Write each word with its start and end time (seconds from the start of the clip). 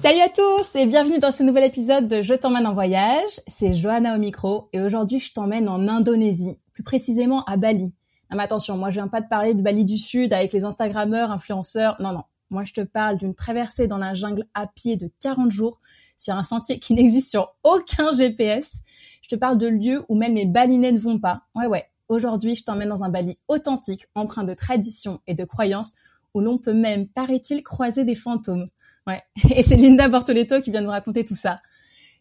Salut 0.00 0.22
à 0.22 0.30
tous 0.30 0.76
et 0.76 0.86
bienvenue 0.86 1.18
dans 1.18 1.30
ce 1.30 1.42
nouvel 1.42 1.62
épisode 1.62 2.08
de 2.08 2.22
Je 2.22 2.32
t'emmène 2.32 2.66
en 2.66 2.72
voyage. 2.72 3.38
C'est 3.48 3.74
Johanna 3.74 4.16
au 4.16 4.18
micro 4.18 4.70
et 4.72 4.80
aujourd'hui 4.80 5.18
je 5.18 5.30
t'emmène 5.34 5.68
en 5.68 5.88
Indonésie, 5.88 6.58
plus 6.72 6.82
précisément 6.82 7.44
à 7.44 7.58
Bali. 7.58 7.92
Non 8.30 8.38
mais 8.38 8.44
attention, 8.44 8.78
moi 8.78 8.88
je 8.88 8.94
viens 8.94 9.08
pas 9.08 9.20
de 9.20 9.28
parler 9.28 9.52
de 9.52 9.60
Bali 9.60 9.84
du 9.84 9.98
Sud 9.98 10.32
avec 10.32 10.54
les 10.54 10.64
Instagrammeurs, 10.64 11.30
influenceurs. 11.30 11.96
Non 12.00 12.12
non, 12.12 12.22
moi 12.48 12.64
je 12.64 12.72
te 12.72 12.80
parle 12.80 13.18
d'une 13.18 13.34
traversée 13.34 13.88
dans 13.88 13.98
la 13.98 14.14
jungle 14.14 14.46
à 14.54 14.66
pied 14.66 14.96
de 14.96 15.10
40 15.20 15.50
jours 15.50 15.80
sur 16.16 16.32
un 16.34 16.42
sentier 16.42 16.78
qui 16.78 16.94
n'existe 16.94 17.28
sur 17.28 17.54
aucun 17.62 18.16
GPS. 18.16 18.78
Je 19.20 19.28
te 19.28 19.34
parle 19.34 19.58
de 19.58 19.66
lieux 19.66 20.02
où 20.08 20.14
même 20.14 20.34
les 20.34 20.46
balinais 20.46 20.92
ne 20.92 20.98
vont 20.98 21.18
pas. 21.18 21.42
Ouais 21.54 21.66
ouais, 21.66 21.84
aujourd'hui 22.08 22.54
je 22.54 22.64
t'emmène 22.64 22.88
dans 22.88 23.04
un 23.04 23.10
Bali 23.10 23.38
authentique, 23.48 24.06
empreint 24.14 24.44
de 24.44 24.54
tradition 24.54 25.20
et 25.26 25.34
de 25.34 25.44
croyances 25.44 25.92
où 26.32 26.40
l'on 26.40 26.56
peut 26.56 26.72
même, 26.72 27.06
paraît-il, 27.06 27.62
croiser 27.62 28.04
des 28.04 28.14
fantômes. 28.14 28.66
Ouais. 29.06 29.20
Et 29.56 29.62
c'est 29.62 29.76
Linda 29.76 30.08
Bortoletto 30.08 30.60
qui 30.60 30.70
vient 30.70 30.82
nous 30.82 30.90
raconter 30.90 31.24
tout 31.24 31.36
ça. 31.36 31.60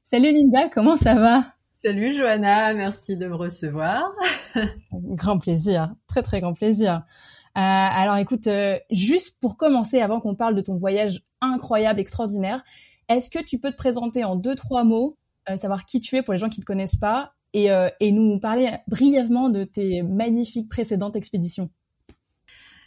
Salut 0.04 0.32
Linda, 0.32 0.70
comment 0.70 0.96
ça 0.96 1.16
va? 1.16 1.42
Salut 1.72 2.12
Johanna, 2.12 2.74
merci 2.74 3.16
de 3.16 3.28
me 3.28 3.36
recevoir. 3.36 4.12
grand 4.92 5.38
plaisir, 5.38 5.94
très 6.08 6.22
très 6.22 6.42
grand 6.42 6.54
plaisir. 6.54 7.04
Euh, 7.58 7.62
alors 7.62 8.18
écoute, 8.18 8.48
euh, 8.48 8.78
juste 8.92 9.38
pour 9.40 9.58
commencer, 9.58 10.02
avant 10.02 10.20
qu'on 10.20 10.36
parle 10.36 10.56
de 10.56 10.62
ton 10.62 10.78
voyage 10.78 11.22
incroyable, 11.42 12.00
extraordinaire, 12.00 12.64
est-ce 13.08 13.30
que 13.30 13.44
tu 13.44 13.60
peux 13.60 13.72
te 13.72 13.78
présenter 13.78 14.24
en 14.24 14.36
deux 14.36 14.56
trois 14.56 14.84
mots, 14.84 15.18
euh, 15.50 15.58
savoir 15.58 15.86
qui 15.86 16.00
tu 16.00 16.16
es 16.16 16.22
pour 16.22 16.34
les 16.34 16.40
gens 16.40 16.50
qui 16.50 16.60
ne 16.60 16.64
te 16.64 16.68
connaissent 16.68 16.98
pas, 16.98 17.34
et, 17.54 17.70
et 18.00 18.12
nous 18.12 18.40
parler 18.40 18.70
brièvement 18.88 19.50
de 19.50 19.64
tes 19.64 20.04
magnifiques 20.04 20.70
précédentes 20.70 21.16
expéditions? 21.16 21.70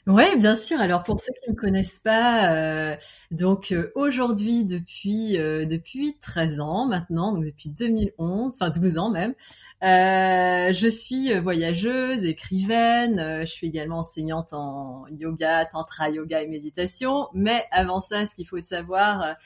Oui, 0.09 0.25
bien 0.37 0.57
sûr. 0.57 0.81
Alors 0.81 1.05
pour 1.05 1.21
ceux 1.21 1.33
qui 1.33 1.51
ne 1.51 1.55
me 1.55 1.61
connaissent 1.61 2.01
pas, 2.01 2.53
euh, 2.53 2.97
donc 3.31 3.71
euh, 3.71 3.93
aujourd'hui 3.95 4.65
depuis 4.65 5.39
euh, 5.39 5.65
depuis 5.65 6.19
13 6.21 6.59
ans 6.59 6.87
maintenant, 6.87 7.33
donc 7.33 7.45
depuis 7.45 7.69
2011, 7.69 8.53
enfin 8.53 8.71
12 8.71 8.99
ans 8.99 9.11
même, 9.11 9.35
je 9.81 10.89
suis 10.89 11.33
voyageuse, 11.39 12.25
écrivaine. 12.25 13.43
je 13.43 13.53
suis 13.53 13.69
également 13.69 13.99
enseignante 13.99 14.53
en 14.53 15.05
yoga, 15.19 15.67
tantra, 15.67 16.11
yoga 16.11 16.43
et 16.43 16.49
méditation. 16.49 17.29
Mais 17.33 17.65
avant 17.71 18.01
ça, 18.01 18.27
ce 18.27 18.35
qu'il 18.35 18.47
faut 18.49 18.61
savoir 18.61 19.37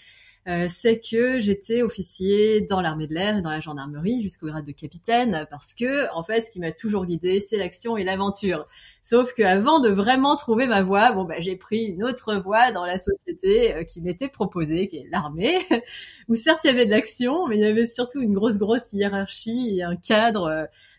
euh, 0.48 0.66
c'est 0.68 1.00
que 1.00 1.40
j'étais 1.40 1.82
officier 1.82 2.60
dans 2.60 2.80
l'armée 2.80 3.08
de 3.08 3.14
l'air 3.14 3.38
et 3.38 3.42
dans 3.42 3.50
la 3.50 3.58
gendarmerie 3.58 4.22
jusqu'au 4.22 4.46
grade 4.46 4.64
de 4.64 4.72
capitaine 4.72 5.46
parce 5.50 5.74
que 5.74 6.12
en 6.14 6.22
fait 6.22 6.42
ce 6.42 6.52
qui 6.52 6.60
m'a 6.60 6.70
toujours 6.70 7.04
guidé 7.04 7.40
c'est 7.40 7.56
l'action 7.56 7.96
et 7.96 8.04
l'aventure. 8.04 8.68
Sauf 9.02 9.34
qu'avant 9.34 9.80
de 9.80 9.88
vraiment 9.88 10.36
trouver 10.36 10.66
ma 10.66 10.82
voie, 10.82 11.12
bon 11.12 11.24
bah 11.24 11.36
j'ai 11.40 11.56
pris 11.56 11.84
une 11.84 12.04
autre 12.04 12.36
voie 12.36 12.70
dans 12.70 12.86
la 12.86 12.98
société 12.98 13.74
euh, 13.74 13.84
qui 13.84 14.00
m'était 14.00 14.28
proposée, 14.28 14.86
qui 14.86 14.98
est 14.98 15.08
l'armée, 15.10 15.58
où 16.28 16.34
certes 16.34 16.60
il 16.64 16.68
y 16.68 16.70
avait 16.70 16.86
de 16.86 16.90
l'action, 16.90 17.48
mais 17.48 17.56
il 17.56 17.62
y 17.62 17.64
avait 17.64 17.86
surtout 17.86 18.20
une 18.20 18.34
grosse 18.34 18.58
grosse 18.58 18.92
hiérarchie 18.92 19.78
et 19.78 19.82
un 19.82 19.96
cadre 19.96 20.44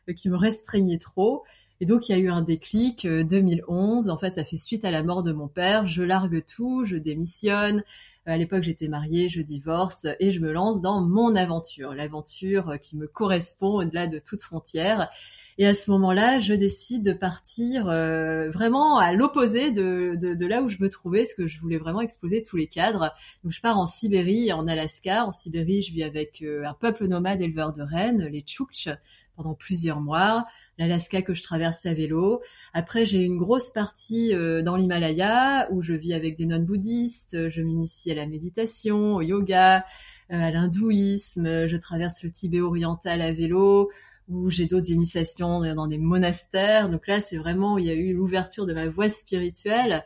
euh, 0.10 0.14
qui 0.14 0.30
me 0.30 0.38
restreignait 0.38 0.98
trop. 0.98 1.44
Et 1.80 1.86
donc 1.86 2.10
il 2.10 2.12
y 2.14 2.16
a 2.16 2.18
eu 2.20 2.30
un 2.30 2.42
déclic 2.42 3.08
2011. 3.08 4.10
En 4.10 4.18
fait, 4.18 4.32
ça 4.32 4.44
fait 4.44 4.58
suite 4.58 4.86
à 4.86 4.92
la 4.92 5.04
mort 5.04 5.24
de 5.24 5.32
mon 5.32 5.48
père. 5.48 5.86
Je 5.86 6.04
largue 6.04 6.44
tout, 6.46 6.84
je 6.86 6.96
démissionne. 6.96 7.84
Euh, 8.28 8.34
à 8.34 8.38
l'époque, 8.38 8.64
j'étais 8.64 8.88
mariée, 8.88 9.30
je 9.30 9.42
divorce 9.42 10.06
et 10.20 10.32
je 10.32 10.40
me 10.40 10.52
lance 10.52 10.82
dans 10.82 11.02
mon 11.02 11.36
aventure, 11.36 11.94
l'aventure 11.94 12.70
euh, 12.70 12.78
qui 12.78 12.98
me 12.98 13.08
correspond 13.08 13.80
au-delà 13.80 14.08
de 14.08 14.20
toute 14.20 14.42
frontière. 14.42 15.10
Et 15.58 15.66
à 15.66 15.74
ce 15.74 15.90
moment-là, 15.92 16.40
je 16.40 16.54
décide 16.54 17.04
de 17.04 17.14
partir 17.14 17.90
euh, 17.90 18.52
vraiment 18.52 18.98
à 19.00 19.12
l'opposé 19.12 19.72
de, 19.72 20.16
de, 20.16 20.36
de, 20.36 20.46
là 20.46 20.62
où 20.62 20.70
je 20.70 20.78
me 20.80 20.90
trouvais, 20.90 21.20
parce 21.20 21.34
que 21.34 21.48
je 21.48 21.60
voulais 21.60 21.78
vraiment 21.78 22.02
exploser 22.02 22.44
tous 22.44 22.58
les 22.58 22.68
cadres. 22.68 23.14
Donc 23.44 23.54
je 23.54 23.62
pars 23.62 23.80
en 23.80 23.88
Sibérie 23.88 24.50
et 24.50 24.54
en 24.54 24.68
Alaska. 24.68 25.26
En 25.26 25.32
Sibérie, 25.32 25.82
je 25.82 25.94
vis 25.94 26.04
avec 26.04 26.44
un 26.44 26.74
peuple 26.74 27.08
nomade 27.08 27.42
éleveur 27.42 27.74
de 27.74 27.82
rennes, 27.82 28.28
les 28.28 28.42
Tchouktches, 28.42 28.90
pendant 29.36 29.56
plusieurs 29.56 30.00
mois 30.00 30.46
l'Alaska 30.78 31.22
que 31.22 31.34
je 31.34 31.44
traverse 31.44 31.86
à 31.86 31.94
vélo. 31.94 32.42
Après, 32.74 33.06
j'ai 33.06 33.24
une 33.24 33.38
grosse 33.38 33.72
partie 33.72 34.34
euh, 34.34 34.62
dans 34.62 34.76
l'Himalaya 34.76 35.68
où 35.72 35.82
je 35.82 35.94
vis 35.94 36.14
avec 36.14 36.36
des 36.36 36.46
nonnes 36.46 36.66
bouddhistes, 36.66 37.50
je 37.50 37.62
m'initie 37.62 38.12
à 38.12 38.16
la 38.16 38.28
méditation, 38.28 39.16
au 39.16 39.22
yoga, 39.22 39.86
euh, 40.32 40.42
à 40.42 40.52
l'hindouisme, 40.52 41.68
je 41.68 41.78
traverse 41.78 42.24
le 42.24 42.32
Tibet 42.32 42.62
oriental 42.62 43.22
à 43.22 43.34
vélo, 43.34 43.90
où 44.28 44.50
j'ai 44.50 44.66
d'autres 44.66 44.92
initiations 44.92 45.62
dans 45.74 45.88
des 45.88 45.98
monastères. 45.98 46.90
Donc 46.90 47.08
là, 47.08 47.20
c'est 47.20 47.38
vraiment, 47.38 47.78
il 47.78 47.86
y 47.86 47.90
a 47.90 47.94
eu 47.94 48.14
l'ouverture 48.14 48.66
de 48.66 48.74
ma 48.74 48.88
voie 48.90 49.10
spirituelle. 49.10 50.04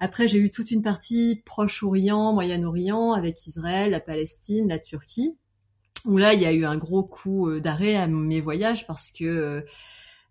Après, 0.00 0.28
j'ai 0.28 0.38
eu 0.38 0.50
toute 0.50 0.70
une 0.70 0.82
partie 0.82 1.42
Proche-Orient, 1.44 2.32
Moyen-Orient, 2.32 3.12
avec 3.12 3.46
Israël, 3.46 3.90
la 3.90 4.00
Palestine, 4.00 4.68
la 4.68 4.78
Turquie, 4.78 5.36
où 6.04 6.16
là, 6.18 6.34
il 6.34 6.40
y 6.40 6.46
a 6.46 6.52
eu 6.52 6.64
un 6.64 6.76
gros 6.76 7.02
coup 7.02 7.48
euh, 7.48 7.60
d'arrêt 7.60 7.96
à 7.96 8.06
mes 8.06 8.40
voyages 8.40 8.86
parce 8.86 9.10
que 9.10 9.24
euh, 9.24 9.60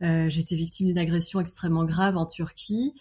J'étais 0.02 0.56
victime 0.56 0.88
d'une 0.88 0.98
agression 0.98 1.40
extrêmement 1.40 1.84
grave 1.84 2.18
en 2.18 2.26
Turquie. 2.26 2.94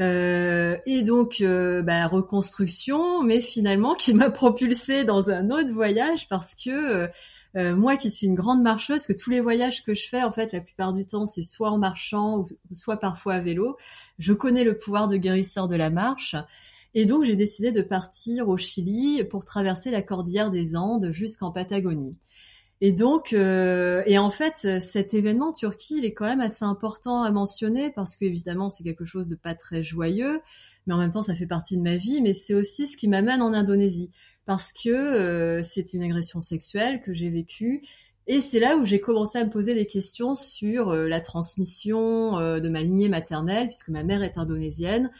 Euh, 0.00 0.78
et 0.86 1.02
donc, 1.02 1.40
euh, 1.42 1.82
bah, 1.82 2.06
reconstruction, 2.06 3.22
mais 3.22 3.40
finalement 3.40 3.94
qui 3.94 4.14
m'a 4.14 4.30
propulsée 4.30 5.04
dans 5.04 5.30
un 5.30 5.50
autre 5.50 5.72
voyage 5.72 6.26
parce 6.28 6.54
que 6.54 7.08
euh, 7.56 7.76
moi 7.76 7.96
qui 7.96 8.10
suis 8.10 8.26
une 8.26 8.34
grande 8.34 8.62
marcheuse, 8.62 9.06
que 9.06 9.12
tous 9.12 9.30
les 9.30 9.40
voyages 9.40 9.82
que 9.84 9.94
je 9.94 10.08
fais, 10.08 10.22
en 10.22 10.32
fait, 10.32 10.52
la 10.52 10.60
plupart 10.60 10.92
du 10.92 11.04
temps, 11.04 11.26
c'est 11.26 11.42
soit 11.42 11.70
en 11.70 11.78
marchant 11.78 12.38
ou, 12.38 12.48
soit 12.72 12.96
parfois 12.98 13.34
à 13.34 13.40
vélo, 13.40 13.76
je 14.18 14.32
connais 14.32 14.64
le 14.64 14.78
pouvoir 14.78 15.08
de 15.08 15.16
guérisseur 15.16 15.68
de 15.68 15.76
la 15.76 15.90
marche. 15.90 16.36
Et 16.94 17.04
donc, 17.04 17.24
j'ai 17.24 17.36
décidé 17.36 17.70
de 17.70 17.82
partir 17.82 18.48
au 18.48 18.56
Chili 18.56 19.22
pour 19.24 19.44
traverser 19.44 19.90
la 19.90 20.02
cordillère 20.02 20.50
des 20.50 20.76
Andes 20.76 21.10
jusqu'en 21.12 21.50
Patagonie. 21.50 22.16
Et 22.82 22.92
donc, 22.92 23.34
euh, 23.34 24.02
et 24.06 24.16
en 24.16 24.30
fait, 24.30 24.80
cet 24.80 25.12
événement 25.12 25.48
en 25.48 25.52
Turquie, 25.52 25.98
il 25.98 26.04
est 26.04 26.14
quand 26.14 26.24
même 26.24 26.40
assez 26.40 26.64
important 26.64 27.22
à 27.22 27.30
mentionner 27.30 27.90
parce 27.90 28.16
que 28.16 28.24
évidemment, 28.24 28.70
c'est 28.70 28.84
quelque 28.84 29.04
chose 29.04 29.28
de 29.28 29.36
pas 29.36 29.54
très 29.54 29.82
joyeux, 29.82 30.40
mais 30.86 30.94
en 30.94 30.98
même 30.98 31.10
temps, 31.10 31.22
ça 31.22 31.34
fait 31.34 31.46
partie 31.46 31.76
de 31.76 31.82
ma 31.82 31.96
vie. 31.96 32.22
Mais 32.22 32.32
c'est 32.32 32.54
aussi 32.54 32.86
ce 32.86 32.96
qui 32.96 33.08
m'amène 33.08 33.42
en 33.42 33.52
Indonésie 33.52 34.10
parce 34.46 34.72
que 34.72 34.88
euh, 34.88 35.62
c'est 35.62 35.92
une 35.92 36.02
agression 36.02 36.40
sexuelle 36.40 37.02
que 37.02 37.12
j'ai 37.12 37.28
vécue. 37.28 37.82
Et 38.26 38.40
c'est 38.40 38.60
là 38.60 38.76
où 38.76 38.86
j'ai 38.86 39.00
commencé 39.00 39.38
à 39.38 39.44
me 39.44 39.50
poser 39.50 39.74
des 39.74 39.86
questions 39.86 40.34
sur 40.34 40.90
euh, 40.90 41.06
la 41.06 41.20
transmission 41.20 42.60
de 42.60 42.68
ma 42.70 42.80
lignée 42.80 43.08
maternelle, 43.10 43.68
puisque 43.68 43.90
ma 43.90 44.04
mère 44.04 44.22
est 44.22 44.38
indonésienne. 44.38 45.10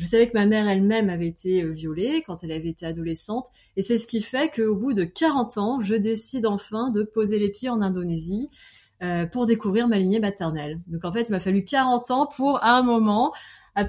Je 0.00 0.06
savais 0.06 0.26
que 0.28 0.32
ma 0.32 0.46
mère 0.46 0.66
elle-même 0.66 1.10
avait 1.10 1.26
été 1.26 1.62
euh, 1.62 1.72
violée 1.72 2.22
quand 2.26 2.42
elle 2.42 2.52
avait 2.52 2.70
été 2.70 2.86
adolescente, 2.86 3.48
et 3.76 3.82
c'est 3.82 3.98
ce 3.98 4.06
qui 4.06 4.22
fait 4.22 4.50
qu'au 4.50 4.74
bout 4.74 4.94
de 4.94 5.04
40 5.04 5.58
ans, 5.58 5.80
je 5.82 5.94
décide 5.94 6.46
enfin 6.46 6.88
de 6.88 7.02
poser 7.02 7.38
les 7.38 7.50
pieds 7.50 7.68
en 7.68 7.82
Indonésie 7.82 8.48
euh, 9.02 9.26
pour 9.26 9.44
découvrir 9.44 9.88
ma 9.88 9.98
lignée 9.98 10.18
maternelle. 10.18 10.80
Donc 10.86 11.04
en 11.04 11.12
fait, 11.12 11.28
il 11.28 11.32
m'a 11.32 11.40
fallu 11.40 11.64
40 11.66 12.10
ans 12.12 12.26
pour, 12.34 12.64
à 12.64 12.78
un 12.78 12.82
moment, 12.82 13.34
à, 13.74 13.86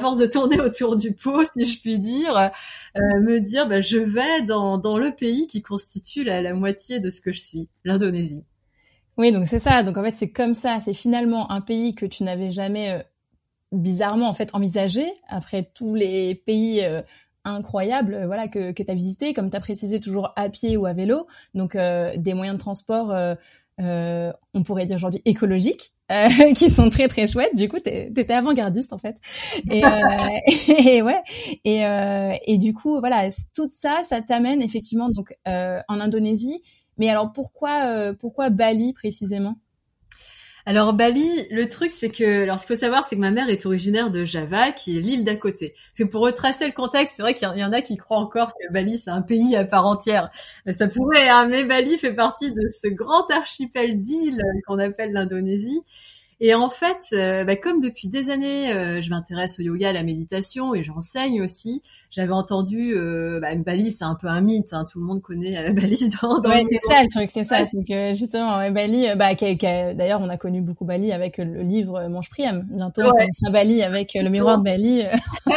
force 0.00 0.16
de 0.16 0.24
tourner 0.24 0.58
autour 0.62 0.96
du 0.96 1.12
pot, 1.12 1.44
si 1.52 1.66
je 1.66 1.78
puis 1.78 1.98
dire, 1.98 2.34
euh, 2.96 3.20
me 3.20 3.38
dire, 3.38 3.68
bah, 3.68 3.82
je 3.82 3.98
vais 3.98 4.40
dans, 4.40 4.78
dans 4.78 4.96
le 4.96 5.14
pays 5.14 5.46
qui 5.46 5.60
constitue 5.60 6.24
la, 6.24 6.40
la 6.40 6.54
moitié 6.54 7.00
de 7.00 7.10
ce 7.10 7.20
que 7.20 7.32
je 7.32 7.40
suis, 7.40 7.68
l'Indonésie. 7.84 8.44
Oui, 9.18 9.30
donc 9.30 9.46
c'est 9.46 9.58
ça. 9.58 9.82
Donc 9.82 9.98
en 9.98 10.02
fait, 10.02 10.14
c'est 10.16 10.30
comme 10.30 10.54
ça. 10.54 10.80
C'est 10.80 10.94
finalement 10.94 11.52
un 11.52 11.60
pays 11.60 11.94
que 11.94 12.06
tu 12.06 12.24
n'avais 12.24 12.50
jamais 12.50 13.04
bizarrement 13.72 14.28
en 14.28 14.34
fait 14.34 14.54
envisagé 14.54 15.04
après 15.28 15.64
tous 15.64 15.94
les 15.94 16.34
pays 16.34 16.82
euh, 16.82 17.02
incroyables 17.44 18.14
euh, 18.14 18.26
voilà 18.26 18.48
que, 18.48 18.72
que 18.72 18.82
tu 18.82 18.90
as 18.90 18.94
visité 18.94 19.32
comme 19.32 19.50
tu 19.50 19.56
as 19.56 19.60
précisé 19.60 20.00
toujours 20.00 20.32
à 20.36 20.48
pied 20.48 20.76
ou 20.76 20.86
à 20.86 20.92
vélo 20.92 21.26
donc 21.54 21.76
euh, 21.76 22.12
des 22.16 22.34
moyens 22.34 22.56
de 22.56 22.60
transport 22.60 23.14
on 23.82 24.62
pourrait 24.62 24.84
dire 24.84 24.96
aujourd'hui 24.96 25.22
écologiques, 25.24 25.94
qui 26.54 26.68
sont 26.68 26.90
très 26.90 27.08
très 27.08 27.26
chouettes. 27.26 27.56
Du 27.56 27.66
coup, 27.66 27.78
t'étais 27.78 28.34
avant-gardiste 28.34 28.92
en 28.92 28.98
fait. 28.98 29.16
Et, 29.70 29.80
et 30.86 31.00
ouais. 31.00 31.22
Et, 31.64 31.80
et 32.44 32.58
du 32.58 32.74
coup, 32.74 33.00
voilà, 33.00 33.30
tout 33.54 33.70
ça, 33.70 34.02
ça 34.04 34.20
t'amène 34.20 34.60
effectivement 34.60 35.08
donc 35.08 35.32
en 35.46 35.98
Indonésie. 35.98 36.60
Mais 36.98 37.08
alors 37.08 37.32
pourquoi 37.32 38.12
pourquoi 38.20 38.50
Bali 38.50 38.92
précisément? 38.92 39.56
Alors 40.70 40.92
Bali, 40.92 41.48
le 41.50 41.68
truc 41.68 41.92
c'est 41.92 42.10
que, 42.10 42.44
alors 42.44 42.60
ce 42.60 42.66
qu'il 42.66 42.76
faut 42.76 42.80
savoir, 42.80 43.04
c'est 43.04 43.16
que 43.16 43.20
ma 43.20 43.32
mère 43.32 43.48
est 43.48 43.66
originaire 43.66 44.12
de 44.12 44.24
Java, 44.24 44.70
qui 44.70 44.96
est 44.96 45.00
l'île 45.00 45.24
d'à 45.24 45.34
côté. 45.34 45.74
Parce 45.90 45.98
que 45.98 46.12
pour 46.12 46.22
retracer 46.22 46.64
le 46.64 46.72
contexte, 46.72 47.14
c'est 47.16 47.22
vrai 47.22 47.34
qu'il 47.34 47.48
y 47.56 47.64
en 47.64 47.72
a 47.72 47.82
qui 47.82 47.96
croient 47.96 48.18
encore 48.18 48.52
que 48.52 48.72
Bali 48.72 48.96
c'est 48.96 49.10
un 49.10 49.20
pays 49.20 49.56
à 49.56 49.64
part 49.64 49.84
entière. 49.84 50.30
Ça 50.70 50.86
pourrait, 50.86 51.28
hein, 51.28 51.48
mais 51.48 51.64
Bali 51.64 51.98
fait 51.98 52.14
partie 52.14 52.52
de 52.52 52.68
ce 52.68 52.86
grand 52.86 53.28
archipel 53.32 54.00
d'îles 54.00 54.44
qu'on 54.64 54.78
appelle 54.78 55.12
l'Indonésie. 55.12 55.82
Et 56.42 56.54
en 56.54 56.70
fait, 56.70 57.04
euh, 57.12 57.44
bah, 57.44 57.54
comme 57.54 57.80
depuis 57.80 58.08
des 58.08 58.30
années, 58.30 58.72
euh, 58.72 59.02
je 59.02 59.10
m'intéresse 59.10 59.60
au 59.60 59.62
yoga, 59.62 59.90
à 59.90 59.92
la 59.92 60.02
méditation 60.02 60.74
et 60.74 60.82
j'enseigne 60.82 61.42
aussi. 61.42 61.82
J'avais 62.10 62.32
entendu, 62.32 62.94
euh, 62.94 63.40
bah, 63.40 63.54
Bali, 63.56 63.92
c'est 63.92 64.04
un 64.04 64.14
peu 64.14 64.26
un 64.26 64.40
mythe. 64.40 64.72
Hein, 64.72 64.86
tout 64.90 65.00
le 65.00 65.04
monde 65.04 65.20
connaît 65.20 65.58
euh, 65.58 65.72
Bali 65.74 66.08
dans. 66.22 66.40
dans 66.40 66.48
ouais, 66.48 66.64
c'est 66.66 66.80
ça 66.80 67.02
le 67.02 67.10
truc, 67.10 67.28
c'est 67.30 67.44
ça, 67.44 67.64
c'est 67.66 67.84
que 67.84 68.14
justement 68.14 68.70
Bali, 68.70 69.06
bah, 69.16 69.34
d'ailleurs, 69.34 70.22
on 70.22 70.30
a 70.30 70.38
connu 70.38 70.62
beaucoup 70.62 70.86
Bali 70.86 71.12
avec 71.12 71.36
le 71.36 71.60
livre 71.60 72.08
Mange 72.08 72.30
Priam. 72.30 72.66
Bientôt, 72.70 73.02
on 73.02 73.10
connaîtra 73.10 73.50
Bali 73.50 73.82
avec 73.82 74.14
le 74.14 74.28
miroir 74.30 74.58
de 74.58 74.64
Bali. 74.64 75.02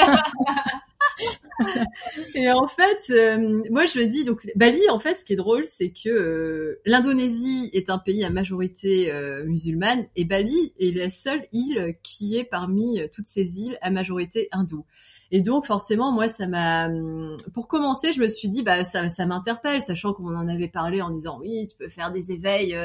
et 2.36 2.52
en 2.52 2.68
fait, 2.68 3.12
euh, 3.12 3.62
moi 3.70 3.86
je 3.86 4.00
me 4.00 4.06
dis 4.06 4.24
donc 4.24 4.48
Bali, 4.56 4.82
en 4.90 5.00
fait, 5.00 5.16
ce 5.16 5.26
qui 5.26 5.34
est 5.34 5.38
drôle, 5.38 5.66
c'est 5.66 5.90
que 5.90 6.10
euh, 6.10 6.82
l'Indonésie 6.86 7.70
est 7.74 7.90
un 7.90 7.98
pays 7.98 8.24
à 8.24 8.30
majorité 8.30 9.12
euh, 9.12 9.46
musulmane 9.46 10.06
et 10.16 10.26
Bali 10.26 10.74
est 10.80 10.96
la 10.96 11.10
seule 11.10 11.46
île 11.52 11.94
qui 12.04 12.38
est 12.38 12.44
parmi 12.44 13.00
toutes 13.14 13.28
ces 13.28 13.60
îles 13.60 13.78
à 13.82 13.92
majorité 13.92 14.48
hindoue. 14.52 14.86
Et 15.32 15.42
donc 15.42 15.66
forcément, 15.66 16.12
moi, 16.12 16.28
ça 16.28 16.48
m'a. 16.48 16.90
Pour 17.54 17.68
commencer, 17.68 18.14
je 18.14 18.22
me 18.22 18.28
suis 18.28 18.50
dit, 18.50 18.62
bah 18.62 18.84
ça 18.84 19.26
m'interpelle, 19.26 19.82
sachant 19.82 20.14
qu'on 20.14 20.36
en 20.36 20.48
avait 20.48 20.68
parlé 20.68 21.02
en 21.02 21.10
disant 21.10 21.40
oui, 21.42 21.68
tu 21.68 21.76
peux 21.76 21.90
faire 21.90 22.12
des 22.12 22.32
éveils 22.32 22.78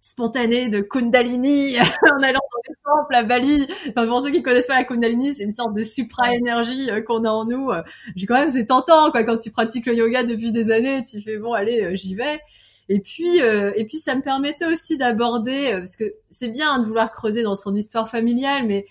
spontané 0.00 0.68
de 0.68 0.80
Kundalini 0.80 1.76
en 2.12 2.22
allant 2.22 2.40
dans 2.40 2.62
les 2.68 2.74
temples 2.84 3.14
à 3.14 3.22
Bali. 3.22 3.66
Enfin, 3.90 4.06
pour 4.06 4.22
ceux 4.22 4.30
qui 4.30 4.42
connaissent 4.42 4.66
pas 4.66 4.76
la 4.76 4.84
Kundalini, 4.84 5.34
c'est 5.34 5.44
une 5.44 5.52
sorte 5.52 5.74
de 5.74 5.82
supra-énergie 5.82 6.90
euh, 6.90 7.02
qu'on 7.02 7.24
a 7.24 7.30
en 7.30 7.44
nous. 7.44 7.70
J'ai 8.16 8.26
quand 8.26 8.36
même, 8.36 8.50
c'est 8.50 8.66
tentant, 8.66 9.10
quoi. 9.10 9.24
Quand 9.24 9.38
tu 9.38 9.50
pratiques 9.50 9.86
le 9.86 9.94
yoga 9.94 10.22
depuis 10.22 10.52
des 10.52 10.70
années, 10.70 11.04
tu 11.04 11.20
fais 11.20 11.36
bon, 11.36 11.52
allez, 11.52 11.82
euh, 11.82 11.94
j'y 11.94 12.14
vais. 12.14 12.40
Et 12.88 13.00
puis, 13.00 13.42
euh, 13.42 13.72
et 13.76 13.84
puis, 13.84 13.98
ça 13.98 14.14
me 14.16 14.22
permettait 14.22 14.66
aussi 14.66 14.96
d'aborder, 14.96 15.72
parce 15.72 15.96
que 15.96 16.04
c'est 16.30 16.48
bien 16.48 16.78
de 16.78 16.86
vouloir 16.86 17.12
creuser 17.12 17.42
dans 17.42 17.54
son 17.54 17.74
histoire 17.74 18.08
familiale, 18.08 18.66
mais 18.66 18.86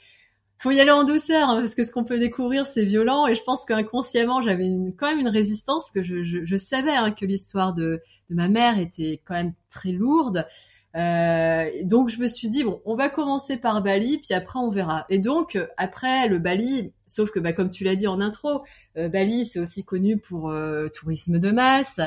faut 0.60 0.72
y 0.72 0.80
aller 0.80 0.92
en 0.92 1.04
douceur, 1.04 1.50
hein, 1.50 1.60
parce 1.60 1.76
que 1.76 1.86
ce 1.86 1.92
qu'on 1.92 2.04
peut 2.04 2.18
découvrir, 2.20 2.66
c'est 2.66 2.84
violent. 2.84 3.28
Et 3.28 3.36
je 3.36 3.44
pense 3.44 3.66
qu'inconsciemment, 3.66 4.42
j'avais 4.42 4.70
quand 4.98 5.08
même 5.08 5.20
une 5.20 5.28
résistance, 5.30 5.92
que 5.92 6.04
je, 6.04 6.24
je, 6.24 6.46
je 6.46 6.56
savais 6.56 6.92
hein, 6.92 7.12
que 7.12 7.26
l'histoire 7.26 7.74
de, 7.74 8.02
de 8.30 8.36
ma 8.36 8.48
mère 8.48 8.80
était 8.80 9.22
quand 9.26 9.36
même 9.36 9.54
très 9.70 9.92
lourde. 9.92 10.46
Euh, 10.98 11.70
donc 11.84 12.10
je 12.10 12.20
me 12.20 12.28
suis 12.28 12.50
dit 12.50 12.64
bon, 12.64 12.82
on 12.86 12.96
va 12.96 13.10
commencer 13.10 13.58
par 13.58 13.84
Bali, 13.84 14.18
puis 14.18 14.34
après 14.34 14.60
on 14.60 14.70
verra. 14.70 15.06
Et 15.10 15.20
donc 15.20 15.58
après 15.78 16.28
le 16.28 16.40
Bali, 16.40 16.94
sauf 17.06 17.32
que 17.32 17.40
bah, 17.40 17.54
comme 17.54 17.70
tu 17.70 17.84
l'as 17.84 17.96
dit 17.96 18.08
en 18.08 18.20
intro, 18.20 18.64
euh, 18.98 19.08
Bali 19.08 19.46
c'est 19.46 19.60
aussi 19.60 19.86
connu 19.86 20.18
pour 20.18 20.50
euh, 20.50 20.88
tourisme 20.88 21.40
de 21.40 21.52
masse. 21.52 22.00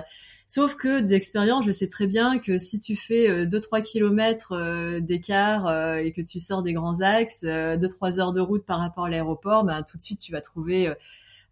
Sauf 0.49 0.75
que 0.75 1.01
d'expérience, 1.01 1.65
je 1.65 1.71
sais 1.71 1.89
très 1.89 2.09
bien 2.09 2.41
que 2.41 2.59
si 2.59 2.81
tu 2.81 2.97
fais 2.97 3.47
2-3 3.47 3.83
kilomètres 3.83 4.99
d'écart 4.99 5.97
et 5.99 6.11
que 6.13 6.21
tu 6.23 6.41
sors 6.41 6.65
des 6.65 6.73
grands 6.73 7.03
axes, 7.03 7.45
2-3 7.45 8.19
heures 8.19 8.33
de 8.33 8.41
route 8.41 8.67
par 8.67 8.81
rapport 8.81 9.05
à 9.05 9.11
l'aéroport, 9.11 9.63
bah, 9.63 9.85
tout 9.85 9.97
de 9.97 10.03
suite 10.03 10.19
tu 10.19 10.33
vas 10.33 10.41
trouver 10.41 10.93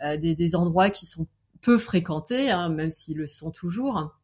des, 0.02 0.34
des, 0.34 0.56
endroits 0.56 0.90
qui 0.90 1.06
sont 1.06 1.28
peu 1.60 1.78
fréquentés, 1.78 2.50
hein, 2.50 2.70
même 2.70 2.90
s'ils 2.90 3.18
le 3.18 3.28
sont 3.28 3.52
toujours 3.52 4.17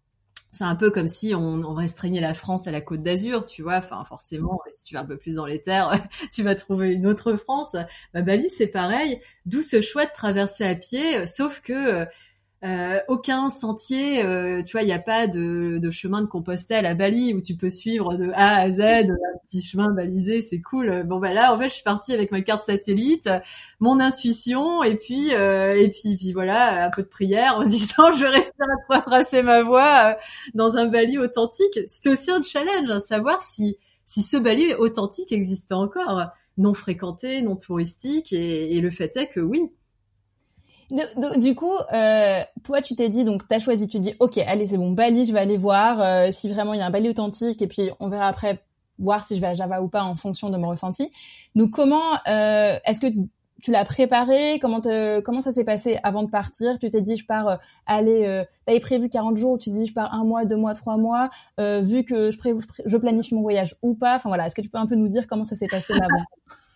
c'est 0.55 0.65
un 0.65 0.77
peu 0.77 0.91
comme 0.93 1.09
si 1.09 1.35
on, 1.35 1.75
restreignait 1.75 2.21
la 2.21 2.33
France 2.33 2.69
à 2.69 2.71
la 2.71 2.81
Côte 2.81 3.03
d'Azur, 3.03 3.45
tu 3.45 3.62
vois. 3.62 3.79
Enfin, 3.79 4.05
forcément, 4.05 4.61
si 4.69 4.85
tu 4.85 4.95
vas 4.95 5.01
un 5.01 5.05
peu 5.05 5.17
plus 5.17 5.35
dans 5.35 5.47
les 5.47 5.61
terres, 5.61 6.01
tu 6.33 6.45
vas 6.45 6.55
trouver 6.55 6.93
une 6.93 7.06
autre 7.06 7.35
France. 7.35 7.75
Bah, 8.15 8.23
Bali, 8.23 8.49
c'est 8.49 8.69
pareil. 8.69 9.21
D'où 9.47 9.62
ce 9.62 9.81
choix 9.81 10.05
de 10.05 10.12
traverser 10.12 10.65
à 10.65 10.77
pied, 10.77 11.27
sauf 11.27 11.61
que 11.61 12.06
euh, 12.64 12.99
aucun 13.08 13.50
sentier, 13.50 14.25
euh, 14.25 14.62
tu 14.62 14.72
vois, 14.72 14.82
il 14.82 14.87
n'y 14.87 14.93
a 14.94 14.99
pas 14.99 15.26
de, 15.26 15.76
de, 15.76 15.90
chemin 15.90 16.22
de 16.22 16.26
Compostelle 16.26 16.87
à 16.87 16.94
Bali 16.94 17.34
où 17.34 17.43
tu 17.43 17.56
peux 17.56 17.69
suivre 17.69 18.16
de 18.16 18.31
A 18.32 18.56
à 18.56 18.70
Z 18.70 18.81
un 18.81 19.38
petit 19.44 19.61
chemin 19.61 19.90
balisé, 19.90 20.40
c'est 20.40 20.62
cool. 20.62 21.02
Bon 21.05 21.19
bah 21.19 21.34
là, 21.34 21.52
en 21.52 21.58
fait, 21.58 21.69
je 21.69 21.75
suis 21.75 21.82
partie 21.82 22.14
avec 22.14 22.32
ma 22.32 22.40
carte 22.40 22.62
satellite, 22.62 23.28
mon 23.81 24.00
intuition 24.00 24.82
et 24.82 24.96
puis 24.96 25.34
euh, 25.34 25.75
et 25.75 25.90
puis 25.90 26.16
puis 26.16 26.32
voilà, 26.32 26.87
un 26.87 26.90
peu 26.90 27.02
de 27.02 27.08
prière 27.08 27.56
en 27.58 27.64
disant 27.66 28.12
je 28.14 28.25
resterai 28.25 28.72
à 28.88 29.02
tracer 29.02 29.43
ma 29.43 29.62
voie 29.62 30.16
dans 30.55 30.78
un 30.78 30.87
Bali 30.87 31.19
authentique. 31.19 31.81
C'est 31.87 32.08
aussi 32.08 32.31
un 32.31 32.43
challenge, 32.43 32.88
hein, 32.88 32.99
savoir 32.99 33.43
si 33.43 33.76
si 34.06 34.22
ce 34.22 34.38
Bali 34.38 34.72
authentique 34.75 35.32
existe 35.32 35.72
encore, 35.72 36.28
non 36.56 36.72
fréquenté, 36.72 37.43
non 37.43 37.56
touristique, 37.56 38.32
et 38.32 38.81
le 38.81 38.90
fait 38.90 39.14
est 39.19 39.28
que 39.28 39.40
oui, 39.40 39.70
du 41.39 41.55
coup, 41.55 41.75
euh, 41.93 42.41
toi, 42.63 42.81
tu 42.81 42.95
t'es 42.95 43.09
dit, 43.09 43.25
donc, 43.25 43.47
t'as 43.49 43.59
choisi, 43.59 43.89
tu 43.89 44.01
dis, 44.01 44.15
ok, 44.21 44.39
allez, 44.39 44.67
c'est 44.67 44.79
bon, 44.79 44.91
Bali, 44.93 45.25
je 45.25 45.33
vais 45.33 45.41
aller 45.41 45.57
voir 45.57 46.01
euh, 46.01 46.31
si 46.31 46.49
vraiment 46.49 46.75
il 46.75 46.79
y 46.79 46.83
a 46.83 46.87
un 46.87 46.91
Bali 46.91 47.09
authentique, 47.09 47.63
et 47.63 47.67
puis 47.67 47.91
on 48.01 48.09
verra 48.09 48.29
après 48.29 48.63
voir 48.99 49.27
si 49.27 49.35
je 49.35 49.41
vais 49.41 49.49
à 49.49 49.55
Java 49.55 49.83
ou 49.83 49.89
pas 49.89 50.05
en 50.05 50.17
fonction 50.17 50.51
de 50.51 50.57
mon 50.57 50.69
ressenti. 50.69 51.11
Donc, 51.55 51.71
comment, 51.71 52.15
euh, 52.29 52.77
est-ce 52.85 53.01
que 53.01 53.07
tu 53.65 53.71
l'as 53.71 53.87
préparé? 53.87 54.59
Comment 54.61 54.83
comment 55.25 55.41
ça 55.41 55.51
s'est 55.51 55.65
passé 55.65 55.99
avant 56.03 56.23
de 56.23 56.31
partir? 56.31 56.79
Tu 56.79 56.91
t'es 56.91 57.01
dit, 57.01 57.17
je 57.17 57.25
pars, 57.25 57.49
euh, 57.49 57.57
allez, 57.87 58.27
euh, 58.27 58.45
t'avais 58.67 58.79
prévu 58.79 59.09
40 59.09 59.39
jours, 59.39 59.57
tu 59.57 59.71
te 59.71 59.75
dis, 59.75 59.87
je 59.87 59.95
pars 59.95 60.13
un 60.13 60.23
mois, 60.23 60.45
deux 60.45 60.57
mois, 60.57 60.75
trois 60.75 60.99
mois, 60.99 61.31
euh, 61.59 61.81
vu 61.81 62.05
que 62.05 62.31
je, 62.31 62.39
je 62.85 62.97
planifie 62.99 63.35
mon 63.35 63.41
voyage 63.41 63.75
ou 63.81 63.95
pas. 63.95 64.17
Enfin 64.17 64.29
voilà, 64.29 64.47
est-ce 64.47 64.55
que 64.55 64.61
tu 64.61 64.69
peux 64.69 64.77
un 64.77 64.87
peu 64.87 64.97
nous 64.97 65.09
dire 65.09 65.27
comment 65.27 65.45
ça 65.45 65.57
s'est 65.57 65.67
passé 65.67 65.95
là-bas? 65.95 66.25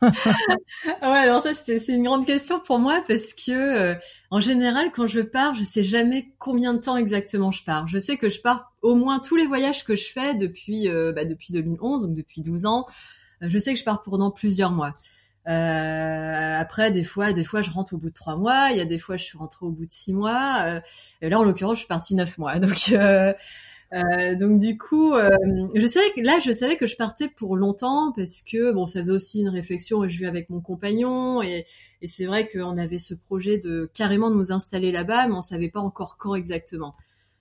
ouais, 0.03 0.97
alors 1.03 1.43
ça 1.43 1.53
c'est 1.55 1.85
une 1.89 2.05
grande 2.05 2.25
question 2.25 2.61
pour 2.61 2.79
moi 2.79 3.03
parce 3.09 3.35
que 3.35 3.51
euh, 3.51 3.95
en 4.31 4.39
général 4.39 4.93
quand 4.93 5.07
je 5.07 5.21
pars, 5.21 5.55
je 5.55 5.65
sais 5.65 5.83
jamais 5.83 6.33
combien 6.39 6.75
de 6.75 6.79
temps 6.79 6.97
exactement 6.97 7.51
je 7.51 7.65
pars. 7.65 7.89
Je 7.89 7.99
sais 7.99 8.17
que 8.17 8.29
je 8.29 8.41
pars 8.41 8.73
au 8.83 8.95
moins 8.95 9.19
tous 9.19 9.37
les 9.37 9.47
voyages 9.47 9.85
que 9.85 9.97
je 9.97 10.11
fais 10.11 10.35
depuis 10.35 10.89
euh, 10.89 11.13
bah, 11.13 11.25
depuis 11.25 11.53
2011 11.53 12.03
donc 12.03 12.15
depuis 12.15 12.43
12 12.43 12.67
ans. 12.67 12.87
Euh, 13.43 13.47
je 13.49 13.59
sais 13.59 13.73
que 13.73 13.79
je 13.79 13.85
pars 13.85 14.03
pendant 14.03 14.31
plusieurs 14.31 14.71
mois. 14.71 14.95
après, 15.47 16.91
des 16.91 17.05
fois, 17.05 17.33
des 17.33 17.45
fois, 17.45 17.63
je 17.63 17.71
rentre 17.71 17.95
au 17.95 17.97
bout 17.97 18.11
de 18.11 18.15
trois 18.15 18.37
mois. 18.37 18.69
Il 18.71 18.77
y 18.77 18.81
a 18.81 18.85
des 18.85 18.99
fois, 18.99 19.17
je 19.17 19.25
suis 19.25 19.39
rentrée 19.39 19.65
au 19.65 19.71
bout 19.71 19.87
de 19.87 19.91
six 19.91 20.13
mois. 20.13 20.81
et 21.23 21.29
là, 21.29 21.39
en 21.39 21.45
l'occurrence, 21.45 21.77
je 21.77 21.81
suis 21.81 21.89
partie 21.89 22.15
neuf 22.15 22.37
mois. 22.37 22.59
Donc, 22.59 22.91
euh, 22.93 23.33
donc 23.93 24.59
du 24.59 24.77
coup, 24.77 25.15
euh, 25.15 25.31
je 25.75 25.87
savais 25.87 26.11
que 26.15 26.21
là, 26.21 26.39
je 26.39 26.51
savais 26.51 26.77
que 26.77 26.87
je 26.87 26.97
partais 26.97 27.29
pour 27.29 27.57
longtemps 27.57 28.13
parce 28.15 28.43
que 28.43 28.73
bon, 28.73 28.87
ça 28.87 29.01
faisait 29.01 29.13
aussi 29.13 29.41
une 29.41 29.49
réflexion. 29.49 30.07
Je 30.07 30.19
vis 30.19 30.27
avec 30.27 30.51
mon 30.51 30.61
compagnon 30.61 31.43
et, 31.43 31.65
et 32.03 32.07
c'est 32.07 32.27
vrai 32.27 32.49
qu'on 32.49 32.77
avait 32.77 32.99
ce 32.99 33.15
projet 33.15 33.59
de 33.59 33.91
carrément 33.95 34.31
nous 34.31 34.53
installer 34.53 34.93
là-bas, 34.93 35.29
mais 35.29 35.35
on 35.35 35.43
savait 35.43 35.71
pas 35.71 35.81
encore 35.81 36.17
quand 36.19 36.35
exactement. 36.35 36.95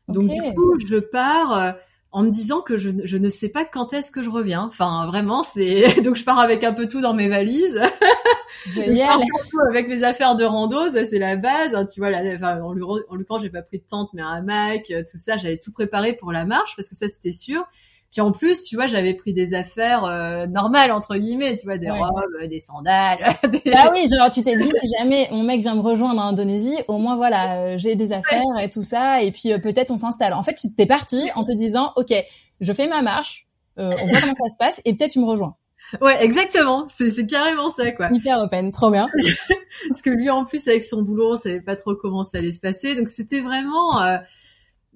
Donc 0.08 0.30
du 0.30 0.42
coup, 0.54 0.80
je 0.80 0.98
pars. 0.98 1.75
En 2.12 2.24
me 2.24 2.30
disant 2.30 2.62
que 2.62 2.78
je, 2.78 2.90
je 3.04 3.18
ne 3.18 3.30
sais 3.30 3.50
pas 3.50 3.66
quand 3.66 3.94
est-ce 3.94 4.12
que 4.12 4.24
je 4.24 4.30
reviens. 4.30 4.64
Enfin, 4.64 5.06
vraiment, 5.08 5.44
c'est 5.44 6.02
donc 6.02 6.16
je 6.16 6.24
pars 6.24 6.40
avec 6.40 6.64
un 6.64 6.74
peu 6.74 6.88
tout 6.88 7.02
dans 7.02 7.14
mes 7.14 7.28
valises. 7.28 7.82
je 8.66 9.52
pars 9.56 9.68
avec 9.70 9.88
mes 9.88 10.04
affaires 10.04 10.36
de 10.36 10.44
rando, 10.44 10.90
ça 10.92 11.06
c'est 11.06 11.20
la 11.20 11.36
base. 11.36 11.76
Hein, 11.76 11.86
tu 11.86 12.00
vois, 12.00 12.10
là, 12.10 12.22
enfin, 12.36 12.62
en 12.62 12.74
l'occurrence, 12.74 13.42
j'ai 13.42 13.50
pas 13.50 13.62
pris 13.62 13.80
de 13.80 13.86
tente, 13.88 14.12
mais 14.14 14.22
un 14.22 14.38
hamac, 14.38 14.90
euh, 14.92 15.04
tout 15.10 15.18
ça, 15.18 15.38
j'avais 15.38 15.58
tout 15.58 15.72
préparé 15.72 16.14
pour 16.14 16.32
la 16.32 16.46
marche 16.46 16.76
parce 16.76 16.88
que 16.90 16.96
ça 16.96 17.08
c'était 17.08 17.32
sûr. 17.32 17.66
Puis 18.12 18.22
en 18.22 18.32
plus, 18.32 18.64
tu 18.64 18.76
vois, 18.76 18.88
j'avais 18.88 19.14
pris 19.14 19.34
des 19.34 19.54
affaires 19.54 20.06
euh, 20.06 20.48
normales 20.48 20.92
entre 20.92 21.18
guillemets, 21.18 21.56
tu 21.56 21.66
vois, 21.66 21.78
des 21.78 21.90
robes, 21.90 22.48
des 22.50 22.60
sandales. 22.60 23.20
Des... 23.44 23.62
Ah 23.74 23.92
oui, 23.94 24.08
genre 24.08 24.30
tu 24.30 24.44
t'es 24.44 24.56
dit 24.56 24.70
si 24.74 24.88
jamais 24.98 25.28
mon 25.32 25.44
mec 25.44 25.62
vient 25.62 25.76
me 25.76 25.82
rejoindre 25.82 26.22
en 26.22 26.28
Indonésie, 26.28 26.78
au 26.88 26.98
moins 26.98 27.16
voilà, 27.16 27.60
euh, 27.60 27.78
j'ai 27.78 27.96
des 27.96 28.12
affaires 28.12 28.42
et 28.62 28.70
tout 28.70 28.82
ça, 28.82 29.22
et 29.22 29.32
puis 29.32 29.52
euh, 29.52 29.58
peut-être 29.58 29.92
on 29.92 29.98
s'installe. 29.98 30.34
En 30.34 30.44
fait, 30.44 30.56
tu 30.56 30.74
t'es 30.74 30.86
parti 30.86 31.30
en 31.36 31.44
te 31.44 31.52
disant, 31.52 31.92
ok, 31.96 32.14
je 32.60 32.74
fais 32.74 32.88
ma 32.88 33.02
marche, 33.02 33.48
on 33.78 33.90
voit 33.90 34.22
comment 34.22 34.34
ça 34.44 34.50
se 34.50 34.58
passe, 34.58 34.82
et 34.86 34.94
peut-être 34.96 35.12
tu 35.12 35.20
me 35.20 35.26
rejoins. 35.26 35.56
Ouais, 36.02 36.22
exactement. 36.24 36.86
C'est, 36.88 37.12
c'est 37.12 37.28
carrément 37.28 37.70
ça, 37.70 37.92
quoi. 37.92 38.10
Hyper 38.12 38.40
open, 38.40 38.72
trop 38.72 38.92
bien. 38.92 39.08
Parce 39.88 40.02
que 40.02 40.10
lui, 40.10 40.30
en 40.30 40.44
plus, 40.44 40.68
avec 40.68 40.84
son 40.84 41.02
boulot, 41.02 41.34
on 41.34 41.36
savait 41.38 41.62
pas 41.62 41.78
trop 41.78 41.96
comment 41.96 42.24
ça 42.24 42.40
allait 42.40 42.52
se 42.52 42.60
passer. 42.60 42.96
Donc, 42.96 43.08
c'était 43.08 43.40
vraiment, 43.40 44.02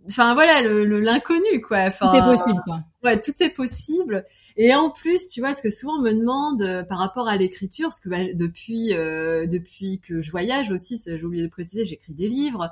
enfin 0.07 0.33
voilà 0.33 0.61
le 0.61 0.99
l'inconnu 0.99 1.61
quoi. 1.61 1.79
Enfin 1.87 2.11
tout 2.11 2.17
est 2.17 2.23
possible 2.23 2.61
quoi. 2.63 2.79
Ouais 3.03 3.19
tout 3.19 3.33
est 3.39 3.49
possible. 3.49 4.25
Et 4.57 4.75
en 4.75 4.89
plus 4.89 5.27
tu 5.27 5.39
vois 5.39 5.53
ce 5.53 5.61
que 5.61 5.69
souvent 5.69 5.93
on 5.99 6.01
me 6.01 6.13
demande 6.13 6.61
euh, 6.61 6.83
par 6.83 6.99
rapport 6.99 7.27
à 7.27 7.37
l'écriture 7.37 7.89
parce 7.89 7.99
que 7.99 8.09
bah, 8.09 8.33
depuis 8.33 8.93
euh, 8.93 9.45
depuis 9.45 9.99
que 9.99 10.21
je 10.21 10.31
voyage 10.31 10.71
aussi 10.71 11.01
j'ai 11.05 11.23
oublié 11.23 11.43
de 11.43 11.49
préciser 11.49 11.85
j'écris 11.85 12.13
des 12.13 12.27
livres. 12.27 12.69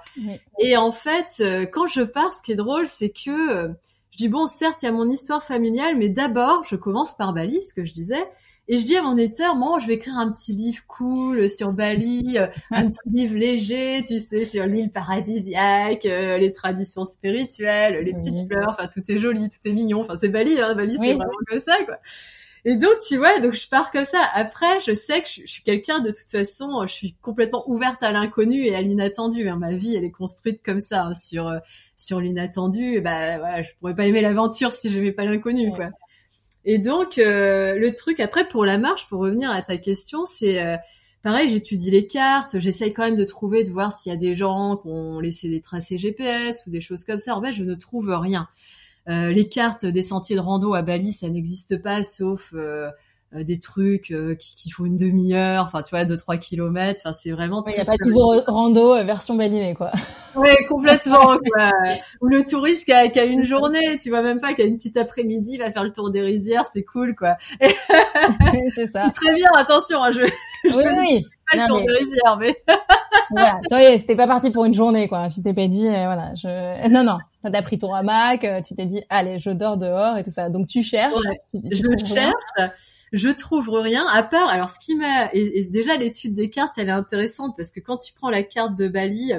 Et 0.59 0.77
en 0.77 0.91
fait 0.91 1.41
euh, 1.41 1.65
quand 1.65 1.87
je 1.87 2.01
pars 2.01 2.33
ce 2.33 2.41
qui 2.41 2.51
est 2.51 2.55
drôle 2.55 2.87
c'est 2.87 3.09
que 3.09 3.69
Je 4.11 4.17
dis 4.17 4.27
bon, 4.27 4.47
certes, 4.47 4.83
il 4.83 4.85
y 4.85 4.89
a 4.89 4.91
mon 4.91 5.09
histoire 5.09 5.43
familiale, 5.43 5.95
mais 5.97 6.09
d'abord, 6.09 6.63
je 6.67 6.75
commence 6.75 7.15
par 7.15 7.31
Bali, 7.31 7.61
ce 7.61 7.73
que 7.73 7.85
je 7.85 7.93
disais. 7.93 8.27
Et 8.71 8.77
je 8.77 8.85
dis 8.85 8.95
à 8.95 9.01
mon 9.01 9.17
éditeur, 9.17 9.55
moi, 9.55 9.79
je 9.79 9.87
vais 9.87 9.95
écrire 9.95 10.15
un 10.15 10.31
petit 10.31 10.53
livre 10.53 10.83
cool 10.87 11.49
sur 11.49 11.73
Bali, 11.73 12.37
euh, 12.37 12.45
un 12.69 12.87
petit 12.87 13.09
livre 13.11 13.35
léger, 13.35 14.03
tu 14.07 14.19
sais, 14.19 14.45
sur 14.45 14.67
l'île 14.67 14.91
paradisiaque, 14.91 16.05
euh, 16.05 16.37
les 16.37 16.53
traditions 16.53 17.03
spirituelles, 17.03 18.03
les 18.05 18.13
petites 18.13 18.47
fleurs, 18.47 18.69
enfin, 18.69 18.87
tout 18.87 19.01
est 19.09 19.17
joli, 19.17 19.49
tout 19.49 19.67
est 19.67 19.73
mignon. 19.73 20.01
Enfin, 20.01 20.17
c'est 20.17 20.29
Bali, 20.29 20.61
hein, 20.61 20.75
Bali, 20.75 20.97
c'est 20.99 21.15
vraiment 21.15 21.31
que 21.47 21.57
ça, 21.57 21.83
quoi. 21.83 21.97
Et 22.63 22.75
donc, 22.75 22.99
tu 23.07 23.17
vois, 23.17 23.39
donc 23.39 23.53
je 23.53 23.67
pars 23.69 23.89
comme 23.89 24.05
ça. 24.05 24.21
Après, 24.33 24.79
je 24.81 24.91
sais 24.91 25.23
que 25.23 25.29
je, 25.29 25.47
suis 25.47 25.63
quelqu'un, 25.63 25.99
de 25.99 26.09
toute 26.09 26.29
façon, 26.29 26.85
je 26.85 26.93
suis 26.93 27.15
complètement 27.23 27.63
ouverte 27.67 28.03
à 28.03 28.11
l'inconnu 28.11 28.65
et 28.65 28.75
à 28.75 28.83
l'inattendu. 28.83 29.49
Hein. 29.49 29.55
Ma 29.55 29.73
vie, 29.73 29.95
elle 29.95 30.03
est 30.03 30.11
construite 30.11 30.61
comme 30.63 30.81
ça, 30.81 31.05
hein, 31.05 31.13
sur 31.15 31.47
euh, 31.47 31.57
sur 31.97 32.19
l'inattendu. 32.19 33.01
Bah, 33.01 33.39
voilà, 33.39 33.63
je 33.63 33.71
pourrais 33.79 33.95
pas 33.95 34.05
aimer 34.05 34.21
l'aventure 34.21 34.73
si 34.73 34.91
j'aimais 34.91 35.13
pas 35.13 35.25
l'inconnu, 35.25 35.71
quoi. 35.71 35.89
Et 36.65 36.77
donc, 36.77 37.17
euh, 37.17 37.75
le 37.75 37.93
truc 37.93 38.19
après 38.19 38.47
pour 38.47 38.65
la 38.65 38.77
marche, 38.77 39.07
pour 39.07 39.21
revenir 39.21 39.49
à 39.49 39.61
ta 39.61 39.77
question, 39.77 40.25
c'est 40.25 40.61
euh, 40.61 40.77
pareil, 41.23 41.49
j'étudie 41.49 41.91
les 41.91 42.05
cartes, 42.05 42.59
j'essaye 42.59 42.93
quand 42.93 43.03
même 43.03 43.15
de 43.15 43.23
trouver, 43.23 43.63
de 43.63 43.69
voir 43.69 43.93
s'il 43.93 44.11
y 44.11 44.15
a 44.15 44.17
des 44.17 44.35
gens 44.35 44.77
qui 44.77 44.87
ont 44.87 45.19
laissé 45.19 45.49
des 45.49 45.61
tracés 45.61 45.97
GPS 45.97 46.65
ou 46.67 46.69
des 46.69 46.81
choses 46.81 47.05
comme 47.05 47.19
ça. 47.19 47.35
En 47.35 47.41
fait, 47.41 47.53
je 47.53 47.63
ne 47.63 47.75
trouve 47.75 48.09
rien. 48.09 48.47
Euh, 49.07 49.31
les 49.31 49.47
cartes 49.47 49.85
des 49.85 50.01
sentiers 50.01 50.35
de 50.35 50.41
rando 50.41 50.73
à 50.73 50.81
Bali, 50.81 51.13
ça 51.13 51.29
n'existe 51.29 51.81
pas, 51.81 52.03
sauf 52.03 52.53
des 53.31 53.59
trucs 53.59 54.09
euh, 54.11 54.33
qui, 54.33 54.55
qui 54.55 54.71
font 54.71 54.85
une 54.85 54.97
demi-heure, 54.97 55.65
enfin 55.65 55.83
tu 55.83 55.91
vois, 55.91 56.03
deux 56.03 56.17
trois 56.17 56.37
kilomètres. 56.37 57.01
Enfin 57.03 57.13
c'est 57.13 57.29
vraiment. 57.29 57.63
Il 57.67 57.73
n'y 57.73 57.79
a 57.79 57.85
pas 57.85 57.95
de 57.97 58.49
rando 58.49 58.95
euh, 58.95 59.03
version 59.03 59.35
balinée 59.35 59.75
quoi. 59.75 59.91
Ouais, 60.35 60.55
complètement 60.67 61.37
quoi. 61.53 61.71
Ou 62.21 62.27
le 62.27 62.45
touriste 62.45 62.85
qui 62.85 62.91
a, 62.91 63.07
qui 63.09 63.19
a, 63.19 63.25
une 63.25 63.43
journée, 63.43 63.97
tu 63.99 64.09
vois 64.09 64.21
même 64.21 64.39
pas, 64.39 64.53
qui 64.53 64.61
a 64.61 64.65
une 64.65 64.77
petite 64.77 64.95
après-midi, 64.95 65.57
va 65.57 65.71
faire 65.71 65.83
le 65.83 65.91
tour 65.91 66.11
des 66.11 66.21
rizières, 66.21 66.65
c'est 66.67 66.83
cool 66.83 67.15
quoi. 67.15 67.35
c'est 68.73 68.87
ça. 68.87 69.09
Très 69.09 69.33
bien, 69.33 69.49
attention, 69.55 70.03
hein, 70.03 70.11
je. 70.11 70.25
je 70.69 70.75
oui 70.75 70.83
oui. 70.97 71.25
Pas 71.51 71.57
le 71.57 71.67
tour 71.67 71.81
des 71.81 71.93
rizières, 71.93 72.37
mais. 72.37 72.55
voilà, 73.31 73.59
toi, 73.67 73.79
c'était 73.97 74.15
pas 74.15 74.27
parti 74.27 74.51
pour 74.51 74.65
une 74.65 74.73
journée 74.73 75.07
quoi. 75.07 75.27
Tu 75.29 75.41
t'es 75.41 75.53
pas 75.53 75.67
dit, 75.67 75.87
voilà, 75.87 76.33
je. 76.35 76.89
Non 76.89 77.03
non. 77.03 77.17
T'as 77.41 77.61
pris 77.61 77.77
ton 77.77 77.93
hamac, 77.93 78.45
tu 78.65 78.75
t'es 78.75 78.85
dit, 78.85 79.01
allez, 79.09 79.39
je 79.39 79.49
dors 79.49 79.77
dehors 79.77 80.17
et 80.17 80.23
tout 80.23 80.31
ça. 80.31 80.49
Donc 80.49 80.67
tu 80.67 80.83
cherches. 80.83 81.23
je 81.53 82.05
cherche 82.05 82.71
je 83.11 83.29
trouve 83.29 83.69
rien 83.69 84.05
à 84.07 84.23
part 84.23 84.49
alors 84.49 84.69
ce 84.69 84.79
qui 84.79 84.95
m'a 84.95 85.29
et, 85.33 85.63
déjà 85.65 85.97
l'étude 85.97 86.33
des 86.33 86.49
cartes 86.49 86.73
elle 86.77 86.89
est 86.89 86.91
intéressante 86.91 87.55
parce 87.57 87.71
que 87.71 87.79
quand 87.79 87.97
tu 87.97 88.13
prends 88.13 88.29
la 88.29 88.43
carte 88.43 88.75
de 88.75 88.87
Bali 88.87 89.33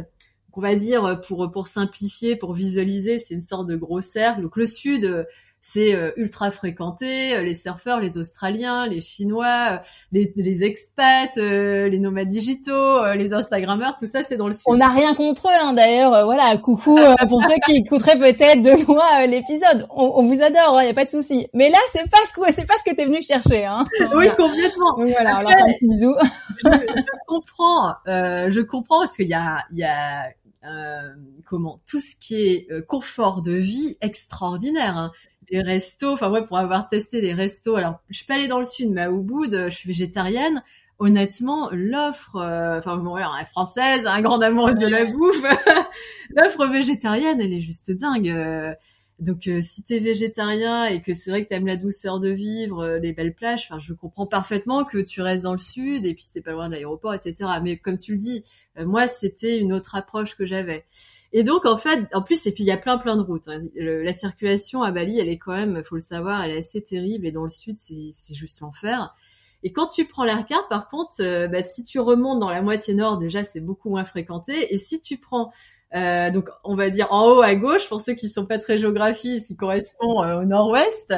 on 0.52 0.60
va 0.60 0.76
dire 0.76 1.20
pour 1.26 1.50
pour 1.50 1.68
simplifier 1.68 2.36
pour 2.36 2.52
visualiser 2.52 3.18
c'est 3.18 3.34
une 3.34 3.40
sorte 3.40 3.66
de 3.66 3.76
gros 3.76 4.00
cercle. 4.00 4.42
Donc 4.42 4.56
le 4.56 4.66
sud 4.66 5.26
c'est 5.60 5.94
euh, 5.94 6.10
ultra 6.16 6.50
fréquenté. 6.50 7.36
Euh, 7.36 7.42
les 7.42 7.54
surfeurs, 7.54 8.00
les 8.00 8.16
Australiens, 8.16 8.86
les 8.86 9.00
Chinois, 9.00 9.72
euh, 9.72 9.78
les, 10.10 10.32
les 10.36 10.64
expats, 10.64 11.36
les 11.36 11.98
nomades 11.98 12.28
digitaux, 12.28 13.04
les 13.14 13.32
Instagrammeurs, 13.32 13.96
tout 13.98 14.06
ça, 14.06 14.22
c'est 14.22 14.36
dans 14.36 14.46
le 14.46 14.54
sud. 14.54 14.62
On 14.66 14.76
n'a 14.76 14.88
rien 14.88 15.14
contre 15.14 15.48
eux, 15.48 15.60
hein, 15.60 15.74
d'ailleurs. 15.74 16.24
voilà, 16.24 16.56
coucou 16.56 16.98
pour 17.28 17.42
ceux 17.44 17.56
qui 17.66 17.76
écouteraient 17.76 18.18
peut-être 18.18 18.62
de 18.62 18.86
loin 18.86 19.26
l'épisode. 19.26 19.86
On, 19.90 20.22
vous 20.22 20.40
adore, 20.42 20.80
il 20.80 20.84
hein, 20.84 20.84
y 20.84 20.90
a 20.90 20.94
pas 20.94 21.04
de 21.04 21.10
souci. 21.10 21.46
Mais 21.52 21.68
là, 21.68 21.78
c'est 21.92 22.08
pas 22.10 22.18
ce 22.26 22.32
que 22.32 22.40
c'est 22.52 22.66
pas 22.66 22.74
ce 22.78 22.90
que 22.90 22.94
t'es 22.94 23.04
venu 23.04 23.20
chercher. 23.22 23.66
Hein. 23.66 23.84
Oui, 24.14 24.26
complètement. 24.36 24.96
voilà, 24.96 25.36
alors 25.36 25.50
un 25.50 25.72
petit 25.72 25.86
bisou. 25.86 26.14
je, 26.64 26.68
comprends, 27.26 27.94
je 28.06 28.60
comprends 28.60 29.00
parce 29.00 29.16
qu'il 29.16 29.28
y 29.28 29.34
a, 29.34 29.58
il 29.72 29.78
y 29.78 29.84
a 29.84 30.30
comment 31.46 31.80
tout 31.88 32.00
ce 32.00 32.16
qui 32.16 32.42
est 32.42 32.86
confort 32.86 33.42
de 33.42 33.52
vie 33.52 33.96
extraordinaire. 34.00 34.96
Hein 34.96 35.12
les 35.50 35.62
restos. 35.62 36.12
Enfin, 36.12 36.30
ouais, 36.30 36.44
pour 36.44 36.58
avoir 36.58 36.88
testé 36.88 37.20
des 37.20 37.32
restos. 37.32 37.76
Alors, 37.76 38.00
je 38.08 38.16
suis 38.16 38.26
pas 38.26 38.34
allée 38.34 38.48
dans 38.48 38.58
le 38.58 38.64
sud, 38.64 38.90
mais 38.90 39.02
à 39.02 39.10
Ubud, 39.10 39.66
je 39.68 39.74
suis 39.74 39.88
végétarienne. 39.88 40.62
Honnêtement, 40.98 41.70
l'offre, 41.72 42.36
euh, 42.36 42.78
enfin, 42.78 42.98
bon, 42.98 43.14
ouais, 43.14 43.22
est 43.22 43.46
française, 43.46 44.06
un 44.06 44.20
grand 44.20 44.40
amour 44.42 44.74
de 44.74 44.86
la 44.86 45.06
bouffe. 45.06 45.42
l'offre 46.36 46.66
végétarienne, 46.66 47.40
elle 47.40 47.54
est 47.54 47.60
juste 47.60 47.90
dingue. 47.90 48.28
Euh. 48.28 48.74
Donc, 49.18 49.46
euh, 49.48 49.60
si 49.62 49.82
t'es 49.82 49.98
végétarien 49.98 50.86
et 50.86 51.02
que 51.02 51.14
c'est 51.14 51.30
vrai 51.30 51.44
que 51.44 51.48
t'aimes 51.48 51.66
la 51.66 51.76
douceur 51.76 52.20
de 52.20 52.28
vivre, 52.28 52.98
les 53.02 53.12
belles 53.12 53.34
plages, 53.34 53.66
enfin, 53.68 53.78
je 53.78 53.92
comprends 53.92 54.26
parfaitement 54.26 54.84
que 54.84 54.98
tu 54.98 55.20
restes 55.20 55.44
dans 55.44 55.52
le 55.52 55.58
sud 55.58 56.06
et 56.06 56.14
puis 56.14 56.22
c'était 56.24 56.40
pas 56.40 56.52
loin 56.52 56.68
de 56.68 56.72
l'aéroport, 56.72 57.14
etc. 57.14 57.50
Mais 57.62 57.76
comme 57.76 57.98
tu 57.98 58.12
le 58.12 58.18
dis, 58.18 58.42
moi, 58.78 59.06
c'était 59.06 59.58
une 59.58 59.74
autre 59.74 59.94
approche 59.94 60.36
que 60.36 60.46
j'avais. 60.46 60.86
Et 61.32 61.44
donc 61.44 61.64
en 61.64 61.76
fait, 61.76 62.08
en 62.12 62.22
plus, 62.22 62.46
et 62.46 62.52
puis 62.52 62.64
il 62.64 62.66
y 62.66 62.72
a 62.72 62.76
plein 62.76 62.98
plein 62.98 63.16
de 63.16 63.22
routes. 63.22 63.48
Hein. 63.48 63.62
la 63.76 64.12
circulation 64.12 64.82
à 64.82 64.90
Bali, 64.90 65.18
elle 65.18 65.28
est 65.28 65.38
quand 65.38 65.52
même, 65.52 65.82
faut 65.84 65.94
le 65.94 66.00
savoir, 66.00 66.42
elle 66.42 66.50
est 66.50 66.58
assez 66.58 66.82
terrible. 66.82 67.26
Et 67.26 67.32
dans 67.32 67.44
le 67.44 67.50
sud, 67.50 67.76
c'est 67.78 68.34
juste 68.34 68.60
l'enfer. 68.60 69.14
Et 69.62 69.72
quand 69.72 69.86
tu 69.86 70.06
prends 70.06 70.24
l'air 70.24 70.46
carte, 70.46 70.68
par 70.68 70.88
contre, 70.88 71.12
euh, 71.20 71.46
bah, 71.46 71.62
si 71.62 71.84
tu 71.84 72.00
remontes 72.00 72.40
dans 72.40 72.50
la 72.50 72.62
moitié 72.62 72.94
nord, 72.94 73.18
déjà 73.18 73.44
c'est 73.44 73.60
beaucoup 73.60 73.90
moins 73.90 74.04
fréquenté. 74.04 74.72
Et 74.72 74.78
si 74.78 75.00
tu 75.00 75.18
prends 75.18 75.52
euh, 75.94 76.30
donc 76.30 76.48
on 76.62 76.76
va 76.76 76.88
dire 76.88 77.08
en 77.10 77.26
haut 77.26 77.42
à 77.42 77.54
gauche, 77.56 77.88
pour 77.88 78.00
ceux 78.00 78.14
qui 78.14 78.28
sont 78.28 78.46
pas 78.46 78.58
très 78.58 78.78
géographie, 78.78 79.42
qui 79.44 79.56
correspond 79.56 80.22
euh, 80.22 80.40
au 80.40 80.44
nord-ouest, 80.44 81.10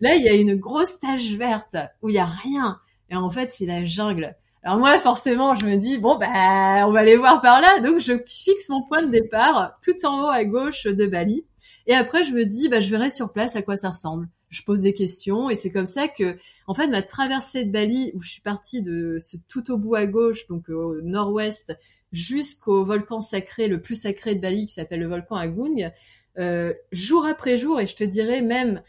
là 0.00 0.14
il 0.14 0.22
y 0.22 0.28
a 0.28 0.34
une 0.34 0.54
grosse 0.54 1.00
tache 1.00 1.32
verte 1.32 1.76
où 2.02 2.08
il 2.08 2.14
y 2.14 2.18
a 2.18 2.26
rien. 2.26 2.80
Et 3.10 3.16
en 3.16 3.30
fait 3.30 3.50
c'est 3.50 3.66
la 3.66 3.84
jungle. 3.84 4.36
Alors 4.64 4.78
moi, 4.78 4.98
forcément, 5.00 5.56
je 5.56 5.66
me 5.66 5.76
dis 5.76 5.98
bon 5.98 6.16
bah 6.16 6.86
on 6.86 6.92
va 6.92 7.00
aller 7.00 7.16
voir 7.16 7.40
par 7.42 7.60
là. 7.60 7.80
Donc 7.80 8.00
je 8.00 8.12
fixe 8.26 8.68
mon 8.68 8.82
point 8.82 9.02
de 9.02 9.10
départ 9.10 9.78
tout 9.82 10.06
en 10.06 10.24
haut 10.24 10.30
à 10.30 10.44
gauche 10.44 10.84
de 10.84 11.06
Bali. 11.06 11.44
Et 11.86 11.94
après, 11.94 12.22
je 12.22 12.32
me 12.32 12.44
dis 12.44 12.68
bah 12.68 12.80
je 12.80 12.88
verrai 12.88 13.10
sur 13.10 13.32
place 13.32 13.56
à 13.56 13.62
quoi 13.62 13.76
ça 13.76 13.90
ressemble. 13.90 14.28
Je 14.50 14.62
pose 14.62 14.82
des 14.82 14.94
questions 14.94 15.50
et 15.50 15.56
c'est 15.56 15.72
comme 15.72 15.86
ça 15.86 16.06
que 16.06 16.36
en 16.66 16.74
fait 16.74 16.86
ma 16.86 17.02
traversée 17.02 17.64
de 17.64 17.72
Bali 17.72 18.12
où 18.14 18.22
je 18.22 18.30
suis 18.30 18.40
partie 18.42 18.82
de 18.82 19.16
ce 19.18 19.36
tout 19.48 19.70
au 19.72 19.78
bout 19.78 19.96
à 19.96 20.06
gauche, 20.06 20.46
donc 20.46 20.68
au 20.68 21.00
nord-ouest, 21.00 21.76
jusqu'au 22.12 22.84
volcan 22.84 23.20
sacré 23.20 23.66
le 23.66 23.80
plus 23.80 23.96
sacré 24.02 24.34
de 24.36 24.40
Bali 24.40 24.66
qui 24.66 24.74
s'appelle 24.74 25.00
le 25.00 25.08
volcan 25.08 25.34
Agung, 25.36 25.90
euh, 26.38 26.72
jour 26.92 27.26
après 27.26 27.58
jour 27.58 27.80
et 27.80 27.86
je 27.86 27.96
te 27.96 28.04
dirais 28.04 28.42
même 28.42 28.82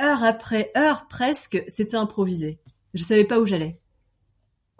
heure 0.00 0.22
après 0.22 0.70
heure 0.76 1.06
presque, 1.08 1.62
c'était 1.68 1.96
improvisé. 1.96 2.58
Je 2.92 3.02
savais 3.02 3.24
pas 3.24 3.40
où 3.40 3.46
j'allais. 3.46 3.76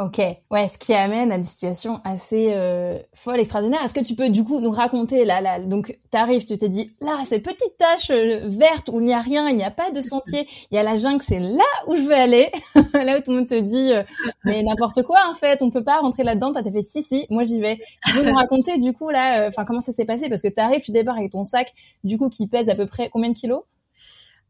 Ok, 0.01 0.21
ouais, 0.51 0.67
ce 0.67 0.77
qui 0.77 0.93
amène 0.93 1.31
à 1.31 1.39
des 1.39 1.45
situations 1.45 2.01
assez 2.03 2.49
euh, 2.51 2.99
folles, 3.15 3.39
extraordinaires. 3.39 3.81
Est-ce 3.85 3.95
que 3.95 4.05
tu 4.05 4.17
peux 4.17 4.29
du 4.29 4.43
coup 4.43 4.59
nous 4.59 4.73
raconter 4.73 5.25
là, 5.25 5.41
là 5.41 5.61
donc 5.61 5.97
t'arrives, 6.11 6.45
tu 6.45 6.59
t'es 6.59 6.69
dit 6.69 6.93
là 7.01 7.17
cette 7.25 7.45
petite 7.45 7.77
tache 7.79 8.11
euh, 8.11 8.41
verte 8.49 8.91
où 8.93 9.01
il 9.01 9.07
n'y 9.07 9.15
a 9.15 9.21
rien, 9.21 9.49
il 9.49 9.57
n'y 9.57 9.63
a 9.63 9.71
pas 9.71 9.93
de 9.93 10.01
sentier, 10.01 10.49
il 10.73 10.75
y 10.75 10.79
a 10.79 10.83
la 10.83 10.97
jungle, 10.97 11.23
c'est 11.23 11.39
là 11.39 11.63
où 11.87 11.95
je 11.95 12.01
veux 12.01 12.13
aller, 12.13 12.51
là 12.93 13.19
où 13.19 13.21
tout 13.21 13.31
le 13.31 13.37
monde 13.37 13.47
te 13.47 13.55
dit 13.55 13.93
euh, 13.93 14.03
mais 14.45 14.65
n'importe 14.65 15.05
quoi 15.05 15.21
en 15.31 15.35
fait, 15.35 15.63
on 15.63 15.71
peut 15.71 15.85
pas 15.85 16.01
rentrer 16.01 16.25
là-dedans. 16.25 16.51
Toi 16.51 16.65
t'as 16.65 16.73
fait 16.73 16.83
si 16.83 17.05
si, 17.05 17.27
moi 17.31 17.45
j'y 17.45 17.61
vais. 17.61 17.79
Tu 18.05 18.15
peux 18.15 18.29
nous 18.29 18.35
raconter 18.35 18.79
du 18.79 18.95
coup 18.95 19.11
là, 19.11 19.47
enfin 19.47 19.65
comment 19.65 19.81
ça 19.81 19.93
s'est 19.93 20.07
passé? 20.07 20.29
Parce 20.29 20.43
que 20.43 20.49
t'arrives, 20.49 20.83
tu 20.83 20.91
débarques 20.91 21.21
avec 21.21 21.31
ton 21.31 21.45
sac 21.45 21.73
du 22.03 22.19
coup 22.19 22.31
qui 22.31 22.49
pèse 22.49 22.69
à 22.69 22.75
peu 22.75 22.87
près 22.87 23.11
combien 23.11 23.29
de 23.29 23.39
kilos? 23.39 23.63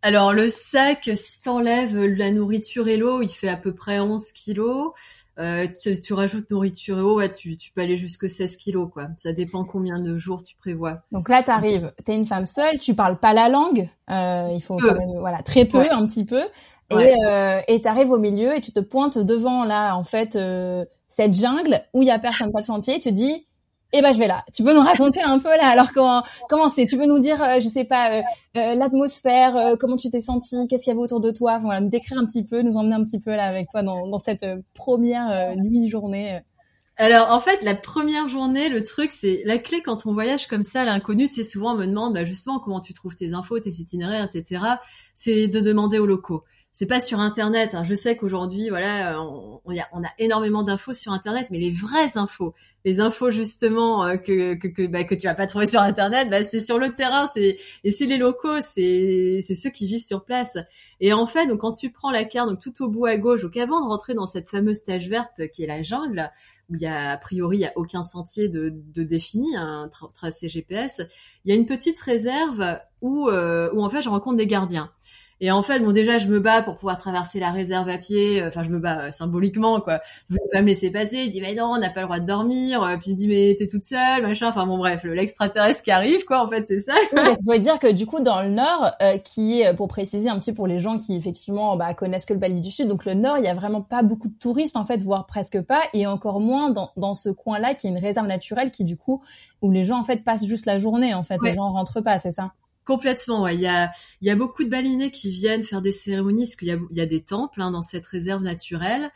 Alors 0.00 0.32
le 0.32 0.48
sac, 0.48 1.10
si 1.14 1.42
t'enlèves 1.42 1.98
la 1.98 2.30
nourriture 2.30 2.88
et 2.88 2.96
l'eau, 2.98 3.22
il 3.22 3.28
fait 3.28 3.48
à 3.48 3.56
peu 3.56 3.74
près 3.74 4.00
11 4.00 4.32
kilos. 4.32 4.92
Euh, 5.40 5.66
tu, 6.00 6.12
rajoutes 6.12 6.48
nourriture 6.50 6.98
et 6.98 7.02
eau, 7.02 7.16
ouais, 7.16 7.32
tu, 7.32 7.56
tu 7.56 7.72
peux 7.72 7.80
aller 7.80 7.96
jusqu'à 7.96 8.28
16 8.28 8.56
kilos, 8.56 8.88
quoi. 8.92 9.08
Ça 9.18 9.32
dépend 9.32 9.64
combien 9.64 9.98
de 9.98 10.16
jours 10.16 10.44
tu 10.44 10.56
prévois. 10.56 11.00
Donc 11.10 11.28
là, 11.28 11.42
t'arrives, 11.42 11.92
t'es 12.04 12.14
une 12.14 12.26
femme 12.26 12.46
seule, 12.46 12.78
tu 12.78 12.94
parles 12.94 13.18
pas 13.18 13.32
la 13.32 13.48
langue, 13.48 13.88
euh, 14.10 14.48
il 14.52 14.62
faut 14.62 14.76
quand 14.76 14.94
même, 14.94 15.18
voilà, 15.18 15.42
très 15.42 15.64
peu, 15.64 15.90
un 15.90 16.06
petit 16.06 16.24
peu, 16.24 16.42
et 16.90 17.14
euh, 17.26 17.60
et 17.66 17.80
t'arrives 17.80 18.10
au 18.10 18.18
milieu 18.18 18.54
et 18.54 18.60
tu 18.60 18.70
te 18.70 18.80
pointes 18.80 19.18
devant 19.18 19.64
là, 19.64 19.96
en 19.96 20.04
fait, 20.04 20.36
euh, 20.36 20.84
cette 21.08 21.34
jungle 21.34 21.82
où 21.94 22.02
il 22.02 22.08
y 22.08 22.12
a 22.12 22.18
personne, 22.18 22.52
pas 22.52 22.60
de 22.60 22.66
sentier, 22.66 23.00
tu 23.00 23.10
dis, 23.10 23.46
eh 23.96 24.02
ben 24.02 24.12
je 24.12 24.18
vais 24.18 24.26
là. 24.26 24.44
Tu 24.52 24.64
peux 24.64 24.74
nous 24.74 24.80
raconter 24.80 25.22
un 25.22 25.38
peu 25.38 25.48
là 25.48 25.68
alors 25.68 25.92
comment 25.92 26.24
comment 26.48 26.68
c'est? 26.68 26.84
Tu 26.84 26.96
peux 26.98 27.06
nous 27.06 27.20
dire 27.20 27.40
euh, 27.40 27.60
je 27.60 27.68
sais 27.68 27.84
pas 27.84 28.10
euh, 28.10 28.22
euh, 28.56 28.74
l'atmosphère, 28.74 29.76
comment 29.78 29.96
tu 29.96 30.10
t'es 30.10 30.20
senti, 30.20 30.66
qu'est-ce 30.68 30.84
qu'il 30.84 30.92
y 30.92 30.94
avait 30.94 31.02
autour 31.02 31.20
de 31.20 31.30
toi, 31.30 31.58
voilà, 31.58 31.80
nous 31.80 31.88
décrire 31.88 32.18
un 32.18 32.26
petit 32.26 32.44
peu, 32.44 32.62
nous 32.62 32.76
emmener 32.76 32.94
un 32.94 33.04
petit 33.04 33.20
peu 33.20 33.30
là 33.30 33.44
avec 33.44 33.68
toi 33.68 33.82
dans, 33.82 34.18
cette 34.18 34.46
première 34.74 35.54
nuit 35.56 35.88
journée. 35.88 36.40
Alors 36.96 37.30
en 37.30 37.40
fait 37.40 37.62
la 37.62 37.74
première 37.74 38.28
journée, 38.28 38.68
le 38.68 38.84
truc 38.84 39.12
c'est 39.12 39.42
la 39.44 39.58
clé 39.58 39.80
quand 39.80 40.06
on 40.06 40.12
voyage 40.12 40.46
comme 40.46 40.62
ça 40.62 40.84
l'inconnu, 40.84 41.26
c'est 41.26 41.42
souvent 41.42 41.74
on 41.74 41.76
me 41.76 41.86
demande 41.86 42.14
bah, 42.14 42.24
justement 42.24 42.58
comment 42.58 42.80
tu 42.80 42.94
trouves 42.94 43.14
tes 43.14 43.32
infos, 43.32 43.58
tes 43.60 43.70
itinéraires, 43.70 44.28
etc. 44.32 44.60
C'est 45.14 45.48
de 45.48 45.60
demander 45.60 45.98
aux 45.98 46.06
locaux 46.06 46.44
c'est 46.74 46.86
pas 46.86 47.00
sur 47.00 47.20
Internet. 47.20 47.70
Hein. 47.72 47.84
Je 47.84 47.94
sais 47.94 48.16
qu'aujourd'hui, 48.16 48.68
voilà, 48.68 49.22
on, 49.22 49.60
on, 49.64 49.78
a, 49.78 49.84
on, 49.92 50.02
a, 50.02 50.08
énormément 50.18 50.64
d'infos 50.64 50.92
sur 50.92 51.12
Internet, 51.12 51.46
mais 51.50 51.58
les 51.58 51.70
vraies 51.70 52.18
infos, 52.18 52.52
les 52.84 52.98
infos 52.98 53.30
justement 53.30 54.04
euh, 54.04 54.16
que 54.16 54.54
que 54.54 54.66
que, 54.66 54.86
bah, 54.88 55.04
que 55.04 55.14
tu 55.14 55.28
vas 55.28 55.34
pas 55.34 55.46
trouver 55.46 55.66
sur 55.66 55.80
Internet, 55.80 56.28
bah, 56.30 56.42
c'est 56.42 56.60
sur 56.60 56.78
le 56.80 56.92
terrain, 56.92 57.28
c'est 57.28 57.58
et 57.84 57.90
c'est 57.92 58.06
les 58.06 58.18
locaux, 58.18 58.60
c'est 58.60 59.40
c'est 59.42 59.54
ceux 59.54 59.70
qui 59.70 59.86
vivent 59.86 60.02
sur 60.02 60.24
place. 60.24 60.58
Et 61.00 61.12
en 61.12 61.26
fait, 61.26 61.46
donc 61.46 61.60
quand 61.60 61.74
tu 61.74 61.90
prends 61.90 62.10
la 62.10 62.24
carte, 62.24 62.50
donc 62.50 62.60
tout 62.60 62.82
au 62.82 62.88
bout 62.88 63.06
à 63.06 63.16
gauche, 63.18 63.42
donc 63.42 63.56
avant 63.56 63.80
de 63.80 63.86
rentrer 63.86 64.14
dans 64.14 64.26
cette 64.26 64.48
fameuse 64.48 64.82
tâche 64.82 65.06
verte 65.06 65.48
qui 65.52 65.62
est 65.62 65.68
la 65.68 65.82
jungle, 65.82 66.28
où 66.70 66.74
il 66.74 66.80
y 66.80 66.86
a 66.86 67.12
a 67.12 67.16
priori 67.18 67.58
il 67.58 67.60
y 67.60 67.66
a 67.66 67.72
aucun 67.76 68.02
sentier 68.02 68.48
de, 68.48 68.70
de 68.74 69.04
défini, 69.04 69.54
un 69.56 69.88
tracé 70.12 70.48
GPS, 70.48 71.02
il 71.44 71.54
y 71.54 71.56
a 71.56 71.58
une 71.58 71.66
petite 71.66 72.00
réserve 72.00 72.80
où 73.00 73.28
euh, 73.28 73.70
où 73.72 73.84
en 73.84 73.90
fait 73.90 74.02
je 74.02 74.08
rencontre 74.08 74.38
des 74.38 74.48
gardiens. 74.48 74.90
Et 75.40 75.50
en 75.50 75.62
fait, 75.62 75.80
bon, 75.80 75.92
déjà, 75.92 76.18
je 76.18 76.28
me 76.28 76.38
bats 76.38 76.62
pour 76.62 76.76
pouvoir 76.76 76.96
traverser 76.96 77.40
la 77.40 77.50
réserve 77.50 77.88
à 77.88 77.98
pied. 77.98 78.42
Enfin, 78.46 78.62
je 78.62 78.70
me 78.70 78.78
bats 78.78 79.06
euh, 79.06 79.10
symboliquement, 79.10 79.80
quoi. 79.80 80.00
Je 80.30 80.34
veux 80.34 80.40
pas 80.52 80.62
me 80.62 80.68
laisser 80.68 80.90
passer. 80.90 81.24
Il 81.24 81.30
dit, 81.30 81.40
mais 81.40 81.54
non, 81.54 81.72
on 81.74 81.78
n'a 81.78 81.90
pas 81.90 82.00
le 82.00 82.06
droit 82.06 82.20
de 82.20 82.26
dormir. 82.26 82.82
Euh, 82.82 82.96
puis 82.96 83.10
il 83.10 83.16
dit, 83.16 83.28
mais 83.28 83.54
t'es 83.58 83.66
toute 83.66 83.82
seule, 83.82 84.22
machin. 84.22 84.48
Enfin, 84.48 84.66
bon, 84.66 84.78
bref, 84.78 85.02
l'extraterrestre 85.04 85.82
qui 85.82 85.90
arrive, 85.90 86.24
quoi. 86.24 86.42
En 86.44 86.48
fait, 86.48 86.64
c'est 86.64 86.78
ça. 86.78 86.94
Oui, 87.12 87.20
parce 87.22 87.44
faut 87.44 87.58
dire 87.58 87.78
que 87.78 87.90
du 87.92 88.06
coup, 88.06 88.20
dans 88.20 88.42
le 88.42 88.48
Nord, 88.48 88.92
euh, 89.02 89.18
qui 89.18 89.60
est, 89.60 89.74
pour 89.74 89.88
préciser 89.88 90.28
un 90.28 90.38
petit 90.38 90.52
pour 90.52 90.66
les 90.66 90.78
gens 90.78 90.98
qui 90.98 91.16
effectivement 91.16 91.76
bah, 91.76 91.94
connaissent 91.94 92.26
que 92.26 92.32
le 92.32 92.38
Bali 92.38 92.60
du 92.60 92.70
Sud, 92.70 92.88
donc 92.88 93.04
le 93.04 93.14
Nord, 93.14 93.38
il 93.38 93.44
y 93.44 93.48
a 93.48 93.54
vraiment 93.54 93.82
pas 93.82 94.02
beaucoup 94.02 94.28
de 94.28 94.38
touristes, 94.38 94.76
en 94.76 94.84
fait, 94.84 95.02
voire 95.02 95.26
presque 95.26 95.60
pas, 95.60 95.82
et 95.92 96.06
encore 96.06 96.40
moins 96.40 96.70
dans, 96.70 96.90
dans 96.96 97.14
ce 97.14 97.28
coin-là, 97.28 97.74
qui 97.74 97.88
est 97.88 97.90
une 97.90 97.98
réserve 97.98 98.26
naturelle, 98.26 98.70
qui 98.70 98.84
du 98.84 98.96
coup, 98.96 99.22
où 99.62 99.70
les 99.70 99.84
gens 99.84 99.98
en 99.98 100.04
fait 100.04 100.24
passent 100.24 100.46
juste 100.46 100.66
la 100.66 100.78
journée, 100.78 101.12
en 101.12 101.24
fait, 101.24 101.38
les 101.42 101.54
gens 101.54 101.72
rentrent 101.72 102.00
pas, 102.00 102.18
c'est 102.18 102.30
ça? 102.30 102.52
Complètement, 102.84 103.42
ouais. 103.42 103.54
Il 103.54 103.60
y 103.60 103.66
a, 103.66 103.90
il 104.20 104.28
y 104.28 104.30
a 104.30 104.36
beaucoup 104.36 104.62
de 104.62 104.68
balinés 104.68 105.10
qui 105.10 105.30
viennent 105.30 105.62
faire 105.62 105.80
des 105.80 105.92
cérémonies, 105.92 106.44
parce 106.44 106.56
qu'il 106.56 106.68
y 106.68 106.72
a, 106.72 106.78
il 106.90 106.96
y 106.96 107.00
a 107.00 107.06
des 107.06 107.22
temples 107.22 107.62
hein, 107.62 107.70
dans 107.70 107.82
cette 107.82 108.06
réserve 108.06 108.42
naturelle. 108.42 109.10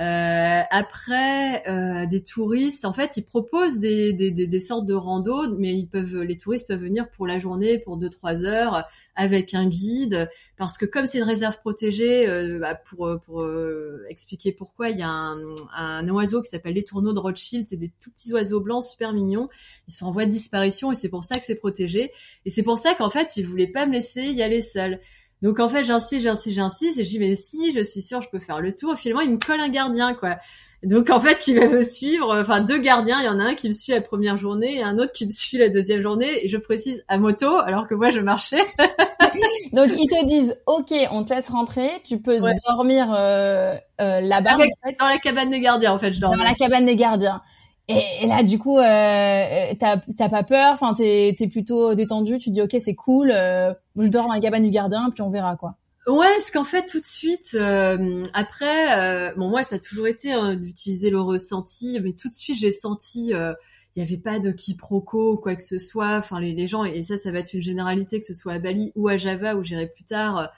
Euh, 0.00 0.62
après, 0.70 1.62
euh, 1.68 2.06
des 2.06 2.22
touristes, 2.22 2.86
en 2.86 2.92
fait, 2.94 3.18
ils 3.18 3.24
proposent 3.24 3.80
des, 3.80 4.14
des, 4.14 4.30
des, 4.30 4.46
des, 4.46 4.60
sortes 4.60 4.86
de 4.86 4.94
rando, 4.94 5.54
mais 5.58 5.74
ils 5.74 5.86
peuvent, 5.86 6.22
les 6.22 6.38
touristes 6.38 6.68
peuvent 6.68 6.80
venir 6.80 7.10
pour 7.10 7.26
la 7.26 7.38
journée, 7.38 7.78
pour 7.78 7.98
deux 7.98 8.08
trois 8.08 8.44
heures, 8.44 8.88
avec 9.14 9.52
un 9.52 9.68
guide, 9.68 10.30
parce 10.56 10.78
que 10.78 10.86
comme 10.86 11.04
c'est 11.04 11.18
une 11.18 11.24
réserve 11.24 11.58
protégée, 11.58 12.26
euh, 12.26 12.58
bah, 12.58 12.76
pour, 12.76 13.10
pour 13.26 13.42
euh, 13.42 14.02
expliquer 14.08 14.52
pourquoi, 14.52 14.88
il 14.88 14.98
y 14.98 15.02
a 15.02 15.10
un, 15.10 15.38
un 15.76 16.08
oiseau 16.08 16.40
qui 16.40 16.48
s'appelle 16.48 16.74
les 16.74 16.84
tourneaux 16.84 17.12
de 17.12 17.18
Rothschild, 17.18 17.66
c'est 17.68 17.76
des 17.76 17.90
tout 18.00 18.10
petits 18.10 18.32
oiseaux 18.32 18.60
blancs 18.60 18.84
super 18.84 19.12
mignons, 19.12 19.50
ils 19.86 19.92
sont 19.92 20.06
en 20.06 20.12
voie 20.12 20.24
de 20.24 20.30
disparition 20.30 20.92
et 20.92 20.94
c'est 20.94 21.10
pour 21.10 21.24
ça 21.24 21.38
que 21.38 21.44
c'est 21.44 21.56
protégé, 21.56 22.10
et 22.46 22.50
c'est 22.50 22.62
pour 22.62 22.78
ça 22.78 22.94
qu'en 22.94 23.10
fait, 23.10 23.36
ils 23.36 23.46
voulaient 23.46 23.70
pas 23.70 23.84
me 23.84 23.92
laisser 23.92 24.22
y 24.22 24.42
aller 24.42 24.62
seul. 24.62 24.98
Donc 25.42 25.58
en 25.58 25.68
fait, 25.68 25.84
j'insiste, 25.84 26.22
j'insiste, 26.22 26.56
j'insiste, 26.56 26.98
et 26.98 27.04
je 27.04 27.10
dis 27.10 27.18
mais 27.18 27.34
si, 27.34 27.72
je 27.72 27.82
suis 27.82 28.02
sûre, 28.02 28.20
je 28.20 28.28
peux 28.28 28.40
faire 28.40 28.60
le 28.60 28.74
tour. 28.74 28.96
Finalement, 28.96 29.22
il 29.22 29.32
me 29.32 29.38
colle 29.38 29.60
un 29.60 29.68
gardien, 29.68 30.14
quoi. 30.14 30.36
Donc 30.82 31.10
en 31.10 31.20
fait, 31.20 31.38
qui 31.38 31.54
va 31.54 31.66
me 31.66 31.82
suivre, 31.82 32.40
enfin 32.40 32.62
deux 32.62 32.78
gardiens, 32.78 33.18
il 33.20 33.26
y 33.26 33.28
en 33.28 33.38
a 33.38 33.44
un 33.44 33.54
qui 33.54 33.68
me 33.68 33.74
suit 33.74 33.92
la 33.92 34.00
première 34.00 34.38
journée 34.38 34.76
et 34.76 34.82
un 34.82 34.98
autre 34.98 35.12
qui 35.12 35.26
me 35.26 35.30
suit 35.30 35.58
la 35.58 35.68
deuxième 35.68 36.00
journée. 36.00 36.42
Et 36.44 36.48
je 36.48 36.56
précise 36.56 37.04
à 37.06 37.18
moto, 37.18 37.58
alors 37.58 37.86
que 37.86 37.94
moi 37.94 38.08
je 38.08 38.20
marchais. 38.20 38.64
Donc 39.72 39.88
ils 39.98 40.08
te 40.08 40.24
disent, 40.26 40.58
ok, 40.66 40.92
on 41.10 41.24
te 41.24 41.34
laisse 41.34 41.50
rentrer, 41.50 41.90
tu 42.04 42.18
peux 42.18 42.40
dormir 42.66 43.12
euh, 43.14 43.74
euh, 44.00 44.20
là-bas. 44.20 44.56
Dans 44.98 45.08
la 45.08 45.18
cabane 45.18 45.50
des 45.50 45.60
gardiens, 45.60 45.92
en 45.92 45.98
fait, 45.98 46.14
je 46.14 46.20
dors. 46.20 46.34
Dans 46.34 46.42
la 46.42 46.54
cabane 46.54 46.86
des 46.86 46.96
gardiens. 46.96 47.42
Et, 47.90 48.26
là, 48.26 48.42
du 48.42 48.58
coup, 48.58 48.78
euh, 48.78 48.82
euh 48.82 49.74
t'as 49.78 50.28
pas 50.28 50.42
peur, 50.42 50.72
enfin, 50.72 50.94
t'es 50.94 51.34
es 51.38 51.48
plutôt 51.48 51.94
détendu, 51.94 52.38
tu 52.38 52.50
dis 52.50 52.62
ok, 52.62 52.76
c'est 52.78 52.94
cool, 52.94 53.30
euh, 53.32 53.72
je 53.96 54.06
dors 54.08 54.26
dans 54.26 54.32
la 54.32 54.40
cabane 54.40 54.62
du 54.62 54.70
gardien, 54.70 55.10
puis 55.10 55.22
on 55.22 55.30
verra 55.30 55.56
quoi. 55.56 55.74
Ouais, 56.06 56.26
parce 56.26 56.50
qu'en 56.50 56.64
fait, 56.64 56.86
tout 56.86 57.00
de 57.00 57.06
suite, 57.06 57.54
euh, 57.54 58.24
après, 58.32 58.98
euh, 58.98 59.34
bon, 59.36 59.48
moi, 59.48 59.62
ça 59.62 59.76
a 59.76 59.78
toujours 59.78 60.06
été 60.06 60.32
hein, 60.32 60.56
d'utiliser 60.56 61.10
le 61.10 61.20
ressenti, 61.20 61.98
mais 62.02 62.12
tout 62.12 62.28
de 62.28 62.34
suite, 62.34 62.58
j'ai 62.58 62.72
senti, 62.72 63.28
il 63.28 63.54
n'y 63.96 64.02
avait 64.02 64.16
pas 64.16 64.38
de 64.38 64.50
quiproquo, 64.50 65.36
quoi 65.36 65.54
que 65.54 65.62
ce 65.62 65.78
soit. 65.78 66.16
Enfin, 66.16 66.40
les, 66.40 66.66
gens, 66.66 66.84
et 66.84 67.02
ça, 67.02 67.16
ça 67.16 67.30
va 67.30 67.40
être 67.40 67.52
une 67.52 67.62
généralité, 67.62 68.18
que 68.18 68.24
ce 68.24 68.34
soit 68.34 68.54
à 68.54 68.58
Bali 68.58 68.92
ou 68.96 69.08
à 69.08 69.18
Java, 69.18 69.56
où 69.56 69.62
j'irai 69.62 69.88
plus 69.88 70.04
tard, 70.04 70.50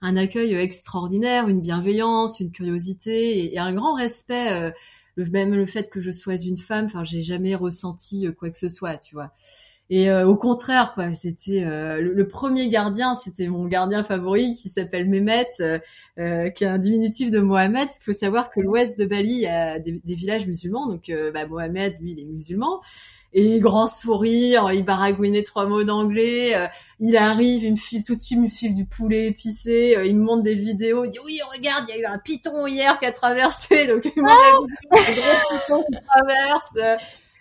un 0.00 0.16
accueil 0.16 0.54
extraordinaire, 0.54 1.48
une 1.48 1.60
bienveillance, 1.60 2.40
une 2.40 2.50
curiosité 2.50 3.38
et, 3.38 3.54
et 3.54 3.58
un 3.58 3.72
grand 3.72 3.94
respect 3.94 4.72
le 5.18 5.30
même 5.30 5.54
le 5.54 5.66
fait 5.66 5.90
que 5.90 6.00
je 6.00 6.12
sois 6.12 6.36
une 6.36 6.56
femme, 6.56 6.86
enfin 6.86 7.04
j'ai 7.04 7.22
jamais 7.22 7.54
ressenti 7.54 8.26
euh, 8.26 8.32
quoi 8.32 8.50
que 8.50 8.58
ce 8.58 8.68
soit, 8.68 8.96
tu 8.96 9.14
vois. 9.14 9.32
Et 9.90 10.10
euh, 10.10 10.26
au 10.26 10.36
contraire, 10.36 10.92
quoi, 10.94 11.12
c'était 11.14 11.64
euh, 11.64 12.00
le, 12.00 12.28
premier 12.28 12.68
gardien, 12.68 13.14
c'était 13.14 13.48
mon 13.48 13.64
gardien 13.64 14.04
favori 14.04 14.54
qui 14.54 14.68
s'appelle 14.68 15.08
Mehmet, 15.08 15.48
euh, 15.60 16.50
qui 16.50 16.64
est 16.64 16.66
un 16.66 16.78
diminutif 16.78 17.30
de 17.30 17.38
Mohamed. 17.38 17.88
Il 17.88 18.04
faut 18.04 18.12
savoir 18.12 18.50
que 18.50 18.60
l'ouest 18.60 18.98
de 18.98 19.06
Bali, 19.06 19.32
il 19.32 19.40
y 19.40 19.46
a 19.46 19.78
des, 19.78 20.00
villages 20.04 20.46
musulmans, 20.46 20.86
donc 20.86 21.10
bah, 21.32 21.46
Mohamed, 21.46 21.94
lui, 22.02 22.12
il 22.12 22.20
est 22.20 22.24
musulman. 22.24 22.80
Et 23.34 23.60
grand 23.60 23.86
sourire, 23.86 24.70
il 24.72 24.84
baragouinait 24.84 25.42
trois 25.42 25.66
mots 25.66 25.84
d'anglais. 25.84 26.56
Euh, 26.56 26.66
il 26.98 27.16
arrive, 27.16 27.62
il 27.62 27.72
me 27.72 27.76
file 27.76 28.02
tout 28.02 28.14
de 28.14 28.20
suite, 28.20 28.38
il 28.38 28.42
me 28.42 28.48
file 28.48 28.74
du 28.74 28.86
poulet 28.86 29.26
épicé. 29.26 29.96
Euh, 29.96 30.06
il 30.06 30.16
me 30.16 30.24
montre 30.24 30.42
des 30.42 30.54
vidéos. 30.54 31.04
Il 31.04 31.10
dit 31.10 31.18
oui, 31.24 31.38
regarde, 31.54 31.84
il 31.88 31.96
y 31.96 31.98
a 31.98 32.00
eu 32.00 32.06
un 32.06 32.18
python 32.18 32.66
hier 32.66 32.98
qui 32.98 33.06
a 33.06 33.12
traversé. 33.12 33.86
Donc 33.88 34.10
il 34.16 34.22
montre 34.22 34.36
un 34.90 34.94
gros 34.96 35.04
python 35.50 35.84
qui 35.92 35.98
traverse. 36.06 36.98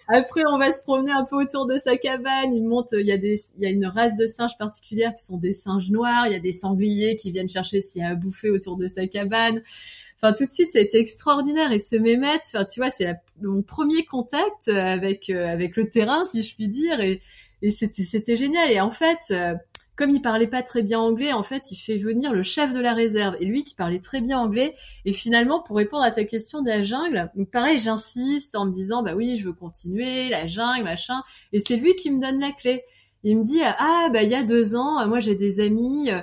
Après, 0.10 0.42
on 0.50 0.58
va 0.58 0.72
se 0.72 0.84
promener 0.84 1.12
un 1.12 1.26
peu 1.26 1.36
autour 1.36 1.66
de 1.66 1.76
sa 1.76 1.98
cabane. 1.98 2.54
Il 2.54 2.66
montre, 2.66 2.98
il 2.98 3.06
y 3.06 3.12
a 3.12 3.18
des, 3.18 3.40
il 3.58 3.64
y 3.64 3.66
a 3.66 3.70
une 3.70 3.86
race 3.86 4.16
de 4.16 4.26
singes 4.26 4.58
particulière 4.58 5.14
qui 5.16 5.26
sont 5.26 5.38
des 5.38 5.52
singes 5.52 5.90
noirs. 5.90 6.28
Il 6.28 6.34
y 6.34 6.36
a 6.36 6.40
des 6.40 6.54
sangliers 6.54 7.18
qui 7.18 7.32
viennent 7.32 7.50
chercher 7.50 7.82
s'il 7.82 8.02
y 8.02 8.06
a 8.06 8.10
à 8.10 8.16
bouffer 8.16 8.50
autour 8.50 8.78
de 8.78 8.88
sa 8.88 9.06
cabane. 9.08 9.62
Enfin, 10.18 10.34
tout 10.34 10.46
de 10.46 10.52
suite, 10.52 10.72
ça 10.72 10.80
a 10.80 10.82
été 10.82 11.00
extraordinaire. 11.00 11.72
Et 11.72 11.78
ce 11.78 11.96
Mehmet, 11.96 12.40
enfin, 12.48 12.66
tu 12.66 12.80
vois, 12.80 12.90
c'est 12.90 13.16
mon 13.42 13.62
premier 13.62 14.04
contact 14.06 14.68
avec 14.68 15.30
euh, 15.30 15.48
avec 15.48 15.76
le 15.78 15.90
terrain, 15.90 16.24
si 16.24 16.42
je 16.42 16.56
puis 16.56 16.68
dire. 16.68 17.00
Et, 17.02 17.22
et 17.62 17.72
c'était 17.72 18.04
c'était 18.04 18.36
génial. 18.38 18.72
Et 18.72 18.80
en 18.80 18.90
fait, 18.90 19.20
euh, 19.32 19.54
comme 19.96 20.10
il 20.10 20.22
parlait 20.22 20.48
pas 20.48 20.64
très 20.64 20.84
bien 20.84 21.00
anglais, 21.00 21.34
en 21.34 21.44
fait, 21.44 21.72
il 21.72 21.76
fait 21.76 21.98
venir 21.98 22.34
le 22.34 22.44
chef 22.44 22.74
de 22.74 22.80
la 22.80 22.94
réserve 22.94 23.36
et 23.40 23.46
lui 23.46 23.64
qui 23.64 23.76
parlait 23.76 24.00
très 24.00 24.22
bien 24.22 24.40
anglais. 24.40 24.76
Et 25.06 25.14
finalement, 25.14 25.62
pour 25.62 25.78
répondre 25.78 26.04
à 26.04 26.12
ta 26.12 26.24
question 26.24 26.62
de 26.62 26.68
la 26.68 26.84
jungle, 26.84 27.32
donc 27.36 27.50
pareil, 27.52 27.78
j'insiste 27.80 28.56
en 28.56 28.66
me 28.66 28.72
disant, 28.72 29.04
bah 29.04 29.16
oui, 29.16 29.38
je 29.38 29.46
veux 29.46 29.54
continuer, 29.54 30.30
la 30.30 30.48
jungle, 30.48 30.84
machin. 30.84 31.24
Et 31.54 31.60
c'est 31.60 31.78
lui 31.78 31.96
qui 31.96 32.12
me 32.12 32.20
donne 32.22 32.40
la 32.40 32.52
clé. 32.52 32.84
Il 33.24 33.38
me 33.38 33.44
dit, 33.44 33.60
ah, 33.64 34.10
bah 34.14 34.24
il 34.24 34.30
y 34.30 34.36
a 34.36 34.44
deux 34.44 34.76
ans, 34.76 35.06
moi 35.08 35.20
j'ai 35.20 35.36
des 35.36 35.60
amis 35.60 36.12
euh, 36.12 36.22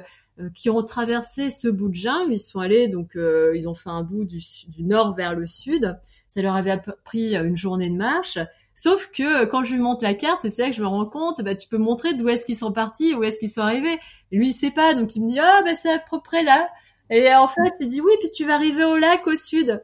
qui 0.54 0.70
ont 0.70 0.82
traversé 0.82 1.50
ce 1.50 1.68
bout 1.68 1.88
de 1.88 1.94
jungle. 1.94 2.32
Ils 2.32 2.38
sont 2.38 2.60
allés, 2.60 2.88
donc 2.88 3.16
euh, 3.16 3.56
ils 3.56 3.68
ont 3.68 3.74
fait 3.74 3.90
un 3.90 4.02
bout 4.02 4.24
du, 4.24 4.40
du, 4.68 4.82
nord 4.82 5.14
vers 5.14 5.34
le 5.34 5.46
sud. 5.46 5.98
Ça 6.28 6.42
leur 6.42 6.56
avait 6.56 6.76
pris 7.04 7.36
une 7.36 7.56
journée 7.56 7.90
de 7.90 7.96
marche. 7.96 8.38
Sauf 8.74 9.10
que 9.12 9.44
quand 9.46 9.64
je 9.64 9.72
lui 9.72 9.80
montre 9.80 10.02
la 10.02 10.14
carte, 10.14 10.44
et 10.44 10.50
c'est 10.50 10.62
là 10.62 10.70
que 10.70 10.76
je 10.76 10.82
me 10.82 10.88
rends 10.88 11.06
compte, 11.06 11.40
bah, 11.42 11.54
tu 11.54 11.68
peux 11.68 11.78
montrer 11.78 12.14
d'où 12.14 12.28
est-ce 12.28 12.44
qu'ils 12.44 12.56
sont 12.56 12.72
partis, 12.72 13.14
où 13.14 13.22
est-ce 13.22 13.38
qu'ils 13.38 13.50
sont 13.50 13.60
arrivés. 13.60 13.98
Lui, 14.32 14.48
il 14.48 14.52
sait 14.52 14.72
pas, 14.72 14.94
donc 14.94 15.14
il 15.14 15.22
me 15.22 15.28
dit, 15.28 15.38
oh, 15.38 15.64
bah, 15.64 15.74
c'est 15.74 15.92
à 15.92 16.00
peu 16.00 16.20
près 16.20 16.42
là. 16.42 16.68
Et 17.10 17.32
en 17.32 17.46
fait, 17.46 17.74
il 17.80 17.88
dit, 17.88 18.00
oui, 18.00 18.12
puis 18.18 18.30
tu 18.30 18.44
vas 18.44 18.54
arriver 18.54 18.84
au 18.84 18.96
lac 18.96 19.26
au 19.28 19.36
sud. 19.36 19.80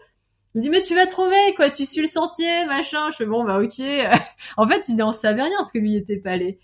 Il 0.55 0.59
me 0.59 0.63
dit, 0.63 0.71
mais 0.71 0.83
tu 0.83 0.97
vas 0.97 1.07
trouver, 1.07 1.55
quoi, 1.55 1.71
tu 1.71 1.85
suis 1.87 2.01
le 2.01 2.09
sentier, 2.09 2.67
machin. 2.67 3.11
Je 3.13 3.17
fais, 3.17 3.27
bon, 3.27 3.45
bah, 3.45 3.61
ok. 3.61 3.81
en 4.57 4.67
fait, 4.67 4.89
il 4.89 4.97
n'en 4.97 5.13
savait 5.13 5.43
rien, 5.43 5.57
parce 5.57 5.71
que 5.71 5.79
lui, 5.79 5.93
il 5.93 5.97
était 5.97 6.17
pas 6.17 6.33
allé. 6.33 6.59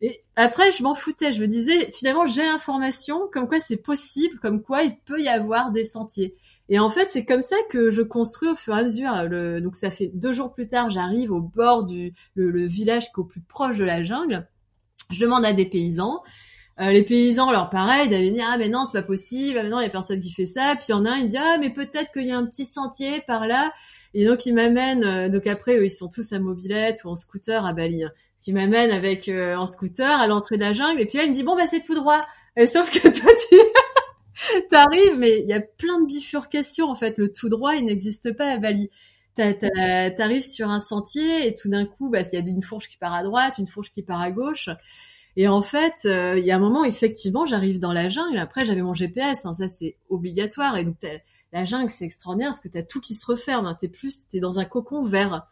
Et 0.00 0.22
après, 0.36 0.72
je 0.72 0.82
m'en 0.82 0.94
foutais. 0.94 1.32
Je 1.32 1.40
me 1.40 1.46
disais, 1.46 1.90
finalement, 1.92 2.26
j'ai 2.26 2.44
l'information, 2.44 3.28
comme 3.32 3.48
quoi 3.48 3.60
c'est 3.60 3.76
possible, 3.76 4.38
comme 4.38 4.62
quoi 4.62 4.82
il 4.82 4.96
peut 4.96 5.20
y 5.20 5.28
avoir 5.28 5.72
des 5.72 5.84
sentiers. 5.84 6.34
Et 6.68 6.78
en 6.78 6.88
fait, 6.88 7.08
c'est 7.10 7.24
comme 7.24 7.42
ça 7.42 7.56
que 7.68 7.90
je 7.90 8.00
construis 8.00 8.48
au 8.48 8.54
fur 8.54 8.76
et 8.76 8.80
à 8.80 8.84
mesure. 8.84 9.10
Le... 9.28 9.60
Donc, 9.60 9.74
ça 9.74 9.90
fait 9.90 10.10
deux 10.14 10.32
jours 10.32 10.52
plus 10.52 10.68
tard, 10.68 10.90
j'arrive 10.90 11.32
au 11.32 11.40
bord 11.40 11.84
du 11.84 12.14
le, 12.34 12.66
village 12.66 13.06
qui 13.06 13.12
est 13.16 13.18
au 13.18 13.24
plus 13.24 13.40
proche 13.40 13.78
de 13.78 13.84
la 13.84 14.02
jungle. 14.02 14.48
Je 15.10 15.20
demande 15.20 15.44
à 15.44 15.52
des 15.52 15.66
paysans. 15.66 16.22
Euh, 16.80 16.92
les 16.92 17.02
paysans, 17.02 17.48
alors 17.48 17.68
pareil, 17.68 18.08
ils 18.08 18.14
avaient 18.14 18.30
dit 18.30 18.40
ah 18.40 18.56
mais 18.56 18.68
non 18.68 18.86
c'est 18.86 18.98
pas 18.98 19.06
possible, 19.06 19.58
ah 19.58 19.62
mais 19.64 19.68
non 19.68 19.80
il 19.80 19.82
y 19.82 19.86
a 19.86 19.90
personne 19.90 20.20
qui 20.20 20.32
fait 20.32 20.46
ça. 20.46 20.76
Puis 20.76 20.86
il 20.88 20.92
y 20.92 20.94
en 20.94 21.04
a 21.04 21.10
un, 21.10 21.16
il 21.18 21.26
dit 21.26 21.36
ah 21.36 21.58
mais 21.58 21.70
peut-être 21.70 22.10
qu'il 22.12 22.24
y 22.24 22.30
a 22.30 22.38
un 22.38 22.46
petit 22.46 22.64
sentier 22.64 23.20
par 23.26 23.46
là. 23.46 23.72
Et 24.14 24.24
donc 24.24 24.46
ils 24.46 24.54
m'amènent. 24.54 25.04
Euh, 25.04 25.28
donc 25.28 25.46
après 25.46 25.76
eux 25.76 25.84
ils 25.84 25.90
sont 25.90 26.08
tous 26.08 26.32
à 26.32 26.38
mobilette 26.38 27.02
ou 27.04 27.08
en 27.08 27.16
scooter 27.16 27.66
à 27.66 27.74
Bali. 27.74 28.04
Hein 28.04 28.12
qui 28.40 28.52
m'amène 28.52 28.90
avec 28.90 29.28
euh, 29.28 29.54
en 29.54 29.66
scooter 29.66 30.20
à 30.20 30.26
l'entrée 30.26 30.56
de 30.56 30.62
la 30.62 30.72
jungle 30.72 31.00
et 31.00 31.06
puis 31.06 31.18
là 31.18 31.24
il 31.24 31.30
me 31.30 31.34
dit 31.34 31.42
bon 31.42 31.56
bah 31.56 31.66
c'est 31.66 31.82
tout 31.82 31.94
droit. 31.94 32.24
Et 32.56 32.66
sauf 32.66 32.90
que 32.90 33.08
toi 33.20 33.30
tu 33.48 34.62
t'arrives 34.70 35.18
mais 35.18 35.40
il 35.40 35.48
y 35.48 35.52
a 35.52 35.60
plein 35.60 36.00
de 36.00 36.06
bifurcations 36.06 36.88
en 36.88 36.94
fait. 36.94 37.18
Le 37.18 37.32
tout 37.32 37.48
droit 37.48 37.74
il 37.74 37.84
n'existe 37.84 38.36
pas 38.36 38.46
à 38.46 38.58
Bali. 38.58 38.90
T'arrives 39.36 40.42
sur 40.42 40.68
un 40.68 40.80
sentier 40.80 41.46
et 41.46 41.54
tout 41.54 41.68
d'un 41.68 41.86
coup 41.86 42.10
parce 42.10 42.28
qu'il 42.28 42.38
y 42.38 42.42
a 42.42 42.46
une 42.46 42.62
fourche 42.62 42.88
qui 42.88 42.98
part 42.98 43.14
à 43.14 43.22
droite 43.22 43.54
une 43.58 43.66
fourche 43.66 43.92
qui 43.92 44.02
part 44.02 44.20
à 44.20 44.30
gauche. 44.30 44.70
Et 45.36 45.46
en 45.46 45.62
fait 45.62 45.94
euh, 46.06 46.38
il 46.38 46.44
y 46.44 46.50
a 46.50 46.56
un 46.56 46.60
moment 46.60 46.84
effectivement 46.84 47.44
j'arrive 47.44 47.78
dans 47.78 47.92
la 47.92 48.08
jungle. 48.08 48.38
Après 48.38 48.64
j'avais 48.64 48.82
mon 48.82 48.94
GPS 48.94 49.44
hein, 49.44 49.52
ça 49.52 49.68
c'est 49.68 49.96
obligatoire. 50.08 50.78
Et 50.78 50.84
donc 50.84 50.96
la 51.52 51.64
jungle 51.66 51.90
c'est 51.90 52.06
extraordinaire 52.06 52.50
parce 52.50 52.60
que 52.60 52.68
t'as 52.68 52.82
tout 52.82 53.00
qui 53.00 53.12
se 53.12 53.26
referme 53.26 53.66
hein, 53.66 53.76
t'es 53.78 53.88
plus 53.88 54.28
t'es 54.28 54.40
dans 54.40 54.58
un 54.58 54.64
cocon 54.64 55.04
vert 55.04 55.46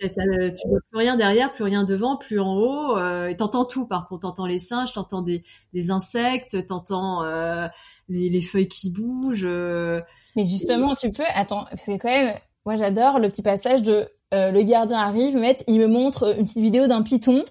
tu 0.00 0.68
vois 0.68 0.80
plus 0.90 0.98
rien 0.98 1.16
derrière, 1.16 1.52
plus 1.52 1.64
rien 1.64 1.84
devant, 1.84 2.16
plus 2.16 2.40
en 2.40 2.54
haut. 2.54 2.96
Euh, 2.96 3.28
et 3.28 3.36
t'entends 3.36 3.64
tout. 3.64 3.86
Par 3.86 4.08
contre, 4.08 4.22
t'entends 4.22 4.46
les 4.46 4.58
singes, 4.58 4.92
t'entends 4.92 5.22
des, 5.22 5.42
des 5.72 5.90
insectes, 5.90 6.66
t'entends 6.66 7.24
euh, 7.24 7.66
les, 8.08 8.40
feuilles 8.42 8.68
qui 8.68 8.90
bougent. 8.90 9.44
Mais 10.36 10.44
justement, 10.44 10.94
tu 10.94 11.10
peux, 11.10 11.24
attends, 11.34 11.64
parce 11.70 11.86
que 11.86 11.98
quand 11.98 12.08
même, 12.08 12.34
moi 12.64 12.76
j'adore 12.76 13.18
le 13.18 13.28
petit 13.28 13.42
passage 13.42 13.82
de 13.82 14.08
le 14.32 14.62
gardien 14.62 14.98
arrive, 14.98 15.40
il 15.66 15.80
me 15.80 15.86
montre 15.86 16.36
une 16.38 16.44
petite 16.44 16.58
vidéo 16.58 16.86
d'un 16.86 17.02
python 17.02 17.44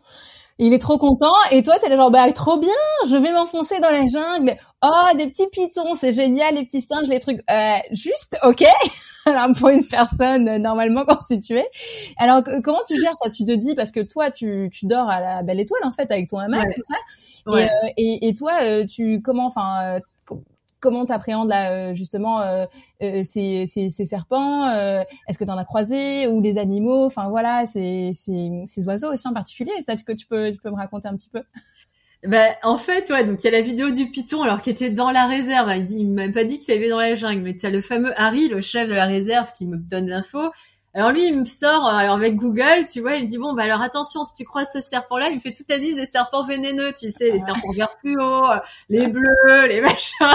il 0.59 0.73
est 0.73 0.79
trop 0.79 0.97
content 0.97 1.33
et 1.51 1.61
toi 1.63 1.77
t'es 1.79 1.89
là 1.89 1.97
genre 1.97 2.11
bah 2.11 2.31
trop 2.31 2.57
bien 2.57 2.69
je 3.07 3.15
vais 3.15 3.31
m'enfoncer 3.31 3.79
dans 3.79 3.89
la 3.89 4.05
jungle 4.07 4.57
oh 4.83 5.17
des 5.17 5.27
petits 5.27 5.47
pitons 5.51 5.93
c'est 5.93 6.13
génial 6.13 6.55
les 6.55 6.63
petits 6.63 6.81
singes 6.81 7.07
les 7.07 7.19
trucs 7.19 7.41
euh, 7.49 7.77
juste 7.91 8.37
ok 8.43 8.63
alors 9.35 9.55
pour 9.55 9.69
une 9.69 9.85
personne 9.85 10.57
normalement 10.61 11.05
constituée. 11.05 11.65
Alors 12.17 12.43
comment 12.63 12.81
tu 12.87 12.99
gères 12.99 13.15
ça? 13.15 13.29
Tu 13.29 13.45
te 13.45 13.51
dis 13.51 13.75
parce 13.75 13.91
que 13.91 13.99
toi 13.99 14.31
tu, 14.31 14.69
tu 14.71 14.85
dors 14.85 15.09
à 15.09 15.19
la 15.19 15.43
belle 15.43 15.59
étoile 15.59 15.81
en 15.83 15.91
fait 15.91 16.11
avec 16.11 16.29
ton 16.29 16.39
hamac 16.39 16.71
c'est 16.71 16.83
ça? 16.83 17.57
Et, 17.57 17.63
euh, 17.63 17.67
et, 17.97 18.27
et, 18.27 18.33
toi 18.35 18.53
euh, 18.61 18.85
tu 18.85 19.21
comment 19.21 19.45
enfin 19.45 19.99
comment 20.79 21.05
t'appréhendes 21.05 21.49
là 21.49 21.71
euh, 21.71 21.93
justement 21.93 22.41
euh, 22.41 22.65
euh, 23.01 23.23
ces, 23.23 23.65
ces, 23.65 23.89
ces, 23.89 24.05
serpents 24.05 24.69
Est-ce 25.27 25.37
que 25.37 25.43
tu 25.43 25.51
en 25.51 25.57
as 25.57 25.65
croisé 25.65 26.27
ou 26.27 26.41
les 26.41 26.57
animaux? 26.57 27.05
Enfin 27.05 27.29
voilà, 27.29 27.65
ces, 27.65 28.11
ces, 28.13 28.63
ces 28.65 28.85
oiseaux 28.85 29.13
aussi 29.13 29.27
en 29.27 29.33
particulier. 29.33 29.71
Est-ce 29.77 30.03
que 30.03 30.13
tu 30.13 30.27
peux, 30.27 30.51
tu 30.51 30.59
peux 30.59 30.69
me 30.69 30.75
raconter 30.75 31.07
un 31.07 31.15
petit 31.15 31.29
peu? 31.29 31.41
Ben, 32.27 32.53
en 32.63 32.77
fait, 32.77 33.09
ouais, 33.09 33.23
donc 33.23 33.41
il 33.41 33.45
y 33.45 33.47
a 33.47 33.51
la 33.51 33.61
vidéo 33.61 33.89
du 33.91 34.09
python, 34.09 34.43
alors 34.43 34.61
qui 34.61 34.69
était 34.69 34.89
dans 34.89 35.11
la 35.11 35.27
réserve. 35.27 35.71
Il, 35.75 35.85
dit, 35.85 35.97
il 35.99 36.11
m'a 36.11 36.29
pas 36.29 36.43
dit 36.43 36.59
qu'il 36.59 36.73
avait 36.73 36.89
dans 36.89 36.99
la 36.99 37.15
jungle, 37.15 37.41
mais 37.41 37.55
tu 37.55 37.65
as 37.65 37.69
le 37.69 37.81
fameux 37.81 38.11
Harry, 38.17 38.49
le 38.49 38.61
chef 38.61 38.89
de 38.89 38.93
la 38.93 39.05
réserve, 39.05 39.51
qui 39.53 39.65
me 39.65 39.77
donne 39.77 40.07
l'info. 40.07 40.51
Alors 40.93 41.11
lui, 41.11 41.27
il 41.27 41.39
me 41.39 41.45
sort, 41.45 41.87
euh, 41.87 41.91
alors 41.91 42.15
avec 42.15 42.35
Google, 42.35 42.87
tu 42.91 43.01
vois, 43.01 43.15
il 43.17 43.25
me 43.25 43.29
dit 43.29 43.37
bon, 43.37 43.53
bah 43.53 43.63
alors 43.63 43.81
attention, 43.81 44.23
si 44.23 44.33
tu 44.33 44.45
croises 44.45 44.69
ce 44.73 44.79
serpent-là, 44.79 45.29
il 45.29 45.35
me 45.35 45.39
fait 45.39 45.53
toute 45.53 45.69
la 45.69 45.77
liste 45.77 45.97
des 45.97 46.05
serpents 46.05 46.43
vénéneux, 46.43 46.91
tu 46.99 47.09
sais, 47.09 47.29
les 47.29 47.39
serpents 47.39 47.71
verts 47.71 47.95
fluo, 48.01 48.41
les 48.89 49.07
bleus, 49.07 49.67
les 49.67 49.79
machins. 49.79 50.25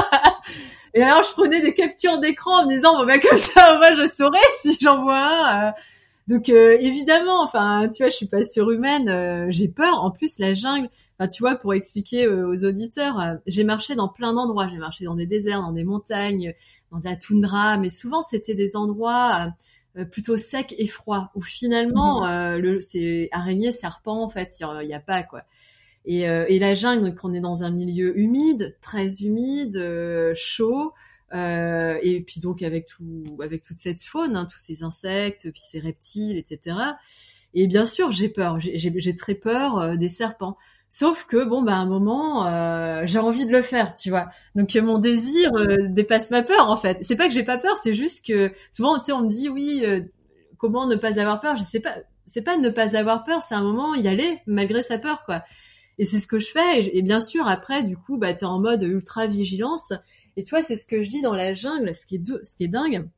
Et 0.95 1.03
alors 1.03 1.25
je 1.25 1.33
prenais 1.33 1.61
des 1.61 1.75
captures 1.75 2.19
d'écran 2.19 2.61
en 2.61 2.65
me 2.67 2.71
disant 2.71 2.97
bon 2.97 3.07
bah 3.07 3.19
comme 3.19 3.39
ça, 3.39 3.77
moi 3.79 3.93
je 3.93 4.07
saurais 4.07 4.39
si 4.61 4.79
j'en 4.81 5.03
vois 5.03 5.19
un. 5.19 5.69
Euh. 5.69 5.73
Donc 6.29 6.49
euh, 6.49 6.77
évidemment, 6.79 7.43
enfin, 7.43 7.89
tu 7.93 8.05
vois, 8.05 8.11
je 8.11 8.17
suis 8.17 8.29
pas 8.29 8.43
surhumaine, 8.43 9.51
j'ai 9.51 9.69
peur. 9.69 10.05
En 10.05 10.13
plus, 10.13 10.39
la 10.39 10.55
jungle. 10.55 10.89
Enfin, 11.23 11.29
tu 11.29 11.43
vois, 11.43 11.55
pour 11.55 11.73
expliquer 11.73 12.27
aux 12.27 12.65
auditeurs, 12.65 13.39
j'ai 13.47 13.63
marché 13.63 13.95
dans 13.95 14.09
plein 14.09 14.33
d'endroits. 14.33 14.69
J'ai 14.69 14.79
marché 14.79 15.05
dans 15.05 15.15
des 15.15 15.27
déserts, 15.27 15.61
dans 15.61 15.71
des 15.71 15.85
montagnes, 15.85 16.53
dans 16.91 16.99
de 16.99 17.05
la 17.05 17.15
toundra, 17.15 17.79
mais 17.79 17.91
souvent 17.91 18.23
c'était 18.23 18.57
des 18.57 18.77
endroits 18.77 19.53
euh, 19.97 20.05
plutôt 20.05 20.39
sec 20.39 20.75
et 20.79 20.87
froid 20.87 21.31
où 21.35 21.43
finalement 21.43 22.27
euh, 22.27 22.57
le 22.59 22.81
c'est 22.81 23.29
araignée 23.31 23.71
serpent 23.71 24.23
en 24.23 24.29
fait 24.31 24.55
il 24.59 24.89
y, 24.89 24.95
a 24.95 25.01
pas 25.01 25.23
quoi. 25.23 25.43
Et, 26.07 26.27
euh, 26.29 26.47
et 26.49 26.59
la 26.59 26.75
jungle 26.75 27.05
donc 27.05 27.19
on 27.23 27.35
est 27.35 27.41
dans 27.41 27.63
un 27.63 27.71
milieu 27.71 28.19
humide 28.19 28.77
très 28.81 29.23
humide 29.23 29.79
chaud 30.35 30.95
et 31.35 32.25
puis 32.27 32.41
donc 32.41 32.63
avec 32.63 32.87
tout 32.87 33.39
avec 33.43 33.63
toute 33.63 33.77
cette 33.77 34.03
faune 34.03 34.37
hein, 34.37 34.47
tous 34.51 34.59
ces 34.59 34.83
insectes 34.83 35.51
puis 35.51 35.63
ces 35.63 35.79
reptiles 35.79 36.39
etc 36.39 36.77
et 37.55 37.67
bien 37.67 37.85
sûr 37.85 38.13
j'ai 38.13 38.31
peur. 38.31 38.59
J'ai 38.61 39.15
très 39.15 39.35
peur 39.35 39.97
des 39.99 40.09
serpents 40.09 40.57
Sauf 40.95 41.25
que 41.25 41.43
bon 41.43 41.63
bah 41.63 41.77
à 41.77 41.79
un 41.79 41.87
moment 41.87 42.47
euh, 42.47 43.05
j'ai 43.07 43.19
envie 43.19 43.47
de 43.47 43.51
le 43.51 43.63
faire, 43.63 43.95
tu 43.95 44.11
vois. 44.11 44.29
Donc 44.55 44.75
mon 44.75 44.99
désir 44.99 45.51
euh, 45.55 45.89
dépasse 45.89 46.31
ma 46.31 46.43
peur 46.43 46.69
en 46.69 46.77
fait. 46.77 46.99
C'est 47.01 47.17
pas 47.17 47.29
que 47.29 47.35
j'ai 47.35 47.45
pas 47.45 47.57
peur, 47.57 47.79
c'est 47.79 47.95
juste 47.95 48.27
que 48.27 48.53
souvent 48.71 48.99
tu 48.99 49.07
sais 49.07 49.13
on 49.13 49.23
me 49.23 49.29
dit 49.29 49.49
oui 49.49 49.81
euh, 49.87 50.03
comment 50.59 50.87
ne 50.87 50.97
pas 50.97 51.19
avoir 51.19 51.41
peur? 51.41 51.57
Je 51.57 51.63
sais 51.63 51.81
pas, 51.81 51.95
c'est 52.27 52.43
pas 52.43 52.59
ne 52.59 52.69
pas 52.69 52.95
avoir 52.95 53.25
peur, 53.25 53.41
c'est 53.41 53.55
un 53.55 53.63
moment 53.63 53.95
y 53.95 54.07
aller 54.07 54.43
malgré 54.47 54.83
sa 54.83 54.99
peur 54.99 55.25
quoi. 55.25 55.43
Et 55.97 56.05
c'est 56.05 56.19
ce 56.19 56.27
que 56.27 56.39
je 56.39 56.51
fais. 56.51 56.95
Et, 56.95 57.01
bien 57.01 57.21
sûr 57.21 57.47
après 57.49 57.83
du 57.85 57.97
coup 57.97 58.19
bah 58.19 58.35
t'es 58.35 58.45
en 58.45 58.61
mode 58.61 58.83
ultra 58.83 59.27
vigilance. 59.27 59.95
Et 60.37 60.43
tu 60.43 60.51
vois 60.51 60.61
c'est 60.61 60.77
ce 60.77 60.87
que 60.87 61.03
je 61.03 61.09
dis 61.09 61.23
dans 61.23 61.35
la 61.35 61.55
jungle. 61.55 61.95
Ce 61.95 62.05
qui 62.05 62.17
est 62.17 62.45
ce 62.45 62.55
qui 62.55 62.65
est 62.65 62.69
dingue, 62.69 63.09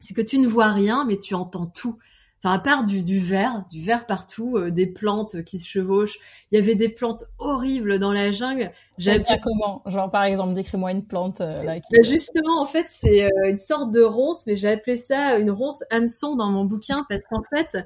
c'est 0.00 0.14
que 0.14 0.20
tu 0.20 0.38
ne 0.38 0.48
vois 0.48 0.72
rien 0.72 1.04
mais 1.04 1.18
tu 1.18 1.34
entends 1.34 1.66
tout 1.66 1.96
enfin 2.44 2.56
à 2.56 2.58
part 2.58 2.84
du, 2.84 3.02
du 3.02 3.18
vert, 3.18 3.64
du 3.70 3.82
vert 3.82 4.06
partout, 4.06 4.58
euh, 4.58 4.70
des 4.70 4.86
plantes 4.86 5.42
qui 5.44 5.58
se 5.58 5.66
chevauchent. 5.66 6.18
Il 6.50 6.58
y 6.58 6.62
avait 6.62 6.74
des 6.74 6.90
plantes 6.90 7.24
horribles 7.38 7.98
dans 7.98 8.12
la 8.12 8.32
jungle. 8.32 8.70
J'avais 8.98 9.24
comment? 9.42 9.82
Genre 9.86 10.10
par 10.10 10.24
exemple, 10.24 10.52
décris-moi 10.52 10.92
une 10.92 11.06
plante 11.06 11.40
euh, 11.40 11.62
là. 11.62 11.80
Qui... 11.80 11.88
Bah, 11.90 12.02
justement, 12.02 12.60
en 12.60 12.66
fait, 12.66 12.86
c'est 12.88 13.24
euh, 13.24 13.48
une 13.48 13.56
sorte 13.56 13.90
de 13.90 14.02
ronce, 14.02 14.46
mais 14.46 14.56
j'ai 14.56 14.68
appelé 14.68 14.96
ça 14.96 15.38
une 15.38 15.50
ronce 15.50 15.82
hameçon 15.90 16.36
dans 16.36 16.50
mon 16.50 16.64
bouquin 16.64 17.06
parce 17.08 17.22
qu'en 17.24 17.42
fait, 17.54 17.78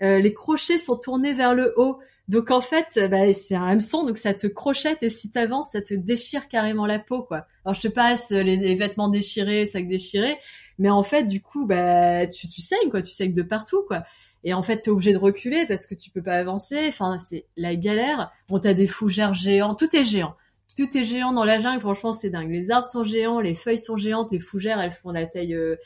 les 0.00 0.34
crochets 0.34 0.78
sont 0.78 0.96
tournés 0.96 1.32
vers 1.32 1.54
le 1.54 1.72
haut. 1.76 2.00
Donc 2.28 2.50
en 2.50 2.60
fait, 2.60 2.98
bah, 3.10 3.32
c'est 3.32 3.54
un 3.54 3.66
hameçon, 3.66 4.04
donc 4.04 4.16
ça 4.16 4.34
te 4.34 4.46
crochette 4.46 5.02
et 5.02 5.08
si 5.08 5.30
t'avances, 5.30 5.70
ça 5.72 5.80
te 5.82 5.94
déchire 5.94 6.48
carrément 6.48 6.86
la 6.86 6.98
peau, 6.98 7.22
quoi. 7.22 7.46
Alors 7.64 7.74
je 7.74 7.80
te 7.80 7.88
passe 7.88 8.30
les, 8.30 8.56
les 8.56 8.74
vêtements 8.74 9.08
déchirés, 9.08 9.64
sacs 9.64 9.86
déchirés, 9.86 10.36
mais 10.82 10.90
en 10.90 11.04
fait, 11.04 11.28
du 11.28 11.40
coup, 11.40 11.64
bah, 11.64 12.26
tu, 12.26 12.48
tu 12.48 12.60
saignes, 12.60 12.90
quoi. 12.90 13.02
Tu 13.02 13.12
saignes 13.12 13.32
de 13.32 13.42
partout, 13.42 13.84
quoi. 13.86 14.02
Et 14.42 14.52
en 14.52 14.64
fait, 14.64 14.80
t'es 14.80 14.90
obligé 14.90 15.12
de 15.12 15.18
reculer 15.18 15.64
parce 15.68 15.86
que 15.86 15.94
tu 15.94 16.10
peux 16.10 16.22
pas 16.22 16.34
avancer. 16.34 16.88
Enfin, 16.88 17.18
c'est 17.18 17.46
la 17.56 17.76
galère. 17.76 18.32
Bon, 18.48 18.58
t'as 18.58 18.74
des 18.74 18.88
fougères 18.88 19.32
géants. 19.32 19.76
Tout 19.76 19.94
est 19.94 20.02
géant. 20.02 20.34
Tout 20.76 20.98
est 20.98 21.04
géant 21.04 21.32
dans 21.32 21.44
la 21.44 21.60
jungle. 21.60 21.78
Franchement, 21.78 22.12
c'est 22.12 22.30
dingue. 22.30 22.50
Les 22.50 22.72
arbres 22.72 22.88
sont 22.88 23.04
géants, 23.04 23.38
les 23.38 23.54
feuilles 23.54 23.78
sont 23.78 23.96
géantes, 23.96 24.32
les 24.32 24.40
fougères, 24.40 24.80
elles 24.80 24.90
font 24.90 25.12
la 25.12 25.24
taille, 25.24 25.54
euh, 25.54 25.76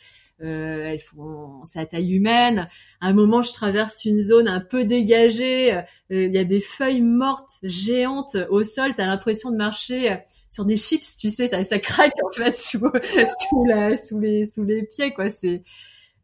elles 0.41 1.01
font, 1.01 1.63
la 1.75 1.87
taille 1.87 2.13
humaine. 2.13 2.69
À 3.01 3.09
un 3.09 3.13
moment, 3.13 3.43
je 3.43 3.53
traverse 3.53 4.05
une 4.05 4.21
zone 4.21 4.49
un 4.49 4.61
peu 4.61 4.85
dégagée. 4.85 5.75
Euh, 5.75 5.83
il 6.11 6.33
y 6.33 6.39
a 6.39 6.45
des 6.45 6.61
feuilles 6.61 7.03
mortes, 7.03 7.59
géantes 7.63 8.37
au 8.51 8.63
sol. 8.63 8.95
T'as 8.97 9.07
l'impression 9.07 9.51
de 9.51 9.57
marcher 9.57 10.19
sur 10.57 10.65
des 10.65 10.79
chips, 10.79 11.17
tu 11.19 11.29
sais, 11.29 11.49
ça, 11.49 11.63
ça 11.65 11.79
craque 11.79 12.15
en 12.25 12.31
fait 12.33 12.57
sous, 12.57 12.79
sous, 12.79 13.65
la, 13.67 13.97
sous 13.97 14.19
les, 14.19 14.47
sous 14.47 14.65
les 14.65 14.85
pieds, 14.85 15.13
quoi. 15.13 15.29
C'est, 15.29 15.63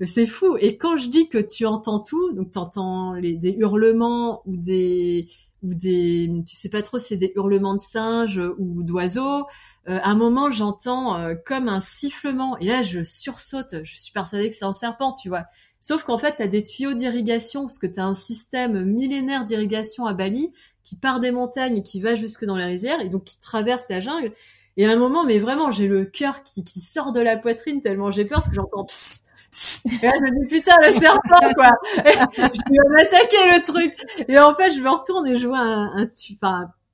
c'est 0.06 0.26
fou. 0.26 0.56
Et 0.58 0.78
quand 0.78 0.96
je 0.96 1.10
dis 1.10 1.28
que 1.28 1.36
tu 1.36 1.66
entends 1.66 2.00
tout, 2.00 2.32
donc 2.32 2.50
t'entends 2.50 3.12
les, 3.12 3.34
des 3.34 3.50
hurlements 3.50 4.40
ou 4.46 4.56
des, 4.56 5.28
ou 5.62 5.74
des, 5.74 6.30
tu 6.48 6.56
sais 6.56 6.70
pas 6.70 6.80
trop, 6.80 6.98
c'est 6.98 7.18
des 7.18 7.32
hurlements 7.36 7.74
de 7.74 7.80
singes 7.80 8.40
ou 8.58 8.82
d'oiseaux. 8.82 9.44
Euh, 9.88 9.98
à 10.02 10.10
un 10.10 10.14
moment, 10.14 10.50
j'entends 10.50 11.18
euh, 11.18 11.34
comme 11.34 11.68
un 11.68 11.80
sifflement, 11.80 12.56
et 12.58 12.66
là, 12.66 12.82
je 12.82 13.02
sursaute. 13.02 13.76
Je 13.82 13.98
suis 13.98 14.12
persuadée 14.12 14.48
que 14.48 14.54
c'est 14.54 14.64
un 14.64 14.72
serpent, 14.72 15.12
tu 15.12 15.28
vois. 15.28 15.44
Sauf 15.80 16.04
qu'en 16.04 16.18
fait, 16.18 16.36
tu 16.36 16.42
as 16.42 16.48
des 16.48 16.62
tuyaux 16.62 16.94
d'irrigation, 16.94 17.62
parce 17.62 17.78
que 17.78 17.88
tu 17.88 17.98
as 17.98 18.04
un 18.04 18.14
système 18.14 18.84
millénaire 18.84 19.44
d'irrigation 19.44 20.06
à 20.06 20.14
Bali 20.14 20.52
qui 20.84 20.96
part 20.96 21.20
des 21.20 21.30
montagnes 21.30 21.78
et 21.78 21.82
qui 21.82 22.00
va 22.00 22.14
jusque 22.14 22.44
dans 22.44 22.56
les 22.56 22.64
rizières 22.64 23.00
et 23.00 23.08
donc 23.08 23.24
qui 23.24 23.38
traverse 23.38 23.88
la 23.88 24.00
jungle. 24.00 24.32
Et 24.76 24.86
à 24.86 24.90
un 24.90 24.96
moment, 24.96 25.24
mais 25.24 25.38
vraiment, 25.38 25.70
j'ai 25.70 25.86
le 25.86 26.04
cœur 26.04 26.42
qui, 26.42 26.64
qui 26.64 26.80
sort 26.80 27.12
de 27.12 27.20
la 27.20 27.36
poitrine 27.36 27.80
tellement 27.80 28.10
j'ai 28.10 28.24
peur 28.24 28.38
parce 28.38 28.48
que 28.48 28.54
j'entends 28.54 28.84
psst, 28.84 29.24
psst. 29.50 29.86
Et 29.86 30.06
là, 30.06 30.12
je 30.16 30.24
me 30.24 30.46
dis 30.46 30.54
putain 30.56 30.76
le 30.82 30.92
serpent 30.92 31.52
quoi. 31.54 31.70
je 31.96 32.70
vais 32.70 32.88
m'attaquer 32.90 33.52
le 33.52 33.62
truc. 33.62 33.92
Et 34.28 34.38
en 34.38 34.54
fait, 34.54 34.72
je 34.72 34.80
me 34.80 34.90
retourne 34.90 35.26
et 35.26 35.36
je 35.36 35.46
vois 35.46 35.58
un, 35.58 35.96
un, 35.96 36.06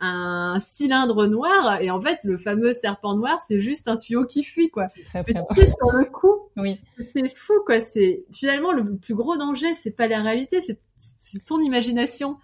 un 0.01 0.59
cylindre 0.61 1.27
noir 1.27 1.81
et 1.81 1.91
en 1.91 2.01
fait 2.01 2.19
le 2.23 2.39
fameux 2.39 2.73
serpent 2.73 3.17
noir 3.17 3.41
c'est 3.43 3.59
juste 3.59 3.89
un 3.89 3.97
tuyau 3.97 4.25
qui 4.25 4.45
fuit 4.45 4.71
quoi. 4.71 4.87
C'est 4.89 5.03
très, 5.03 5.23
très 5.25 5.67
sur 5.67 5.91
le 5.91 6.05
coup. 6.05 6.51
Oui. 6.57 6.81
C'est 6.99 7.29
fou 7.37 7.55
quoi. 7.67 7.81
C'est 7.81 8.25
finalement 8.33 8.73
le 8.73 8.97
plus 8.97 9.15
gros 9.15 9.37
danger 9.37 9.75
c'est 9.75 9.97
pas 9.97 10.07
la 10.07 10.23
réalité 10.23 10.61
c'est 10.61 11.45
ton 11.45 11.61
imagination 11.61 12.39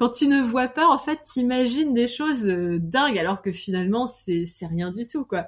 quand 0.00 0.08
tu 0.08 0.28
ne 0.28 0.40
vois 0.40 0.68
pas, 0.68 0.88
en 0.88 0.98
fait, 0.98 1.18
t'imagines 1.24 1.92
des 1.92 2.06
choses 2.06 2.46
euh, 2.46 2.78
dingues, 2.80 3.18
alors 3.18 3.42
que 3.42 3.52
finalement, 3.52 4.06
c'est 4.06 4.46
c'est 4.46 4.66
rien 4.66 4.90
du 4.90 5.04
tout, 5.04 5.26
quoi. 5.26 5.46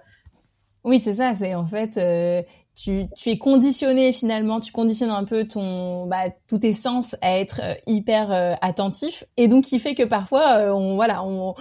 Oui, 0.84 1.00
c'est 1.00 1.14
ça. 1.14 1.32
C'est 1.32 1.54
en 1.54 1.64
fait, 1.64 1.96
euh, 1.96 2.42
tu, 2.74 3.06
tu 3.16 3.30
es 3.30 3.38
conditionné 3.38 4.12
finalement, 4.12 4.60
tu 4.60 4.72
conditionnes 4.72 5.10
un 5.10 5.24
peu 5.24 5.46
ton, 5.46 6.06
bah, 6.06 6.24
tous 6.48 6.58
tes 6.58 6.72
sens 6.72 7.14
à 7.20 7.38
être 7.38 7.60
euh, 7.62 7.74
hyper 7.86 8.32
euh, 8.32 8.54
attentif, 8.62 9.24
et 9.36 9.46
donc 9.48 9.64
qui 9.64 9.78
fait 9.78 9.94
que 9.94 10.02
parfois, 10.02 10.58
euh, 10.58 10.70
on, 10.72 10.94
voilà, 10.94 11.22
on, 11.24 11.54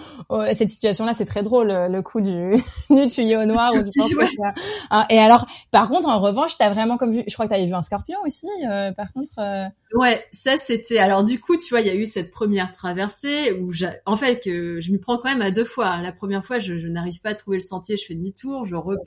cette 0.54 0.70
situation-là, 0.70 1.14
c'est 1.14 1.26
très 1.26 1.44
drôle, 1.44 1.68
le 1.68 2.02
coup 2.02 2.22
du, 2.22 2.54
du 2.90 3.08
tuyau 3.08 3.46
noir 3.46 3.74
ou 3.74 3.84
du 3.84 3.92
hein, 4.92 5.06
Et 5.10 5.20
alors, 5.20 5.46
par 5.72 5.90
contre, 5.90 6.08
en 6.08 6.20
revanche, 6.20 6.58
t'as 6.58 6.70
vraiment 6.70 6.98
comme 6.98 7.12
vu, 7.12 7.24
je 7.28 7.34
crois 7.34 7.46
que 7.46 7.52
t'avais 7.52 7.66
vu 7.66 7.74
un 7.74 7.84
scorpion 7.84 8.18
aussi, 8.26 8.48
par 8.96 9.12
contre. 9.14 9.72
Ouais, 9.94 10.26
ça 10.32 10.56
c'était. 10.56 11.00
Alors 11.00 11.24
du 11.26 11.40
coup, 11.42 11.58
tu 11.58 11.68
vois, 11.70 11.82
il 11.82 11.88
y 11.88 11.90
a 11.90 11.96
eu 11.96 12.06
cette 12.06 12.32
première 12.32 12.72
traversée 12.72 13.52
où, 13.60 13.72
en 14.06 14.16
fait, 14.16 14.40
que 14.42 14.80
je 14.80 14.90
m'y 14.92 15.00
prends 15.00 15.18
quand 15.18 15.28
même 15.30 15.42
à 15.42 15.52
deux 15.52 15.66
fois. 15.66 15.88
Hein. 15.88 16.02
La 16.02 16.14
première 16.14 16.46
fois, 16.46 16.60
je, 16.60 16.78
je 16.80 16.88
n'arrive 16.88 17.20
pas 17.20 17.32
à 17.32 17.36
trouver 17.36 17.58
le 17.58 17.62
sentier, 17.62 17.98
je 17.98 18.06
fais 18.06 18.16
demi-tour, 18.16 18.66
je 18.66 18.76
repars. 18.76 19.04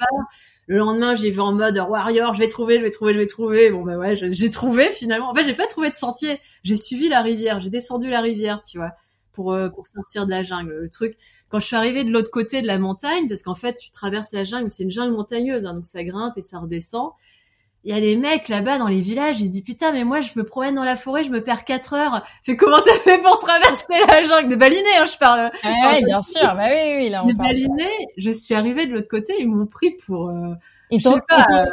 Le 0.66 0.76
lendemain, 0.78 1.14
j'y 1.14 1.30
vais 1.30 1.40
en 1.40 1.54
mode 1.54 1.76
warrior, 1.78 2.34
je 2.34 2.38
vais 2.40 2.48
trouver, 2.48 2.78
je 2.78 2.84
vais 2.84 2.90
trouver, 2.90 3.14
je 3.14 3.18
vais 3.18 3.26
trouver. 3.26 3.70
Bon 3.70 3.82
bah 3.82 3.96
ouais, 3.96 4.14
j'ai 4.16 4.50
trouvé 4.50 4.90
finalement. 4.90 5.30
En 5.30 5.34
fait, 5.34 5.44
j'ai 5.44 5.54
pas 5.54 5.66
trouvé 5.66 5.88
de 5.90 5.94
sentier. 5.94 6.38
J'ai 6.64 6.76
suivi 6.76 7.08
la 7.08 7.22
rivière, 7.22 7.60
j'ai 7.62 7.70
descendu 7.70 8.10
la 8.10 8.20
rivière, 8.20 8.60
tu 8.60 8.76
vois, 8.78 8.92
pour 9.32 9.52
euh, 9.54 9.70
pour 9.70 9.86
sortir 9.86 10.26
de 10.26 10.30
la 10.30 10.42
jungle. 10.42 10.72
Le 10.82 10.88
truc, 10.90 11.16
quand 11.48 11.60
je 11.60 11.66
suis 11.66 11.76
arrivée 11.76 12.04
de 12.04 12.10
l'autre 12.10 12.30
côté 12.30 12.60
de 12.62 12.66
la 12.66 12.78
montagne, 12.78 13.26
parce 13.28 13.42
qu'en 13.42 13.54
fait, 13.54 13.74
tu 13.76 13.90
traverses 13.90 14.32
la 14.32 14.44
jungle, 14.44 14.70
c'est 14.70 14.82
une 14.84 14.90
jungle 14.90 15.12
montagneuse, 15.14 15.64
hein, 15.66 15.74
donc 15.74 15.86
ça 15.86 16.04
grimpe 16.04 16.36
et 16.36 16.42
ça 16.42 16.58
redescend. 16.58 17.12
Il 17.84 17.94
y 17.94 17.96
a 17.96 18.00
les 18.00 18.16
mecs 18.16 18.48
là-bas 18.48 18.78
dans 18.78 18.88
les 18.88 19.00
villages, 19.00 19.40
ils 19.40 19.50
disent 19.50 19.62
putain 19.62 19.92
mais 19.92 20.04
moi 20.04 20.22
je 20.22 20.30
me 20.36 20.44
promène 20.44 20.74
dans 20.74 20.84
la 20.84 20.96
forêt, 20.96 21.22
je 21.22 21.30
me 21.30 21.42
perds 21.42 21.64
quatre 21.64 21.92
heures. 21.92 22.24
Fais 22.42 22.56
comment 22.56 22.80
t'as 22.80 22.98
fait 22.98 23.18
pour 23.18 23.38
traverser 23.38 23.94
la 24.08 24.24
jungle? 24.24 24.48
De 24.48 24.56
balinés, 24.56 24.96
hein, 24.98 25.04
je 25.04 25.18
parle. 25.18 25.50
Ouais, 25.62 26.02
bien 26.02 26.22
sûr, 26.22 26.54
bah 26.54 26.66
oui 26.68 26.96
oui 26.96 27.08
là 27.10 27.24
on 27.24 27.26
De 27.26 27.34
balinés, 27.34 28.08
je 28.16 28.30
suis 28.30 28.54
arrivée 28.54 28.86
de 28.86 28.94
l'autre 28.94 29.08
côté, 29.08 29.34
ils 29.38 29.48
m'ont 29.48 29.66
pris 29.66 29.90
pour 30.06 30.30
euh, 30.30 30.54
ils 30.94 31.02
t'ont, 31.02 31.18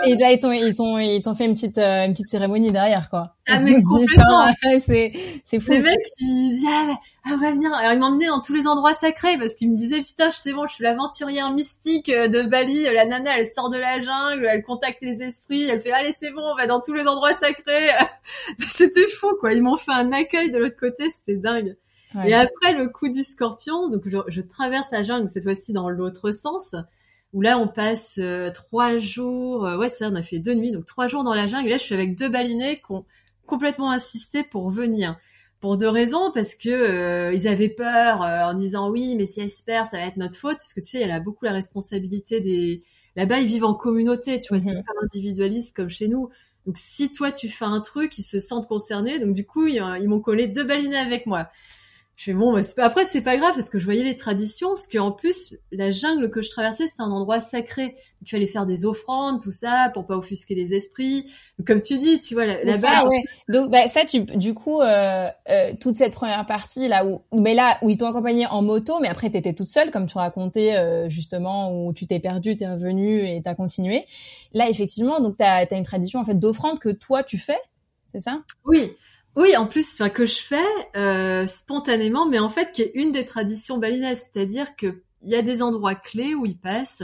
et 0.05 0.15
là, 0.15 0.31
ils 0.31 0.39
t'ont, 0.39 0.51
ils 0.51 0.73
t'ont, 0.73 0.97
ils 0.97 1.21
t'ont 1.21 1.35
fait 1.35 1.45
une 1.45 1.53
petite, 1.53 1.77
euh, 1.77 2.05
une 2.05 2.13
petite 2.13 2.27
cérémonie 2.27 2.71
derrière, 2.71 3.09
quoi. 3.09 3.35
Ah, 3.47 3.59
mais 3.63 3.81
complètement. 3.81 4.51
c'est, 4.79 5.11
c'est 5.45 5.59
fou. 5.59 5.71
Les 5.71 5.79
mecs, 5.79 5.99
ils 6.19 6.51
disent, 6.51 6.67
ah, 6.69 6.93
ah, 7.25 7.29
on 7.33 7.37
va 7.37 7.51
venir. 7.51 7.73
Alors, 7.73 7.93
ils 7.93 7.99
m'emmenaient 7.99 8.27
dans 8.27 8.41
tous 8.41 8.53
les 8.53 8.67
endroits 8.67 8.93
sacrés 8.93 9.37
parce 9.37 9.55
qu'ils 9.55 9.69
me 9.69 9.75
disaient, 9.75 10.01
putain, 10.01 10.31
c'est 10.31 10.53
bon, 10.53 10.65
je 10.67 10.73
suis 10.73 10.83
l'aventurière 10.83 11.51
mystique 11.53 12.09
euh, 12.09 12.27
de 12.27 12.41
Bali. 12.41 12.83
La 12.83 13.05
nana, 13.05 13.37
elle 13.37 13.45
sort 13.45 13.69
de 13.69 13.77
la 13.77 13.99
jungle, 13.99 14.45
elle 14.45 14.63
contacte 14.63 14.99
les 15.01 15.21
esprits, 15.23 15.63
elle 15.69 15.81
fait, 15.81 15.91
allez, 15.91 16.11
c'est 16.11 16.31
bon, 16.31 16.41
on 16.41 16.55
va 16.55 16.67
dans 16.67 16.81
tous 16.81 16.93
les 16.93 17.07
endroits 17.07 17.33
sacrés. 17.33 17.89
c'était 18.59 19.07
fou, 19.07 19.27
quoi. 19.39 19.53
Ils 19.53 19.61
m'ont 19.61 19.77
fait 19.77 19.91
un 19.91 20.11
accueil 20.11 20.51
de 20.51 20.57
l'autre 20.57 20.77
côté, 20.79 21.09
c'était 21.09 21.37
dingue. 21.37 21.75
Et 22.25 22.33
après, 22.33 22.73
le 22.73 22.89
coup 22.89 23.07
du 23.07 23.23
scorpion, 23.23 23.87
donc 23.87 24.01
je, 24.05 24.17
je 24.27 24.41
traverse 24.41 24.91
la 24.91 25.01
jungle, 25.01 25.29
cette 25.29 25.43
fois-ci 25.43 25.71
dans 25.71 25.89
l'autre 25.89 26.31
sens 26.31 26.75
où 27.33 27.41
là 27.41 27.57
on 27.57 27.67
passe 27.67 28.19
euh, 28.21 28.51
trois 28.51 28.97
jours, 28.97 29.65
euh, 29.65 29.77
ouais 29.77 29.89
ça 29.89 30.09
on 30.09 30.15
a 30.15 30.23
fait 30.23 30.39
deux 30.39 30.53
nuits, 30.53 30.71
donc 30.71 30.85
trois 30.85 31.07
jours 31.07 31.23
dans 31.23 31.33
la 31.33 31.47
jungle. 31.47 31.67
Et 31.67 31.71
là 31.71 31.77
je 31.77 31.83
suis 31.83 31.95
avec 31.95 32.17
deux 32.17 32.29
balinés 32.29 32.77
qui 32.77 32.91
ont 32.91 33.05
complètement 33.45 33.91
insisté 33.91 34.43
pour 34.43 34.69
venir. 34.69 35.17
Pour 35.59 35.77
deux 35.77 35.89
raisons, 35.89 36.31
parce 36.33 36.55
que 36.55 36.69
euh, 36.69 37.33
ils 37.33 37.47
avaient 37.47 37.69
peur 37.69 38.21
en 38.21 38.55
disant 38.55 38.89
oui, 38.89 39.15
mais 39.15 39.27
si 39.27 39.41
elle 39.41 39.49
se 39.49 39.63
perd, 39.63 39.85
ça 39.85 39.97
va 39.97 40.05
être 40.07 40.17
notre 40.17 40.35
faute, 40.35 40.57
parce 40.57 40.73
que 40.73 40.79
tu 40.79 40.89
sais, 40.89 41.01
elle 41.01 41.11
a 41.11 41.19
beaucoup 41.19 41.45
la 41.45 41.53
responsabilité 41.53 42.41
des. 42.41 42.83
Là-bas, 43.15 43.41
ils 43.41 43.47
vivent 43.47 43.65
en 43.65 43.75
communauté, 43.75 44.39
tu 44.39 44.47
vois, 44.49 44.59
c'est 44.59 44.73
mhm. 44.73 44.83
pas 44.83 44.93
individualiste 45.03 45.75
comme 45.75 45.89
chez 45.89 46.07
nous. 46.07 46.29
Donc 46.65 46.77
si 46.77 47.11
toi 47.11 47.31
tu 47.31 47.49
fais 47.49 47.65
un 47.65 47.81
truc, 47.81 48.17
ils 48.17 48.23
se 48.23 48.39
sentent 48.39 48.67
concernés. 48.67 49.19
Donc 49.19 49.33
du 49.33 49.45
coup, 49.45 49.67
ils, 49.67 50.07
m'ont 50.07 50.19
collé 50.19 50.47
deux 50.47 50.63
balinés 50.63 50.97
avec 50.97 51.25
moi. 51.25 51.49
Je 52.15 52.25
fais 52.25 52.33
bon, 52.33 52.53
bah, 52.53 52.61
après 52.77 53.03
c'est 53.03 53.21
pas 53.21 53.37
grave 53.37 53.53
parce 53.53 53.69
que 53.69 53.79
je 53.79 53.85
voyais 53.85 54.03
les 54.03 54.15
traditions, 54.15 54.69
parce 54.69 54.87
qu'en 54.87 55.11
plus 55.11 55.55
la 55.71 55.91
jungle 55.91 56.29
que 56.29 56.41
je 56.41 56.49
traversais 56.51 56.85
c'était 56.85 57.01
un 57.01 57.11
endroit 57.11 57.39
sacré, 57.39 57.95
il 58.21 58.29
fallait 58.29 58.47
faire 58.47 58.65
des 58.65 58.85
offrandes, 58.85 59.41
tout 59.41 59.51
ça 59.51 59.89
pour 59.93 60.05
pas 60.05 60.15
offusquer 60.15 60.53
les 60.53 60.73
esprits. 60.75 61.25
comme 61.65 61.81
tu 61.81 61.97
dis, 61.97 62.19
tu 62.19 62.35
vois 62.35 62.45
là-bas. 62.45 63.07
Ouais. 63.07 63.23
Donc 63.49 63.71
bah, 63.71 63.87
ça, 63.87 64.05
tu, 64.05 64.21
du 64.21 64.53
coup, 64.53 64.81
euh, 64.81 65.27
euh, 65.49 65.73
toute 65.79 65.97
cette 65.97 66.13
première 66.13 66.45
partie 66.45 66.87
là 66.87 67.05
où, 67.05 67.21
mais 67.33 67.55
là 67.55 67.77
où 67.81 67.89
ils 67.89 67.97
t'ont 67.97 68.07
accompagné 68.07 68.45
en 68.45 68.61
moto, 68.61 68.99
mais 69.01 69.07
après 69.07 69.29
t'étais 69.29 69.53
toute 69.53 69.67
seule 69.67 69.89
comme 69.89 70.05
tu 70.05 70.17
racontais 70.17 70.75
euh, 70.75 71.09
justement 71.09 71.73
où 71.73 71.93
tu 71.93 72.05
t'es 72.05 72.19
perdue, 72.19 72.55
t'es 72.55 72.67
revenue 72.67 73.27
et 73.27 73.41
t'as 73.41 73.55
continué. 73.55 74.03
Là 74.53 74.69
effectivement, 74.69 75.19
donc 75.19 75.37
t'as 75.37 75.65
as 75.65 75.75
une 75.75 75.83
tradition 75.83 76.19
en 76.19 76.25
fait 76.25 76.35
d'offrande 76.35 76.77
que 76.79 76.89
toi 76.89 77.23
tu 77.23 77.39
fais, 77.39 77.59
c'est 78.13 78.19
ça? 78.19 78.41
Oui. 78.65 78.91
Oui, 79.35 79.55
en 79.55 79.65
plus, 79.65 79.93
enfin 79.93 80.09
que 80.09 80.25
je 80.25 80.41
fais 80.41 80.65
euh, 80.97 81.47
spontanément, 81.47 82.27
mais 82.27 82.39
en 82.39 82.49
fait 82.49 82.71
qui 82.73 82.81
est 82.81 82.91
une 82.95 83.13
des 83.13 83.25
traditions 83.25 83.77
balinaises, 83.77 84.29
c'est-à-dire 84.31 84.75
que 84.75 85.01
il 85.23 85.29
y 85.29 85.35
a 85.35 85.41
des 85.41 85.61
endroits 85.61 85.95
clés 85.95 86.35
où 86.35 86.45
ils 86.45 86.57
passent, 86.57 87.03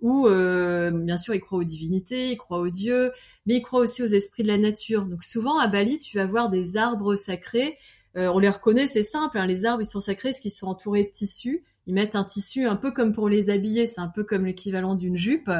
où 0.00 0.26
euh, 0.26 0.90
bien 0.90 1.18
sûr 1.18 1.34
ils 1.34 1.40
croient 1.40 1.58
aux 1.58 1.64
divinités, 1.64 2.30
ils 2.30 2.36
croient 2.38 2.60
aux 2.60 2.70
dieux, 2.70 3.12
mais 3.44 3.56
ils 3.56 3.62
croient 3.62 3.80
aussi 3.80 4.02
aux 4.02 4.06
esprits 4.06 4.42
de 4.42 4.48
la 4.48 4.56
nature. 4.56 5.04
Donc 5.04 5.22
souvent 5.22 5.58
à 5.58 5.66
Bali, 5.66 5.98
tu 5.98 6.16
vas 6.16 6.26
voir 6.26 6.48
des 6.48 6.78
arbres 6.78 7.14
sacrés. 7.14 7.76
Euh, 8.16 8.28
on 8.28 8.38
les 8.38 8.48
reconnaît, 8.48 8.86
c'est 8.86 9.02
simple. 9.02 9.36
Hein, 9.36 9.46
les 9.46 9.66
arbres 9.66 9.82
ils 9.82 9.86
sont 9.86 10.00
sacrés 10.00 10.30
parce 10.30 10.40
qu'ils 10.40 10.52
sont 10.52 10.68
entourés 10.68 11.04
de 11.04 11.10
tissus. 11.10 11.62
Ils 11.86 11.94
mettent 11.94 12.16
un 12.16 12.24
tissu 12.24 12.66
un 12.66 12.76
peu 12.76 12.90
comme 12.90 13.12
pour 13.12 13.28
les 13.28 13.50
habiller, 13.50 13.86
c'est 13.86 14.00
un 14.00 14.08
peu 14.08 14.24
comme 14.24 14.46
l'équivalent 14.46 14.94
d'une 14.94 15.18
jupe. 15.18 15.50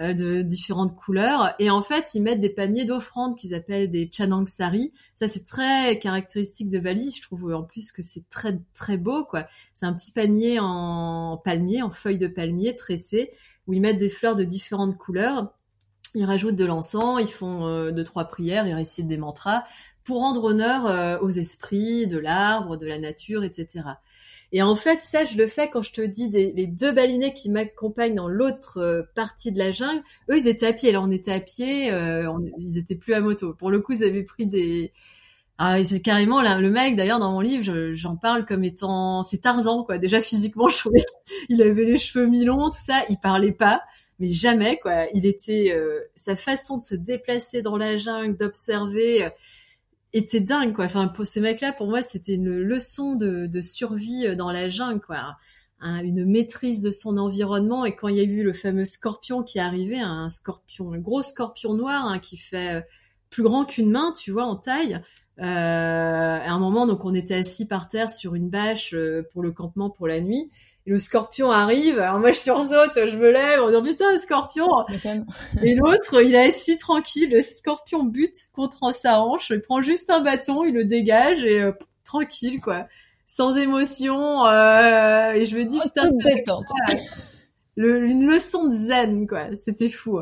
Euh, 0.00 0.14
de 0.14 0.40
différentes 0.40 0.96
couleurs. 0.96 1.54
Et 1.58 1.68
en 1.68 1.82
fait, 1.82 2.12
ils 2.14 2.22
mettent 2.22 2.40
des 2.40 2.48
paniers 2.48 2.86
d'offrandes 2.86 3.36
qu'ils 3.36 3.52
appellent 3.52 3.90
des 3.90 4.08
chanangsari. 4.10 4.94
Ça, 5.14 5.28
c'est 5.28 5.44
très 5.44 5.98
caractéristique 5.98 6.70
de 6.70 6.78
Bali. 6.78 7.12
Je 7.14 7.20
trouve 7.20 7.52
en 7.52 7.64
plus 7.64 7.92
que 7.92 8.00
c'est 8.00 8.26
très 8.30 8.58
très 8.74 8.96
beau, 8.96 9.24
quoi. 9.24 9.46
C'est 9.74 9.84
un 9.84 9.92
petit 9.92 10.10
panier 10.10 10.58
en 10.58 11.38
palmier, 11.44 11.82
en 11.82 11.90
feuilles 11.90 12.16
de 12.16 12.28
palmier 12.28 12.76
tressées, 12.76 13.30
où 13.66 13.74
ils 13.74 13.82
mettent 13.82 13.98
des 13.98 14.08
fleurs 14.08 14.36
de 14.36 14.44
différentes 14.44 14.96
couleurs. 14.96 15.52
Ils 16.14 16.24
rajoutent 16.24 16.56
de 16.56 16.64
l'encens, 16.64 17.20
ils 17.20 17.30
font 17.30 17.66
euh, 17.66 17.90
deux 17.90 18.04
trois 18.04 18.24
prières, 18.24 18.66
ils 18.66 18.74
récitent 18.74 19.08
des 19.08 19.18
mantras 19.18 19.64
pour 20.04 20.20
rendre 20.20 20.44
honneur 20.44 20.86
euh, 20.86 21.18
aux 21.20 21.28
esprits 21.28 22.06
de 22.06 22.16
l'arbre, 22.16 22.78
de 22.78 22.86
la 22.86 22.98
nature, 22.98 23.44
etc. 23.44 23.84
Et 24.52 24.62
en 24.62 24.74
fait, 24.74 25.00
ça, 25.00 25.24
je 25.24 25.36
le 25.36 25.46
fais 25.46 25.70
quand 25.70 25.82
je 25.82 25.92
te 25.92 26.00
dis 26.00 26.28
des, 26.28 26.52
les 26.52 26.66
deux 26.66 26.92
balinets 26.92 27.34
qui 27.34 27.50
m'accompagnent 27.50 28.16
dans 28.16 28.28
l'autre 28.28 28.78
euh, 28.78 29.02
partie 29.14 29.52
de 29.52 29.58
la 29.58 29.70
jungle. 29.70 30.02
Eux, 30.28 30.38
ils 30.38 30.48
étaient 30.48 30.66
à 30.66 30.72
pied. 30.72 30.90
Là, 30.90 31.00
on 31.00 31.10
était 31.10 31.32
à 31.32 31.40
pied. 31.40 31.92
Euh, 31.92 32.28
ils 32.58 32.76
étaient 32.76 32.96
plus 32.96 33.14
à 33.14 33.20
moto. 33.20 33.54
Pour 33.54 33.70
le 33.70 33.80
coup, 33.80 33.92
ils 33.92 34.04
avaient 34.04 34.24
pris 34.24 34.46
des. 34.46 34.92
Ah, 35.58 35.82
c'est 35.84 36.00
carrément 36.00 36.40
là, 36.40 36.58
le 36.58 36.70
mec. 36.70 36.96
D'ailleurs, 36.96 37.20
dans 37.20 37.32
mon 37.32 37.40
livre, 37.40 37.92
j'en 37.92 38.16
parle 38.16 38.44
comme 38.46 38.64
étant 38.64 39.22
c'est 39.22 39.42
Tarzan, 39.42 39.84
quoi. 39.84 39.98
Déjà 39.98 40.20
physiquement, 40.20 40.68
je 40.70 40.78
trouvais 40.78 41.04
qu'il 41.46 41.62
avait 41.62 41.84
les 41.84 41.98
cheveux 41.98 42.26
mi-longs, 42.26 42.70
tout 42.70 42.80
ça. 42.80 43.04
Il 43.08 43.18
parlait 43.18 43.52
pas, 43.52 43.82
mais 44.18 44.26
jamais, 44.26 44.78
quoi. 44.78 45.06
Il 45.14 45.26
était 45.26 45.72
euh, 45.72 46.00
sa 46.16 46.34
façon 46.34 46.78
de 46.78 46.82
se 46.82 46.94
déplacer 46.96 47.62
dans 47.62 47.76
la 47.76 47.98
jungle, 47.98 48.36
d'observer 48.36 49.30
était 50.12 50.40
dingue 50.40 50.74
quoi. 50.74 50.86
Enfin 50.86 51.08
pour 51.08 51.26
ces 51.26 51.40
mecs-là, 51.40 51.72
pour 51.72 51.88
moi, 51.88 52.02
c'était 52.02 52.34
une 52.34 52.58
leçon 52.58 53.14
de, 53.14 53.60
survie 53.60 54.26
euh, 54.26 54.34
dans 54.34 54.50
la 54.50 54.68
jungle 54.68 55.00
quoi. 55.00 55.36
une 55.80 56.24
maîtrise 56.24 56.82
de 56.82 56.90
son 56.90 57.18
environnement 57.18 57.84
et 57.84 57.94
quand 57.96 58.08
il 58.08 58.16
y 58.16 58.20
a 58.20 58.24
eu 58.24 58.42
le 58.42 58.52
fameux 58.52 58.84
scorpion 58.84 59.42
qui 59.42 59.58
est 59.58 59.62
arrivé, 59.62 60.00
un 60.00 60.28
scorpion, 60.28 60.92
un 60.92 60.98
gros 60.98 61.22
scorpion 61.22 61.74
noir 61.74 62.06
hein, 62.06 62.18
qui 62.18 62.36
fait 62.36 62.76
euh, 62.76 62.80
plus 63.30 63.42
grand 63.42 63.64
qu'une 63.64 63.90
main, 63.90 64.12
tu 64.12 64.32
vois, 64.32 64.44
en 64.44 64.56
taille. 64.56 65.00
Euh, 65.38 65.42
à 65.42 66.50
un 66.50 66.58
moment, 66.58 66.86
donc, 66.86 67.04
on 67.04 67.14
était 67.14 67.34
assis 67.34 67.66
par 67.66 67.88
terre 67.88 68.10
sur 68.10 68.34
une 68.34 68.50
bâche 68.50 68.92
euh, 68.92 69.22
pour 69.32 69.42
le 69.42 69.52
campement 69.52 69.88
pour 69.88 70.06
la 70.06 70.20
nuit 70.20 70.50
le 70.86 70.98
scorpion 70.98 71.50
arrive, 71.50 71.98
alors 71.98 72.18
moi 72.18 72.32
je 72.32 72.38
sursaute, 72.38 73.06
je 73.06 73.16
me 73.16 73.30
lève, 73.30 73.60
on 73.62 73.82
dit 73.82 73.90
putain 73.90 74.16
scorpion. 74.16 74.66
Et 75.62 75.74
l'autre, 75.74 76.22
il 76.22 76.34
est 76.34 76.48
assis 76.48 76.78
tranquille, 76.78 77.30
le 77.30 77.42
scorpion 77.42 78.04
bute 78.04 78.48
contre 78.54 78.92
sa 78.94 79.20
hanche, 79.20 79.50
il 79.50 79.60
prend 79.60 79.82
juste 79.82 80.10
un 80.10 80.20
bâton, 80.20 80.64
il 80.64 80.74
le 80.74 80.84
dégage 80.84 81.44
et 81.44 81.60
euh, 81.60 81.72
tranquille 82.04 82.60
quoi, 82.60 82.86
sans 83.26 83.56
émotion. 83.56 84.46
Euh, 84.46 85.32
et 85.32 85.44
je 85.44 85.56
me 85.56 85.64
dis 85.64 85.78
oh, 85.78 85.82
putain, 85.82 86.10
détente. 86.24 86.66
Le, 87.76 88.04
une 88.06 88.26
leçon 88.26 88.66
de 88.66 88.72
zen 88.72 89.26
quoi, 89.28 89.56
c'était 89.56 89.90
fou. 89.90 90.20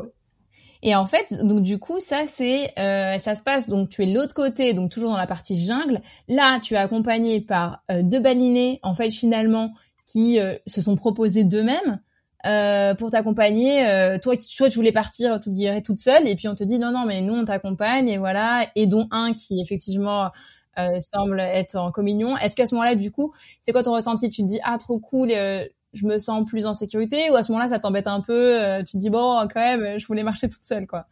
Et 0.81 0.95
en 0.95 1.05
fait, 1.05 1.33
donc 1.43 1.61
du 1.61 1.77
coup, 1.77 1.99
ça 1.99 2.25
c'est, 2.25 2.71
euh, 2.79 3.17
ça 3.17 3.35
se 3.35 3.43
passe. 3.43 3.67
Donc 3.69 3.89
tu 3.89 4.03
es 4.03 4.05
de 4.05 4.13
l'autre 4.13 4.33
côté, 4.33 4.73
donc 4.73 4.91
toujours 4.91 5.09
dans 5.09 5.17
la 5.17 5.27
partie 5.27 5.57
jungle. 5.57 6.01
Là, 6.27 6.59
tu 6.59 6.73
es 6.73 6.77
accompagné 6.77 7.41
par 7.41 7.83
deux 7.89 8.19
balinés. 8.19 8.79
En 8.83 8.93
fait, 8.93 9.09
finalement, 9.09 9.71
qui 10.09 10.39
euh, 10.39 10.55
se 10.65 10.81
sont 10.81 10.95
proposés 10.95 11.43
d'eux-mêmes 11.43 11.99
euh, 12.45 12.95
pour 12.95 13.09
t'accompagner. 13.09 13.85
Euh, 13.87 14.17
toi, 14.17 14.35
toi, 14.37 14.69
tu 14.69 14.75
voulais 14.75 14.91
partir 14.91 15.39
toute 15.39 15.53
guérie 15.53 15.83
toute 15.83 15.99
seule, 15.99 16.27
et 16.27 16.35
puis 16.35 16.47
on 16.47 16.55
te 16.55 16.63
dit 16.63 16.79
non, 16.79 16.91
non, 16.91 17.05
mais 17.05 17.21
nous 17.21 17.33
on 17.33 17.45
t'accompagne, 17.45 18.07
et 18.07 18.17
voilà. 18.17 18.65
Et 18.75 18.87
dont 18.87 19.07
un 19.11 19.33
qui 19.33 19.61
effectivement 19.61 20.31
euh, 20.77 20.99
semble 20.99 21.39
être 21.39 21.75
en 21.75 21.91
communion. 21.91 22.37
Est-ce 22.37 22.55
qu'à 22.55 22.65
ce, 22.65 22.75
moment-là, 22.75 22.95
du 22.95 23.11
coup, 23.11 23.33
c'est 23.61 23.71
quoi 23.73 23.83
ton 23.83 23.93
ressenti? 23.93 24.29
Tu 24.29 24.43
te 24.43 24.47
dis 24.47 24.59
ah 24.63 24.77
trop 24.77 24.99
cool, 24.99 25.29
je 25.31 26.05
me 26.05 26.17
sens 26.17 26.47
plus 26.47 26.65
en 26.65 26.73
sécurité, 26.73 27.29
ou 27.29 27.35
à 27.35 27.43
ce 27.43 27.51
moment-là, 27.51 27.67
ça 27.69 27.79
t'embête 27.79 28.07
un 28.07 28.21
peu 28.21 28.57
Tu 28.85 28.93
te 28.93 28.97
dis 28.97 29.09
bon, 29.09 29.45
quand 29.53 29.61
même, 29.61 29.99
je 29.99 30.07
voulais 30.07 30.23
marcher 30.23 30.47
toute 30.47 30.63
seule, 30.63 30.87
quoi? 30.87 31.03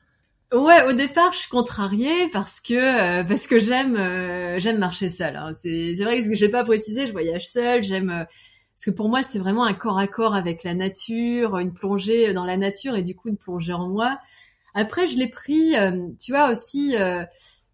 Ouais, 0.54 0.84
au 0.88 0.94
départ, 0.94 1.34
je 1.34 1.40
suis 1.40 1.50
contrariée 1.50 2.30
parce 2.32 2.62
que 2.62 3.24
parce 3.24 3.48
que 3.48 3.60
j'aime 3.60 3.98
j'aime 4.60 4.78
marcher 4.78 5.10
seule. 5.10 5.36
Hein. 5.36 5.52
C'est 5.54 5.94
c'est 5.94 6.06
vrai 6.06 6.18
que 6.18 6.24
ce 6.24 6.30
que 6.30 6.36
j'ai 6.36 6.48
pas 6.48 6.64
précisé, 6.64 7.06
je 7.06 7.12
voyage 7.12 7.46
seule, 7.50 7.84
j'aime 7.84 8.26
parce 8.78 8.86
que 8.86 8.92
pour 8.92 9.10
moi, 9.10 9.24
c'est 9.24 9.40
vraiment 9.40 9.66
un 9.66 9.74
corps 9.74 9.98
à 9.98 10.06
corps 10.06 10.36
avec 10.36 10.64
la 10.64 10.76
nature, 10.76 11.58
une 11.58 11.74
plongée 11.74 12.32
dans 12.32 12.46
la 12.46 12.58
nature 12.58 12.96
et 12.96 13.02
du 13.02 13.16
coup 13.16 13.28
une 13.28 13.38
plongée 13.38 13.74
en 13.74 13.90
moi. 13.90 14.20
Après, 14.76 15.08
je 15.08 15.18
l'ai 15.18 15.30
pris, 15.30 15.76
euh, 15.76 16.10
tu 16.20 16.32
vois 16.32 16.52
aussi. 16.52 16.96
Euh, 16.96 17.24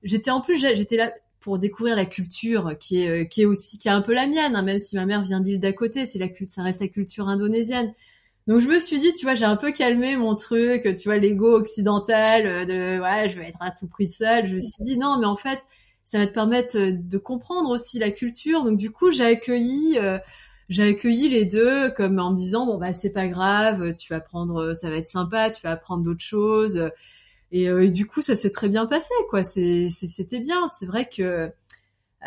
j'étais 0.03 0.31
en 0.31 0.39
plus, 0.39 0.57
j'étais 0.57 0.95
là 0.95 1.11
pour 1.41 1.59
découvrir 1.59 1.97
la 1.97 2.05
culture 2.05 2.77
qui 2.79 3.03
est 3.03 3.09
euh, 3.09 3.25
qui 3.25 3.41
est 3.41 3.45
aussi 3.45 3.79
qui 3.79 3.89
est 3.89 3.91
un 3.91 4.01
peu 4.01 4.13
la 4.13 4.27
mienne, 4.27 4.55
hein, 4.55 4.61
même 4.61 4.79
si 4.79 4.95
ma 4.95 5.05
mère 5.05 5.23
vient 5.23 5.41
d'île 5.41 5.59
d'à 5.59 5.73
côté, 5.73 6.05
c'est 6.05 6.19
la 6.19 6.27
ça 6.47 6.63
reste 6.63 6.79
la 6.79 6.87
culture 6.87 7.27
indonésienne. 7.27 7.93
Donc 8.47 8.61
je 8.61 8.67
me 8.67 8.79
suis 8.79 8.99
dit, 8.99 9.11
tu 9.13 9.25
vois, 9.25 9.35
j'ai 9.35 9.43
un 9.43 9.57
peu 9.57 9.73
calmé 9.73 10.15
mon 10.15 10.35
truc, 10.35 10.83
tu 10.95 11.09
vois, 11.09 11.17
l'ego 11.17 11.53
occidental 11.53 12.65
de 12.65 13.01
ouais, 13.01 13.27
je 13.27 13.39
vais 13.39 13.49
être 13.49 13.61
à 13.61 13.71
tout 13.71 13.87
prix 13.87 14.07
seule. 14.07 14.47
Je 14.47 14.55
me 14.55 14.59
suis 14.61 14.71
dit 14.79 14.97
non, 14.97 15.17
mais 15.19 15.25
en 15.25 15.35
fait, 15.35 15.59
ça 16.05 16.19
va 16.19 16.27
te 16.27 16.33
permettre 16.33 16.77
de 16.77 17.17
comprendre 17.17 17.69
aussi 17.71 17.99
la 17.99 18.11
culture. 18.11 18.63
Donc 18.63 18.77
du 18.77 18.89
coup, 18.89 19.11
j'ai 19.11 19.25
accueilli 19.25 19.99
j'ai 20.69 20.83
accueilli 20.83 21.29
les 21.29 21.45
deux 21.45 21.91
comme 21.91 22.19
en 22.19 22.31
me 22.31 22.37
disant 22.37 22.65
bon 22.65 22.77
bah 22.77 22.93
c'est 22.93 23.11
pas 23.11 23.27
grave, 23.27 23.95
tu 23.95 24.13
vas 24.13 24.19
prendre, 24.21 24.73
ça 24.73 24.89
va 24.89 24.97
être 24.97 25.07
sympa, 25.07 25.49
tu 25.51 25.61
vas 25.63 25.71
apprendre 25.71 26.03
d'autres 26.03 26.23
choses. 26.23 26.89
Et, 27.51 27.69
euh, 27.69 27.83
et, 27.83 27.91
du 27.91 28.07
coup 28.07 28.21
ça 28.21 28.35
s'est 28.35 28.51
très 28.51 28.69
bien 28.69 28.85
passé 28.87 29.13
quoi. 29.29 29.43
C'était 29.43 30.39
bien. 30.39 30.67
C'est 30.77 30.85
vrai 30.85 31.07
que 31.07 31.51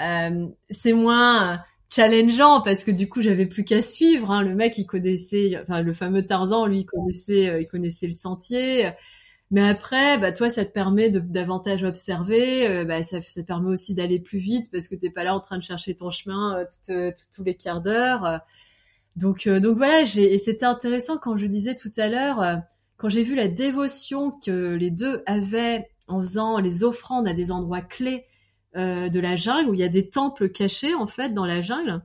euh, 0.01 0.47
c'est 0.71 0.93
moins 0.93 1.61
challengeant 1.91 2.61
parce 2.63 2.85
que 2.85 2.91
du 2.91 3.09
coup 3.09 3.23
j'avais 3.23 3.47
plus 3.47 3.65
qu'à 3.65 3.83
suivre. 3.83 4.31
Hein. 4.31 4.43
Le 4.43 4.55
mec 4.55 4.79
il 4.79 4.87
connaissait, 4.87 5.59
enfin 5.61 5.83
le 5.83 5.93
fameux 5.93 6.25
Tarzan 6.25 6.67
lui 6.67 6.81
il 6.81 6.87
connaissait, 6.87 7.49
euh, 7.49 7.61
il 7.61 7.67
connaissait 7.67 8.07
le 8.07 8.13
sentier. 8.13 8.91
Mais 9.51 9.63
après, 9.63 10.19
bah 10.19 10.33
toi, 10.33 10.49
ça 10.49 10.65
te 10.65 10.73
permet 10.73 11.09
de 11.09 11.21
davantage 11.21 11.85
observer. 11.85 12.67
Euh, 12.69 12.85
bah, 12.85 13.03
ça, 13.03 13.23
ça 13.23 13.43
te 13.43 13.47
permet 13.47 13.71
aussi 13.71 13.95
d'aller 13.95 14.19
plus 14.19 14.39
vite 14.39 14.71
parce 14.73 14.89
que 14.89 14.97
t'es 14.97 15.11
pas 15.11 15.25
là 15.25 15.35
en 15.35 15.41
train 15.41 15.59
de 15.59 15.63
chercher 15.63 15.95
ton 15.95 16.11
chemin 16.11 16.65
euh, 16.91 17.13
tous 17.35 17.45
les 17.45 17.55
quarts 17.55 17.81
d'heure. 17.81 18.41
Donc, 19.15 19.49
donc 19.49 19.77
voilà. 19.77 20.03
Et 20.03 20.39
c'était 20.39 20.67
intéressant 20.67 21.19
quand 21.19 21.37
je 21.37 21.47
disais 21.47 21.75
tout 21.75 21.93
à 21.97 22.09
l'heure, 22.09 22.61
quand 22.97 23.09
j'ai 23.09 23.23
vu 23.23 23.35
la 23.35 23.49
dévotion 23.49 24.31
que 24.31 24.75
les 24.75 24.91
deux 24.91 25.23
avaient 25.27 25.89
en 26.09 26.21
faisant 26.21 26.59
les 26.59 26.85
offrandes 26.85 27.29
à 27.29 27.33
des 27.33 27.51
endroits 27.51 27.81
clés 27.81 28.27
de 28.75 29.21
la 29.21 29.37
jungle 29.37 29.71
où 29.71 29.75
il 29.75 29.81
y 29.81 29.85
a 29.85 29.89
des 29.89 30.11
temples 30.11 30.51
cachés 30.51 30.95
en 30.95 31.07
fait 31.07 31.31
dans 31.31 31.47
la 31.47 31.63
jungle 31.63 32.03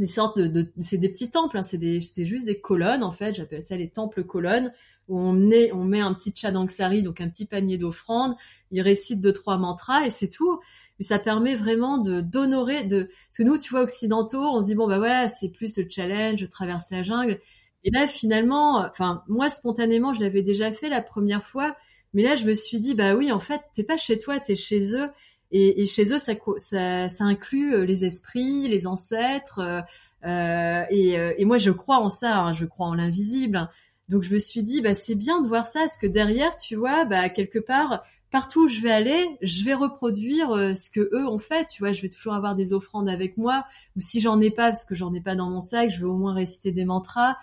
des 0.00 0.06
sortes 0.06 0.38
de, 0.38 0.72
c'est 0.80 0.98
des 0.98 1.08
petits 1.08 1.30
temples, 1.30 1.58
hein, 1.58 1.62
c'est 1.62 2.00
c'est 2.00 2.26
juste 2.26 2.46
des 2.46 2.60
colonnes 2.60 3.04
en 3.04 3.12
fait. 3.12 3.34
J'appelle 3.34 3.62
ça 3.62 3.76
les 3.76 3.90
temples 3.90 4.24
colonnes 4.24 4.72
où 5.08 5.18
on 5.20 5.32
met, 5.32 5.72
on 5.72 5.84
met 5.84 6.00
un 6.00 6.14
petit 6.14 6.32
chadangsari, 6.34 7.02
donc 7.02 7.20
un 7.20 7.28
petit 7.28 7.46
panier 7.46 7.78
d'offrandes. 7.78 8.34
Il 8.70 8.80
récite 8.82 9.20
deux 9.20 9.32
trois 9.32 9.58
mantras 9.58 10.06
et 10.06 10.10
c'est 10.10 10.28
tout. 10.28 10.60
Mais 10.98 11.04
ça 11.04 11.18
permet 11.18 11.54
vraiment 11.54 11.98
de 11.98 12.20
d'honorer, 12.20 12.84
de 12.84 13.04
parce 13.28 13.38
que 13.38 13.42
nous, 13.42 13.58
tu 13.58 13.70
vois, 13.70 13.82
occidentaux, 13.82 14.42
on 14.42 14.60
se 14.62 14.66
dit 14.66 14.74
bon 14.74 14.86
bah 14.88 14.98
voilà, 14.98 15.28
c'est 15.28 15.50
plus 15.50 15.76
le 15.78 15.86
challenge, 15.88 16.40
je 16.40 16.46
traverse 16.46 16.90
la 16.90 17.02
jungle. 17.02 17.40
Et 17.84 17.90
là 17.90 18.06
finalement, 18.06 18.78
enfin 18.88 19.22
moi 19.28 19.48
spontanément, 19.48 20.12
je 20.14 20.20
l'avais 20.20 20.42
déjà 20.42 20.72
fait 20.72 20.88
la 20.88 21.02
première 21.02 21.42
fois, 21.44 21.76
mais 22.14 22.22
là 22.22 22.36
je 22.36 22.44
me 22.46 22.54
suis 22.54 22.80
dit 22.80 22.94
bah 22.94 23.14
oui, 23.14 23.32
en 23.32 23.40
fait, 23.40 23.62
t'es 23.74 23.84
pas 23.84 23.96
chez 23.98 24.18
toi, 24.18 24.40
t'es 24.40 24.56
chez 24.56 24.94
eux. 24.94 25.08
Et, 25.52 25.82
et 25.82 25.86
chez 25.86 26.12
eux, 26.12 26.18
ça, 26.18 26.32
ça, 26.56 27.08
ça, 27.08 27.24
inclut 27.24 27.74
euh, 27.74 27.84
les 27.84 28.04
esprits, 28.04 28.68
les 28.68 28.86
ancêtres. 28.86 29.58
Euh, 29.58 29.80
euh, 30.24 30.84
et, 30.90 31.18
euh, 31.18 31.32
et, 31.36 31.44
moi, 31.44 31.58
je 31.58 31.70
crois 31.70 31.98
en 31.98 32.10
ça. 32.10 32.38
Hein, 32.38 32.54
je 32.54 32.64
crois 32.64 32.86
en 32.86 32.94
l'invisible. 32.94 33.68
Donc, 34.08 34.22
je 34.22 34.32
me 34.32 34.38
suis 34.38 34.62
dit, 34.62 34.80
bah, 34.80 34.94
c'est 34.94 35.14
bien 35.14 35.40
de 35.40 35.46
voir 35.46 35.66
ça, 35.66 35.80
parce 35.80 35.96
que 35.96 36.06
derrière, 36.06 36.56
tu 36.56 36.76
vois, 36.76 37.04
bah, 37.04 37.28
quelque 37.28 37.58
part, 37.58 38.02
partout 38.30 38.64
où 38.64 38.68
je 38.68 38.80
vais 38.80 38.90
aller, 38.90 39.24
je 39.42 39.64
vais 39.64 39.74
reproduire 39.74 40.50
ce 40.76 40.90
que 40.90 41.00
eux 41.00 41.26
ont 41.26 41.38
fait. 41.38 41.66
Tu 41.66 41.82
vois, 41.82 41.92
je 41.92 42.02
vais 42.02 42.08
toujours 42.08 42.34
avoir 42.34 42.54
des 42.54 42.72
offrandes 42.72 43.08
avec 43.08 43.36
moi. 43.36 43.64
Ou 43.96 44.00
si 44.00 44.20
j'en 44.20 44.40
ai 44.40 44.50
pas, 44.50 44.68
parce 44.70 44.84
que 44.84 44.94
j'en 44.94 45.14
ai 45.14 45.20
pas 45.20 45.34
dans 45.34 45.50
mon 45.50 45.60
sac, 45.60 45.90
je 45.90 45.98
vais 46.00 46.06
au 46.06 46.16
moins 46.16 46.34
réciter 46.34 46.72
des 46.72 46.84
mantras 46.84 47.36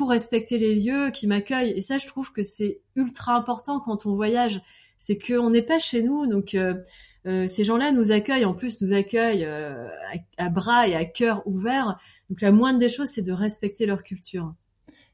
pour 0.00 0.08
respecter 0.08 0.56
les 0.56 0.74
lieux 0.74 1.10
qui 1.10 1.26
m'accueillent. 1.26 1.74
Et 1.76 1.82
ça, 1.82 1.98
je 1.98 2.06
trouve 2.06 2.32
que 2.32 2.42
c'est 2.42 2.80
ultra 2.96 3.34
important 3.34 3.80
quand 3.80 4.06
on 4.06 4.14
voyage. 4.14 4.62
C'est 4.96 5.18
qu'on 5.18 5.50
n'est 5.50 5.60
pas 5.60 5.78
chez 5.78 6.02
nous, 6.02 6.26
donc 6.26 6.54
euh, 6.54 6.74
ces 7.24 7.64
gens-là 7.64 7.92
nous 7.92 8.12
accueillent, 8.12 8.44
en 8.44 8.54
plus 8.54 8.80
nous 8.80 8.92
accueillent 8.92 9.44
euh, 9.44 9.88
à, 10.38 10.48
bras 10.48 10.88
et 10.88 10.94
à 10.94 11.04
cœur 11.04 11.42
ouverts. 11.46 11.98
Donc 12.28 12.40
la 12.40 12.52
moindre 12.52 12.78
des 12.78 12.88
choses, 12.88 13.08
c'est 13.08 13.22
de 13.22 13.32
respecter 13.32 13.86
leur 13.86 14.02
culture. 14.02 14.54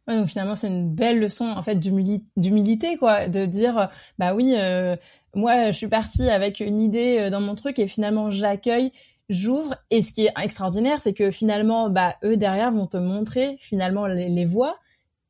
Ouais, 0.07 0.17
donc 0.17 0.29
finalement, 0.29 0.55
c'est 0.55 0.69
une 0.69 0.89
belle 0.89 1.19
leçon 1.19 1.47
en 1.47 1.63
fait 1.63 1.77
d'humilité, 1.77 2.97
quoi, 2.97 3.29
de 3.29 3.45
dire 3.45 3.89
bah 4.19 4.35
oui, 4.35 4.55
euh, 4.57 4.95
moi 5.35 5.73
je 5.73 5.77
suis 5.77 5.89
partie 5.89 6.29
avec 6.29 6.61
une 6.61 6.79
idée 6.79 7.29
dans 7.31 7.41
mon 7.41 7.57
truc 7.57 7.79
et 7.81 7.89
finalement 7.89 8.31
j'accueille, 8.31 8.93
j'ouvre. 9.29 9.75
Et 9.91 10.03
ce 10.03 10.13
qui 10.13 10.27
est 10.27 10.33
extraordinaire, 10.41 11.01
c'est 11.01 11.13
que 11.13 11.33
finalement, 11.33 11.91
bah 11.91 12.15
eux 12.23 12.37
derrière 12.37 12.71
vont 12.71 12.87
te 12.87 12.97
montrer 12.97 13.57
finalement 13.59 14.07
les, 14.07 14.29
les 14.29 14.45
voies 14.45 14.79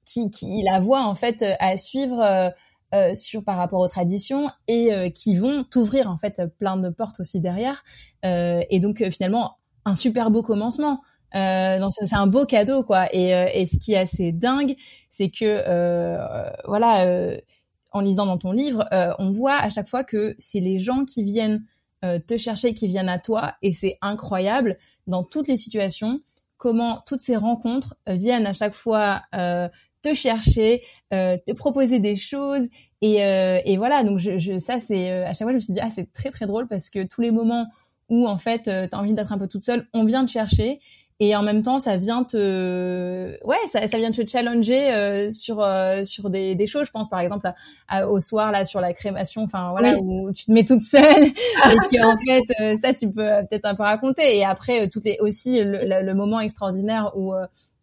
qui, 0.05 0.31
qui 0.31 0.63
la 0.63 0.79
voie 0.79 1.03
en 1.03 1.15
fait 1.15 1.43
à 1.59 1.79
suivre 1.79 2.53
euh, 2.95 3.17
sur 3.17 3.43
par 3.43 3.57
rapport 3.57 3.81
aux 3.81 3.89
traditions 3.89 4.49
et 4.69 4.95
euh, 4.95 5.11
qui 5.11 5.35
vont 5.35 5.65
t'ouvrir 5.65 6.09
en 6.09 6.17
fait 6.17 6.41
plein 6.57 6.77
de 6.77 6.89
portes 6.89 7.19
aussi 7.19 7.41
derrière. 7.41 7.83
Euh, 8.25 8.61
et 8.71 8.79
donc 8.79 9.03
finalement 9.11 9.57
un 9.85 9.97
super 9.97 10.31
beau 10.31 10.43
commencement. 10.43 11.01
c'est 11.33 12.15
un 12.15 12.29
beau 12.29 12.47
cadeau 12.47 12.85
quoi. 12.85 13.13
Et, 13.13 13.31
et 13.31 13.67
ce 13.67 13.77
qui 13.79 13.95
est 13.95 13.99
assez 13.99 14.31
dingue, 14.31 14.77
c'est 15.11 15.31
que 15.31 15.63
voilà, 16.69 17.37
en 17.91 18.01
lisant 18.01 18.27
dans 18.27 18.39
ton 18.39 18.53
livre, 18.53 18.85
on 19.19 19.33
voit 19.33 19.57
à 19.57 19.69
chaque 19.69 19.89
fois 19.89 20.05
que 20.05 20.37
c'est 20.39 20.61
les 20.61 20.79
gens 20.79 21.05
qui 21.05 21.25
viennent 21.25 21.65
te 22.03 22.37
chercher, 22.37 22.73
qui 22.73 22.87
viennent 22.87 23.09
à 23.09 23.19
toi, 23.19 23.55
et 23.63 23.73
c'est 23.73 23.99
incroyable 24.01 24.79
dans 25.09 25.25
toutes 25.25 25.49
les 25.49 25.57
situations 25.57 26.21
comment 26.57 27.03
toutes 27.07 27.21
ces 27.21 27.37
rencontres 27.37 27.97
viennent 28.07 28.47
à 28.47 28.53
chaque 28.53 28.75
fois 28.75 29.23
te 30.03 30.15
chercher, 30.15 30.83
euh, 31.13 31.37
te 31.47 31.53
proposer 31.53 31.99
des 32.01 32.17
choses. 32.17 32.69
Et, 33.03 33.25
euh, 33.25 33.59
et 33.65 33.77
voilà. 33.77 34.05
Donc 34.05 34.19
je, 34.19 34.39
je 34.39 34.59
ça 34.59 34.79
c'est 34.79 35.11
euh, 35.11 35.25
à 35.27 35.29
chaque 35.29 35.43
fois 35.43 35.51
je 35.51 35.57
me 35.57 35.61
suis 35.61 35.73
dit 35.73 35.81
ah 35.83 35.91
c'est 35.91 36.13
très 36.13 36.31
très 36.31 36.47
drôle 36.47 36.69
parce 36.69 36.91
que 36.91 37.07
tous 37.07 37.21
les 37.21 37.31
moments 37.31 37.67
où 38.09 38.27
en 38.27 38.39
fait 38.39 38.69
euh, 38.69 38.87
t'as 38.91 38.99
envie 38.99 39.15
d'être 39.15 39.33
un 39.33 39.39
peu 39.39 39.49
toute 39.49 39.65
seule, 39.65 39.87
on 39.93 40.05
vient 40.05 40.25
te 40.25 40.31
chercher. 40.31 40.81
Et 41.19 41.35
en 41.35 41.43
même 41.43 41.63
temps 41.63 41.79
ça 41.79 41.97
vient 41.97 42.25
te 42.25 43.39
ouais 43.43 43.57
ça, 43.73 43.89
ça 43.89 43.97
vient 43.97 44.11
te 44.11 44.21
challenger 44.27 44.93
euh, 44.93 45.31
sur 45.31 45.63
euh, 45.63 46.05
sur 46.05 46.29
des, 46.29 46.55
des 46.55 46.67
choses. 46.67 46.87
Je 46.87 46.91
pense 46.91 47.09
par 47.09 47.21
exemple 47.21 47.51
au 48.07 48.21
soir 48.21 48.53
là 48.53 48.67
sur 48.67 48.83
la 48.83 48.93
crémation 48.93 49.43
enfin 49.43 49.71
voilà 49.71 49.97
où 49.99 50.31
tu 50.33 50.45
te 50.45 50.53
mets 50.53 50.65
toute 50.65 50.83
seule. 50.83 51.23
Et 51.25 51.31
que 51.89 52.05
en 52.05 52.19
fait 52.19 52.77
ça 52.77 52.93
tu 52.93 53.11
peux 53.11 53.47
peut-être 53.49 53.65
un 53.65 53.75
peu 53.75 53.83
raconter. 53.83 54.37
Et 54.37 54.45
après 54.45 54.91
toutes 54.91 55.05
les 55.05 55.17
aussi 55.21 55.59
le, 55.65 56.03
le, 56.03 56.15
moment 56.15 56.39
extraordinaire 56.39 57.11
où 57.17 57.33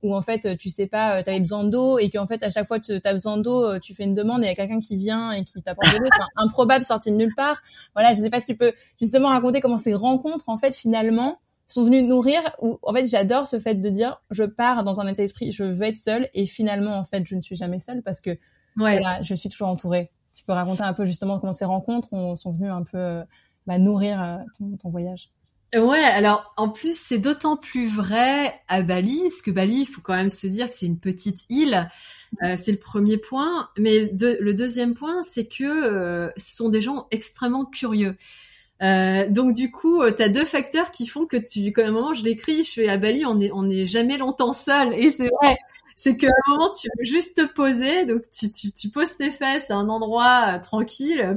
où 0.03 0.13
en 0.13 0.21
fait 0.21 0.57
tu 0.57 0.69
sais 0.69 0.85
pas, 0.85 1.17
euh, 1.17 1.23
tu 1.23 1.29
avais 1.29 1.39
besoin 1.39 1.63
d'eau 1.63 1.97
et 1.97 2.09
qu'en 2.09 2.27
fait 2.27 2.43
à 2.43 2.49
chaque 2.49 2.67
fois 2.67 2.79
que 2.79 2.99
tu 2.99 3.07
as 3.07 3.13
besoin 3.13 3.37
d'eau, 3.37 3.65
euh, 3.65 3.79
tu 3.79 3.95
fais 3.95 4.03
une 4.03 4.13
demande 4.13 4.41
et 4.43 4.45
il 4.45 4.49
y 4.49 4.51
a 4.51 4.55
quelqu'un 4.55 4.79
qui 4.79 4.97
vient 4.97 5.31
et 5.31 5.43
qui 5.43 5.61
t'apporte 5.61 5.93
de 5.93 5.99
l'eau, 5.99 6.09
enfin, 6.13 6.27
improbable 6.35 6.85
sorti 6.85 7.11
de 7.11 7.15
nulle 7.15 7.33
part. 7.35 7.61
Voilà, 7.95 8.13
je 8.13 8.19
sais 8.19 8.29
pas 8.29 8.39
si 8.39 8.53
tu 8.53 8.57
peux 8.57 8.73
justement 9.01 9.29
raconter 9.29 9.61
comment 9.61 9.77
ces 9.77 9.93
rencontres 9.93 10.49
en 10.49 10.57
fait 10.57 10.75
finalement 10.75 11.39
sont 11.67 11.83
venues 11.83 12.03
nourrir 12.03 12.41
ou 12.61 12.77
en 12.83 12.93
fait 12.93 13.07
j'adore 13.07 13.47
ce 13.47 13.57
fait 13.57 13.75
de 13.75 13.89
dire 13.89 14.21
je 14.29 14.43
pars 14.43 14.83
dans 14.83 14.99
un 14.99 15.07
état 15.07 15.23
d'esprit, 15.23 15.51
je 15.51 15.63
veux 15.63 15.83
être 15.83 15.97
seule 15.97 16.29
et 16.33 16.45
finalement 16.45 16.97
en 16.97 17.03
fait 17.03 17.25
je 17.25 17.35
ne 17.35 17.41
suis 17.41 17.55
jamais 17.55 17.79
seule 17.79 18.03
parce 18.03 18.19
que 18.19 18.37
voilà, 18.75 19.21
je 19.21 19.33
suis 19.33 19.49
toujours 19.49 19.69
entourée. 19.69 20.11
Tu 20.35 20.43
peux 20.43 20.53
raconter 20.53 20.81
un 20.81 20.93
peu 20.93 21.05
justement 21.05 21.39
comment 21.39 21.53
ces 21.53 21.65
rencontres 21.65 22.09
sont 22.35 22.51
venues 22.51 22.71
un 22.71 22.83
peu 22.83 22.97
euh, 22.97 23.23
bah, 23.67 23.77
nourrir 23.77 24.43
ton 24.81 24.89
voyage. 24.89 25.29
Ouais, 25.75 26.03
alors 26.03 26.53
en 26.55 26.69
plus 26.69 26.95
c'est 26.95 27.17
d'autant 27.17 27.57
plus 27.57 27.87
vrai 27.87 28.61
à 28.67 28.83
Bali, 28.83 29.21
parce 29.23 29.41
que 29.41 29.49
Bali, 29.49 29.81
il 29.81 29.85
faut 29.87 30.01
quand 30.01 30.13
même 30.13 30.29
se 30.29 30.45
dire 30.45 30.69
que 30.69 30.75
c'est 30.75 30.85
une 30.85 30.99
petite 30.99 31.39
île. 31.49 31.89
Euh, 32.43 32.55
c'est 32.57 32.71
le 32.73 32.77
premier 32.79 33.17
point, 33.17 33.69
mais 33.77 34.11
le 34.19 34.53
deuxième 34.53 34.93
point, 34.95 35.23
c'est 35.23 35.45
que 35.45 35.63
euh, 35.63 36.29
ce 36.37 36.55
sont 36.57 36.69
des 36.69 36.81
gens 36.81 37.07
extrêmement 37.11 37.65
curieux. 37.65 38.15
Euh, 38.83 39.29
donc 39.29 39.53
du 39.55 39.71
coup, 39.71 40.03
tu 40.11 40.23
as 40.23 40.29
deux 40.29 40.45
facteurs 40.45 40.91
qui 40.91 41.07
font 41.07 41.25
que 41.27 41.37
tu, 41.37 41.71
quand 41.73 41.83
un 41.85 41.91
moment 41.91 42.13
je 42.13 42.23
l'écris, 42.23 42.63
je 42.63 42.73
fais 42.73 42.89
à 42.89 42.97
Bali, 42.97 43.25
on 43.25 43.39
est 43.41 43.51
on 43.53 43.69
est 43.69 43.85
jamais 43.87 44.17
longtemps 44.17 44.53
seul, 44.53 44.93
et 44.95 45.11
c'est 45.11 45.29
vrai. 45.41 45.57
C'est 45.95 46.17
qu'à 46.17 46.27
un 46.27 46.51
moment, 46.51 46.71
tu 46.71 46.89
veux 46.97 47.05
juste 47.05 47.37
te 47.37 47.45
poser, 47.53 48.05
donc 48.05 48.23
tu, 48.31 48.51
tu, 48.51 48.71
tu 48.73 48.89
poses 48.89 49.17
tes 49.17 49.31
fesses 49.31 49.71
à 49.71 49.75
un 49.75 49.89
endroit 49.89 50.59
tranquille 50.59 51.35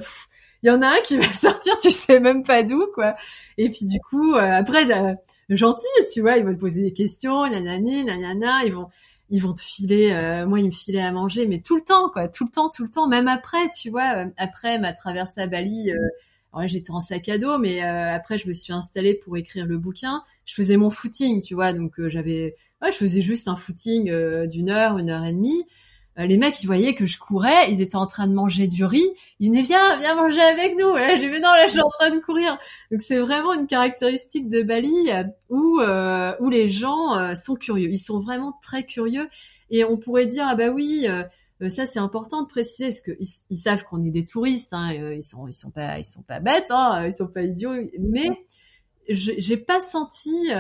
il 0.67 0.71
y 0.71 0.73
en 0.73 0.83
a 0.83 0.89
un 0.89 1.01
qui 1.05 1.17
va 1.17 1.33
sortir, 1.33 1.79
tu 1.79 1.93
sais 1.93 2.19
même 2.19 2.43
pas 2.43 2.65
d'où, 2.65 2.89
quoi. 2.93 3.15
Et 3.57 3.71
puis 3.71 3.87
du 3.87 4.01
coup, 4.01 4.35
euh, 4.35 4.51
après, 4.51 4.91
euh, 4.91 5.15
gentil, 5.49 5.87
tu 6.13 6.23
vois, 6.23 6.37
ils 6.37 6.45
vont 6.45 6.53
te 6.53 6.59
poser 6.59 6.83
des 6.83 6.93
questions, 6.93 7.49
nanani, 7.49 8.03
nanana, 8.03 8.65
ils 8.65 8.73
vont, 8.73 8.89
ils 9.31 9.41
vont 9.41 9.55
te 9.55 9.61
filer, 9.61 10.11
euh, 10.11 10.45
moi 10.45 10.59
ils 10.59 10.67
me 10.67 10.73
filaient 10.73 11.03
à 11.03 11.13
manger, 11.13 11.47
mais 11.47 11.61
tout 11.61 11.77
le 11.77 11.83
temps, 11.83 12.11
quoi, 12.11 12.27
tout 12.27 12.45
le 12.45 12.51
temps, 12.51 12.69
tout 12.69 12.83
le 12.83 12.91
temps, 12.91 13.07
même 13.07 13.29
après, 13.29 13.71
tu 13.71 13.91
vois, 13.91 14.27
après 14.39 14.81
ma 14.81 14.93
traversée 14.93 15.41
à 15.41 15.47
Bali, 15.47 15.93
euh, 15.93 16.67
j'étais 16.67 16.91
en 16.91 17.01
sac 17.01 17.29
à 17.29 17.39
dos, 17.39 17.59
mais 17.59 17.81
après 17.83 18.39
je 18.39 18.49
me 18.49 18.55
suis 18.55 18.73
installée 18.73 19.15
pour 19.15 19.37
écrire 19.37 19.67
le 19.67 19.79
bouquin, 19.79 20.25
je 20.47 20.55
faisais 20.55 20.77
mon 20.77 20.91
footing, 20.91 21.43
tu 21.43 21.55
vois, 21.55 21.75
donc 21.75 21.93
j'avais, 22.09 22.57
ouais, 22.83 22.91
je 22.91 22.97
faisais 22.97 23.21
juste 23.21 23.47
un 23.47 23.57
footing 23.57 24.11
d'une 24.49 24.71
heure, 24.71 24.99
une 24.99 25.11
heure 25.11 25.25
et 25.25 25.33
demie. 25.33 25.65
Euh, 26.19 26.27
les 26.27 26.39
mecs, 26.39 26.63
ils 26.63 26.67
voyaient 26.67 26.95
que 26.95 27.05
je 27.05 27.19
courais, 27.19 27.71
ils 27.71 27.83
étaient 27.83 27.97
en 27.97 28.07
train 28.07 28.27
de 28.27 28.33
manger 28.33 28.67
du 28.67 28.85
riz. 28.85 29.07
Ils 29.39 29.51
venaient, 29.51 29.63
viens, 29.63 29.99
viens 29.99 30.15
manger 30.15 30.41
avec 30.41 30.77
nous. 30.79 30.97
Et 30.97 31.17
j'ai 31.17 31.31
dit, 31.31 31.41
non, 31.41 31.51
là, 31.51 31.67
je 31.67 31.73
suis 31.73 31.81
en 31.81 31.91
train 31.91 32.11
de 32.11 32.21
courir. 32.21 32.59
Donc, 32.91 33.03
c'est 33.03 33.19
vraiment 33.19 33.53
une 33.53 33.67
caractéristique 33.67 34.49
de 34.49 34.63
Bali 34.63 35.11
euh, 35.11 35.25
où, 35.51 35.81
euh, 35.81 36.35
où 36.41 36.49
les 36.49 36.69
gens 36.69 37.35
sont 37.35 37.55
curieux. 37.55 37.91
Ils 37.91 37.99
sont 37.99 38.21
vraiment 38.21 38.59
très 38.63 38.85
curieux. 38.85 39.29
Et 39.71 39.85
on 39.85 39.97
pourrait 39.97 40.27
dire, 40.27 40.47
ah 40.49 40.55
bah 40.55 40.69
oui, 40.69 41.07
ça 41.69 41.87
c'est 41.87 41.99
important 41.99 42.43
de 42.43 42.49
préciser, 42.49 42.85
parce 42.85 43.01
qu'ils 43.01 43.17
ils 43.51 43.57
savent 43.57 43.83
qu'on 43.85 44.05
est 44.05 44.11
des 44.11 44.25
touristes. 44.25 44.73
Hein, 44.73 44.93
ils 44.93 45.25
sont, 45.25 45.49
ils 45.49 45.53
sont 45.53 45.71
pas, 45.71 45.99
ils 45.99 46.05
sont 46.05 46.23
pas 46.23 46.41
bêtes, 46.41 46.71
hein, 46.71 47.05
ils 47.05 47.15
sont 47.15 47.27
pas 47.27 47.43
idiots. 47.43 47.75
Mais 47.99 48.29
j'ai 49.09 49.57
pas 49.57 49.81
senti 49.81 50.51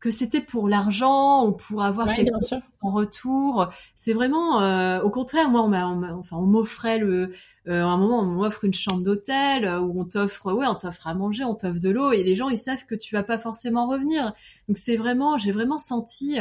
que 0.00 0.10
c'était 0.10 0.40
pour 0.40 0.68
l'argent 0.68 1.44
ou 1.46 1.52
pour 1.52 1.82
avoir 1.82 2.14
quelque 2.14 2.38
chose 2.40 2.60
en 2.80 2.90
retour. 2.90 3.68
C'est 3.96 4.12
vraiment, 4.12 4.62
euh, 4.62 5.00
au 5.00 5.10
contraire, 5.10 5.50
moi, 5.50 5.62
on 5.62 5.68
m'a, 5.68 5.86
enfin, 6.14 6.36
on 6.36 6.46
m'offrait 6.46 6.98
le, 6.98 7.32
euh, 7.66 7.82
à 7.82 7.86
un 7.86 7.96
moment, 7.96 8.20
on 8.20 8.26
m'offre 8.26 8.64
une 8.64 8.74
chambre 8.74 9.02
d'hôtel 9.02 9.64
euh, 9.64 9.80
où 9.80 10.00
on 10.00 10.04
t'offre, 10.04 10.52
ouais, 10.52 10.66
on 10.66 10.76
t'offre 10.76 11.08
à 11.08 11.14
manger, 11.14 11.44
on 11.44 11.54
t'offre 11.54 11.80
de 11.80 11.90
l'eau, 11.90 12.12
et 12.12 12.22
les 12.22 12.36
gens, 12.36 12.48
ils 12.48 12.56
savent 12.56 12.84
que 12.86 12.94
tu 12.94 13.14
vas 13.14 13.24
pas 13.24 13.38
forcément 13.38 13.88
revenir. 13.88 14.32
Donc 14.68 14.76
c'est 14.76 14.96
vraiment, 14.96 15.36
j'ai 15.36 15.50
vraiment 15.50 15.78
senti 15.78 16.38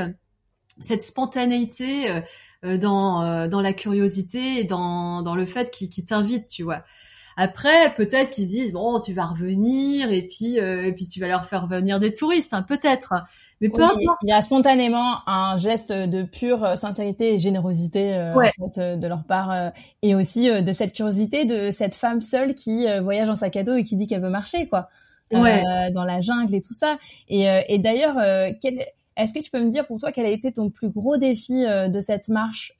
cette 0.79 1.01
spontanéité 1.01 2.21
dans 2.61 3.47
dans 3.47 3.61
la 3.61 3.73
curiosité 3.73 4.59
et 4.59 4.63
dans 4.63 5.23
dans 5.23 5.33
le 5.33 5.45
fait 5.47 5.71
qui, 5.71 5.89
qui 5.89 6.05
t'invite, 6.05 6.47
tu 6.47 6.61
vois. 6.61 6.83
Après, 7.35 7.93
peut-être 7.95 8.31
qu'ils 8.31 8.45
se 8.45 8.49
disent 8.51 8.73
bon, 8.73 8.99
tu 8.99 9.13
vas 9.13 9.25
revenir 9.25 10.11
et 10.11 10.27
puis 10.27 10.57
et 10.57 10.93
puis 10.93 11.07
tu 11.07 11.19
vas 11.19 11.27
leur 11.27 11.45
faire 11.45 11.67
venir 11.67 11.99
des 11.99 12.13
touristes, 12.13 12.53
hein, 12.53 12.61
peut-être. 12.61 13.13
Mais 13.61 13.69
peu 13.69 13.83
importe. 13.83 14.19
Il 14.23 14.29
y 14.29 14.31
a 14.31 14.41
spontanément 14.41 15.27
un 15.27 15.57
geste 15.57 15.91
de 15.91 16.23
pure 16.23 16.77
sincérité 16.77 17.33
et 17.33 17.37
générosité 17.37 18.15
en 18.35 18.69
fait, 18.69 18.97
de 18.97 19.07
leur 19.07 19.23
part, 19.23 19.71
et 20.01 20.15
aussi 20.15 20.49
de 20.49 20.71
cette 20.71 20.93
curiosité 20.93 21.45
de 21.45 21.71
cette 21.71 21.95
femme 21.95 22.21
seule 22.21 22.55
qui 22.55 22.85
voyage 23.01 23.29
en 23.29 23.35
sac 23.35 23.55
à 23.55 23.63
dos 23.63 23.75
et 23.75 23.83
qui 23.83 23.95
dit 23.95 24.07
qu'elle 24.07 24.21
veut 24.21 24.29
marcher, 24.29 24.67
quoi. 24.67 24.89
Euh, 25.33 25.91
dans 25.91 26.05
la 26.05 26.21
jungle 26.21 26.55
et 26.55 26.61
tout 26.61 26.73
ça. 26.73 26.97
Et, 27.27 27.49
euh, 27.49 27.59
et 27.67 27.79
d'ailleurs, 27.79 28.17
euh, 28.17 28.49
est-ce 29.17 29.33
que 29.33 29.39
tu 29.39 29.51
peux 29.51 29.59
me 29.61 29.69
dire 29.69 29.85
pour 29.85 29.99
toi 29.99 30.13
quel 30.13 30.25
a 30.25 30.29
été 30.29 30.53
ton 30.53 30.69
plus 30.69 30.89
gros 30.89 31.17
défi 31.17 31.65
de 31.65 31.99
cette 31.99 32.29
marche, 32.29 32.73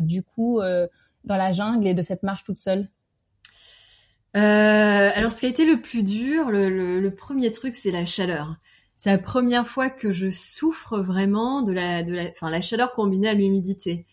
du 0.00 0.22
coup, 0.22 0.60
dans 1.24 1.36
la 1.36 1.52
jungle 1.52 1.86
et 1.86 1.94
de 1.94 2.02
cette 2.02 2.22
marche 2.22 2.44
toute 2.44 2.58
seule? 2.58 2.88
Alors, 4.34 5.32
ce 5.32 5.40
qui 5.40 5.46
a 5.46 5.48
été 5.48 5.64
le 5.64 5.80
plus 5.80 6.02
dur, 6.02 6.50
le, 6.50 6.68
le, 6.70 7.00
le 7.00 7.10
premier 7.14 7.52
truc, 7.52 7.76
c'est 7.76 7.90
la 7.90 8.04
chaleur. 8.04 8.56
C'est 8.98 9.10
la 9.10 9.18
première 9.18 9.66
fois 9.66 9.90
que 9.90 10.10
je 10.12 10.30
souffre 10.30 11.00
vraiment 11.00 11.62
de 11.62 11.72
la, 11.72 12.02
de 12.02 12.12
la, 12.14 12.24
enfin, 12.30 12.50
la 12.50 12.62
chaleur 12.62 12.92
combinée 12.92 13.28
à 13.28 13.34
l'humidité. 13.34 14.06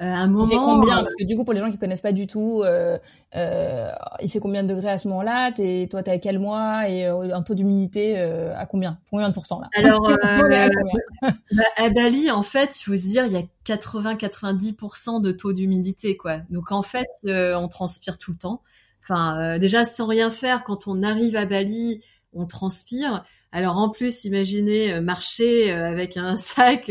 Euh, 0.00 0.04
un 0.04 0.28
moment. 0.28 0.46
Il 0.46 0.50
fait 0.50 0.56
combien 0.56 0.98
euh, 0.98 1.02
Parce 1.02 1.14
que 1.14 1.24
du 1.24 1.36
coup, 1.36 1.44
pour 1.44 1.52
les 1.52 1.60
gens 1.60 1.70
qui 1.70 1.76
connaissent 1.76 2.00
pas 2.00 2.12
du 2.12 2.26
tout, 2.26 2.62
euh, 2.64 2.98
euh, 3.36 3.90
il 4.22 4.30
fait 4.30 4.40
combien 4.40 4.62
de 4.62 4.74
degrés 4.74 4.92
à 4.92 4.98
ce 4.98 5.08
moment-là 5.08 5.52
T'es, 5.52 5.88
toi, 5.90 6.02
t'es 6.02 6.12
à 6.12 6.18
quel 6.18 6.38
mois 6.38 6.88
et 6.88 7.04
un 7.04 7.42
taux 7.42 7.54
d'humidité 7.54 8.18
à 8.18 8.64
combien 8.64 8.98
Combien 9.10 9.28
de 9.28 9.34
pourcents 9.34 9.60
là 9.60 9.68
Alors, 9.74 10.08
à, 10.22 10.40
bah, 11.22 11.64
à, 11.76 11.90
Bali, 11.90 12.30
en 12.30 12.42
fait, 12.42 12.80
il 12.80 12.84
faut 12.84 12.96
se 12.96 13.08
dire, 13.08 13.26
il 13.26 13.32
y 13.32 13.36
a 13.36 13.42
80-90% 13.66 15.20
de 15.20 15.32
taux 15.32 15.52
d'humidité, 15.52 16.16
quoi. 16.16 16.38
Donc 16.48 16.72
en 16.72 16.82
fait, 16.82 17.08
on 17.24 17.68
transpire 17.68 18.16
tout 18.16 18.30
le 18.32 18.38
temps. 18.38 18.62
Enfin, 19.02 19.58
déjà 19.58 19.84
sans 19.84 20.06
rien 20.06 20.30
faire, 20.30 20.64
quand 20.64 20.86
on 20.86 21.02
arrive 21.02 21.36
à 21.36 21.44
Bali, 21.44 22.02
on 22.32 22.46
transpire. 22.46 23.24
Alors 23.52 23.78
en 23.78 23.90
plus, 23.90 24.24
imaginez 24.24 25.00
marcher 25.00 25.70
avec 25.72 26.16
un 26.16 26.36
sac 26.38 26.90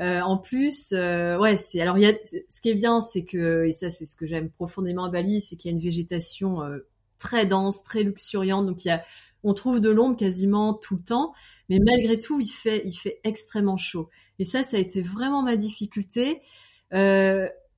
euh, 0.00 0.20
en 0.20 0.38
plus, 0.38 0.92
euh, 0.92 1.38
ouais, 1.38 1.56
c'est 1.56 1.80
alors 1.80 1.98
il 1.98 2.04
y 2.04 2.06
a 2.06 2.12
ce 2.48 2.60
qui 2.60 2.70
est 2.70 2.74
bien, 2.74 3.00
c'est 3.00 3.24
que 3.24 3.64
et 3.64 3.72
ça 3.72 3.90
c'est 3.90 4.06
ce 4.06 4.14
que 4.16 4.26
j'aime 4.26 4.48
profondément 4.50 5.04
à 5.04 5.10
Bali, 5.10 5.40
c'est 5.40 5.56
qu'il 5.56 5.70
y 5.70 5.74
a 5.74 5.76
une 5.76 5.82
végétation 5.82 6.62
euh, 6.62 6.86
très 7.18 7.46
dense, 7.46 7.82
très 7.82 8.04
luxuriante. 8.04 8.66
Donc 8.66 8.84
il 8.84 8.88
y 8.88 8.90
a 8.92 9.04
on 9.44 9.54
trouve 9.54 9.80
de 9.80 9.90
l'ombre 9.90 10.16
quasiment 10.16 10.72
tout 10.74 10.96
le 10.96 11.02
temps, 11.02 11.32
mais 11.68 11.78
malgré 11.80 12.18
tout, 12.18 12.40
il 12.40 12.48
fait 12.48 12.82
il 12.84 12.94
fait 12.94 13.20
extrêmement 13.24 13.76
chaud. 13.76 14.08
Et 14.38 14.44
ça, 14.44 14.62
ça 14.62 14.76
a 14.76 14.80
été 14.80 15.00
vraiment 15.00 15.42
ma 15.42 15.56
difficulté. 15.56 16.42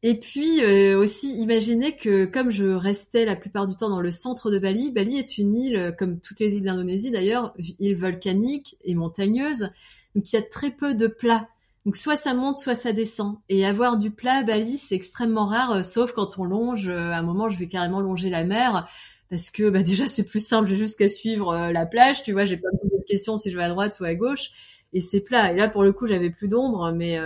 Euh, 0.04 0.08
et 0.08 0.18
puis 0.18 0.64
aussi, 0.94 1.36
imaginez 1.38 1.96
que 1.96 2.24
comme 2.24 2.50
je 2.50 2.64
restais 2.64 3.24
la 3.24 3.36
plupart 3.36 3.66
du 3.66 3.76
temps 3.76 3.90
dans 3.90 4.00
le 4.00 4.10
centre 4.10 4.50
de 4.50 4.58
Bali, 4.58 4.90
Bali 4.90 5.18
est 5.18 5.38
une 5.38 5.54
île, 5.54 5.94
comme 5.98 6.20
toutes 6.20 6.40
les 6.40 6.56
îles 6.56 6.64
d'Indonésie 6.64 7.10
d'ailleurs, 7.10 7.54
île 7.78 7.96
volcanique 7.96 8.76
et 8.84 8.94
montagneuse, 8.94 9.70
donc 10.14 10.32
il 10.32 10.36
y 10.36 10.38
a 10.38 10.42
très 10.42 10.70
peu 10.70 10.94
de 10.94 11.06
plats. 11.06 11.48
Donc 11.86 11.96
soit 11.96 12.16
ça 12.16 12.34
monte, 12.34 12.56
soit 12.56 12.74
ça 12.74 12.92
descend. 12.92 13.36
Et 13.48 13.64
avoir 13.64 13.96
du 13.96 14.10
plat 14.10 14.38
à 14.38 14.42
Bali, 14.42 14.76
c'est 14.76 14.94
extrêmement 14.94 15.46
rare, 15.46 15.72
euh, 15.72 15.82
sauf 15.82 16.12
quand 16.12 16.38
on 16.38 16.44
longe. 16.44 16.88
Euh, 16.88 17.10
à 17.10 17.18
un 17.18 17.22
moment, 17.22 17.48
je 17.48 17.58
vais 17.58 17.68
carrément 17.68 18.00
longer 18.00 18.30
la 18.30 18.44
mer 18.44 18.88
parce 19.30 19.50
que 19.50 19.70
bah, 19.70 19.82
déjà 19.82 20.06
c'est 20.08 20.24
plus 20.24 20.44
simple, 20.44 20.68
j'ai 20.68 20.76
juste 20.76 20.98
qu'à 20.98 21.08
suivre 21.08 21.50
euh, 21.50 21.72
la 21.72 21.86
plage. 21.86 22.22
Tu 22.22 22.32
vois, 22.32 22.44
j'ai 22.44 22.56
pas 22.56 22.68
posé 22.82 22.98
de 22.98 23.04
questions 23.04 23.36
si 23.36 23.50
je 23.50 23.56
vais 23.56 23.64
à 23.64 23.68
droite 23.68 23.98
ou 24.00 24.04
à 24.04 24.14
gauche. 24.14 24.50
Et 24.92 25.00
c'est 25.00 25.20
plat. 25.20 25.52
Et 25.52 25.56
là, 25.56 25.68
pour 25.68 25.84
le 25.84 25.92
coup, 25.92 26.06
j'avais 26.06 26.30
plus 26.30 26.48
d'ombre, 26.48 26.92
mais 26.92 27.18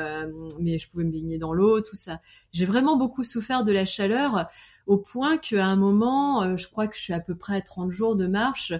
mais 0.60 0.78
je 0.78 0.88
pouvais 0.88 1.04
me 1.04 1.10
baigner 1.10 1.38
dans 1.38 1.52
l'eau, 1.52 1.80
tout 1.80 1.96
ça. 1.96 2.20
J'ai 2.52 2.66
vraiment 2.66 2.96
beaucoup 2.96 3.24
souffert 3.24 3.64
de 3.64 3.72
la 3.72 3.86
chaleur, 3.86 4.48
au 4.86 4.98
point 4.98 5.38
qu'à 5.38 5.66
un 5.66 5.76
moment, 5.76 6.56
je 6.56 6.68
crois 6.68 6.88
que 6.88 6.96
je 6.96 7.00
suis 7.00 7.14
à 7.14 7.20
peu 7.20 7.34
près 7.34 7.56
à 7.56 7.60
30 7.62 7.90
jours 7.90 8.16
de 8.16 8.26
marche, 8.26 8.74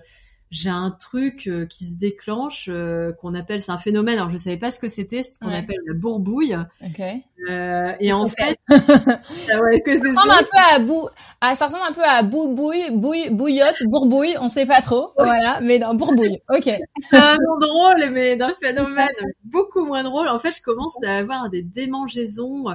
j'ai 0.55 0.71
un 0.71 0.93
truc 0.93 1.49
euh, 1.49 1.67
qui 1.67 1.85
se 1.85 1.99
déclenche 1.99 2.69
euh, 2.69 3.13
qu'on 3.13 3.35
appelle 3.35 3.61
c'est 3.61 3.73
un 3.73 3.79
phénomène. 3.79 4.19
Alors 4.19 4.31
je 4.31 4.37
savais 4.37 4.57
pas 4.57 4.71
ce 4.71 4.79
que 4.79 4.89
c'était 4.89 5.25
ce 5.25 5.41
qu'on 5.41 5.53
appelle 5.53 5.81
la 5.85 5.95
bourbouille. 5.95 6.57
Okay. 6.81 7.25
euh, 7.51 7.93
et 7.99 8.13
en 8.13 8.29
fait? 8.29 8.57
ah 8.71 9.61
ouais, 9.63 9.81
que 9.81 9.97
ça 9.97 10.09
ressemble 10.09 10.31
un 10.31 10.45
peu 10.45 10.75
à 10.75 10.79
bou 10.79 11.09
ah, 11.41 11.57
ça 11.57 11.67
ressemble 11.67 11.83
un 11.89 11.93
peu 11.93 12.05
à 12.05 12.23
boubouille 12.23 12.93
bouille 12.93 13.31
bouillotte 13.31 13.83
bourbouille 13.87 14.37
on 14.41 14.49
sait 14.49 14.65
pas 14.65 14.81
trop. 14.81 15.11
Voilà 15.19 15.59
mais 15.61 15.81
dans 15.81 15.95
bourbouille. 15.95 16.39
Ok. 16.51 16.69
Un 17.11 17.37
nom 17.37 17.59
drôle 17.59 18.11
mais 18.13 18.37
d'un 18.37 18.55
phénomène 18.55 19.09
beaucoup 19.43 19.85
moins 19.85 20.05
drôle. 20.05 20.29
En 20.29 20.39
fait 20.39 20.53
je 20.53 20.63
commence 20.63 20.97
à 21.05 21.17
avoir 21.17 21.51
des 21.51 21.65
démangeaisons 21.65 22.67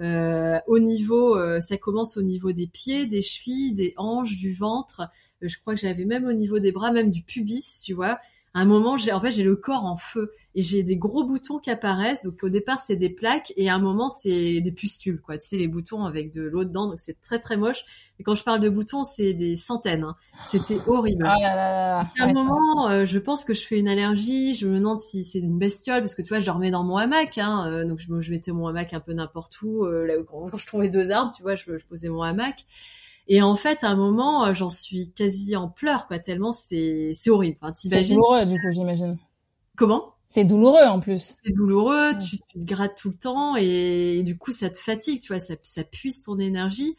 euh, 0.00 0.58
au 0.66 0.78
niveau, 0.78 1.36
euh, 1.36 1.60
ça 1.60 1.76
commence 1.76 2.16
au 2.16 2.22
niveau 2.22 2.52
des 2.52 2.66
pieds, 2.66 3.06
des 3.06 3.22
chevilles, 3.22 3.72
des 3.72 3.94
hanches, 3.96 4.36
du 4.36 4.52
ventre. 4.52 5.02
Euh, 5.42 5.48
je 5.48 5.58
crois 5.58 5.74
que 5.74 5.80
j'avais 5.80 6.04
même 6.04 6.24
au 6.24 6.32
niveau 6.32 6.58
des 6.58 6.72
bras, 6.72 6.92
même 6.92 7.10
du 7.10 7.22
pubis, 7.22 7.80
tu 7.84 7.92
vois. 7.94 8.18
À 8.54 8.60
un 8.60 8.64
moment, 8.66 8.96
j'ai 8.96 9.12
en 9.12 9.20
fait 9.20 9.32
j'ai 9.32 9.44
le 9.44 9.56
corps 9.56 9.86
en 9.86 9.96
feu 9.96 10.32
et 10.54 10.62
j'ai 10.62 10.82
des 10.82 10.96
gros 10.96 11.24
boutons 11.24 11.58
qui 11.58 11.70
apparaissent. 11.70 12.24
Donc 12.24 12.42
au 12.42 12.50
départ 12.50 12.80
c'est 12.84 12.96
des 12.96 13.08
plaques 13.10 13.52
et 13.56 13.70
à 13.70 13.74
un 13.74 13.78
moment 13.78 14.08
c'est 14.08 14.60
des 14.60 14.72
pustules, 14.72 15.20
quoi. 15.20 15.38
Tu 15.38 15.46
sais 15.46 15.56
les 15.56 15.68
boutons 15.68 16.04
avec 16.04 16.32
de 16.32 16.42
l'eau 16.42 16.64
dedans, 16.64 16.88
donc 16.88 17.00
c'est 17.00 17.20
très 17.20 17.38
très 17.38 17.56
moche. 17.56 17.84
Et 18.20 18.24
quand 18.24 18.34
je 18.34 18.44
parle 18.44 18.60
de 18.60 18.68
boutons, 18.68 19.04
c'est 19.04 19.32
des 19.32 19.56
centaines. 19.56 20.04
Hein. 20.04 20.16
C'était 20.46 20.78
horrible. 20.86 21.26
Ah 21.26 22.00
à 22.20 22.24
un 22.24 22.32
moment, 22.32 22.88
euh, 22.88 23.06
je 23.06 23.18
pense 23.18 23.44
que 23.44 23.54
je 23.54 23.66
fais 23.66 23.78
une 23.78 23.88
allergie. 23.88 24.54
Je 24.54 24.68
me 24.68 24.78
demande 24.78 24.98
si 24.98 25.24
c'est 25.24 25.40
une 25.40 25.58
bestiole 25.58 26.00
parce 26.00 26.14
que 26.14 26.22
tu 26.22 26.28
vois, 26.28 26.38
je 26.38 26.46
dormais 26.46 26.70
dans 26.70 26.84
mon 26.84 26.98
hamac. 26.98 27.38
Hein, 27.38 27.66
euh, 27.66 27.84
donc 27.84 27.98
je, 27.98 28.20
je, 28.20 28.30
mettais 28.30 28.52
mon 28.52 28.68
hamac 28.68 28.92
un 28.92 29.00
peu 29.00 29.12
n'importe 29.12 29.60
où. 29.62 29.86
Euh, 29.86 30.06
là, 30.06 30.14
quand, 30.24 30.56
je 30.56 30.66
trouvais 30.66 30.88
deux 30.88 31.10
arbres, 31.10 31.32
tu 31.34 31.42
vois, 31.42 31.56
je, 31.56 31.78
je, 31.78 31.84
posais 31.86 32.10
mon 32.10 32.22
hamac. 32.22 32.66
Et 33.34 33.40
en 33.40 33.56
fait, 33.56 33.82
à 33.82 33.88
un 33.88 33.96
moment, 33.96 34.52
j'en 34.52 34.68
suis 34.68 35.10
quasi 35.10 35.56
en 35.56 35.66
pleurs, 35.66 36.06
quoi. 36.06 36.18
Tellement 36.18 36.52
c'est 36.52 37.12
c'est 37.14 37.30
horrible. 37.30 37.56
Enfin, 37.62 37.72
C'est 37.74 37.88
douloureux, 37.88 38.44
du 38.44 38.60
coup, 38.60 38.72
j'imagine. 38.74 39.16
Comment? 39.74 40.12
C'est 40.26 40.44
douloureux 40.44 40.84
en 40.84 41.00
plus. 41.00 41.34
C'est 41.42 41.54
douloureux, 41.54 42.12
tu, 42.18 42.36
tu, 42.46 42.60
te 42.60 42.64
grattes 42.66 42.98
tout 43.00 43.08
le 43.08 43.16
temps 43.16 43.56
et, 43.56 44.18
et, 44.18 44.22
du 44.22 44.36
coup 44.36 44.52
ça 44.52 44.68
te 44.68 44.78
fatigue, 44.78 45.20
tu 45.20 45.28
vois, 45.28 45.40
ça, 45.40 45.54
ça 45.62 45.82
puise 45.82 46.22
ton 46.22 46.38
énergie. 46.38 46.94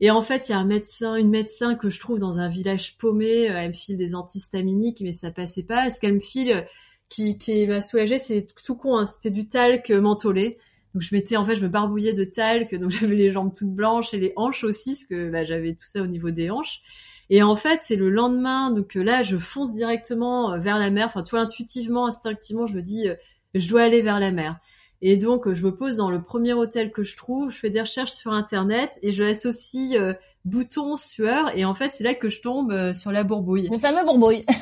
Et 0.00 0.10
en 0.10 0.22
fait, 0.22 0.48
il 0.48 0.52
y 0.52 0.54
a 0.54 0.58
un 0.58 0.64
médecin, 0.64 1.14
une 1.16 1.28
médecin 1.28 1.74
que 1.74 1.90
je 1.90 2.00
trouve 2.00 2.18
dans 2.18 2.38
un 2.38 2.48
village 2.48 2.96
paumé. 2.96 3.50
Euh, 3.50 3.58
elle 3.58 3.68
me 3.68 3.74
file 3.74 3.98
des 3.98 4.14
antihistaminiques, 4.14 5.02
mais 5.02 5.12
ça 5.12 5.30
passait 5.30 5.64
pas. 5.64 5.90
Ce 5.90 6.00
qu'elle 6.00 6.14
me 6.14 6.20
file, 6.20 6.52
euh, 6.52 6.62
qui, 7.10 7.36
qui 7.36 7.66
m'a 7.66 7.82
soulagée, 7.82 8.16
c'est 8.16 8.46
tout 8.64 8.76
con. 8.76 8.96
Hein, 8.96 9.06
C'était 9.06 9.30
du 9.30 9.46
talc 9.46 9.90
mentholé. 9.90 10.58
Donc 10.96 11.02
je 11.02 11.14
mettais, 11.14 11.36
en 11.36 11.44
fait, 11.44 11.56
je 11.56 11.62
me 11.62 11.68
barbouillais 11.68 12.14
de 12.14 12.24
talc. 12.24 12.74
Donc 12.74 12.90
j'avais 13.00 13.16
les 13.16 13.30
jambes 13.30 13.52
toutes 13.54 13.74
blanches 13.74 14.14
et 14.14 14.18
les 14.18 14.32
hanches 14.36 14.64
aussi, 14.64 14.92
parce 14.92 15.04
que 15.04 15.30
bah, 15.30 15.44
j'avais 15.44 15.74
tout 15.74 15.84
ça 15.84 16.00
au 16.00 16.06
niveau 16.06 16.30
des 16.30 16.48
hanches. 16.48 16.80
Et 17.28 17.42
en 17.42 17.54
fait, 17.54 17.80
c'est 17.82 17.96
le 17.96 18.08
lendemain. 18.08 18.70
Donc 18.70 18.96
euh, 18.96 19.02
là, 19.02 19.22
je 19.22 19.36
fonce 19.36 19.74
directement 19.74 20.58
vers 20.58 20.78
la 20.78 20.88
mer. 20.88 21.06
Enfin, 21.08 21.22
tu 21.22 21.32
vois, 21.32 21.40
intuitivement, 21.40 22.06
instinctivement, 22.06 22.66
je 22.66 22.74
me 22.76 22.80
dis, 22.80 23.08
je 23.54 23.68
dois 23.68 23.82
aller 23.82 24.00
vers 24.00 24.20
la 24.20 24.32
mer. 24.32 24.58
Et 25.02 25.18
donc, 25.18 25.52
je 25.52 25.62
me 25.62 25.76
pose 25.76 25.96
dans 25.96 26.10
le 26.10 26.22
premier 26.22 26.54
hôtel 26.54 26.90
que 26.90 27.02
je 27.02 27.16
trouve, 27.16 27.50
je 27.50 27.58
fais 27.58 27.68
des 27.68 27.82
recherches 27.82 28.12
sur 28.12 28.32
Internet 28.32 28.98
et 29.02 29.12
je 29.12 29.22
associe 29.22 29.94
euh, 30.00 30.14
bouton, 30.46 30.96
sueur. 30.96 31.56
Et 31.56 31.66
en 31.66 31.74
fait, 31.74 31.90
c'est 31.90 32.04
là 32.04 32.14
que 32.14 32.30
je 32.30 32.40
tombe 32.40 32.72
euh, 32.72 32.94
sur 32.94 33.12
la 33.12 33.22
bourbouille. 33.22 33.68
Le 33.70 33.78
fameux 33.78 34.04
bourbouille. 34.04 34.44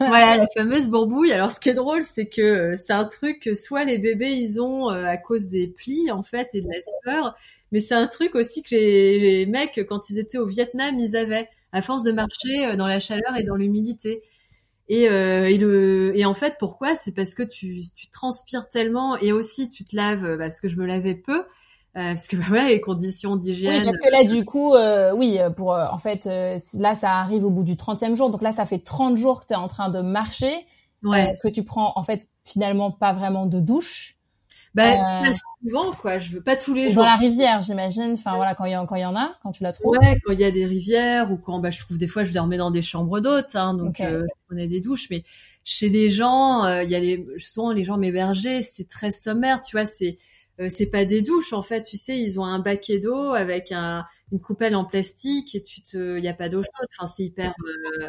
voilà, 0.00 0.36
la 0.36 0.46
fameuse 0.56 0.88
bourbouille. 0.88 1.32
Alors, 1.32 1.50
ce 1.50 1.60
qui 1.60 1.68
est 1.68 1.74
drôle, 1.74 2.04
c'est 2.04 2.26
que 2.26 2.40
euh, 2.40 2.74
c'est 2.76 2.92
un 2.92 3.04
truc 3.04 3.40
que 3.40 3.54
soit 3.54 3.84
les 3.84 3.98
bébés, 3.98 4.32
ils 4.32 4.60
ont 4.60 4.88
à 4.88 5.16
cause 5.16 5.48
des 5.48 5.68
plis, 5.68 6.10
en 6.10 6.22
fait, 6.22 6.48
et 6.54 6.62
de 6.62 6.68
la 6.68 6.80
sueur. 7.02 7.36
Mais 7.72 7.80
c'est 7.80 7.94
un 7.94 8.06
truc 8.06 8.34
aussi 8.34 8.62
que 8.62 8.74
les, 8.74 9.20
les 9.20 9.46
mecs, 9.46 9.80
quand 9.88 10.10
ils 10.10 10.18
étaient 10.18 10.38
au 10.38 10.46
Vietnam, 10.46 10.98
ils 10.98 11.16
avaient, 11.16 11.48
à 11.72 11.82
force 11.82 12.02
de 12.02 12.12
marcher 12.12 12.76
dans 12.76 12.86
la 12.88 12.98
chaleur 13.00 13.36
et 13.36 13.44
dans 13.44 13.54
l'humidité. 13.54 14.22
Et, 14.88 15.08
euh, 15.08 15.46
et, 15.46 15.56
le, 15.56 16.12
et 16.16 16.24
en 16.24 16.34
fait, 16.34 16.56
pourquoi? 16.58 16.96
C'est 16.96 17.14
parce 17.14 17.34
que 17.34 17.44
tu, 17.44 17.82
tu 17.94 18.08
transpires 18.08 18.68
tellement 18.68 19.16
et 19.18 19.32
aussi 19.32 19.68
tu 19.70 19.84
te 19.84 19.94
laves, 19.94 20.22
bah, 20.22 20.46
parce 20.48 20.60
que 20.60 20.68
je 20.68 20.76
me 20.76 20.84
lavais 20.84 21.14
peu, 21.14 21.44
euh, 21.96 22.14
parce 22.14 22.28
que 22.28 22.36
bah, 22.50 22.50
ouais, 22.50 22.68
les 22.68 22.80
conditions 22.80 23.36
d'hygiène. 23.36 23.80
Oui, 23.80 23.84
parce 23.84 23.98
que 23.98 24.10
là, 24.10 24.24
du 24.24 24.44
coup, 24.44 24.74
euh, 24.74 25.12
oui, 25.14 25.38
pour 25.56 25.70
en 25.72 25.98
fait, 25.98 26.26
là, 26.74 26.94
ça 26.94 27.14
arrive 27.16 27.44
au 27.44 27.50
bout 27.50 27.64
du 27.64 27.74
30e 27.74 28.14
jour. 28.14 28.30
Donc 28.30 28.42
là, 28.42 28.52
ça 28.52 28.64
fait 28.64 28.78
30 28.78 29.16
jours 29.18 29.40
que 29.40 29.46
tu 29.46 29.52
es 29.52 29.56
en 29.56 29.68
train 29.68 29.90
de 29.90 30.00
marcher, 30.00 30.54
ouais. 31.02 31.36
que 31.42 31.48
tu 31.48 31.64
prends 31.64 31.92
en 31.96 32.02
fait 32.02 32.28
finalement 32.44 32.90
pas 32.90 33.12
vraiment 33.12 33.46
de 33.46 33.60
douche. 33.60 34.14
Bah, 34.74 35.22
euh... 35.22 35.32
souvent, 35.62 35.92
quoi. 35.92 36.18
Je 36.18 36.30
veux 36.30 36.42
pas 36.42 36.56
tous 36.56 36.74
les 36.74 36.92
jours. 36.92 37.02
Dans 37.02 37.08
la 37.08 37.16
rivière, 37.16 37.60
j'imagine. 37.60 38.12
Enfin, 38.12 38.36
voilà, 38.36 38.54
quand 38.54 38.64
il 38.66 38.72
y, 38.72 38.86
quand 38.86 38.94
il 38.94 39.02
y 39.02 39.04
en 39.04 39.16
a, 39.16 39.34
quand 39.42 39.50
tu 39.50 39.62
la 39.62 39.72
trouves. 39.72 39.96
Ouais, 39.98 40.16
quand 40.24 40.32
il 40.32 40.38
y 40.38 40.44
a 40.44 40.50
des 40.50 40.64
rivières 40.64 41.32
ou 41.32 41.36
quand, 41.36 41.58
bah, 41.58 41.70
je 41.70 41.80
trouve 41.80 41.98
des 41.98 42.06
fois, 42.06 42.24
je 42.24 42.32
dormais 42.32 42.56
dans 42.56 42.70
des 42.70 42.82
chambres 42.82 43.20
d'hôtes, 43.20 43.56
hein, 43.56 43.74
donc 43.74 43.90
okay. 43.90 44.06
euh, 44.06 44.22
je 44.22 44.46
prenais 44.46 44.68
des 44.68 44.80
douches. 44.80 45.08
Mais 45.10 45.24
chez 45.64 45.88
les 45.88 46.10
gens, 46.10 46.64
euh, 46.64 46.84
il 46.84 46.90
y 46.90 46.94
a 46.94 47.00
des, 47.00 47.26
souvent 47.38 47.72
les 47.72 47.84
gens 47.84 47.96
m'hébergeaient, 47.96 48.62
c'est 48.62 48.88
très 48.88 49.10
sommaire, 49.10 49.60
tu 49.60 49.76
vois. 49.76 49.86
C'est, 49.86 50.10
euh, 50.10 50.16
c'est 50.68 50.90
pas 50.90 51.04
des 51.04 51.22
douches 51.22 51.52
en 51.52 51.62
fait. 51.62 51.82
Tu 51.82 51.96
sais, 51.96 52.18
ils 52.18 52.38
ont 52.38 52.44
un 52.44 52.58
baquet 52.58 52.98
d'eau 52.98 53.32
avec 53.34 53.72
un, 53.72 54.04
une 54.32 54.40
coupelle 54.40 54.76
en 54.76 54.84
plastique 54.84 55.54
et 55.54 55.62
tu 55.62 55.82
te, 55.82 56.18
il 56.18 56.24
y 56.24 56.28
a 56.28 56.34
pas 56.34 56.48
d'eau 56.48 56.62
chaude. 56.62 56.88
Enfin, 56.98 57.06
c'est 57.06 57.24
hyper 57.24 57.54
euh, 58.02 58.08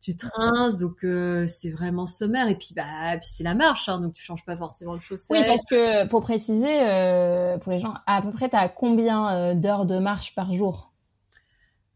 tu 0.00 0.16
trinces, 0.16 0.78
donc 0.78 1.04
euh, 1.04 1.46
c'est 1.48 1.70
vraiment 1.70 2.06
sommaire. 2.06 2.48
Et 2.48 2.54
puis 2.54 2.74
bah, 2.74 3.16
puis 3.20 3.28
c'est 3.28 3.44
la 3.44 3.54
marche, 3.54 3.88
hein, 3.88 4.00
donc 4.00 4.12
tu 4.12 4.22
changes 4.22 4.44
pas 4.44 4.56
forcément 4.56 4.96
de 4.96 5.00
chaussettes. 5.00 5.30
Oui, 5.30 5.44
parce 5.46 5.64
que 5.68 6.06
pour 6.08 6.22
préciser, 6.22 6.82
euh, 6.82 7.58
pour 7.58 7.72
les 7.72 7.78
gens, 7.78 7.94
à 8.06 8.22
peu 8.22 8.30
près, 8.30 8.48
t'as 8.48 8.68
combien 8.68 9.30
euh, 9.34 9.54
d'heures 9.54 9.86
de 9.86 9.98
marche 9.98 10.34
par 10.34 10.52
jour? 10.52 10.92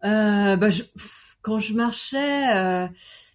Euh, 0.04 0.56
bah, 0.56 0.70
je, 0.70 0.82
quand 1.42 1.58
je 1.58 1.74
marchais, 1.74 2.56
euh, 2.56 2.88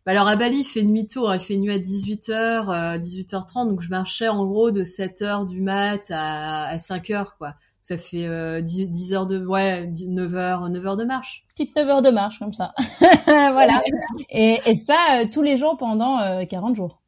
bah 0.07 0.13
alors 0.13 0.29
à 0.29 0.37
Bali, 0.37 0.61
il 0.61 0.63
fait 0.63 0.83
nuit 0.83 1.05
tôt, 1.05 1.27
hein, 1.27 1.35
il 1.35 1.41
fait 1.41 1.57
nuit 1.57 1.73
à 1.73 1.79
18h, 1.79 2.97
18h30, 2.97 3.67
donc 3.67 3.81
je 3.81 3.89
marchais 3.89 4.29
en 4.29 4.45
gros 4.45 4.71
de 4.71 4.85
7h 4.85 5.45
du 5.45 5.61
mat 5.61 5.99
à, 6.11 6.67
à 6.67 6.77
5h, 6.77 7.25
quoi. 7.37 7.55
Ça 7.83 7.97
fait 7.97 8.25
euh, 8.25 8.61
10, 8.61 8.87
10, 8.87 9.13
heures 9.13 9.25
de, 9.25 9.45
ouais, 9.45 9.85
9 9.85 10.35
heures, 10.35 10.69
9 10.69 10.85
heures 10.87 10.95
de 10.95 11.03
marche. 11.03 11.45
Petite 11.49 11.75
9 11.75 11.89
heures 11.89 12.01
de 12.01 12.09
marche, 12.09 12.39
comme 12.39 12.53
ça. 12.53 12.73
voilà. 13.25 13.83
Et, 14.29 14.61
et 14.65 14.75
ça, 14.77 14.95
euh, 15.11 15.25
tous 15.29 15.41
les 15.41 15.57
jours 15.57 15.75
pendant 15.75 16.45
40 16.45 16.77
jours. 16.77 17.01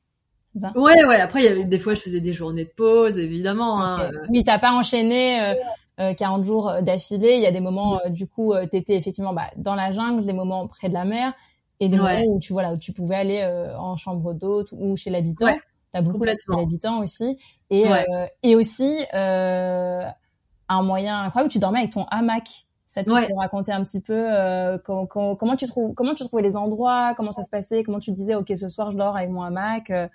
Ça? 0.58 0.74
Ouais, 0.76 1.06
ouais. 1.06 1.22
Après, 1.22 1.40
il 1.40 1.46
y 1.46 1.62
a, 1.62 1.64
des 1.64 1.80
fois, 1.80 1.96
je 1.96 2.02
faisais 2.02 2.20
des 2.20 2.34
journées 2.34 2.66
de 2.66 2.72
pause, 2.76 3.18
évidemment. 3.18 3.80
Okay. 3.94 4.04
Hein. 4.04 4.12
Oui, 4.30 4.44
t'as 4.44 4.60
pas 4.60 4.74
enchaîné 4.74 5.56
euh, 6.00 6.14
40 6.14 6.44
jours 6.44 6.74
d'affilée? 6.82 7.36
Il 7.36 7.42
y 7.42 7.46
a 7.46 7.52
des 7.52 7.60
moments, 7.60 8.00
euh, 8.06 8.10
du 8.10 8.26
coup, 8.26 8.54
euh, 8.54 8.66
t'étais 8.66 8.96
effectivement 8.96 9.34
bah, 9.34 9.50
dans 9.58 9.76
la 9.76 9.92
jungle, 9.92 10.26
des 10.26 10.34
moments 10.34 10.68
près 10.68 10.88
de 10.88 10.94
la 10.94 11.04
mer, 11.04 11.34
et 11.80 11.90
des 11.90 12.00
ouais. 12.00 12.22
moments 12.22 12.36
où 12.36 12.40
tu 12.40 12.54
voilà, 12.54 12.74
où 12.74 12.78
tu 12.78 12.92
pouvais 12.94 13.16
aller 13.16 13.42
euh, 13.42 13.78
en 13.78 13.96
chambre 13.96 14.34
d'hôte 14.34 14.70
ou 14.72 14.96
chez 14.96 15.10
l'habitant. 15.10 15.46
Ouais, 15.46 15.60
T'as 15.94 16.02
beaucoup 16.02 16.20
de 16.20 16.36
l'habitant 16.56 17.00
aussi, 17.02 17.38
et 17.70 17.88
ouais. 17.88 18.06
et 18.44 18.56
aussi 18.56 19.06
un 20.70 20.84
moyen 20.84 21.24
incroyable. 21.24 21.52
Tu 21.52 21.60
dormais 21.60 21.80
avec 21.80 21.92
ton 21.92 22.06
hamac. 22.06 22.66
Ça, 22.86 23.04
tu 23.04 23.12
ouais. 23.12 23.28
peux 23.28 23.36
raconter 23.36 23.72
un 23.72 23.84
petit 23.84 24.02
peu 24.02 24.16
euh, 24.16 24.80
comment, 24.84 25.06
comment, 25.06 25.36
comment, 25.36 25.56
tu 25.56 25.68
trouves, 25.68 25.94
comment 25.94 26.16
tu 26.16 26.26
trouvais 26.26 26.42
les 26.42 26.58
endroits, 26.58 27.14
comment 27.16 27.32
ça 27.32 27.44
se 27.44 27.50
passait, 27.52 27.84
comment 27.84 28.00
tu 28.00 28.12
disais, 28.12 28.34
ok, 28.34 28.52
ce 28.56 28.68
soir 28.68 28.90
je 28.90 28.98
dors 28.98 29.16
avec 29.16 29.30
mon 29.30 29.44
hamac. 29.44 29.92
Euh, 29.92 30.08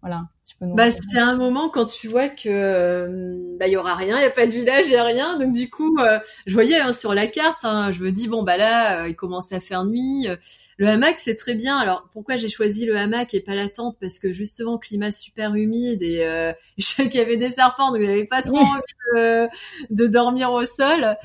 voilà, 0.00 0.22
tu 0.48 0.56
peux 0.56 0.64
nous. 0.64 0.74
Bah, 0.74 0.90
c'est 0.90 1.18
un 1.18 1.36
moment 1.36 1.68
quand 1.68 1.84
tu 1.84 2.08
vois 2.08 2.30
que 2.30 2.48
euh, 2.48 3.56
bah 3.60 3.68
y 3.68 3.76
aura 3.76 3.94
rien, 3.94 4.16
il 4.16 4.22
y 4.22 4.24
a 4.24 4.30
pas 4.30 4.46
de 4.46 4.50
village, 4.50 4.86
il 4.86 4.92
y 4.92 4.96
a 4.96 5.04
rien. 5.04 5.38
Donc 5.38 5.52
du 5.52 5.68
coup, 5.68 5.98
euh, 5.98 6.18
je 6.46 6.54
voyais 6.54 6.80
hein, 6.80 6.94
sur 6.94 7.12
la 7.12 7.26
carte, 7.26 7.64
hein, 7.64 7.92
je 7.92 8.02
me 8.02 8.10
dis 8.10 8.28
bon 8.28 8.42
bah 8.42 8.56
là, 8.56 9.06
il 9.08 9.14
commence 9.14 9.52
à 9.52 9.60
faire 9.60 9.84
nuit. 9.84 10.26
Le 10.78 10.88
hamac 10.88 11.18
c'est 11.18 11.36
très 11.36 11.54
bien. 11.54 11.76
Alors 11.76 12.08
pourquoi 12.12 12.36
j'ai 12.36 12.48
choisi 12.48 12.86
le 12.86 12.96
hamac 12.96 13.34
et 13.34 13.40
pas 13.40 13.54
la 13.54 13.68
tente 13.68 13.96
Parce 14.00 14.18
que 14.18 14.32
justement 14.32 14.78
climat 14.78 15.10
super 15.10 15.54
humide 15.54 16.02
et 16.02 16.24
euh, 16.24 16.52
je 16.78 16.84
sais 16.84 17.08
qu'il 17.08 17.20
y 17.20 17.22
avait 17.22 17.36
des 17.36 17.50
serpents, 17.50 17.92
donc 17.92 18.00
j'avais 18.00 18.24
pas 18.24 18.42
trop 18.42 18.58
envie 18.58 18.80
de, 19.14 19.48
de, 19.90 20.06
dormir 20.06 20.52
au 20.52 20.64
sol. 20.64 21.16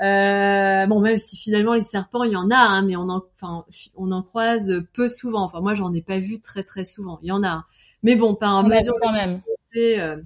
Euh, 0.00 0.86
bon, 0.86 1.00
même 1.00 1.18
si 1.18 1.36
finalement 1.36 1.74
les 1.74 1.82
serpents, 1.82 2.24
il 2.24 2.32
y 2.32 2.36
en 2.36 2.50
a, 2.50 2.56
hein, 2.56 2.82
mais 2.82 2.96
on 2.96 3.08
en, 3.10 3.22
enfin, 3.34 3.66
on 3.96 4.12
en 4.12 4.22
croise 4.22 4.82
peu 4.94 5.08
souvent. 5.08 5.42
Enfin, 5.42 5.60
moi, 5.60 5.74
j'en 5.74 5.92
ai 5.92 6.00
pas 6.00 6.18
vu 6.18 6.40
très 6.40 6.62
très 6.62 6.86
souvent. 6.86 7.18
Il 7.22 7.28
y 7.28 7.32
en 7.32 7.44
a, 7.44 7.66
mais 8.02 8.16
bon, 8.16 8.34
par 8.34 8.64
mesure 8.66 8.94
quand 9.02 9.12
même. 9.12 9.42
Euh, 9.76 10.16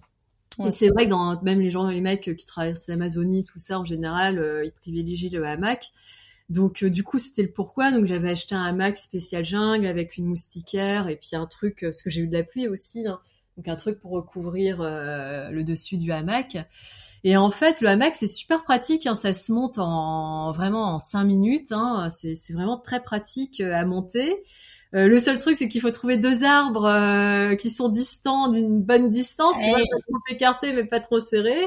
ouais. 0.59 0.68
Et 0.68 0.70
c'est 0.70 0.89
vrai 0.89 1.07
que 1.07 1.11
dans 1.11 1.41
même 1.43 1.61
les 1.61 1.70
gens, 1.70 1.89
les 1.89 2.01
mecs 2.01 2.35
qui 2.37 2.47
traversent 2.47 2.87
l'Amazonie, 2.89 3.45
tout 3.45 3.59
ça 3.59 3.81
en 3.81 3.85
général, 3.85 4.39
euh, 4.39 4.64
ils 4.64 4.72
privilégient 4.72 5.31
le 5.31 5.45
hamac. 5.45 5.91
Donc 6.49 6.83
euh, 6.83 6.91
du 6.91 7.03
coup, 7.05 7.19
c'était 7.19 7.43
le 7.43 7.53
pourquoi. 7.53 7.91
Donc 7.91 8.07
j'avais 8.07 8.31
acheté 8.31 8.55
un 8.55 8.63
hamac 8.63 8.97
spécial 8.99 9.45
jungle 9.45 9.87
avec 9.87 10.17
une 10.17 10.27
moustiquaire 10.27 11.09
et 11.09 11.17
puis 11.17 11.35
un 11.35 11.47
truc, 11.47 11.81
parce 11.81 12.03
que 12.03 12.11
j'ai 12.11 12.23
eu 12.23 12.29
de 12.29 12.33
la 12.37 12.45
pluie 12.45 12.69
aussi, 12.69 13.07
hein, 13.07 13.21
donc 13.57 13.69
un 13.69 13.77
truc 13.77 14.01
pour 14.01 14.11
recouvrir 14.13 14.79
le 14.81 15.63
dessus 15.63 15.97
du 15.97 16.13
hamac. 16.13 16.59
Et 17.25 17.39
en 17.39 17.51
fait, 17.51 17.81
le 17.81 17.89
hamac, 17.89 18.15
c'est 18.15 18.27
super 18.27 18.65
pratique. 18.65 19.07
Hein, 19.07 19.15
ça 19.15 19.33
se 19.33 19.51
monte 19.51 19.79
en 19.79 20.53
vraiment 20.53 20.95
en 20.95 20.99
cinq 20.99 21.25
minutes. 21.25 21.73
Hein, 21.73 22.09
c'est 22.11 22.53
vraiment 22.53 22.77
très 22.77 23.03
pratique 23.03 23.63
euh, 23.63 23.73
à 23.73 23.87
monter. 23.87 24.45
Euh, 24.95 25.09
le 25.09 25.19
seul 25.19 25.39
truc, 25.39 25.57
c'est 25.57 25.69
qu'il 25.69 25.81
faut 25.81 25.91
trouver 25.91 26.19
deux 26.19 26.45
arbres 26.45 26.85
euh, 26.85 27.57
qui 27.57 27.71
sont 27.71 27.89
distants 27.89 28.49
d'une 28.49 28.83
bonne 28.83 29.11
distance. 29.11 29.57
Tu 29.59 29.71
vois, 29.71 29.79
pas 29.79 30.01
trop 30.07 30.19
écartés, 30.29 30.73
mais 30.75 30.85
pas 30.85 31.01
trop 31.01 31.19
serrés. 31.19 31.67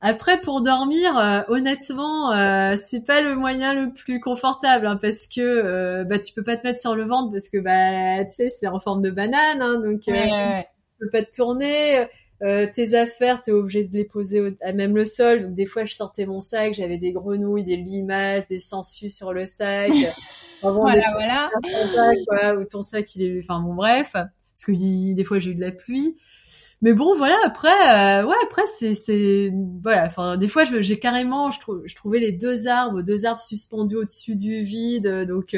Après, 0.00 0.40
pour 0.40 0.62
dormir, 0.62 1.18
euh, 1.18 1.40
honnêtement, 1.48 2.32
euh, 2.32 2.74
c'est 2.76 3.04
pas 3.04 3.20
le 3.20 3.34
moyen 3.34 3.74
le 3.74 3.92
plus 3.92 4.20
confortable 4.20 4.86
hein, 4.86 4.96
parce 5.00 5.26
que 5.26 5.40
euh, 5.40 6.04
bah 6.04 6.20
tu 6.20 6.32
peux 6.32 6.44
pas 6.44 6.56
te 6.56 6.64
mettre 6.64 6.78
sur 6.78 6.94
le 6.94 7.04
ventre 7.04 7.32
parce 7.32 7.48
que 7.48 7.58
bah 7.58 8.24
tu 8.24 8.30
sais 8.30 8.48
c'est 8.48 8.68
en 8.68 8.78
forme 8.78 9.02
de 9.02 9.10
banane, 9.10 9.60
hein, 9.60 9.80
donc 9.80 10.02
ouais, 10.06 10.30
ouais. 10.30 10.68
tu 10.92 11.04
peux 11.04 11.10
pas 11.10 11.24
te 11.24 11.34
tourner. 11.34 12.06
Euh, 12.40 12.68
tes 12.72 12.94
affaires, 12.94 13.42
t'es 13.42 13.50
obligé 13.50 13.88
de 13.88 13.96
les 13.96 14.04
poser 14.04 14.40
au, 14.40 14.50
à 14.62 14.72
même 14.72 14.94
le 14.94 15.04
sol. 15.04 15.42
Donc 15.42 15.54
des 15.54 15.66
fois, 15.66 15.84
je 15.84 15.94
sortais 15.94 16.24
mon 16.24 16.40
sac, 16.40 16.74
j'avais 16.74 16.98
des 16.98 17.10
grenouilles, 17.10 17.64
des 17.64 17.76
limaces, 17.76 18.46
des 18.46 18.58
sangsues 18.58 19.10
sur 19.10 19.32
le 19.32 19.46
sac. 19.46 19.90
voilà, 20.62 21.02
voilà. 21.12 21.50
Sac, 21.92 22.18
quoi, 22.28 22.54
ou 22.54 22.64
ton 22.64 22.82
sac, 22.82 23.14
il 23.16 23.22
est, 23.22 23.40
enfin 23.40 23.60
bon, 23.60 23.74
bref, 23.74 24.12
parce 24.12 24.64
que 24.64 25.14
des 25.14 25.24
fois 25.24 25.40
j'ai 25.40 25.50
eu 25.50 25.54
de 25.56 25.60
la 25.60 25.72
pluie. 25.72 26.16
Mais 26.80 26.92
bon, 26.92 27.16
voilà. 27.16 27.36
Après, 27.44 27.68
euh, 27.68 28.24
ouais, 28.24 28.36
après 28.44 28.62
c'est, 28.66 28.94
c'est, 28.94 29.52
voilà. 29.82 30.06
Enfin, 30.06 30.36
des 30.36 30.48
fois, 30.48 30.64
j'ai 30.64 30.98
carrément, 30.98 31.50
je, 31.50 31.60
trou, 31.60 31.82
je 31.84 31.94
trouvais 31.94 32.20
les 32.20 32.32
deux 32.32 32.68
arbres, 32.68 33.02
deux 33.02 33.26
arbres 33.26 33.40
suspendus 33.40 33.96
au-dessus 33.96 34.36
du 34.36 34.62
vide, 34.62 35.26
donc 35.26 35.56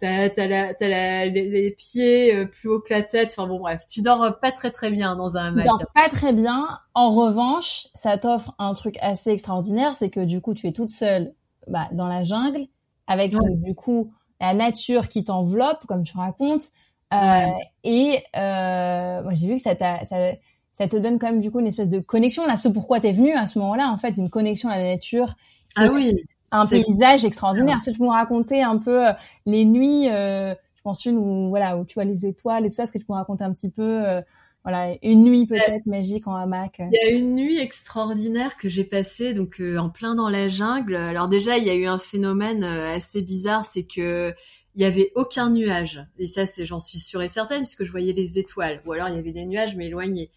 t'as 0.00 0.28
as, 0.36 0.46
la, 0.46 0.68
as 0.68 0.88
la, 0.88 1.26
les, 1.26 1.48
les, 1.48 1.70
pieds 1.72 2.34
euh, 2.34 2.46
plus 2.46 2.68
haut 2.68 2.80
que 2.80 2.92
la 2.92 3.02
tête. 3.02 3.34
Enfin 3.36 3.46
bon, 3.46 3.58
bref, 3.58 3.84
tu 3.88 4.02
dors 4.02 4.38
pas 4.40 4.50
très 4.52 4.70
très 4.70 4.90
bien 4.90 5.16
dans 5.16 5.36
un 5.36 5.46
hamac. 5.46 5.64
Tu 5.64 5.68
dors 5.68 5.86
pas 5.94 6.08
très 6.08 6.32
bien. 6.32 6.78
En 6.94 7.14
revanche, 7.14 7.88
ça 7.94 8.16
t'offre 8.16 8.54
un 8.58 8.72
truc 8.74 8.96
assez 9.00 9.30
extraordinaire, 9.30 9.94
c'est 9.94 10.10
que 10.10 10.20
du 10.20 10.40
coup, 10.40 10.54
tu 10.54 10.66
es 10.66 10.72
toute 10.72 10.90
seule 10.90 11.32
bah, 11.66 11.88
dans 11.92 12.08
la 12.08 12.22
jungle, 12.22 12.66
avec 13.06 13.32
ouais. 13.32 13.56
du 13.56 13.74
coup 13.74 14.12
la 14.40 14.54
nature 14.54 15.08
qui 15.08 15.24
t'enveloppe, 15.24 15.86
comme 15.86 16.02
tu 16.02 16.16
racontes. 16.16 16.70
Euh, 17.12 17.16
ouais. 17.16 17.70
Et 17.84 18.24
euh, 18.36 19.22
moi, 19.22 19.34
j'ai 19.34 19.48
vu 19.48 19.56
que 19.56 19.62
ça, 19.62 19.74
ça, 19.76 20.32
ça 20.80 20.88
te 20.88 20.96
donne 20.96 21.18
quand 21.18 21.26
même 21.26 21.40
du 21.40 21.50
coup 21.50 21.60
une 21.60 21.66
espèce 21.66 21.90
de 21.90 22.00
connexion. 22.00 22.46
Là, 22.46 22.56
ce 22.56 22.68
pourquoi 22.68 23.00
t'es 23.00 23.12
venu 23.12 23.32
à 23.32 23.46
ce 23.46 23.58
moment-là, 23.58 23.90
en 23.90 23.98
fait, 23.98 24.16
une 24.16 24.30
connexion 24.30 24.70
à 24.70 24.78
la 24.78 24.84
nature. 24.84 25.34
Ah 25.76 25.88
oui 25.92 26.14
un 26.50 26.66
paysage 26.66 27.24
extraordinaire. 27.24 27.76
Est-ce 27.76 27.86
que 27.86 27.90
tu 27.92 27.98
peux 27.98 28.04
me 28.04 28.10
raconter 28.10 28.62
un 28.62 28.78
peu 28.78 29.08
euh, 29.08 29.12
les 29.46 29.64
nuits, 29.64 30.08
euh, 30.08 30.54
je 30.76 30.82
pense 30.82 31.04
une 31.04 31.18
où 31.18 31.48
voilà 31.48 31.78
où 31.78 31.84
tu 31.84 31.94
vois 31.94 32.04
les 32.04 32.26
étoiles 32.26 32.66
et 32.66 32.68
tout 32.68 32.76
ça. 32.76 32.84
Est-ce 32.84 32.92
que 32.92 32.98
tu 32.98 33.04
peux 33.04 33.12
me 33.12 33.18
raconter 33.18 33.44
un 33.44 33.52
petit 33.52 33.70
peu 33.70 33.82
euh, 33.82 34.20
voilà 34.64 34.94
une 35.02 35.24
nuit 35.24 35.46
peut-être 35.46 35.86
ouais. 35.86 35.98
magique 35.98 36.26
en 36.26 36.34
hamac 36.34 36.80
Il 36.80 36.92
y 36.92 37.08
a 37.08 37.16
une 37.16 37.34
nuit 37.34 37.58
extraordinaire 37.58 38.56
que 38.56 38.68
j'ai 38.68 38.84
passée 38.84 39.32
donc 39.32 39.60
euh, 39.60 39.78
en 39.78 39.90
plein 39.90 40.14
dans 40.14 40.28
la 40.28 40.48
jungle. 40.48 40.96
Alors 40.96 41.28
déjà 41.28 41.56
il 41.56 41.64
y 41.64 41.70
a 41.70 41.74
eu 41.74 41.86
un 41.86 41.98
phénomène 41.98 42.64
assez 42.64 43.22
bizarre, 43.22 43.64
c'est 43.64 43.84
que 43.84 44.34
il 44.76 44.82
y 44.82 44.84
avait 44.84 45.10
aucun 45.16 45.50
nuage 45.50 46.04
et 46.18 46.26
ça 46.26 46.46
c'est 46.46 46.64
j'en 46.64 46.78
suis 46.78 47.00
sûre 47.00 47.22
et 47.22 47.28
certaine 47.28 47.62
puisque 47.62 47.84
je 47.84 47.90
voyais 47.90 48.12
les 48.12 48.38
étoiles 48.38 48.80
ou 48.86 48.92
alors 48.92 49.08
il 49.08 49.16
y 49.16 49.18
avait 49.18 49.32
des 49.32 49.44
nuages 49.44 49.74
mais 49.74 49.86
éloignés 49.86 50.30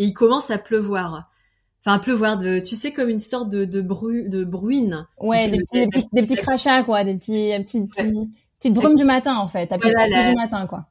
et 0.00 0.04
il 0.04 0.14
commence 0.14 0.50
à 0.50 0.58
pleuvoir. 0.58 1.30
Enfin 1.84 1.98
pleuvoir 1.98 2.38
de 2.38 2.58
tu 2.58 2.74
sais 2.74 2.92
comme 2.92 3.08
une 3.08 3.18
sorte 3.18 3.50
de 3.50 3.64
de, 3.64 3.80
bru, 3.80 4.28
de 4.28 4.44
bruine. 4.44 5.06
Ouais 5.18 5.48
des, 5.50 5.58
petits, 5.58 5.86
des, 5.86 5.86
petits, 5.88 6.08
des 6.12 6.22
petits 6.22 6.36
crachats 6.36 6.82
quoi 6.82 7.04
des 7.04 7.14
petits 7.14 7.52
petits, 7.58 7.86
petits 7.86 8.06
ouais. 8.06 8.26
petites 8.58 8.74
brumes 8.74 8.96
du 8.96 9.04
matin 9.04 9.36
en 9.36 9.46
fait. 9.46 9.72
Voilà, 9.80 10.08
la... 10.08 10.30
du 10.30 10.36
matin 10.36 10.66
quoi. 10.66 10.86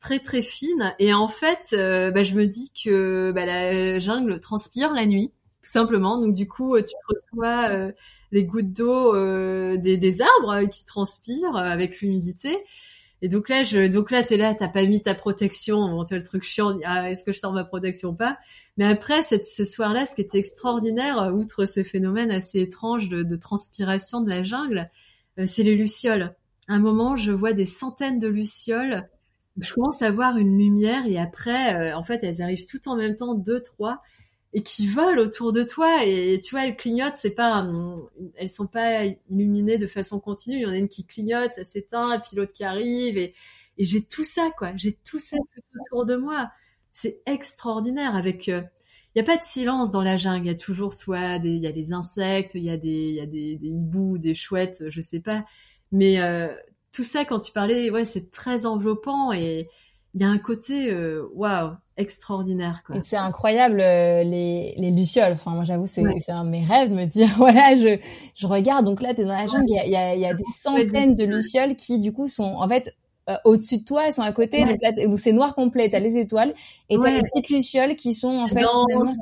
Très 0.00 0.20
très 0.20 0.42
fine. 0.42 0.94
Et 0.98 1.12
en 1.14 1.28
fait 1.28 1.74
euh, 1.74 2.10
bah, 2.10 2.22
je 2.22 2.34
me 2.34 2.46
dis 2.46 2.72
que 2.84 3.32
bah, 3.32 3.46
la 3.46 3.98
jungle 3.98 4.38
transpire 4.40 4.92
la 4.92 5.06
nuit 5.06 5.32
tout 5.62 5.70
simplement. 5.70 6.18
Donc 6.18 6.34
du 6.34 6.46
coup 6.46 6.78
tu 6.80 6.94
reçois 7.08 7.70
euh, 7.70 7.92
les 8.32 8.44
gouttes 8.44 8.72
d'eau 8.72 9.14
euh, 9.14 9.78
des, 9.78 9.96
des 9.96 10.20
arbres 10.20 10.68
qui 10.68 10.84
transpirent 10.84 11.56
avec 11.56 12.00
l'humidité 12.00 12.58
et 13.22 13.28
donc 13.28 13.48
là, 13.48 13.62
je, 13.62 13.86
donc 13.86 14.10
là, 14.10 14.22
t'es 14.22 14.36
là, 14.36 14.54
t'as 14.54 14.68
pas 14.68 14.84
mis 14.86 15.02
ta 15.02 15.14
protection. 15.14 15.88
Bon, 15.88 16.04
le 16.10 16.22
truc 16.22 16.42
chiant. 16.42 16.78
Ah, 16.84 17.10
est-ce 17.10 17.24
que 17.24 17.32
je 17.32 17.38
sors 17.38 17.52
ma 17.52 17.64
protection 17.64 18.10
ou 18.10 18.14
pas? 18.14 18.38
Mais 18.76 18.86
après, 18.86 19.22
ce 19.22 19.64
soir-là, 19.64 20.06
ce 20.06 20.14
qui 20.14 20.22
était 20.22 20.38
extraordinaire, 20.38 21.32
outre 21.34 21.66
ce 21.66 21.82
phénomène 21.82 22.30
assez 22.30 22.60
étrange 22.60 23.08
de, 23.08 23.22
de 23.22 23.36
transpiration 23.36 24.22
de 24.22 24.30
la 24.30 24.42
jungle, 24.42 24.90
euh, 25.38 25.44
c'est 25.46 25.62
les 25.62 25.74
lucioles. 25.74 26.34
À 26.68 26.74
un 26.74 26.78
moment, 26.78 27.16
je 27.16 27.32
vois 27.32 27.52
des 27.52 27.64
centaines 27.64 28.18
de 28.18 28.28
lucioles. 28.28 29.08
Je 29.58 29.74
commence 29.74 30.00
à 30.00 30.10
voir 30.10 30.38
une 30.38 30.56
lumière 30.56 31.06
et 31.06 31.18
après, 31.18 31.74
euh, 31.74 31.96
en 31.96 32.02
fait, 32.02 32.20
elles 32.22 32.40
arrivent 32.40 32.66
toutes 32.66 32.86
en 32.86 32.96
même 32.96 33.16
temps, 33.16 33.34
deux, 33.34 33.60
trois 33.60 34.00
et 34.52 34.62
qui 34.62 34.86
volent 34.86 35.22
autour 35.22 35.52
de 35.52 35.62
toi. 35.62 36.04
Et 36.04 36.40
tu 36.40 36.50
vois 36.50 36.66
elles 36.66 36.76
clignotent 36.76 37.16
c'est 37.16 37.34
pas 37.34 37.66
elles 38.36 38.50
sont 38.50 38.66
pas 38.66 39.04
illuminées 39.28 39.78
de 39.78 39.86
façon 39.86 40.20
continue. 40.20 40.56
Il 40.56 40.62
y 40.62 40.66
en 40.66 40.70
a 40.70 40.76
une 40.76 40.88
qui 40.88 41.04
clignote 41.04 41.54
ça 41.54 41.64
s'éteint 41.64 42.12
et 42.12 42.18
puis 42.18 42.36
l'autre 42.36 42.52
qui 42.52 42.64
arrive. 42.64 43.18
Et, 43.18 43.34
j'ai 43.78 44.02
tout 44.02 44.24
ça 44.24 44.50
quoi. 44.58 44.72
J'ai 44.76 44.92
tout 44.92 45.18
ça 45.18 45.36
tout 45.36 45.78
autour 45.80 46.04
de 46.04 46.16
moi. 46.16 46.50
C'est 46.92 47.22
extraordinaire. 47.26 48.14
Avec 48.14 48.48
il 48.48 48.54
euh, 48.54 48.62
y 49.14 49.20
a 49.20 49.24
pas 49.24 49.36
de 49.36 49.44
silence 49.44 49.90
dans 49.90 50.02
la 50.02 50.16
jungle. 50.16 50.46
Il 50.46 50.48
y 50.48 50.54
a 50.54 50.58
toujours 50.58 50.92
soit 50.92 51.38
des 51.38 51.50
il 51.50 51.62
y 51.62 51.66
a 51.66 51.72
des 51.72 51.92
insectes 51.92 52.54
il 52.54 52.64
y 52.64 52.70
a 52.70 52.76
des 52.76 52.88
il 52.88 53.14
y 53.14 53.20
a 53.20 53.26
des, 53.26 53.56
des 53.56 53.68
hiboux 53.68 54.18
des 54.18 54.34
chouettes 54.34 54.82
je 54.88 55.00
sais 55.00 55.20
pas. 55.20 55.44
Mais 55.92 56.20
euh, 56.20 56.48
tout 56.92 57.04
ça 57.04 57.24
quand 57.24 57.40
tu 57.40 57.52
parlais 57.52 57.90
ouais 57.90 58.04
c'est 58.04 58.30
très 58.32 58.66
enveloppant. 58.66 59.32
Et 59.32 59.68
il 60.14 60.20
y 60.20 60.24
a 60.24 60.28
un 60.28 60.38
côté 60.38 60.94
waouh 61.34 61.68
wow, 61.68 61.70
extraordinaire 61.96 62.82
quoi. 62.84 62.96
C'est 63.02 63.16
incroyable 63.16 63.80
euh, 63.80 64.22
les 64.24 64.74
les 64.76 64.90
lucioles. 64.90 65.32
Enfin 65.32 65.52
moi 65.52 65.64
j'avoue 65.64 65.86
c'est 65.86 66.02
ouais. 66.02 66.18
c'est 66.20 66.32
un 66.32 66.44
de 66.44 66.50
mes 66.50 66.64
rêves 66.64 66.90
de 66.90 66.94
me 66.94 67.04
dire 67.04 67.28
voilà 67.36 67.76
je 67.76 67.98
je 68.34 68.46
regarde 68.46 68.84
donc 68.84 69.02
là 69.02 69.14
tu 69.14 69.22
es 69.22 69.24
dans 69.24 69.34
la 69.34 69.46
jungle 69.46 69.66
il 69.68 69.74
y 69.74 69.78
a 69.78 69.84
il 69.86 69.92
y 69.92 69.96
a, 69.96 70.14
y 70.16 70.26
a 70.26 70.34
des 70.34 70.44
centaines 70.44 71.16
de 71.16 71.24
lucioles 71.24 71.76
qui 71.76 71.98
du 71.98 72.12
coup 72.12 72.28
sont 72.28 72.54
en 72.54 72.68
fait 72.68 72.96
euh, 73.28 73.36
au-dessus 73.44 73.78
de 73.78 73.84
toi, 73.84 74.06
elles 74.06 74.12
sont 74.14 74.22
à 74.22 74.32
côté, 74.32 74.64
ouais. 74.64 75.06
donc 75.06 75.18
c'est 75.18 75.32
noir 75.32 75.54
complet, 75.54 75.88
t'as 75.90 76.00
les 76.00 76.16
étoiles, 76.16 76.52
et 76.88 76.98
t'as 76.98 77.10
les 77.10 77.22
petites 77.22 77.50
lucioles 77.50 77.94
qui 77.94 78.12
sont 78.14 78.28
en 78.28 78.46
qui 78.46 78.54
fait 78.54 78.62
dansent, 78.62 79.16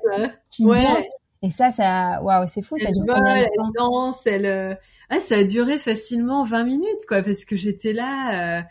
qui 0.50 0.64
ouais. 0.64 0.82
dansent. 0.82 1.10
Et 1.42 1.50
ça, 1.50 1.70
ça, 1.70 2.22
waouh, 2.22 2.46
c'est 2.46 2.62
fou, 2.62 2.78
ça 2.78 2.90
dure 2.90 3.14
elle 3.26 3.46
danse, 3.76 4.26
elle, 4.26 4.78
ah, 5.10 5.18
ça 5.18 5.36
a 5.38 5.44
duré 5.44 5.78
facilement 5.78 6.44
20 6.44 6.64
minutes, 6.64 7.06
quoi, 7.06 7.22
parce 7.22 7.44
que 7.44 7.56
j'étais 7.56 7.92
là, 7.92 8.60
euh... 8.60 8.62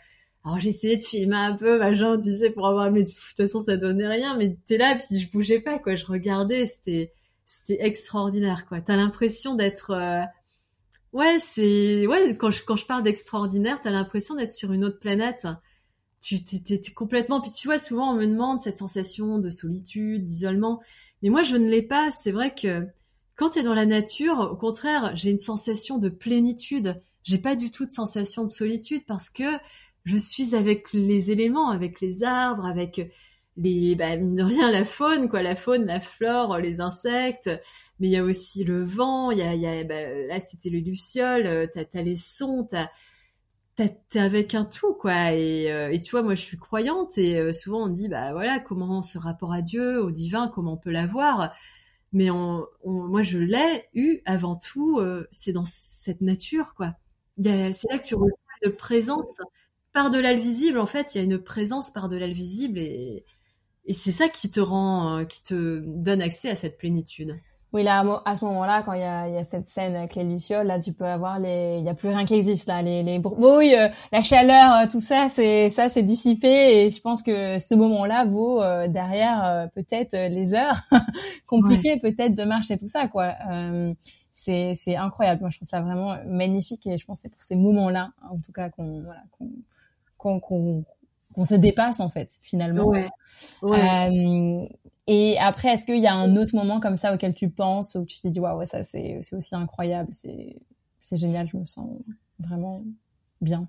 alors 0.44 0.60
j'essayais 0.60 0.96
de 0.96 1.02
filmer 1.02 1.36
un 1.36 1.54
peu, 1.54 1.78
machin, 1.78 2.18
tu 2.18 2.30
sais, 2.30 2.50
pour 2.50 2.66
avoir, 2.66 2.90
mais 2.90 3.02
de 3.02 3.08
toute 3.08 3.36
façon, 3.36 3.60
ça 3.60 3.76
donnait 3.76 4.08
rien, 4.08 4.36
mais 4.36 4.56
t'es 4.66 4.78
là, 4.78 4.96
puis 4.96 5.18
je 5.18 5.30
bougeais 5.30 5.60
pas, 5.60 5.78
quoi, 5.78 5.96
je 5.96 6.06
regardais, 6.06 6.64
c'était, 6.66 7.12
c'était 7.44 7.84
extraordinaire, 7.84 8.66
quoi. 8.66 8.80
T'as 8.80 8.96
l'impression 8.96 9.54
d'être, 9.54 9.90
euh... 9.90 10.22
ouais, 11.12 11.38
c'est, 11.38 12.06
ouais, 12.06 12.36
quand 12.36 12.50
je, 12.50 12.64
quand 12.64 12.76
je 12.76 12.86
parle 12.86 13.02
d'extraordinaire, 13.02 13.80
t'as 13.80 13.90
l'impression 13.90 14.36
d'être 14.36 14.52
sur 14.52 14.72
une 14.72 14.84
autre 14.84 14.98
planète. 14.98 15.46
Tu, 16.20 16.42
t'es, 16.42 16.80
complètement, 16.94 17.40
puis 17.40 17.50
tu 17.52 17.68
vois, 17.68 17.78
souvent, 17.78 18.12
on 18.12 18.16
me 18.16 18.26
demande 18.26 18.58
cette 18.58 18.76
sensation 18.76 19.38
de 19.38 19.50
solitude, 19.50 20.24
d'isolement. 20.24 20.80
Mais 21.22 21.30
moi, 21.30 21.42
je 21.42 21.56
ne 21.56 21.68
l'ai 21.68 21.82
pas. 21.82 22.10
C'est 22.10 22.32
vrai 22.32 22.54
que 22.54 22.86
quand 23.36 23.50
tu 23.50 23.60
es 23.60 23.62
dans 23.62 23.74
la 23.74 23.86
nature, 23.86 24.48
au 24.52 24.56
contraire, 24.56 25.12
j'ai 25.14 25.30
une 25.30 25.38
sensation 25.38 25.98
de 25.98 26.08
plénitude. 26.08 27.00
J'ai 27.22 27.38
pas 27.38 27.54
du 27.54 27.70
tout 27.70 27.86
de 27.86 27.92
sensation 27.92 28.42
de 28.42 28.48
solitude 28.48 29.04
parce 29.06 29.28
que 29.30 29.44
je 30.04 30.16
suis 30.16 30.54
avec 30.54 30.92
les 30.92 31.30
éléments, 31.30 31.70
avec 31.70 32.00
les 32.00 32.22
arbres, 32.22 32.66
avec 32.66 33.10
les, 33.56 33.94
bah, 33.96 34.16
mine 34.16 34.36
de 34.36 34.42
rien, 34.42 34.70
la 34.70 34.84
faune, 34.84 35.28
quoi, 35.28 35.42
la 35.42 35.56
faune, 35.56 35.86
la 35.86 36.00
flore, 36.00 36.58
les 36.58 36.80
insectes. 36.80 37.50
Mais 38.00 38.08
il 38.08 38.12
y 38.12 38.16
a 38.16 38.22
aussi 38.24 38.64
le 38.64 38.84
vent, 38.84 39.30
il 39.32 39.38
y 39.38 39.42
a, 39.66 39.84
bah, 39.84 40.26
là 40.28 40.40
c'était 40.40 40.70
le 40.70 40.78
luciole, 40.78 41.68
t'as 41.74 41.84
as 41.94 42.02
les 42.02 42.16
sons, 42.16 42.66
t'as 42.70 42.88
t'es 44.08 44.18
avec 44.18 44.54
un 44.54 44.64
tout 44.64 44.94
quoi. 44.94 45.32
Et, 45.32 45.70
euh, 45.72 45.96
tu 46.00 46.10
vois 46.10 46.22
moi 46.22 46.34
je 46.34 46.42
suis 46.42 46.58
croyante 46.58 47.16
et 47.18 47.38
euh, 47.38 47.52
souvent 47.52 47.84
on 47.84 47.88
dit 47.88 48.08
bah 48.08 48.32
voilà 48.32 48.58
comment 48.58 49.02
ce 49.02 49.18
rapport 49.18 49.52
à 49.52 49.62
Dieu 49.62 50.02
au 50.02 50.10
divin 50.10 50.48
comment 50.48 50.74
on 50.74 50.76
peut 50.76 50.90
l'avoir? 50.90 51.54
Mais 52.12 52.28
moi 52.30 53.22
je 53.22 53.38
l'ai 53.38 53.84
eu 53.94 54.20
avant 54.24 54.56
tout 54.56 54.98
euh, 54.98 55.26
c'est 55.30 55.52
dans 55.52 55.64
cette 55.66 56.20
nature 56.20 56.74
quoi. 56.74 56.94
C'est 57.42 57.90
là 57.90 57.98
que 57.98 58.06
tu 58.06 58.14
ressens 58.14 58.36
une 58.64 58.72
présence 58.72 59.38
par 59.98 60.10
delà 60.10 60.32
le 60.32 60.38
visible 60.38 60.78
en 60.78 60.86
fait 60.86 61.12
il 61.14 61.18
y 61.18 61.20
a 61.20 61.24
une 61.24 61.38
présence 61.38 61.90
par 61.90 62.08
delà 62.08 62.28
le 62.28 62.32
visible 62.32 62.78
et, 62.78 63.24
et 63.84 63.92
c'est 63.92 64.12
ça 64.12 64.28
qui 64.28 64.48
te 64.48 64.60
rend 64.60 65.24
qui 65.24 65.42
te 65.42 65.82
donne 65.84 66.22
accès 66.22 66.48
à 66.48 66.54
cette 66.54 66.78
plénitude 66.78 67.36
oui, 67.74 67.82
là, 67.82 68.22
à 68.24 68.34
ce 68.34 68.46
moment-là, 68.46 68.82
quand 68.82 68.94
il 68.94 69.00
y 69.00 69.04
a, 69.04 69.28
y 69.28 69.36
a, 69.36 69.44
cette 69.44 69.68
scène 69.68 69.94
avec 69.94 70.14
les 70.14 70.24
lucioles, 70.24 70.66
là, 70.66 70.78
tu 70.78 70.94
peux 70.94 71.04
avoir 71.04 71.38
les, 71.38 71.76
il 71.78 71.84
y 71.84 71.88
a 71.90 71.94
plus 71.94 72.08
rien 72.08 72.24
qui 72.24 72.32
existe 72.32 72.66
là, 72.66 72.80
les, 72.80 73.02
les 73.02 73.18
brouilles, 73.18 73.74
euh, 73.74 73.88
la 74.10 74.22
chaleur, 74.22 74.72
euh, 74.72 74.86
tout 74.90 75.02
ça, 75.02 75.28
c'est 75.28 75.68
ça, 75.68 75.90
c'est 75.90 76.02
dissipé, 76.02 76.48
et 76.86 76.90
je 76.90 76.98
pense 77.02 77.22
que 77.22 77.58
ce 77.58 77.74
moment-là 77.74 78.24
vaut 78.24 78.62
euh, 78.62 78.88
derrière 78.88 79.68
peut-être 79.74 80.14
les 80.14 80.54
heures 80.54 80.80
compliquées, 81.46 81.98
peut-être 81.98 82.32
de 82.32 82.44
marche 82.44 82.70
et 82.70 82.78
tout 82.78 82.86
ça, 82.86 83.06
quoi. 83.06 83.34
c'est 84.32 84.72
c'est 84.74 84.96
incroyable. 84.96 85.42
Moi, 85.42 85.50
je 85.50 85.58
trouve 85.58 85.68
ça 85.68 85.82
vraiment 85.82 86.16
magnifique, 86.26 86.86
et 86.86 86.96
je 86.96 87.04
pense 87.04 87.18
que 87.18 87.22
c'est 87.24 87.28
pour 87.28 87.42
ces 87.42 87.56
moments-là, 87.56 88.12
en 88.30 88.38
tout 88.38 88.52
cas, 88.52 88.70
qu'on 88.70 89.02
voilà, 89.02 89.20
qu'on 89.38 89.50
qu'on 90.18 90.84
se 91.44 91.54
dépasse 91.54 92.00
en 92.00 92.10
fait 92.10 92.38
finalement. 92.42 92.86
Ouais. 92.86 93.08
ouais. 93.62 94.68
Et 95.10 95.38
après, 95.38 95.70
est-ce 95.70 95.86
qu'il 95.86 96.00
y 96.00 96.06
a 96.06 96.14
un 96.14 96.36
autre 96.36 96.54
moment 96.54 96.80
comme 96.80 96.98
ça 96.98 97.14
auquel 97.14 97.32
tu 97.32 97.48
penses, 97.48 97.94
où 97.94 98.04
tu 98.04 98.20
t'es 98.20 98.28
dit, 98.28 98.40
waouh, 98.40 98.58
ouais, 98.58 98.66
ça 98.66 98.82
c'est 98.82 99.20
aussi 99.32 99.54
incroyable, 99.54 100.10
c'est 100.12 101.16
génial, 101.16 101.48
je 101.48 101.56
me 101.56 101.64
sens 101.64 101.88
vraiment 102.38 102.82
bien? 103.40 103.66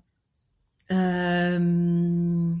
Euh... 0.92 2.54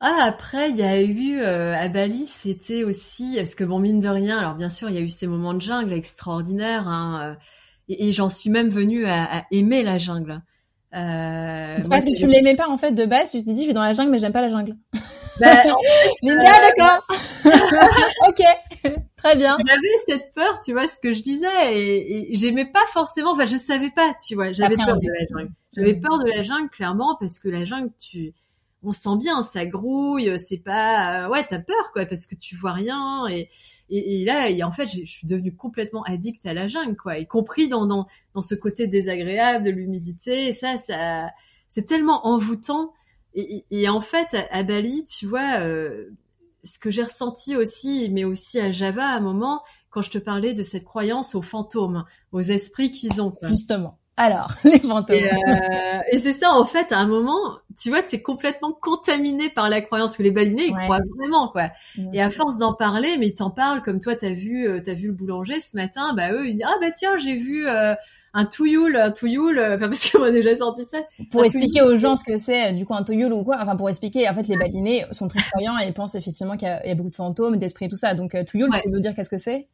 Ah, 0.00 0.18
après, 0.22 0.70
il 0.70 0.76
y 0.76 0.82
a 0.82 1.00
eu 1.02 1.40
euh, 1.40 1.74
à 1.74 1.88
Bali, 1.88 2.24
c'était 2.26 2.84
aussi, 2.84 3.34
parce 3.36 3.54
que 3.54 3.64
bon, 3.64 3.78
mine 3.80 4.00
de 4.00 4.08
rien, 4.08 4.38
alors 4.38 4.54
bien 4.54 4.70
sûr, 4.70 4.88
il 4.88 4.94
y 4.94 4.98
a 4.98 5.02
eu 5.02 5.10
ces 5.10 5.26
moments 5.26 5.52
de 5.52 5.60
jungle 5.60 5.92
extraordinaires, 5.92 6.88
hein, 6.88 7.36
euh, 7.36 7.36
et, 7.88 8.10
j'en 8.12 8.30
suis 8.30 8.50
même 8.50 8.70
venue 8.70 9.04
à, 9.06 9.44
aimer 9.50 9.82
la 9.82 9.98
jungle. 9.98 10.42
Euh, 10.94 11.78
parce 11.88 12.04
que 12.04 12.16
tu 12.16 12.26
l'aimais 12.26 12.56
pas 12.56 12.68
en 12.68 12.76
fait 12.76 12.92
de 12.92 13.06
base, 13.06 13.30
tu 13.30 13.44
t'es 13.44 13.52
dit, 13.52 13.62
je 13.62 13.68
vais 13.68 13.74
dans 13.74 13.82
la 13.82 13.92
jungle, 13.92 14.10
mais 14.10 14.18
j'aime 14.18 14.32
pas 14.32 14.40
la 14.40 14.50
jungle. 14.50 14.76
Bah, 15.38 15.62
Linda, 16.22 16.42
d'accord. 16.42 17.06
ok, 18.28 18.42
très 19.16 19.36
bien. 19.36 19.56
J'avais 19.64 19.96
cette 20.06 20.34
peur, 20.34 20.60
tu 20.64 20.72
vois, 20.72 20.88
ce 20.88 20.98
que 20.98 21.12
je 21.12 21.22
disais, 21.22 21.46
et, 21.72 22.36
j'aimais 22.36 22.66
pas 22.66 22.84
forcément. 22.92 23.32
Enfin, 23.32 23.46
je 23.46 23.56
savais 23.56 23.90
pas, 23.90 24.14
tu 24.26 24.34
vois. 24.34 24.52
J'avais 24.52 24.76
peur 24.76 24.98
de 24.98 25.08
la 25.08 25.26
jungle. 25.30 25.52
J'avais 25.76 25.94
peur 25.94 26.18
de 26.18 26.28
la 26.28 26.42
jungle, 26.42 26.68
clairement, 26.70 27.16
parce 27.20 27.38
que 27.38 27.48
la 27.48 27.64
jungle, 27.64 27.90
tu, 27.98 28.34
on 28.82 28.92
sent 28.92 29.16
bien, 29.18 29.42
ça 29.42 29.64
grouille, 29.66 30.36
c'est 30.38 30.62
pas, 30.64 31.26
euh, 31.26 31.28
ouais, 31.28 31.46
t'as 31.48 31.60
peur, 31.60 31.92
quoi, 31.92 32.04
parce 32.06 32.26
que 32.26 32.34
tu 32.34 32.56
vois 32.56 32.72
rien, 32.72 33.28
et, 33.28 33.48
et, 33.90 34.24
là, 34.24 34.48
et 34.48 34.62
en 34.62 34.72
fait, 34.72 34.86
je 34.86 35.04
suis 35.04 35.26
devenue 35.26 35.54
complètement 35.54 36.02
addict 36.04 36.46
à 36.46 36.54
la 36.54 36.68
jungle, 36.68 36.96
quoi, 36.96 37.18
y 37.18 37.26
compris 37.26 37.68
dans, 37.68 37.86
dans, 37.86 38.06
dans 38.34 38.42
ce 38.42 38.54
côté 38.54 38.86
désagréable 38.86 39.64
de 39.64 39.70
l'humidité. 39.70 40.52
Ça, 40.52 40.76
ça, 40.76 41.30
c'est 41.68 41.86
tellement 41.86 42.26
envoûtant. 42.26 42.92
Et, 43.34 43.88
en 43.88 44.00
fait, 44.00 44.36
à, 44.50 44.62
Bali, 44.64 45.04
tu 45.04 45.26
vois, 45.26 45.60
euh, 45.60 46.10
ce 46.64 46.78
que 46.78 46.90
j'ai 46.90 47.04
ressenti 47.04 47.56
aussi, 47.56 48.10
mais 48.12 48.24
aussi 48.24 48.58
à 48.58 48.72
Java 48.72 49.04
à 49.04 49.16
un 49.16 49.20
moment, 49.20 49.62
quand 49.88 50.02
je 50.02 50.10
te 50.10 50.18
parlais 50.18 50.52
de 50.52 50.64
cette 50.64 50.84
croyance 50.84 51.34
aux 51.36 51.42
fantômes, 51.42 52.04
aux 52.32 52.40
esprits 52.40 52.90
qu'ils 52.90 53.22
ont. 53.22 53.32
Justement. 53.42 53.99
Alors, 54.20 54.52
les 54.64 54.78
fantômes. 54.78 55.16
Euh, 55.16 55.98
et, 56.10 56.18
c'est 56.18 56.32
ça, 56.32 56.52
en 56.52 56.64
fait, 56.64 56.92
à 56.92 56.98
un 56.98 57.06
moment, 57.06 57.58
tu 57.78 57.90
vois, 57.90 58.02
tu 58.02 58.16
es 58.16 58.22
complètement 58.22 58.72
contaminé 58.72 59.50
par 59.50 59.68
la 59.68 59.80
croyance 59.80 60.16
que 60.16 60.22
les 60.22 60.30
balinés, 60.30 60.66
ils 60.66 60.74
croient 60.74 61.00
vraiment, 61.18 61.48
quoi. 61.48 61.70
et 62.12 62.20
à 62.20 62.30
force 62.30 62.58
d'en 62.58 62.74
parler, 62.74 63.16
mais 63.18 63.28
ils 63.28 63.34
t'en 63.34 63.50
parlent 63.50 63.82
comme 63.82 64.00
toi, 64.00 64.14
t'as 64.14 64.32
vu, 64.32 64.66
euh, 64.66 64.80
t'as 64.84 64.94
vu 64.94 65.08
le 65.08 65.14
boulanger 65.14 65.60
ce 65.60 65.76
matin, 65.76 66.14
bah 66.14 66.32
eux, 66.32 66.46
ils 66.46 66.54
disent, 66.54 66.66
ah 66.66 66.76
bah 66.80 66.90
tiens, 66.90 67.16
j'ai 67.18 67.34
vu 67.34 67.66
un 68.32 68.44
touyoul, 68.44 68.96
un 68.96 69.10
touyoul, 69.10 69.58
euh, 69.58 69.76
enfin 69.76 69.88
parce 69.88 70.10
qu'on 70.10 70.22
a 70.22 70.30
déjà 70.30 70.54
sorti 70.56 70.84
ça. 70.84 70.98
Pour 71.30 71.44
expliquer 71.44 71.82
aux 71.82 71.96
gens 71.96 72.16
ce 72.16 72.24
que 72.24 72.38
c'est 72.38 72.72
du 72.72 72.84
coup 72.84 72.94
un 72.94 73.02
touyoul 73.02 73.32
ou 73.32 73.44
quoi, 73.44 73.58
enfin 73.60 73.76
pour 73.76 73.88
expliquer, 73.88 74.28
en 74.28 74.34
fait 74.34 74.46
les 74.48 74.56
balinés 74.56 75.04
sont 75.10 75.28
très 75.28 75.40
croyants 75.50 75.78
et 75.78 75.86
ils 75.86 75.94
pensent 75.94 76.14
effectivement 76.14 76.56
qu'il 76.56 76.68
y, 76.68 76.90
a 76.90 76.94
beaucoup 76.94 77.10
de 77.10 77.14
fantômes, 77.14 77.56
d'esprits, 77.56 77.88
tout 77.88 77.96
ça. 77.96 78.14
Donc 78.14 78.34
euh, 78.34 78.44
touyoul, 78.44 78.70
tu 78.72 78.80
peux 78.82 78.90
nous 78.90 79.00
dire 79.00 79.14
qu'est-ce 79.14 79.30
que 79.30 79.38
c'est? 79.38 79.68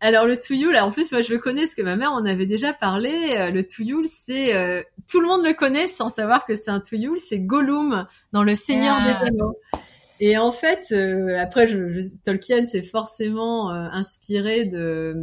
Alors 0.00 0.26
le 0.26 0.38
touyoul, 0.38 0.76
en 0.76 0.90
plus 0.90 1.12
moi 1.12 1.22
je 1.22 1.32
le 1.32 1.38
connais 1.38 1.62
parce 1.62 1.74
que 1.74 1.82
ma 1.82 1.96
mère 1.96 2.12
en 2.12 2.24
avait 2.24 2.46
déjà 2.46 2.72
parlé. 2.72 3.36
Euh, 3.38 3.50
le 3.50 3.66
touyoul, 3.66 4.06
c'est 4.08 4.84
tout 5.08 5.20
le 5.20 5.26
monde 5.26 5.44
le 5.44 5.52
connaît 5.52 5.86
sans 5.86 6.08
savoir 6.08 6.46
que 6.46 6.54
c'est 6.54 6.70
un 6.70 6.80
touyoul, 6.80 7.18
c'est 7.18 7.40
Gollum 7.40 8.06
dans 8.32 8.42
Le 8.42 8.54
Seigneur 8.54 9.02
des 9.02 9.10
ah. 9.10 9.24
Anneaux. 9.26 9.56
Et 10.20 10.36
en 10.36 10.52
fait, 10.52 10.88
euh, 10.92 11.38
après, 11.38 11.66
je, 11.66 11.92
je, 11.92 12.00
Tolkien 12.24 12.66
s'est 12.66 12.82
forcément 12.82 13.72
euh, 13.72 13.88
inspiré 13.90 14.66
de 14.66 15.16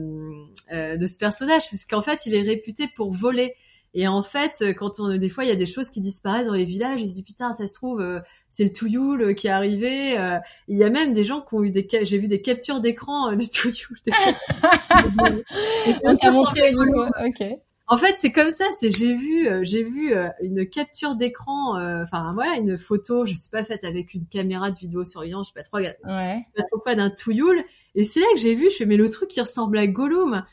euh, 0.74 0.98
de 0.98 1.06
ce 1.06 1.20
personnage, 1.20 1.70
parce 1.70 1.86
qu'en 1.86 2.02
fait, 2.02 2.26
il 2.26 2.34
est 2.34 2.42
réputé 2.42 2.90
pour 2.96 3.14
voler. 3.14 3.56
Et 4.00 4.08
en 4.08 4.22
fait, 4.22 4.64
quand 4.78 5.00
on 5.00 5.18
des 5.18 5.28
fois, 5.28 5.44
il 5.44 5.48
y 5.48 5.52
a 5.52 5.56
des 5.56 5.66
choses 5.66 5.90
qui 5.90 6.02
disparaissent 6.02 6.46
dans 6.48 6.54
les 6.54 6.66
villages, 6.66 7.02
ils 7.02 7.10
se 7.10 7.16
disent 7.16 7.26
putain, 7.26 7.52
ça 7.52 7.66
se 7.66 7.74
trouve, 7.74 8.22
c'est 8.50 8.64
le 8.64 8.72
Touyoul 8.72 9.34
qui 9.34 9.48
est 9.48 9.50
arrivé. 9.50 10.16
il 10.68 10.78
y 10.78 10.84
a 10.84 10.90
même 10.92 11.14
des 11.14 11.24
gens 11.24 11.42
qui 11.42 11.56
ont 11.56 11.64
eu 11.64 11.72
des, 11.72 11.88
j'ai 12.04 12.20
vu 12.20 12.28
des 12.28 12.42
captures 12.42 12.80
d'écran 12.80 13.34
du 13.34 13.50
Touyoul. 13.50 13.98
on 16.04 16.16
t'a 16.16 16.32
montré, 16.32 16.74
ok. 17.26 17.58
En 17.90 17.96
fait, 17.96 18.16
c'est 18.18 18.34
comme 18.34 18.52
ça. 18.52 18.66
C'est 18.78 18.92
j'ai 18.92 19.14
vu, 19.16 19.48
euh, 19.48 19.62
j'ai 19.64 19.84
vu 19.84 20.14
euh, 20.14 20.28
une 20.42 20.68
capture 20.68 21.16
d'écran, 21.16 21.78
euh, 21.78 22.04
enfin 22.04 22.32
voilà, 22.34 22.56
une 22.56 22.78
photo, 22.78 23.26
je 23.26 23.34
sais 23.34 23.50
pas 23.50 23.64
faite 23.64 23.86
avec 23.86 24.14
une 24.14 24.26
caméra 24.28 24.72
de 24.72 24.78
vidéo 24.78 25.06
surveillance, 25.06 25.48
je 25.48 25.54
sais 25.54 25.60
pas 25.60 25.64
trop, 25.64 25.78
ouais. 25.78 25.96
je 26.04 26.12
sais 26.12 26.64
pas 26.64 26.64
trop 26.70 26.80
quoi, 26.80 26.96
d'un 26.96 27.10
touyoul. 27.10 27.64
Et 27.96 28.04
c'est 28.04 28.20
là 28.20 28.28
que 28.34 28.40
j'ai 28.40 28.56
vu, 28.56 28.70
je 28.70 28.76
fais 28.76 28.86
mais 28.86 28.98
le 28.98 29.10
truc 29.10 29.30
qui 29.30 29.40
ressemble 29.40 29.78
à 29.78 29.88
Gollum. 29.88 30.44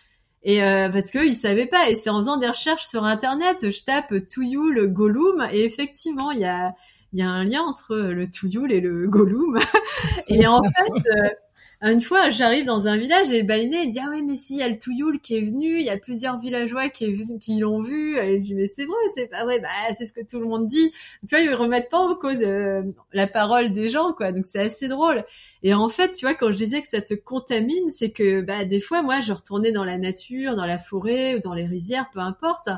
Et 0.45 0.61
parce 0.61 1.11
que 1.11 1.25
ils 1.25 1.35
savaient 1.35 1.67
pas. 1.67 1.89
Et 1.89 1.95
c'est 1.95 2.11
en 2.11 2.19
faisant 2.21 2.37
des 2.37 2.49
recherches 2.49 2.85
sur 2.85 3.05
internet, 3.05 3.71
je 3.71 3.83
tape 3.83 4.13
touyoul 4.29 4.89
Gollum 4.89 5.47
et 5.51 5.65
effectivement 5.65 6.31
il 6.31 6.41
y 6.41 6.45
a 6.45 6.75
il 7.15 7.21
y 7.21 7.23
a 7.23 7.29
un 7.29 7.45
lien 7.45 7.63
entre 7.63 7.97
le 7.97 8.29
touyoul 8.29 8.73
et 8.73 8.81
le 8.81 9.09
Gollum. 9.09 9.59
et 10.29 10.47
en 10.47 10.63
fait 10.63 11.39
une 11.93 12.01
fois, 12.01 12.31
j'arrive 12.31 12.65
dans 12.65 12.89
un 12.89 12.97
village 12.97 13.31
et 13.31 13.41
le 13.41 13.47
baïné 13.47 13.83
il 13.83 13.89
dit 13.89 13.99
ah 14.03 14.09
oui 14.11 14.23
mais 14.23 14.37
si 14.37 14.55
il 14.55 14.61
y 14.61 14.63
a 14.63 14.69
le 14.71 14.79
Touyoul 14.79 15.21
qui 15.21 15.37
est 15.37 15.43
venu, 15.43 15.79
il 15.79 15.85
y 15.85 15.91
a 15.91 15.99
plusieurs 15.99 16.41
villageois 16.41 16.89
qui, 16.89 17.07
l'ont 17.59 17.83
vu. 17.83 18.17
Et 18.19 18.39
je 18.39 18.43
dis 18.43 18.55
mais 18.55 18.67
c'est 18.67 18.87
vrai, 18.87 18.97
c'est 19.15 19.27
pas 19.27 19.45
vrai, 19.45 19.61
bah 19.61 19.69
c'est 19.93 20.07
ce 20.07 20.15
que 20.15 20.25
tout 20.25 20.41
le 20.41 20.47
monde 20.47 20.67
dit. 20.67 20.93
Tu 21.29 21.37
vois 21.37 21.41
ils 21.41 21.55
remettent 21.55 21.91
pas 21.91 21.99
en 21.99 22.15
cause 22.15 22.43
euh, 22.43 22.83
la 23.13 23.27
parole 23.27 23.71
des 23.73 23.91
gens 23.91 24.15
quoi, 24.15 24.33
donc 24.33 24.47
c'est 24.47 24.61
assez 24.61 24.89
drôle. 24.89 25.25
Et 25.63 25.75
en 25.75 25.91
fait 25.91 26.13
tu 26.13 26.25
vois 26.25 26.35
quand 26.35 26.51
je 26.53 26.57
disais 26.57 26.81
que 26.81 26.89
ça 26.89 27.03
te 27.03 27.13
contamine, 27.13 27.91
c'est 27.91 28.13
que 28.13 28.41
bah 28.41 28.65
des 28.65 28.81
fois 28.81 29.03
moi 29.03 29.21
je 29.21 29.35
retournais 29.35 29.73
dans 29.73 29.85
la 29.85 29.99
nature, 29.99 30.57
dans 30.57 30.67
la 30.67 30.79
forêt 30.79 31.35
ou 31.37 31.41
dans 31.41 31.55
les 31.55 31.67
rizières, 31.67 32.09
peu 32.15 32.21
importe. 32.21 32.71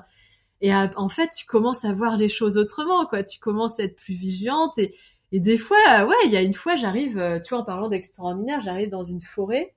Et 0.62 0.74
en 0.74 1.08
fait 1.08 1.30
tu 1.36 1.46
commences 1.46 1.84
à 1.84 1.92
voir 1.92 2.16
les 2.16 2.28
choses 2.28 2.58
autrement 2.58 3.06
quoi, 3.06 3.22
tu 3.22 3.38
commences 3.38 3.78
à 3.78 3.84
être 3.84 3.96
plus 3.96 4.14
vigilante 4.14 4.78
et 4.78 4.94
et 5.32 5.40
des 5.40 5.58
fois, 5.58 5.76
ouais, 6.04 6.16
il 6.26 6.32
y 6.32 6.36
a 6.36 6.42
une 6.42 6.54
fois, 6.54 6.76
j'arrive, 6.76 7.18
euh, 7.18 7.40
tu 7.40 7.50
vois, 7.50 7.58
en 7.58 7.64
parlant 7.64 7.88
d'extraordinaire, 7.88 8.60
j'arrive 8.60 8.90
dans 8.90 9.02
une 9.02 9.20
forêt, 9.20 9.74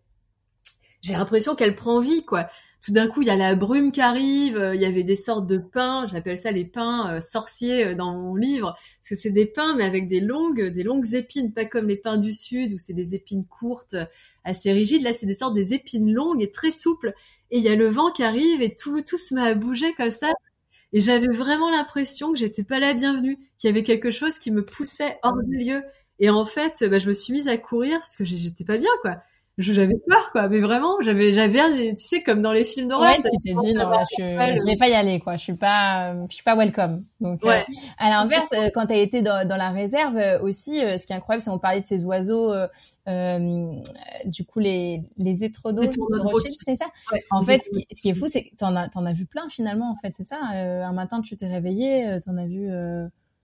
j'ai 1.01 1.13
l'impression 1.13 1.55
qu'elle 1.55 1.75
prend 1.75 1.99
vie, 1.99 2.25
quoi. 2.25 2.47
tout 2.81 2.91
d'un 2.91 3.07
coup, 3.07 3.21
il 3.21 3.27
y 3.27 3.31
a 3.31 3.35
la 3.35 3.55
brume 3.55 3.91
qui 3.91 4.01
arrive, 4.01 4.57
euh, 4.57 4.75
il 4.75 4.81
y 4.81 4.85
avait 4.85 5.03
des 5.03 5.15
sortes 5.15 5.47
de 5.47 5.57
pains, 5.57 6.07
j'appelle 6.11 6.37
ça 6.37 6.51
les 6.51 6.65
pains 6.65 7.15
euh, 7.15 7.21
sorciers 7.21 7.87
euh, 7.87 7.95
dans 7.95 8.13
mon 8.13 8.35
livre, 8.35 8.75
parce 8.99 9.09
que 9.09 9.15
c'est 9.15 9.31
des 9.31 9.45
pains 9.45 9.75
mais 9.75 9.83
avec 9.83 10.07
des 10.07 10.19
longues, 10.19 10.61
des 10.61 10.83
longues 10.83 11.13
épines, 11.13 11.53
pas 11.53 11.65
comme 11.65 11.87
les 11.87 11.97
pains 11.97 12.17
du 12.17 12.33
sud 12.33 12.73
où 12.73 12.77
c'est 12.77 12.93
des 12.93 13.15
épines 13.15 13.45
courtes, 13.45 13.95
assez 14.43 14.71
rigides. 14.71 15.03
Là, 15.03 15.13
c'est 15.13 15.25
des 15.25 15.33
sortes 15.33 15.53
des 15.53 15.73
épines 15.73 16.11
longues 16.13 16.41
et 16.41 16.51
très 16.51 16.71
souples. 16.71 17.13
Et 17.51 17.57
il 17.57 17.63
y 17.63 17.69
a 17.69 17.75
le 17.75 17.89
vent 17.89 18.11
qui 18.11 18.23
arrive 18.23 18.61
et 18.61 18.75
tout, 18.75 19.01
tout 19.01 19.17
se 19.17 19.33
met 19.33 19.41
à 19.41 19.55
bouger 19.55 19.93
comme 19.95 20.11
ça. 20.11 20.31
Et 20.93 20.99
j'avais 20.99 21.27
vraiment 21.27 21.69
l'impression 21.69 22.31
que 22.31 22.39
j'étais 22.39 22.63
pas 22.63 22.79
la 22.79 22.93
bienvenue, 22.93 23.37
qu'il 23.57 23.69
y 23.69 23.71
avait 23.71 23.83
quelque 23.83 24.11
chose 24.11 24.39
qui 24.39 24.51
me 24.51 24.65
poussait 24.65 25.19
hors 25.23 25.41
du 25.43 25.57
lieu. 25.57 25.83
Et 26.19 26.29
en 26.29 26.45
fait, 26.45 26.83
bah, 26.89 26.99
je 26.99 27.07
me 27.07 27.13
suis 27.13 27.33
mise 27.33 27.47
à 27.47 27.57
courir 27.57 27.99
parce 27.99 28.15
que 28.15 28.25
j'étais 28.25 28.65
pas 28.65 28.77
bien, 28.77 28.91
quoi 29.01 29.21
j'avais 29.59 29.97
peur 30.07 30.31
quoi. 30.31 30.47
Mais 30.47 30.59
vraiment 30.59 30.95
j'avais 31.01 31.31
j'avais 31.31 31.89
tu 31.89 32.03
sais 32.03 32.23
comme 32.23 32.41
dans 32.41 32.53
les 32.53 32.65
films 32.65 32.87
d'horreur 32.87 33.11
ouais 33.11 33.17
tu 33.17 33.37
t'es 33.43 33.53
dit 33.53 33.73
non 33.73 33.91
je, 34.17 34.23
je 34.23 34.65
vais 34.65 34.77
pas 34.77 34.87
y 34.87 34.93
aller 34.93 35.19
quoi. 35.19 35.35
Je 35.35 35.43
suis 35.43 35.55
pas 35.55 36.13
je 36.29 36.33
suis 36.33 36.43
pas 36.43 36.55
welcome. 36.55 37.03
Donc 37.19 37.43
euh, 37.43 37.59
à 37.97 38.09
l'inverse 38.09 38.51
euh, 38.53 38.69
quand 38.73 38.87
tu 38.87 38.93
as 38.93 38.97
été 38.97 39.21
dans, 39.21 39.47
dans 39.47 39.57
la 39.57 39.69
réserve 39.71 40.17
euh, 40.17 40.39
aussi 40.41 40.79
ce 40.79 41.05
qui 41.05 41.13
est 41.13 41.15
incroyable 41.15 41.43
c'est 41.43 41.49
on 41.49 41.59
parlait 41.59 41.81
de 41.81 41.85
ces 41.85 42.05
oiseaux 42.05 42.53
euh, 42.53 43.71
du 44.25 44.45
coup 44.45 44.59
les 44.59 45.03
les 45.17 45.43
étrodos 45.43 45.83
de 45.83 46.19
Rothschild 46.19 46.55
c'est 46.65 46.75
ça? 46.75 46.85
En 47.31 47.43
fait 47.43 47.59
ce 47.63 47.69
qui, 47.69 47.85
ce 47.91 48.01
qui, 48.01 48.09
est 48.09 48.15
fou 48.15 48.27
c'est 48.27 48.43
que 48.43 48.55
t'en 48.55 48.75
as 48.75 48.87
t'en 48.87 49.05
as 49.05 49.13
vu 49.13 49.25
plein 49.25 49.49
finalement 49.49 49.91
en 49.91 49.95
fait 49.95 50.13
c'est 50.15 50.23
ça? 50.23 50.39
Un 50.41 50.93
matin 50.93 51.21
tu 51.21 51.35
t'es 51.35 51.47
réveillé 51.47 52.17
t'en 52.25 52.37
as 52.37 52.45
vu 52.45 52.69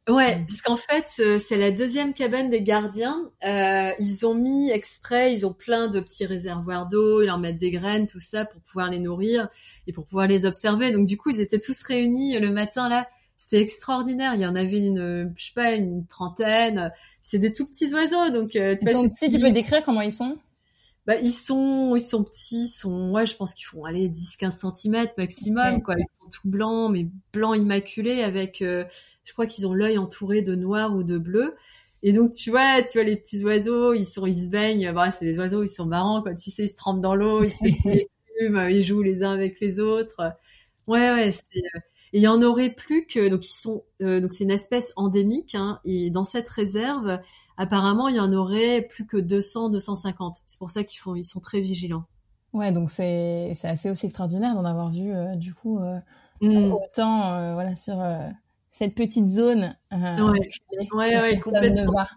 Ouais, 0.08 0.45
parce 0.47 0.62
qu'en 0.62 0.78
fait, 0.78 1.08
euh, 1.20 1.39
c'est 1.39 1.58
la 1.58 1.72
deuxième 1.72 2.14
cabane 2.14 2.51
des 2.51 2.62
gardiens. 2.62 3.32
Euh, 3.43 3.91
ils 3.97 4.26
ont 4.28 4.36
mis 4.36 4.70
exprès, 4.70 5.34
ils 5.34 5.47
ont 5.47 5.53
plein 5.53 5.88
de 5.88 5.99
petits 5.99 6.28
réservoirs 6.28 6.88
d'eau, 6.88 7.24
ils 7.24 7.26
leur 7.26 7.39
mettent 7.39 7.58
des 7.58 7.72
graines, 7.72 8.06
tout 8.06 8.20
ça, 8.20 8.45
pour 8.45 8.62
pouvoir 8.62 8.91
les 8.91 8.99
nourrir 8.99 9.49
et 9.88 9.93
pour 9.93 10.06
pouvoir 10.06 10.28
les 10.28 10.45
observer. 10.45 10.91
Donc 10.91 11.08
du 11.08 11.18
coup, 11.18 11.32
ils 11.32 11.41
étaient 11.41 11.60
tous 11.60 11.82
réunis 11.82 12.38
le 12.38 12.51
matin 12.51 12.88
là. 12.88 13.08
C'était 13.38 13.62
extraordinaire. 13.62 14.36
Il 14.36 14.41
y 14.41 14.45
en 14.45 14.56
avait 14.56 14.78
une, 14.78 15.34
je 15.36 15.45
sais 15.45 15.53
pas, 15.56 15.74
une 15.74 16.06
trentaine. 16.06 16.91
C'est 17.24 17.39
des 17.39 17.51
tout 17.51 17.66
petits 17.66 17.91
oiseaux, 17.93 18.30
donc 18.30 18.56
euh, 18.56 18.76
tu 18.76 18.86
ils 18.86 18.91
sont 18.91 19.10
petits. 19.10 19.30
Tu 19.30 19.39
peux 19.39 19.51
décrire 19.51 19.84
comment 19.84 20.01
ils 20.01 20.12
sont? 20.12 20.38
Bah, 21.08 21.16
ils 21.18 21.34
sont, 21.34 21.95
ils 21.95 22.01
sont 22.01 22.24
petits, 22.24 22.64
ils 22.66 22.68
sont, 22.68 23.12
ouais, 23.12 23.26
je 23.28 23.36
pense 23.36 23.53
qu'ils 23.53 23.66
font 23.66 23.86
aller 23.86 24.10
10-15 24.10 24.74
cm 24.76 25.08
maximum, 25.18 25.84
quoi. 25.84 25.95
Ils 25.97 26.03
sont 26.20 26.30
tout 26.32 26.47
blancs, 26.47 26.91
mais 26.91 27.08
blancs 27.32 27.58
immaculés 27.58 28.24
avec, 28.24 28.64
euh, 28.64 28.86
je 29.26 29.34
crois 29.34 29.47
qu'ils 29.47 29.67
ont 29.67 29.73
l'œil 29.73 29.97
entouré 29.97 30.41
de 30.41 30.55
noir 30.55 30.95
ou 30.95 31.03
de 31.03 31.17
bleu. 31.17 31.55
Et 32.03 32.13
donc, 32.13 32.32
tu 32.32 32.51
vois, 32.51 32.84
tu 32.84 32.97
vois, 32.97 33.03
les 33.03 33.17
petits 33.17 33.43
oiseaux, 33.43 33.93
ils 33.93 34.05
sont, 34.05 34.26
ils 34.26 34.36
se 34.36 34.49
baignent. 34.49 34.93
Bah, 34.93 35.11
c'est 35.11 35.26
des 35.26 35.38
oiseaux, 35.38 35.63
ils 35.63 35.69
sont 35.69 35.86
marrants, 35.86 36.21
quoi. 36.21 36.36
Tu 36.36 36.51
sais, 36.51 36.63
ils 36.63 36.69
se 36.69 36.76
trempent 36.76 37.01
dans 37.01 37.15
l'eau, 37.15 37.43
ils 37.43 37.49
se 37.49 37.65
ils 38.71 38.84
jouent 38.84 39.01
les 39.01 39.23
uns 39.23 39.32
avec 39.32 39.59
les 39.59 39.80
autres. 39.80 40.34
Ouais, 40.88 41.11
ouais, 41.11 41.32
c'est, 41.32 41.57
euh, 41.57 41.80
et 42.15 42.19
il 42.19 42.21
y 42.21 42.30
en 42.30 42.41
aurait 42.41 42.69
plus 42.69 43.05
que, 43.05 43.28
donc 43.28 43.45
ils 43.45 43.53
sont, 43.53 43.84
euh, 44.01 44.21
donc 44.21 44.34
c'est 44.34 44.45
une 44.45 44.51
espèce 44.51 44.93
endémique, 44.95 45.53
hein, 45.53 45.82
et 45.84 46.09
dans 46.09 46.23
cette 46.23 46.47
réserve, 46.47 47.19
apparemment, 47.57 48.07
il 48.07 48.15
y 48.15 48.21
en 48.21 48.32
aurait 48.32 48.84
plus 48.89 49.05
que 49.05 49.17
200, 49.17 49.67
250. 49.67 50.38
C'est 50.45 50.57
pour 50.57 50.69
ça 50.69 50.86
qu'ils 50.86 51.01
font, 51.01 51.15
ils 51.15 51.26
sont 51.26 51.41
très 51.41 51.59
vigilants. 51.59 52.05
Ouais, 52.53 52.71
donc 52.71 52.89
c'est 52.89 53.51
c'est 53.53 53.67
assez 53.67 53.91
aussi 53.91 54.05
extraordinaire 54.05 54.55
d'en 54.55 54.63
avoir 54.63 54.89
vu 54.89 55.11
euh, 55.11 55.36
du 55.36 55.53
coup 55.53 55.78
euh, 55.80 55.99
mm. 56.39 56.71
autant 56.71 57.53
voilà 57.53 57.76
sur 57.76 58.01
cette 58.78 58.93
petite 58.93 59.30
zone. 59.30 59.73
ouais, 59.91 60.49
ouais, 60.93 61.21
ouais 61.21 61.34
personne 61.36 61.73
ne 61.73 61.89
va 61.89 62.09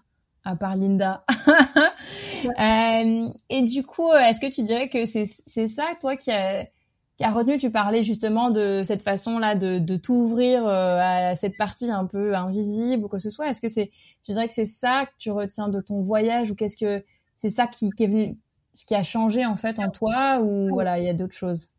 à 0.45 0.57
part 0.57 0.75
Linda. 0.77 1.25
et 2.59 3.63
du 3.63 3.85
coup, 3.85 4.13
est-ce 4.13 4.41
que 4.41 4.51
tu 4.53 4.63
dirais 4.63 4.89
que 4.89 5.05
c'est 5.07 5.69
ça 5.69 5.85
toi 6.01 6.17
qui 6.17 6.33
a 6.33 6.67
qui 7.17 7.25
a 7.25 7.33
retenu, 7.33 7.59
tu 7.59 7.71
parlais 7.71 8.05
justement 8.05 8.51
de 8.51 8.83
cette 8.85 9.03
façon-là 9.03 9.57
de, 9.57 9.81
de 9.81 9.97
tout 9.97 10.15
ouvrir 10.15 10.65
euh, 10.65 11.01
à 11.01 11.35
cette 11.35 11.57
partie 11.57 11.91
un 11.91 12.07
peu 12.07 12.37
invisible 12.37 13.05
ou 13.05 13.09
quoi 13.09 13.19
que 13.19 13.25
ce 13.25 13.31
soit? 13.31 13.49
Est-ce 13.49 13.61
que 13.61 13.69
c'est, 13.69 13.91
tu 14.23 14.31
dirais 14.31 14.47
que 14.47 14.55
c'est 14.55 14.67
ça 14.67 15.05
que 15.07 15.11
tu 15.19 15.33
retiens 15.33 15.67
de 15.67 15.81
ton 15.81 16.01
voyage 16.01 16.53
ou 16.53 16.55
qu'est-ce 16.55 16.77
que 16.77 17.05
c'est 17.37 17.51
ça 17.51 17.67
qui, 17.67 17.91
qui 17.91 18.05
est 18.05 18.07
venu, 18.07 18.39
ce 18.73 18.85
qui 18.85 18.95
a 18.95 19.03
changé 19.03 19.45
en 19.45 19.57
fait 19.57 19.81
en 19.81 19.91
toi 19.91 20.39
ou 20.41 20.69
voilà, 20.69 21.01
il 21.01 21.07
y 21.07 21.09
a 21.09 21.13
d'autres 21.13 21.35
choses? 21.35 21.71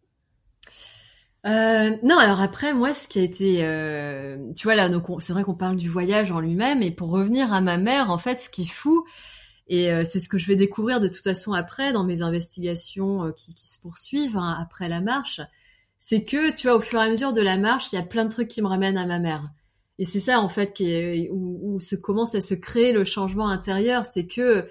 Euh, 1.45 1.95
non, 2.03 2.17
alors 2.17 2.41
après, 2.41 2.73
moi, 2.73 2.93
ce 2.93 3.07
qui 3.07 3.19
a 3.19 3.23
été, 3.23 3.59
euh, 3.63 4.37
tu 4.55 4.63
vois 4.63 4.75
là, 4.75 4.89
c'est 5.19 5.33
vrai 5.33 5.43
qu'on 5.43 5.55
parle 5.55 5.77
du 5.77 5.89
voyage 5.89 6.31
en 6.31 6.39
lui-même, 6.39 6.81
et 6.81 6.91
pour 6.91 7.09
revenir 7.09 7.53
à 7.53 7.61
ma 7.61 7.77
mère, 7.77 8.09
en 8.11 8.17
fait, 8.17 8.41
ce 8.41 8.49
qui 8.49 8.63
est 8.63 8.71
fou, 8.71 9.05
et 9.69 9.91
euh, 9.91 10.03
c'est 10.03 10.19
ce 10.19 10.27
que 10.27 10.37
je 10.39 10.47
vais 10.47 10.55
découvrir 10.55 10.99
de 10.99 11.07
toute 11.07 11.23
façon 11.23 11.53
après 11.53 11.93
dans 11.93 12.03
mes 12.03 12.23
investigations 12.23 13.25
euh, 13.25 13.31
qui, 13.31 13.53
qui, 13.53 13.67
se 13.67 13.79
poursuivent 13.79 14.35
hein, 14.35 14.57
après 14.59 14.89
la 14.89 14.99
marche. 14.99 15.41
C'est 15.99 16.23
que, 16.23 16.55
tu 16.55 16.67
vois, 16.67 16.77
au 16.77 16.81
fur 16.81 16.99
et 16.99 17.03
à 17.03 17.09
mesure 17.09 17.33
de 17.33 17.41
la 17.41 17.57
marche, 17.57 17.91
il 17.91 17.95
y 17.95 17.99
a 17.99 18.03
plein 18.03 18.25
de 18.25 18.31
trucs 18.31 18.47
qui 18.47 18.61
me 18.61 18.67
ramènent 18.67 18.97
à 18.97 19.05
ma 19.05 19.19
mère. 19.19 19.43
Et 19.99 20.05
c'est 20.05 20.19
ça, 20.19 20.39
en 20.39 20.49
fait, 20.49 20.73
qui 20.73 20.91
est, 20.91 21.29
où, 21.29 21.59
où, 21.61 21.79
se 21.79 21.95
commence 21.95 22.33
à 22.35 22.41
se 22.41 22.53
créer 22.55 22.93
le 22.93 23.03
changement 23.03 23.49
intérieur. 23.49 24.05
C'est 24.05 24.25
que, 24.25 24.67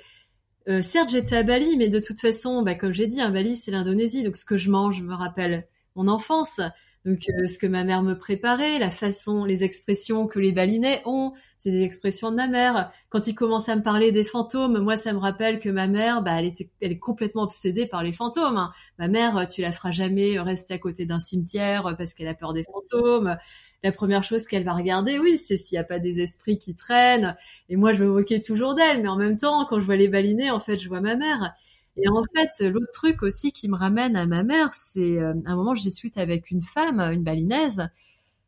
euh, 0.69 0.83
certes, 0.83 1.11
j'étais 1.11 1.37
à 1.37 1.43
Bali, 1.43 1.77
mais 1.77 1.89
de 1.89 2.01
toute 2.01 2.21
façon, 2.21 2.63
bah, 2.63 2.75
comme 2.75 2.93
j'ai 2.93 3.07
dit, 3.07 3.21
un 3.21 3.31
Bali, 3.31 3.57
c'est 3.57 3.71
l'Indonésie. 3.71 4.25
Donc, 4.25 4.37
ce 4.37 4.45
que 4.45 4.57
je 4.57 4.71
mange 4.71 5.03
me 5.03 5.15
rappelle 5.15 5.69
mon 5.99 6.09
enfance. 6.09 6.61
Donc, 7.05 7.21
euh, 7.29 7.47
ce 7.47 7.59
que 7.59 7.67
ma 7.67 7.85
mère 7.85 8.03
me 8.03 8.19
préparait, 8.19 8.79
la 8.79 8.91
façon, 8.91 9.45
les 9.45 9.65
expressions 9.65 10.27
que 10.27 10.39
les 10.39 10.53
balinais 10.53 11.03
ont, 11.07 11.33
c'est 11.57 11.71
des 11.71 11.83
expressions 11.83 12.31
de 12.31 12.37
ma 12.37 12.49
mère. 12.49 12.93
Quand 13.09 13.27
il 13.27 13.35
commence 13.35 13.69
à 13.69 13.77
me 13.77 13.83
parler 13.83 14.13
des 14.13 14.25
fantômes, 14.25 14.79
moi, 14.79 14.97
ça 14.97 15.13
me 15.13 15.19
rappelle 15.19 15.59
que 15.59 15.69
ma 15.69 15.87
mère, 15.87 16.23
bah, 16.23 16.33
elle 16.39 16.47
était, 16.47 16.71
elle 16.81 16.93
est 16.93 16.99
complètement 16.99 17.43
obsédée 17.43 17.87
par 17.87 18.03
les 18.03 18.13
fantômes. 18.13 18.71
Ma 18.99 19.09
mère, 19.09 19.47
tu 19.49 19.63
la 19.63 19.73
feras 19.73 19.91
jamais 19.91 20.39
rester 20.39 20.75
à 20.75 20.79
côté 20.79 21.07
d'un 21.07 21.19
cimetière 21.19 21.95
parce 21.97 22.15
qu'elle 22.15 22.29
a 22.29 22.35
peur 22.35 22.53
des 22.53 22.65
fantômes. 22.65 23.37
La 23.85 23.93
première 23.93 24.25
chose 24.25 24.47
qu'elle 24.47 24.65
va 24.65 24.75
regarder, 24.75 25.19
oui, 25.19 25.37
c'est 25.37 25.57
s'il 25.57 25.77
n'y 25.77 25.81
a 25.81 25.85
pas 25.85 26.01
des 26.01 26.21
esprits 26.21 26.59
qui 26.59 26.75
traînent. 26.75 27.37
Et 27.69 27.77
moi, 27.77 27.93
je 27.93 28.03
me 28.03 28.11
moquais 28.11 28.41
toujours 28.41 28.75
d'elle, 28.75 29.03
mais 29.03 29.09
en 29.09 29.17
même 29.17 29.39
temps, 29.39 29.65
quand 29.67 29.81
je 29.81 29.85
vois 29.87 29.97
les 29.97 30.09
balinais, 30.09 30.51
en 30.51 30.61
fait, 30.61 30.79
je 30.79 30.89
vois 30.89 31.01
ma 31.01 31.17
mère. 31.17 31.55
Et 32.01 32.09
en 32.09 32.23
fait, 32.35 32.71
l'autre 32.71 32.93
truc 32.93 33.23
aussi 33.23 33.53
qui 33.53 33.69
me 33.69 33.77
ramène 33.77 34.17
à 34.17 34.27
ma 34.27 34.45
mère, 34.45 34.73
c'est 34.73 35.21
euh, 35.21 35.35
un 35.45 35.57
moment 35.57 35.75
je 35.75 35.83
discute 35.83 36.17
avec 36.17 36.51
une 36.51 36.61
femme, 36.61 37.01
une 37.01 37.25
balinaise, 37.25 37.89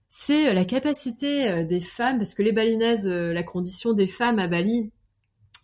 c'est 0.09 0.49
euh, 0.49 0.53
la 0.53 0.65
capacité 0.65 1.51
euh, 1.51 1.65
des 1.65 1.81
femmes, 1.81 2.19
parce 2.19 2.35
que 2.35 2.43
les 2.43 2.53
balinaises, 2.53 3.09
la 3.09 3.43
condition 3.43 3.93
des 3.93 4.07
femmes 4.07 4.39
à 4.39 4.47
Bali 4.47 4.91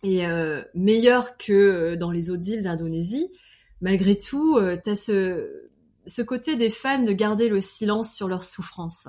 est 0.03 0.27
meilleure 0.75 1.37
que 1.37 1.95
dans 1.95 2.11
les 2.11 2.29
autres 2.29 2.49
îles 2.49 2.61
d'Indonésie. 2.61 3.31
Malgré 3.81 4.15
tout, 4.15 4.59
tu 4.83 4.89
as 4.89 4.95
ce, 4.95 5.69
ce 6.05 6.21
côté 6.21 6.55
des 6.55 6.69
femmes 6.69 7.03
de 7.03 7.11
garder 7.11 7.49
le 7.49 7.61
silence 7.61 8.13
sur 8.13 8.27
leur 8.27 8.43
souffrance. 8.43 9.07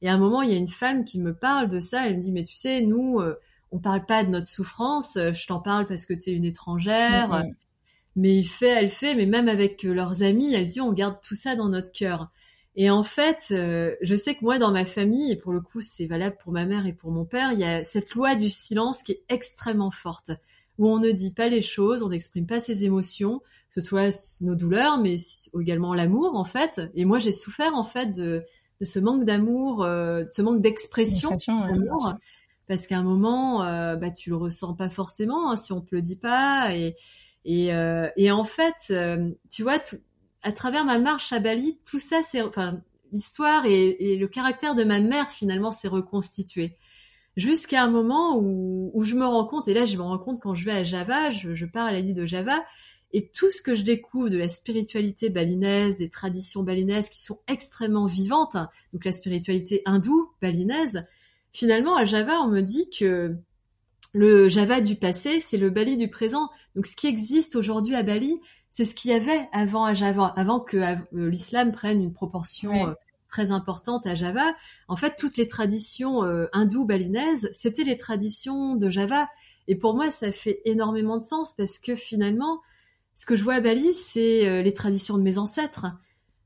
Et 0.00 0.08
à 0.08 0.14
un 0.14 0.18
moment, 0.18 0.42
il 0.42 0.50
y 0.50 0.54
a 0.54 0.56
une 0.56 0.68
femme 0.68 1.04
qui 1.04 1.20
me 1.20 1.34
parle 1.34 1.68
de 1.68 1.80
ça, 1.80 2.06
elle 2.06 2.16
me 2.16 2.20
dit, 2.20 2.30
mais 2.30 2.44
tu 2.44 2.54
sais, 2.54 2.82
nous, 2.82 3.20
on 3.72 3.78
parle 3.80 4.06
pas 4.06 4.22
de 4.22 4.30
notre 4.30 4.46
souffrance, 4.46 5.14
je 5.16 5.46
t'en 5.48 5.58
parle 5.58 5.88
parce 5.88 6.06
que 6.06 6.14
tu 6.14 6.30
es 6.30 6.32
une 6.34 6.44
étrangère. 6.44 7.42
Mais 8.18 8.34
il 8.34 8.44
fait, 8.44 8.66
elle 8.66 8.90
fait, 8.90 9.14
mais 9.14 9.26
même 9.26 9.46
avec 9.46 9.84
euh, 9.84 9.94
leurs 9.94 10.24
amis, 10.24 10.52
elle 10.52 10.66
dit 10.66 10.80
on 10.80 10.92
garde 10.92 11.20
tout 11.22 11.36
ça 11.36 11.54
dans 11.54 11.68
notre 11.68 11.92
cœur. 11.92 12.32
Et 12.74 12.90
en 12.90 13.04
fait, 13.04 13.46
euh, 13.52 13.94
je 14.02 14.16
sais 14.16 14.34
que 14.34 14.42
moi, 14.42 14.58
dans 14.58 14.72
ma 14.72 14.84
famille, 14.84 15.30
et 15.30 15.36
pour 15.36 15.52
le 15.52 15.60
coup, 15.60 15.80
c'est 15.82 16.06
valable 16.06 16.36
pour 16.42 16.52
ma 16.52 16.66
mère 16.66 16.84
et 16.86 16.92
pour 16.92 17.12
mon 17.12 17.24
père, 17.24 17.52
il 17.52 17.60
y 17.60 17.64
a 17.64 17.84
cette 17.84 18.10
loi 18.14 18.34
du 18.34 18.50
silence 18.50 19.04
qui 19.04 19.12
est 19.12 19.22
extrêmement 19.28 19.92
forte, 19.92 20.32
où 20.78 20.88
on 20.88 20.98
ne 20.98 21.12
dit 21.12 21.32
pas 21.32 21.48
les 21.48 21.62
choses, 21.62 22.02
on 22.02 22.08
n'exprime 22.08 22.44
pas 22.44 22.58
ses 22.58 22.84
émotions, 22.84 23.38
que 23.72 23.80
ce 23.80 23.86
soit 23.86 24.40
nos 24.40 24.56
douleurs, 24.56 24.98
mais 25.00 25.14
également 25.60 25.94
l'amour, 25.94 26.34
en 26.34 26.44
fait. 26.44 26.80
Et 26.94 27.04
moi, 27.04 27.20
j'ai 27.20 27.30
souffert, 27.32 27.76
en 27.76 27.84
fait, 27.84 28.06
de, 28.06 28.42
de 28.80 28.84
ce 28.84 28.98
manque 28.98 29.26
d'amour, 29.26 29.84
euh, 29.84 30.24
de 30.24 30.28
ce 30.28 30.42
manque 30.42 30.60
d'expression 30.60 31.36
d'amour, 31.46 32.14
parce 32.66 32.88
qu'à 32.88 32.98
un 32.98 33.04
moment, 33.04 33.58
bah, 33.60 34.10
tu 34.10 34.30
le 34.30 34.36
ressens 34.36 34.74
pas 34.74 34.90
forcément 34.90 35.52
hein, 35.52 35.56
si 35.56 35.72
on 35.72 35.80
te 35.80 35.94
le 35.94 36.02
dit 36.02 36.16
pas, 36.16 36.74
et 36.74 36.96
et, 37.48 37.72
euh, 37.72 38.10
et 38.16 38.30
en 38.30 38.44
fait, 38.44 38.74
euh, 38.90 39.30
tu 39.48 39.62
vois, 39.62 39.78
tout, 39.78 39.96
à 40.42 40.52
travers 40.52 40.84
ma 40.84 40.98
marche 40.98 41.32
à 41.32 41.40
Bali, 41.40 41.78
tout 41.86 41.98
ça, 41.98 42.20
c'est, 42.22 42.42
enfin, 42.42 42.82
l'histoire 43.10 43.64
et, 43.64 44.16
le 44.18 44.28
caractère 44.28 44.74
de 44.74 44.84
ma 44.84 45.00
mère 45.00 45.30
finalement 45.30 45.72
s'est 45.72 45.88
reconstitué. 45.88 46.76
Jusqu'à 47.38 47.82
un 47.82 47.88
moment 47.88 48.36
où, 48.36 48.90
où, 48.92 49.02
je 49.02 49.14
me 49.14 49.24
rends 49.24 49.46
compte, 49.46 49.66
et 49.66 49.72
là 49.72 49.86
je 49.86 49.96
me 49.96 50.02
rends 50.02 50.18
compte 50.18 50.40
quand 50.40 50.54
je 50.54 50.66
vais 50.66 50.72
à 50.72 50.84
Java, 50.84 51.30
je, 51.30 51.54
je 51.54 51.64
pars 51.64 51.86
à 51.86 51.92
la 51.92 52.00
l'île 52.00 52.14
de 52.14 52.26
Java, 52.26 52.62
et 53.12 53.28
tout 53.28 53.50
ce 53.50 53.62
que 53.62 53.74
je 53.74 53.82
découvre 53.82 54.28
de 54.28 54.36
la 54.36 54.48
spiritualité 54.48 55.30
balinaise, 55.30 55.96
des 55.96 56.10
traditions 56.10 56.62
balinaises 56.62 57.08
qui 57.08 57.22
sont 57.22 57.38
extrêmement 57.46 58.04
vivantes, 58.04 58.58
donc 58.92 59.06
la 59.06 59.12
spiritualité 59.12 59.80
hindoue 59.86 60.30
balinaise, 60.42 61.06
finalement 61.52 61.96
à 61.96 62.04
Java 62.04 62.40
on 62.42 62.48
me 62.48 62.60
dit 62.60 62.90
que 62.90 63.38
le 64.12 64.48
Java 64.48 64.80
du 64.80 64.96
passé, 64.96 65.40
c'est 65.40 65.56
le 65.56 65.70
Bali 65.70 65.96
du 65.96 66.08
présent. 66.08 66.48
Donc 66.74 66.86
ce 66.86 66.96
qui 66.96 67.06
existe 67.06 67.56
aujourd'hui 67.56 67.94
à 67.94 68.02
Bali, 68.02 68.40
c'est 68.70 68.84
ce 68.84 68.94
qu'il 68.94 69.10
y 69.10 69.14
avait 69.14 69.48
avant 69.52 69.84
à 69.84 69.94
Java, 69.94 70.32
avant 70.36 70.60
que 70.60 70.76
euh, 70.76 71.30
l'islam 71.30 71.72
prenne 71.72 72.02
une 72.02 72.12
proportion 72.12 72.88
euh, 72.88 72.94
très 73.28 73.50
importante 73.50 74.06
à 74.06 74.14
Java. 74.14 74.54
En 74.88 74.96
fait, 74.96 75.16
toutes 75.18 75.36
les 75.36 75.48
traditions 75.48 76.24
euh, 76.24 76.46
hindoues 76.52 76.86
balinaises, 76.86 77.48
c'était 77.52 77.84
les 77.84 77.96
traditions 77.96 78.74
de 78.74 78.90
Java. 78.90 79.28
Et 79.66 79.76
pour 79.76 79.94
moi, 79.94 80.10
ça 80.10 80.32
fait 80.32 80.60
énormément 80.64 81.18
de 81.18 81.22
sens 81.22 81.54
parce 81.56 81.78
que 81.78 81.94
finalement, 81.94 82.60
ce 83.14 83.26
que 83.26 83.36
je 83.36 83.44
vois 83.44 83.54
à 83.54 83.60
Bali, 83.60 83.92
c'est 83.92 84.62
les 84.62 84.72
traditions 84.72 85.18
de 85.18 85.22
mes 85.22 85.38
ancêtres. 85.38 85.86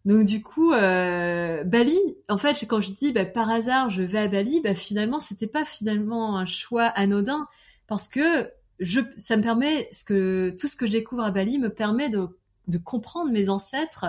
Donc 0.05 0.24
du 0.24 0.42
coup, 0.42 0.72
euh, 0.72 1.62
Bali, 1.64 1.98
en 2.28 2.38
fait, 2.38 2.64
quand 2.66 2.80
je 2.80 2.92
dis 2.92 3.12
bah, 3.12 3.24
par 3.24 3.50
hasard 3.50 3.90
je 3.90 4.03
vais 4.03 4.18
à 4.18 4.28
Bali, 4.28 4.61
bah, 4.61 4.74
finalement 4.74 5.20
c'était 5.20 5.46
pas 5.46 5.64
finalement 5.64 6.36
un 6.36 6.46
choix 6.46 6.86
anodin 6.86 7.46
parce 7.86 8.09
que 8.09 8.50
je, 8.80 9.00
ça 9.16 9.36
me 9.36 9.42
permet 9.42 9.88
ce 9.92 10.05
que 10.05 10.57
tout 10.59 10.66
ce 10.66 10.76
que 10.76 10.86
je 10.86 10.92
découvre 10.92 11.22
à 11.22 11.30
Bali 11.30 11.59
me 11.59 11.70
permet 11.70 12.09
de, 12.09 12.26
de 12.66 12.78
comprendre 12.78 13.30
mes 13.30 13.48
ancêtres 13.48 14.07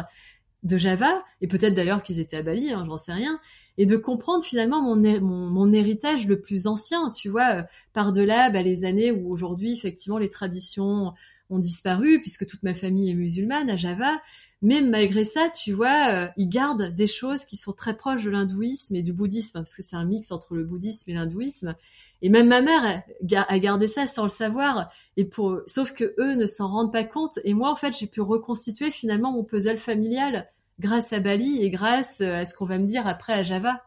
de 0.64 0.78
Java 0.78 1.24
et 1.42 1.48
peut-être 1.48 1.76
d'ailleurs 1.76 2.02
qu'ils 2.02 2.20
étaient 2.20 2.38
à 2.38 2.44
Bali, 2.44 2.72
hein, 2.72 2.86
j'en 2.88 2.98
sais 2.98 3.14
rien, 3.14 3.40
et 3.78 3.86
de 3.86 3.98
comprendre 3.98 4.44
finalement 4.44 4.82
mon, 4.82 4.96
mon, 4.96 5.50
mon, 5.50 5.74
héritage 5.74 6.26
le 6.26 6.40
plus 6.40 6.68
ancien, 6.68 7.12
tu 7.12 7.30
vois, 7.30 7.58
euh, 7.58 7.64
par-delà 7.94 8.50
bah, 8.50 8.64
les 8.64 8.86
années 8.86 9.12
où 9.12 9.32
aujourd'hui 9.32 9.74
effectivement 9.74 10.18
les 10.18 10.30
traditions 10.30 11.14
ont 11.50 11.60
disparu 11.60 12.20
puisque 12.22 12.48
toute 12.48 12.64
ma 12.64 12.74
famille 12.74 13.12
est 13.12 13.16
musulmane 13.16 13.70
à 13.70 13.78
Java 13.78 14.20
mais 14.64 14.80
malgré 14.80 15.26
ça, 15.26 15.50
tu 15.50 15.74
vois, 15.74 16.10
euh, 16.10 16.28
ils 16.38 16.48
gardent 16.48 16.96
des 16.96 17.06
choses 17.06 17.44
qui 17.44 17.58
sont 17.58 17.74
très 17.74 17.98
proches 17.98 18.24
de 18.24 18.30
l'hindouisme 18.30 18.96
et 18.96 19.02
du 19.02 19.12
bouddhisme, 19.12 19.60
parce 19.60 19.76
que 19.76 19.84
c'est 19.84 19.98
un 19.98 20.06
mix 20.06 20.32
entre 20.32 20.56
le 20.56 20.64
bouddhisme 20.64 21.12
et 21.12 21.14
l'hindouisme. 21.14 21.76
Et 22.22 22.30
même 22.30 22.48
ma 22.48 22.62
mère 22.62 23.04
a 23.36 23.60
gardé 23.60 23.88
ça 23.88 24.08
sans 24.08 24.24
le 24.24 24.30
savoir. 24.30 24.90
Et 25.18 25.26
pour, 25.26 25.60
sauf 25.68 25.92
que 25.92 26.16
eux 26.18 26.36
ne 26.36 26.46
s'en 26.46 26.70
rendent 26.70 26.94
pas 26.94 27.04
compte. 27.04 27.40
Et 27.44 27.54
moi, 27.54 27.70
en 27.70 27.76
fait, 27.76 27.94
j'ai 28.00 28.08
pu 28.08 28.22
reconstituer 28.22 28.90
finalement 28.90 29.34
mon 29.34 29.44
puzzle 29.44 29.78
familial 29.78 30.50
grâce 30.80 31.12
à 31.12 31.20
Bali 31.20 31.62
et 31.62 31.70
grâce 31.70 32.22
euh, 32.22 32.36
à 32.36 32.46
ce 32.46 32.54
qu'on 32.56 32.66
va 32.66 32.78
me 32.78 32.88
dire 32.88 33.06
après 33.06 33.34
à 33.34 33.44
Java. 33.44 33.82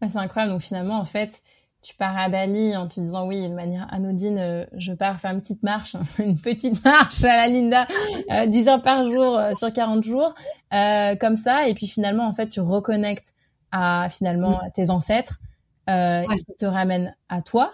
c'est 0.00 0.16
incroyable. 0.16 0.54
Donc 0.54 0.62
finalement, 0.62 0.98
en 0.98 1.04
fait, 1.04 1.42
tu 1.82 1.94
pars 1.94 2.16
à 2.16 2.28
Bali 2.28 2.76
en 2.76 2.88
te 2.88 3.00
disant 3.00 3.26
oui 3.26 3.48
de 3.48 3.54
manière 3.54 3.86
anodine 3.92 4.38
euh, 4.38 4.66
je 4.76 4.92
pars 4.92 5.20
faire 5.20 5.30
une 5.30 5.40
petite 5.40 5.62
marche 5.62 5.96
une 6.18 6.38
petite 6.38 6.84
marche 6.84 7.22
à 7.24 7.36
la 7.36 7.48
Linda 7.48 7.86
euh, 8.32 8.46
10 8.46 8.68
heures 8.68 8.82
par 8.82 9.04
jour 9.04 9.38
euh, 9.38 9.54
sur 9.54 9.72
40 9.72 10.02
jours 10.02 10.34
euh, 10.74 11.14
comme 11.16 11.36
ça 11.36 11.68
et 11.68 11.74
puis 11.74 11.86
finalement 11.86 12.26
en 12.26 12.32
fait 12.32 12.48
tu 12.48 12.60
reconnectes 12.60 13.34
à 13.70 14.08
finalement 14.10 14.60
tes 14.74 14.90
ancêtres 14.90 15.38
ouais. 15.86 16.24
qui 16.36 16.56
te 16.58 16.66
ramènent 16.66 17.14
à 17.28 17.42
toi 17.42 17.72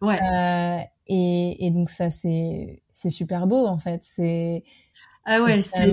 ouais. 0.00 0.18
et, 1.08 1.66
et 1.66 1.70
donc 1.70 1.90
ça 1.90 2.10
c'est 2.10 2.82
c'est 2.92 3.10
super 3.10 3.46
beau 3.46 3.66
en 3.66 3.78
fait 3.78 4.00
c'est 4.02 4.64
ah 5.24 5.42
ouais 5.42 5.60
c'est 5.60 5.92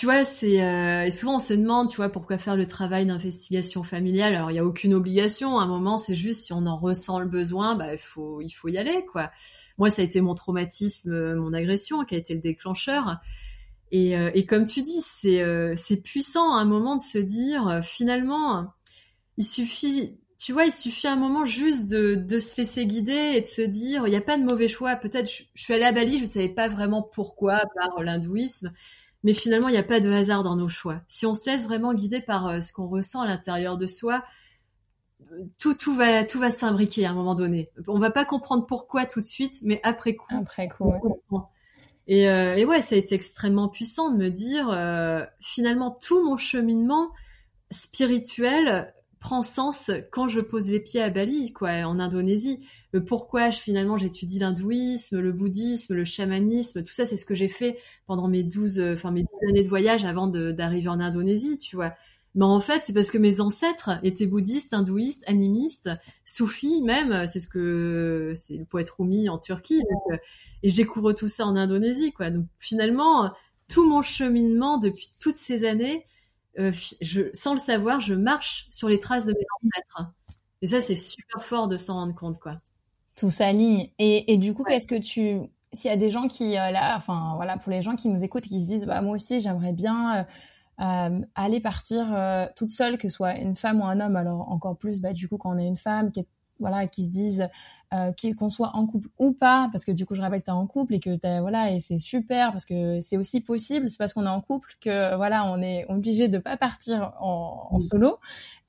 tu 0.00 0.06
vois, 0.06 0.24
c'est 0.24 0.64
euh, 0.64 1.10
souvent 1.10 1.36
on 1.36 1.40
se 1.40 1.52
demande, 1.52 1.90
tu 1.90 1.96
vois, 1.96 2.08
pourquoi 2.08 2.38
faire 2.38 2.56
le 2.56 2.66
travail 2.66 3.04
d'investigation 3.04 3.82
familiale. 3.82 4.34
Alors 4.34 4.50
il 4.50 4.54
y 4.54 4.58
a 4.58 4.64
aucune 4.64 4.94
obligation. 4.94 5.58
À 5.58 5.64
un 5.64 5.66
moment, 5.66 5.98
c'est 5.98 6.14
juste 6.14 6.40
si 6.40 6.54
on 6.54 6.64
en 6.64 6.78
ressent 6.78 7.18
le 7.18 7.26
besoin, 7.26 7.74
bah 7.74 7.92
il 7.92 7.98
faut 7.98 8.40
il 8.40 8.48
faut 8.48 8.68
y 8.68 8.78
aller, 8.78 9.04
quoi. 9.12 9.30
Moi, 9.76 9.90
ça 9.90 10.00
a 10.00 10.06
été 10.06 10.22
mon 10.22 10.34
traumatisme, 10.34 11.34
mon 11.34 11.52
agression, 11.52 12.06
qui 12.06 12.14
a 12.14 12.18
été 12.18 12.32
le 12.32 12.40
déclencheur. 12.40 13.18
Et, 13.90 14.16
euh, 14.16 14.30
comme 14.48 14.64
tu 14.64 14.80
dis, 14.80 15.02
c'est 15.02 15.42
euh, 15.42 15.74
c'est 15.76 16.02
puissant 16.02 16.54
à 16.54 16.60
un 16.62 16.64
moment 16.64 16.96
de 16.96 17.02
se 17.02 17.18
dire, 17.18 17.68
euh, 17.68 17.82
finalement, 17.82 18.72
il 19.36 19.44
suffit, 19.44 20.18
tu 20.38 20.54
vois, 20.54 20.64
il 20.64 20.72
suffit 20.72 21.08
à 21.08 21.12
un 21.12 21.16
moment 21.16 21.44
juste 21.44 21.88
de, 21.88 22.14
de 22.14 22.38
se 22.38 22.56
laisser 22.56 22.86
guider 22.86 23.34
et 23.36 23.42
de 23.42 23.46
se 23.46 23.60
dire, 23.60 24.06
il 24.06 24.10
n'y 24.10 24.16
a 24.16 24.22
pas 24.22 24.38
de 24.38 24.44
mauvais 24.44 24.68
choix. 24.68 24.96
Peut-être, 24.96 25.30
je, 25.30 25.42
je 25.54 25.62
suis 25.62 25.74
allée 25.74 25.84
à 25.84 25.92
Bali, 25.92 26.18
je 26.18 26.24
savais 26.24 26.48
pas 26.48 26.68
vraiment 26.68 27.02
pourquoi, 27.02 27.64
par 27.76 28.02
l'hindouisme 28.02 28.72
mais 29.22 29.34
finalement, 29.34 29.68
il 29.68 29.72
n'y 29.72 29.78
a 29.78 29.82
pas 29.82 30.00
de 30.00 30.10
hasard 30.10 30.42
dans 30.42 30.56
nos 30.56 30.68
choix. 30.68 31.02
Si 31.06 31.26
on 31.26 31.34
se 31.34 31.48
laisse 31.48 31.66
vraiment 31.66 31.94
guider 31.94 32.20
par 32.20 32.46
euh, 32.46 32.60
ce 32.60 32.72
qu'on 32.72 32.88
ressent 32.88 33.20
à 33.20 33.26
l'intérieur 33.26 33.76
de 33.76 33.86
soi, 33.86 34.24
tout, 35.58 35.74
tout 35.74 35.94
va, 35.94 36.24
tout 36.24 36.38
va 36.38 36.50
s'imbriquer 36.50 37.06
à 37.06 37.10
un 37.10 37.14
moment 37.14 37.34
donné. 37.34 37.70
On 37.86 37.98
va 37.98 38.10
pas 38.10 38.24
comprendre 38.24 38.66
pourquoi 38.66 39.06
tout 39.06 39.20
de 39.20 39.26
suite, 39.26 39.60
mais 39.62 39.80
après 39.82 40.14
coup. 40.14 40.34
Après 40.36 40.68
coup. 40.68 40.92
Ouais. 41.30 41.40
Et, 42.06 42.28
euh, 42.28 42.56
et, 42.56 42.64
ouais, 42.64 42.80
ça 42.80 42.96
a 42.96 42.98
été 42.98 43.14
extrêmement 43.14 43.68
puissant 43.68 44.10
de 44.10 44.16
me 44.16 44.30
dire, 44.30 44.68
euh, 44.70 45.24
finalement, 45.40 45.90
tout 45.90 46.24
mon 46.24 46.36
cheminement 46.36 47.10
spirituel 47.70 48.92
prend 49.20 49.42
sens 49.42 49.90
quand 50.10 50.26
je 50.26 50.40
pose 50.40 50.68
les 50.68 50.80
pieds 50.80 51.02
à 51.02 51.10
Bali, 51.10 51.52
quoi, 51.52 51.70
en 51.84 52.00
Indonésie 52.00 52.66
pourquoi 52.98 53.50
je, 53.50 53.58
finalement 53.60 53.96
j'étudie 53.96 54.38
l'hindouisme, 54.38 55.20
le 55.20 55.32
bouddhisme, 55.32 55.94
le 55.94 56.04
chamanisme, 56.04 56.82
tout 56.82 56.92
ça 56.92 57.06
c'est 57.06 57.16
ce 57.16 57.24
que 57.24 57.34
j'ai 57.34 57.48
fait 57.48 57.78
pendant 58.06 58.28
mes 58.28 58.42
12 58.42 58.80
euh, 58.80 58.94
enfin 58.94 59.12
mes 59.12 59.22
10 59.22 59.28
années 59.50 59.62
de 59.62 59.68
voyage 59.68 60.04
avant 60.04 60.26
d'arriver 60.26 60.88
en 60.88 61.00
Indonésie, 61.00 61.58
tu 61.58 61.76
vois. 61.76 61.94
Mais 62.36 62.44
en 62.44 62.60
fait, 62.60 62.82
c'est 62.84 62.92
parce 62.92 63.10
que 63.10 63.18
mes 63.18 63.40
ancêtres 63.40 63.90
étaient 64.04 64.26
bouddhistes, 64.26 64.72
hindouistes, 64.72 65.28
animistes, 65.28 65.90
soufis 66.24 66.80
même, 66.82 67.26
c'est 67.26 67.40
ce 67.40 67.48
que 67.48 68.32
c'est 68.36 68.56
le 68.56 68.64
poète 68.64 68.90
Rumi 68.90 69.28
en 69.28 69.38
Turquie 69.38 69.82
euh, 70.12 70.16
et 70.62 70.70
je 70.70 70.76
découvre 70.76 71.12
tout 71.12 71.28
ça 71.28 71.46
en 71.46 71.56
Indonésie 71.56 72.12
quoi. 72.12 72.30
Donc 72.30 72.46
finalement, 72.58 73.32
tout 73.68 73.88
mon 73.88 74.02
cheminement 74.02 74.78
depuis 74.78 75.08
toutes 75.20 75.36
ces 75.36 75.64
années 75.64 76.06
euh, 76.58 76.72
je, 77.00 77.22
sans 77.32 77.54
le 77.54 77.60
savoir, 77.60 78.00
je 78.00 78.14
marche 78.14 78.66
sur 78.70 78.88
les 78.88 78.98
traces 78.98 79.26
de 79.26 79.32
mes 79.32 79.46
ancêtres. 79.62 80.12
Et 80.62 80.66
ça, 80.66 80.80
c'est 80.80 80.96
super 80.96 81.44
fort 81.44 81.68
de 81.68 81.76
s'en 81.76 81.94
rendre 81.94 82.14
compte, 82.14 82.38
quoi 82.38 82.56
tout 83.16 83.30
s'aligne. 83.30 83.90
Et, 83.98 84.32
et 84.32 84.38
du 84.38 84.54
coup, 84.54 84.62
ouais. 84.62 84.70
qu'est-ce 84.70 84.86
que 84.86 84.96
tu, 84.96 85.40
s'il 85.72 85.90
y 85.90 85.94
a 85.94 85.96
des 85.96 86.10
gens 86.10 86.28
qui 86.28 86.58
euh, 86.58 86.70
là, 86.70 86.94
enfin 86.96 87.34
voilà, 87.36 87.56
pour 87.56 87.70
les 87.70 87.82
gens 87.82 87.96
qui 87.96 88.08
nous 88.08 88.22
écoutent, 88.24 88.44
qui 88.44 88.60
se 88.60 88.66
disent, 88.66 88.86
bah 88.86 89.00
moi 89.02 89.14
aussi, 89.14 89.40
j'aimerais 89.40 89.72
bien 89.72 90.18
euh, 90.18 90.24
euh, 90.80 91.20
aller 91.34 91.60
partir 91.60 92.06
euh, 92.12 92.46
toute 92.56 92.70
seule, 92.70 92.98
que 92.98 93.08
ce 93.08 93.14
soit 93.14 93.36
une 93.36 93.56
femme 93.56 93.80
ou 93.80 93.84
un 93.84 94.00
homme. 94.00 94.16
Alors 94.16 94.50
encore 94.50 94.76
plus, 94.76 95.00
bah 95.00 95.12
du 95.12 95.28
coup, 95.28 95.36
quand 95.36 95.54
on 95.54 95.58
est 95.58 95.66
une 95.66 95.76
femme 95.76 96.10
qui 96.10 96.20
est 96.20 96.28
voilà, 96.58 96.86
qui 96.86 97.04
se 97.04 97.10
disent 97.10 97.48
euh, 97.92 98.12
qu'on 98.38 98.50
soit 98.50 98.70
en 98.74 98.86
couple 98.86 99.08
ou 99.18 99.32
pas, 99.32 99.68
parce 99.72 99.84
que 99.84 99.92
du 99.92 100.06
coup, 100.06 100.14
je 100.14 100.22
rappelle 100.22 100.40
que 100.40 100.44
tu 100.44 100.50
es 100.50 100.54
en 100.54 100.66
couple 100.66 100.94
et 100.94 101.00
que 101.00 101.16
t'as, 101.16 101.40
voilà, 101.40 101.72
et 101.72 101.80
c'est 101.80 101.98
super 101.98 102.52
parce 102.52 102.64
que 102.64 103.00
c'est 103.00 103.16
aussi 103.16 103.40
possible. 103.40 103.90
C'est 103.90 103.98
parce 103.98 104.12
qu'on 104.12 104.26
est 104.26 104.28
en 104.28 104.40
couple 104.40 104.74
que 104.80 105.16
voilà, 105.16 105.44
on 105.46 105.60
est 105.60 105.86
obligé 105.88 106.28
de 106.28 106.38
pas 106.38 106.56
partir 106.56 107.12
en, 107.20 107.68
en 107.70 107.80
solo. 107.80 108.18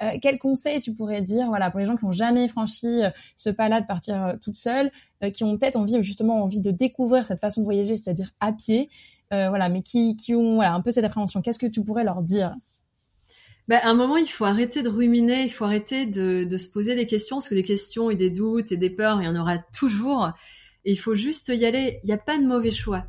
Euh, 0.02 0.18
quel 0.22 0.40
conseil 0.40 0.82
tu 0.82 0.94
pourrais 0.94 1.22
dire, 1.22 1.48
voilà, 1.48 1.70
pour 1.70 1.80
les 1.80 1.86
gens 1.86 1.96
qui 1.96 2.06
n'ont 2.06 2.12
jamais 2.12 2.48
franchi 2.48 3.04
euh, 3.04 3.10
ce 3.36 3.50
pas-là 3.50 3.82
de 3.82 3.86
partir 3.86 4.36
toute 4.42 4.56
seule, 4.56 4.92
euh, 5.24 5.30
qui 5.30 5.44
ont 5.44 5.58
peut-être 5.58 5.76
envie 5.76 6.02
justement 6.02 6.42
envie 6.42 6.62
de 6.62 6.72
découvrir 6.72 7.26
cette 7.26 7.40
façon 7.40 7.62
de 7.62 7.66
voyager, 7.66 7.98
c'est-à-dire 7.98 8.32
à 8.40 8.52
pied, 8.52 8.90
voilà, 9.30 9.70
mais 9.70 9.82
qui, 9.82 10.18
qui 10.18 10.36
ont 10.36 10.56
voilà 10.56 10.74
un 10.74 10.82
peu 10.82 10.92
cette 10.92 11.06
appréhension? 11.06 11.42
Qu'est-ce 11.42 11.60
que 11.60 11.66
tu 11.66 11.82
pourrais 11.86 12.04
leur 12.04 12.22
dire? 12.22 12.54
Bah, 13.72 13.80
à 13.84 13.88
un 13.88 13.94
moment, 13.94 14.18
il 14.18 14.28
faut 14.28 14.44
arrêter 14.44 14.84
de 14.84 14.90
ruminer, 14.90 15.44
il 15.44 15.50
faut 15.50 15.64
arrêter 15.64 16.06
de, 16.06 16.58
se 16.58 16.70
poser 16.70 16.94
des 16.94 17.08
questions, 17.08 17.38
parce 17.38 17.48
que 17.48 17.56
des 17.56 17.64
questions 17.64 18.10
et 18.10 18.18
des 18.18 18.30
doutes 18.30 18.74
et 18.74 18.76
des 18.76 18.90
peurs, 18.90 19.22
il 19.22 19.26
y 19.26 19.30
en 19.30 19.36
aura 19.40 19.60
toujours. 19.60 20.30
Et 20.84 20.92
il 20.92 20.98
faut 20.98 21.16
juste 21.16 21.48
y 21.48 21.66
aller. 21.66 22.02
Il 22.04 22.08
n'y 22.08 22.12
a 22.12 22.18
pas 22.18 22.38
de 22.38 22.44
mauvais 22.44 22.72
choix. 22.72 23.06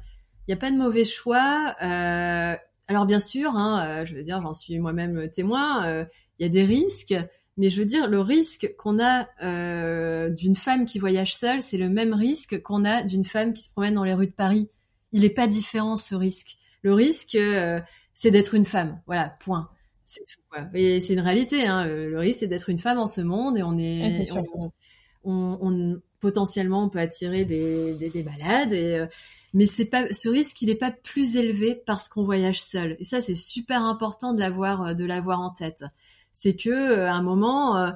Il 0.47 0.53
n'y 0.53 0.55
a 0.55 0.57
pas 0.57 0.71
de 0.71 0.77
mauvais 0.77 1.05
choix. 1.05 1.75
Euh, 1.83 2.55
alors 2.87 3.07
bien 3.07 3.19
sûr, 3.19 3.51
hein, 3.57 3.85
euh, 3.85 4.07
je 4.07 4.15
veux 4.15 4.23
dire, 4.23 4.41
j'en 4.41 4.53
suis 4.53 4.79
moi-même 4.79 5.29
témoin. 5.31 5.85
Euh, 5.85 6.05
il 6.39 6.45
y 6.45 6.47
a 6.47 6.49
des 6.49 6.63
risques, 6.63 7.17
mais 7.57 7.69
je 7.69 7.81
veux 7.81 7.85
dire, 7.85 8.07
le 8.07 8.21
risque 8.21 8.73
qu'on 8.79 9.01
a 9.01 10.29
d'une 10.29 10.55
femme 10.55 10.85
qui 10.87 11.01
voyage 11.01 11.35
seule, 11.35 11.61
c'est 11.61 11.77
le 11.77 11.89
même 11.89 12.15
risque 12.15 12.63
qu'on 12.63 12.85
a 12.85 13.03
d'une 13.03 13.25
femme 13.25 13.53
qui 13.53 13.65
se 13.65 13.73
promène 13.73 13.95
dans 13.95 14.05
les 14.05 14.15
rues 14.15 14.29
de 14.29 14.33
Paris. 14.33 14.69
Il 15.11 15.23
n'est 15.23 15.29
pas 15.29 15.49
différent 15.49 15.97
ce 15.97 16.15
risque. 16.15 16.57
Le 16.83 16.95
risque, 16.95 17.37
c'est 18.15 18.31
d'être 18.31 18.55
une 18.55 18.65
femme. 18.65 19.01
Voilà, 19.09 19.35
point. 19.41 19.69
C'est 20.13 20.25
tout. 20.25 20.41
Quoi. 20.51 20.67
Et 20.75 21.01
c'est 21.01 21.15
une 21.15 21.21
réalité. 21.21 21.67
Hein. 21.67 21.87
Le 21.87 22.19
risque, 22.19 22.41
c'est 22.41 22.47
d'être 22.47 22.69
une 22.69 22.79
femme 22.79 22.99
en 22.99 23.07
ce 23.07 23.23
monde 23.23 23.57
et 23.57 23.63
on 23.63 23.79
est, 23.79 24.11
on, 24.33 24.73
on, 25.25 25.59
on, 25.61 26.01
potentiellement 26.21 26.85
on 26.85 26.89
peut 26.89 26.99
attirer 26.99 27.45
des, 27.45 27.95
des, 27.95 28.11
des 28.11 28.23
malades. 28.23 28.73
Et, 28.73 28.99
euh, 28.99 29.07
mais 29.55 29.67
c'est 29.67 29.87
pas 29.87 30.13
ce 30.13 30.29
risque, 30.29 30.61
il 30.63 30.67
n'est 30.67 30.75
pas 30.75 30.91
plus 30.91 31.37
élevé 31.37 31.83
parce 31.87 32.09
qu'on 32.09 32.25
voyage 32.25 32.63
seul. 32.63 32.97
Et 33.01 33.05
ça, 33.05 33.21
c'est 33.21 33.35
super 33.35 33.83
important 33.83 34.33
de 34.35 34.41
l'avoir, 34.41 34.95
de 34.95 35.05
l'avoir 35.05 35.41
en 35.41 35.51
tête. 35.51 35.85
C'est 36.33 36.57
que 36.57 36.71
euh, 36.71 37.09
à 37.09 37.13
un 37.13 37.23
moment, 37.23 37.77
euh, 37.79 37.91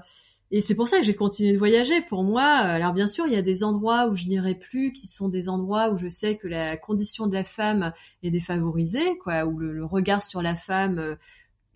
et 0.50 0.60
c'est 0.60 0.74
pour 0.74 0.88
ça 0.88 0.98
que 0.98 1.04
j'ai 1.04 1.14
continué 1.14 1.52
de 1.52 1.58
voyager. 1.58 2.00
Pour 2.08 2.24
moi, 2.24 2.44
alors 2.44 2.92
bien 2.92 3.06
sûr, 3.06 3.26
il 3.26 3.32
y 3.32 3.36
a 3.36 3.42
des 3.42 3.64
endroits 3.64 4.08
où 4.08 4.16
je 4.16 4.26
n'irai 4.26 4.54
plus, 4.54 4.92
qui 4.92 5.06
sont 5.06 5.28
des 5.28 5.48
endroits 5.48 5.90
où 5.90 5.98
je 5.98 6.08
sais 6.08 6.36
que 6.36 6.48
la 6.48 6.76
condition 6.76 7.26
de 7.26 7.34
la 7.34 7.44
femme 7.44 7.92
est 8.22 8.30
défavorisée, 8.30 9.18
quoi, 9.18 9.44
où 9.44 9.58
le, 9.58 9.72
le 9.72 9.84
regard 9.84 10.22
sur 10.22 10.42
la 10.42 10.54
femme 10.54 11.16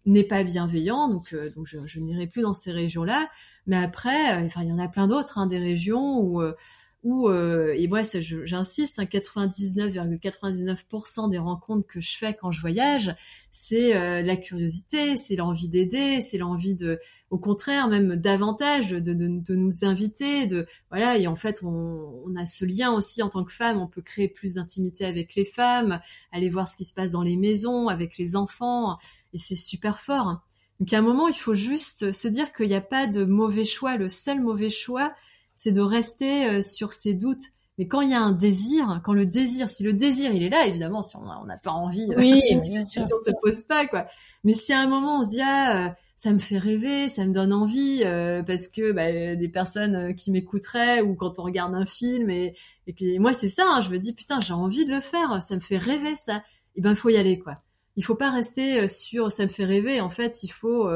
n'est 0.06 0.24
pas 0.24 0.42
bienveillant, 0.44 1.08
donc, 1.08 1.32
euh, 1.32 1.50
donc 1.54 1.66
je, 1.66 1.98
n'irai 1.98 2.26
plus 2.26 2.42
dans 2.42 2.54
ces 2.54 2.72
régions-là. 2.72 3.28
Mais 3.66 3.76
après, 3.76 4.36
euh, 4.36 4.46
enfin, 4.46 4.62
il 4.62 4.68
y 4.68 4.72
en 4.72 4.78
a 4.78 4.88
plein 4.88 5.06
d'autres, 5.06 5.36
hein, 5.38 5.46
des 5.46 5.58
régions 5.58 6.18
où, 6.18 6.40
euh, 6.40 6.54
où 7.02 7.30
et 7.30 7.88
moi, 7.88 8.02
j'insiste, 8.02 8.98
hein, 8.98 9.06
99,99% 9.06 11.30
des 11.30 11.38
rencontres 11.38 11.86
que 11.86 12.00
je 12.00 12.14
fais 12.16 12.34
quand 12.34 12.52
je 12.52 12.60
voyage, 12.60 13.14
c'est 13.50 14.22
la 14.22 14.36
curiosité, 14.36 15.16
c'est 15.16 15.34
l'envie 15.34 15.68
d'aider, 15.68 16.20
c'est 16.20 16.36
l'envie 16.36 16.74
de, 16.74 17.00
au 17.30 17.38
contraire, 17.38 17.88
même 17.88 18.16
davantage 18.16 18.90
de, 18.90 18.98
de, 18.98 19.14
de, 19.14 19.54
nous 19.54 19.82
inviter, 19.82 20.46
de 20.46 20.66
voilà. 20.90 21.16
Et 21.16 21.26
en 21.26 21.36
fait, 21.36 21.62
on, 21.62 22.22
on 22.26 22.36
a 22.36 22.44
ce 22.44 22.66
lien 22.66 22.92
aussi 22.92 23.22
en 23.22 23.30
tant 23.30 23.44
que 23.44 23.52
femme, 23.52 23.80
on 23.80 23.86
peut 23.86 24.02
créer 24.02 24.28
plus 24.28 24.52
d'intimité 24.52 25.06
avec 25.06 25.34
les 25.34 25.46
femmes, 25.46 26.00
aller 26.32 26.50
voir 26.50 26.68
ce 26.68 26.76
qui 26.76 26.84
se 26.84 26.92
passe 26.92 27.12
dans 27.12 27.22
les 27.22 27.38
maisons, 27.38 27.88
avec 27.88 28.18
les 28.18 28.36
enfants 28.36 28.98
et 29.32 29.38
c'est 29.38 29.56
super 29.56 30.00
fort. 30.00 30.40
Donc 30.78 30.92
à 30.92 30.98
un 30.98 31.02
moment, 31.02 31.28
il 31.28 31.34
faut 31.34 31.54
juste 31.54 32.12
se 32.12 32.28
dire 32.28 32.52
qu'il 32.52 32.68
n'y 32.68 32.74
a 32.74 32.80
pas 32.80 33.06
de 33.06 33.24
mauvais 33.24 33.64
choix. 33.64 33.96
Le 33.96 34.08
seul 34.08 34.40
mauvais 34.40 34.70
choix, 34.70 35.12
c'est 35.54 35.72
de 35.72 35.80
rester 35.80 36.62
sur 36.62 36.92
ses 36.92 37.12
doutes, 37.12 37.44
Mais 37.76 37.86
quand 37.86 38.00
il 38.00 38.10
y 38.10 38.14
a 38.14 38.20
un 38.20 38.32
désir, 38.32 39.00
quand 39.04 39.12
le 39.12 39.26
désir, 39.26 39.68
si 39.68 39.82
le 39.82 39.92
désir 39.92 40.34
il 40.34 40.42
est 40.42 40.48
là, 40.48 40.66
évidemment, 40.66 41.02
si 41.02 41.16
on 41.16 41.44
n'a 41.44 41.58
pas 41.58 41.70
envie, 41.70 42.08
oui, 42.16 42.40
bien 42.62 42.86
sûr. 42.86 43.06
si 43.06 43.12
on 43.12 43.24
se 43.24 43.30
pose 43.42 43.64
pas 43.66 43.86
quoi. 43.86 44.06
Mais 44.42 44.54
si 44.54 44.72
à 44.72 44.80
un 44.80 44.86
moment 44.86 45.20
on 45.20 45.24
se 45.24 45.30
dit 45.30 45.42
ah 45.42 45.94
ça 46.20 46.34
me 46.34 46.38
fait 46.38 46.58
rêver, 46.58 47.08
ça 47.08 47.24
me 47.24 47.32
donne 47.32 47.50
envie 47.50 48.02
euh, 48.04 48.42
parce 48.42 48.68
que 48.68 48.92
bah, 48.92 49.34
des 49.36 49.48
personnes 49.48 49.96
euh, 49.96 50.12
qui 50.12 50.30
m'écouteraient 50.30 51.00
ou 51.00 51.14
quand 51.14 51.38
on 51.38 51.42
regarde 51.44 51.74
un 51.74 51.86
film 51.86 52.28
et, 52.28 52.54
et 52.86 52.92
que 52.92 53.18
moi 53.18 53.32
c'est 53.32 53.48
ça, 53.48 53.64
hein, 53.66 53.80
je 53.80 53.88
me 53.88 53.98
dis 53.98 54.12
putain 54.12 54.38
j'ai 54.46 54.52
envie 54.52 54.84
de 54.84 54.90
le 54.90 55.00
faire, 55.00 55.42
ça 55.42 55.54
me 55.54 55.60
fait 55.60 55.78
rêver 55.78 56.16
ça. 56.16 56.36
Et 56.36 56.40
eh 56.76 56.80
ben 56.82 56.94
faut 56.94 57.08
y 57.08 57.16
aller 57.16 57.38
quoi. 57.38 57.54
Il 57.96 58.04
faut 58.04 58.14
pas 58.14 58.30
rester 58.30 58.80
euh, 58.80 58.88
sur 58.88 59.32
ça 59.32 59.44
me 59.44 59.48
fait 59.48 59.64
rêver. 59.64 60.00
En 60.00 60.10
fait 60.10 60.42
il 60.42 60.48
faut 60.48 60.90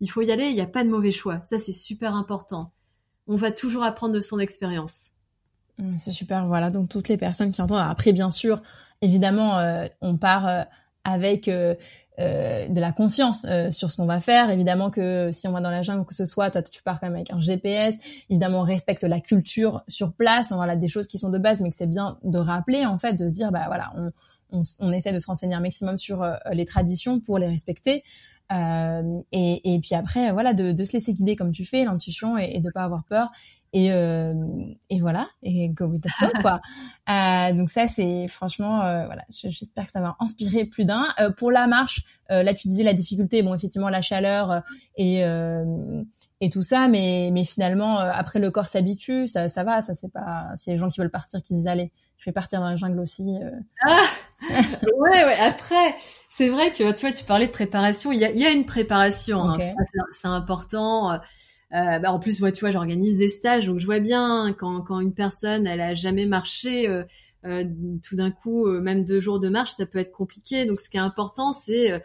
il 0.00 0.10
faut 0.10 0.22
y 0.22 0.30
aller. 0.30 0.46
Il 0.46 0.54
n'y 0.54 0.60
a 0.60 0.66
pas 0.66 0.84
de 0.84 0.88
mauvais 0.90 1.12
choix. 1.12 1.40
Ça 1.44 1.58
c'est 1.58 1.72
super 1.72 2.14
important. 2.14 2.72
On 3.26 3.36
va 3.36 3.52
toujours 3.52 3.84
apprendre 3.84 4.14
de 4.14 4.20
son 4.20 4.38
expérience. 4.38 5.08
Mmh, 5.78 5.96
c'est 5.96 6.12
super. 6.12 6.46
Voilà 6.46 6.70
donc 6.70 6.88
toutes 6.88 7.08
les 7.08 7.16
personnes 7.16 7.52
qui 7.52 7.62
entendent. 7.62 7.86
Après 7.88 8.12
bien 8.12 8.30
sûr 8.30 8.62
évidemment 9.02 9.58
on 10.00 10.16
part 10.16 10.66
avec 11.04 11.48
euh, 12.20 12.68
de 12.68 12.80
la 12.80 12.92
conscience 12.92 13.46
euh, 13.48 13.70
sur 13.70 13.90
ce 13.90 13.96
qu'on 13.96 14.04
va 14.04 14.20
faire. 14.20 14.50
Évidemment 14.50 14.90
que 14.90 15.30
si 15.32 15.48
on 15.48 15.52
va 15.52 15.60
dans 15.60 15.70
la 15.70 15.80
jungle 15.80 16.00
ou 16.00 16.04
que 16.04 16.14
ce 16.14 16.26
soit, 16.26 16.50
toi 16.50 16.60
tu 16.60 16.82
pars 16.82 17.00
quand 17.00 17.06
même 17.06 17.14
avec 17.14 17.32
un 17.32 17.40
GPS. 17.40 17.94
Évidemment, 18.28 18.60
on 18.60 18.64
respecte 18.64 19.02
la 19.04 19.20
culture 19.20 19.82
sur 19.88 20.12
place. 20.12 20.52
Voilà 20.52 20.76
des 20.76 20.88
choses 20.88 21.06
qui 21.06 21.16
sont 21.16 21.30
de 21.30 21.38
base, 21.38 21.62
mais 21.62 21.70
que 21.70 21.76
c'est 21.76 21.86
bien 21.86 22.18
de 22.22 22.38
rappeler 22.38 22.84
en 22.84 22.98
fait, 22.98 23.14
de 23.14 23.26
se 23.28 23.34
dire 23.34 23.52
bah 23.52 23.64
voilà, 23.68 23.92
on, 23.96 24.10
on, 24.52 24.62
on 24.80 24.92
essaie 24.92 25.12
de 25.12 25.18
se 25.18 25.26
renseigner 25.26 25.54
un 25.54 25.60
maximum 25.60 25.98
sur 25.98 26.22
euh, 26.22 26.34
les 26.52 26.64
traditions 26.64 27.20
pour 27.20 27.38
les 27.38 27.46
respecter. 27.46 28.02
Euh, 28.52 29.20
et, 29.30 29.74
et, 29.74 29.80
puis 29.80 29.94
après, 29.94 30.32
voilà, 30.32 30.54
de, 30.54 30.72
de, 30.72 30.84
se 30.84 30.92
laisser 30.92 31.12
guider 31.12 31.36
comme 31.36 31.52
tu 31.52 31.64
fais, 31.64 31.84
l'intuition, 31.84 32.36
et, 32.36 32.50
et 32.54 32.60
de 32.60 32.70
pas 32.70 32.82
avoir 32.82 33.04
peur. 33.04 33.30
Et, 33.72 33.92
euh, 33.92 34.34
et 34.88 34.98
voilà, 34.98 35.28
et 35.44 35.68
go 35.68 35.84
with 35.84 36.02
the 36.02 36.08
flow, 36.08 36.30
quoi. 36.40 36.60
euh, 37.08 37.52
donc 37.52 37.70
ça, 37.70 37.86
c'est 37.86 38.26
franchement, 38.26 38.82
euh, 38.82 39.06
voilà, 39.06 39.22
j'espère 39.28 39.86
que 39.86 39.92
ça 39.92 40.00
va 40.00 40.16
inspirer 40.18 40.64
plus 40.64 40.84
d'un. 40.84 41.06
Euh, 41.20 41.30
pour 41.30 41.52
la 41.52 41.68
marche, 41.68 42.02
euh, 42.32 42.42
là, 42.42 42.52
tu 42.52 42.66
disais 42.66 42.82
la 42.82 42.94
difficulté, 42.94 43.42
bon, 43.42 43.54
effectivement, 43.54 43.88
la 43.88 44.02
chaleur 44.02 44.62
et 44.96 45.22
et 46.40 46.50
tout 46.50 46.62
ça, 46.62 46.88
mais 46.88 47.30
mais 47.32 47.44
finalement, 47.44 47.98
après 47.98 48.38
le 48.38 48.50
corps 48.50 48.68
s'habitue, 48.68 49.26
ça 49.26 49.48
ça 49.48 49.62
va, 49.62 49.80
ça 49.80 49.94
c'est 49.94 50.10
pas. 50.12 50.52
Si 50.56 50.70
les 50.70 50.76
gens 50.76 50.88
qui 50.88 51.00
veulent 51.00 51.10
partir, 51.10 51.42
qui 51.42 51.54
disent 51.54 51.68
allez, 51.68 51.92
je 52.16 52.30
vais 52.30 52.32
partir 52.32 52.60
dans 52.60 52.68
la 52.68 52.76
jungle 52.76 53.00
aussi. 53.00 53.38
Ah 53.86 54.00
ouais, 54.50 55.24
ouais. 55.24 55.38
Après, 55.38 55.94
c'est 56.28 56.48
vrai 56.48 56.70
que 56.70 56.92
tu 56.92 57.02
vois, 57.02 57.12
tu 57.12 57.24
parlais 57.24 57.46
de 57.46 57.52
préparation. 57.52 58.10
Il 58.10 58.20
y 58.20 58.24
a, 58.24 58.30
il 58.30 58.38
y 58.38 58.46
a 58.46 58.52
une 58.52 58.64
préparation. 58.64 59.42
Hein, 59.42 59.58
c'est 60.12 60.28
important. 60.28 61.20
Euh, 61.72 61.98
bah 62.00 62.12
en 62.12 62.18
plus, 62.18 62.40
moi, 62.40 62.50
tu 62.50 62.60
vois, 62.60 62.72
j'organise 62.72 63.18
des 63.18 63.28
stages, 63.28 63.66
donc 63.66 63.78
je 63.78 63.86
vois 63.86 64.00
bien 64.00 64.54
quand, 64.58 64.82
quand 64.82 64.98
une 65.00 65.14
personne, 65.14 65.66
elle 65.66 65.80
a 65.80 65.94
jamais 65.94 66.26
marché, 66.26 66.88
euh, 66.88 67.04
euh 67.44 67.64
tout 68.02 68.16
d'un 68.16 68.32
coup, 68.32 68.66
euh, 68.66 68.80
même 68.80 69.04
deux 69.04 69.20
jours 69.20 69.38
de 69.38 69.48
marche, 69.48 69.70
ça 69.76 69.86
peut 69.86 69.98
être 69.98 70.10
compliqué. 70.10 70.66
Donc, 70.66 70.80
ce 70.80 70.90
qui 70.90 70.96
est 70.96 71.00
important, 71.00 71.52
c'est 71.52 71.92
euh, 71.92 71.98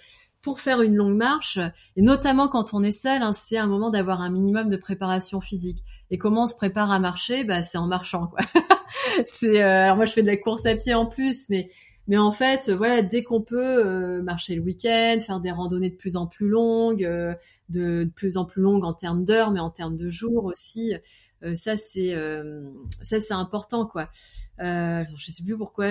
pour 0.45 0.59
faire 0.59 0.83
une 0.83 0.95
longue 0.95 1.17
marche, 1.17 1.57
et 1.95 2.03
notamment 2.03 2.47
quand 2.47 2.75
on 2.75 2.83
est 2.83 2.91
seul, 2.91 3.23
hein, 3.23 3.33
c'est 3.33 3.57
un 3.57 3.65
moment 3.65 3.89
d'avoir 3.89 4.21
un 4.21 4.29
minimum 4.29 4.69
de 4.69 4.77
préparation 4.77 5.41
physique. 5.41 5.83
Et 6.11 6.19
comment 6.19 6.43
on 6.43 6.45
se 6.45 6.55
prépare 6.55 6.91
à 6.91 6.99
marcher? 6.99 7.43
Bah, 7.43 7.63
c'est 7.63 7.79
en 7.79 7.87
marchant, 7.87 8.27
quoi. 8.27 8.41
c'est 9.25 9.59
alors 9.59 9.95
moi, 9.95 10.05
je 10.05 10.13
fais 10.13 10.21
de 10.21 10.27
la 10.27 10.37
course 10.37 10.67
à 10.67 10.75
pied 10.75 10.93
en 10.93 11.07
plus, 11.07 11.49
mais 11.49 11.71
mais 12.07 12.17
en 12.17 12.31
fait, 12.31 12.69
voilà, 12.69 13.01
dès 13.01 13.23
qu'on 13.23 13.41
peut 13.41 13.83
euh, 13.83 14.21
marcher 14.21 14.55
le 14.55 14.61
week-end, 14.61 15.17
faire 15.25 15.39
des 15.39 15.49
randonnées 15.49 15.89
de 15.89 15.95
plus 15.95 16.15
en 16.15 16.27
plus 16.27 16.47
longues, 16.47 17.03
euh, 17.03 17.33
de, 17.69 18.07
plus 18.15 18.37
en 18.37 18.45
plus 18.45 18.61
longues 18.61 18.85
en 18.85 18.93
termes 18.93 19.25
d'heures, 19.25 19.49
mais 19.49 19.59
en 19.59 19.71
termes 19.71 19.97
de 19.97 20.11
jours 20.11 20.45
aussi, 20.45 20.93
euh, 20.93 20.99
ça 21.53 21.77
c'est 21.77 22.15
ça 23.01 23.19
c'est 23.19 23.33
important 23.33 23.85
quoi. 23.85 24.09
Euh, 24.61 25.03
je 25.17 25.31
sais 25.31 25.43
plus 25.43 25.57
pourquoi. 25.57 25.87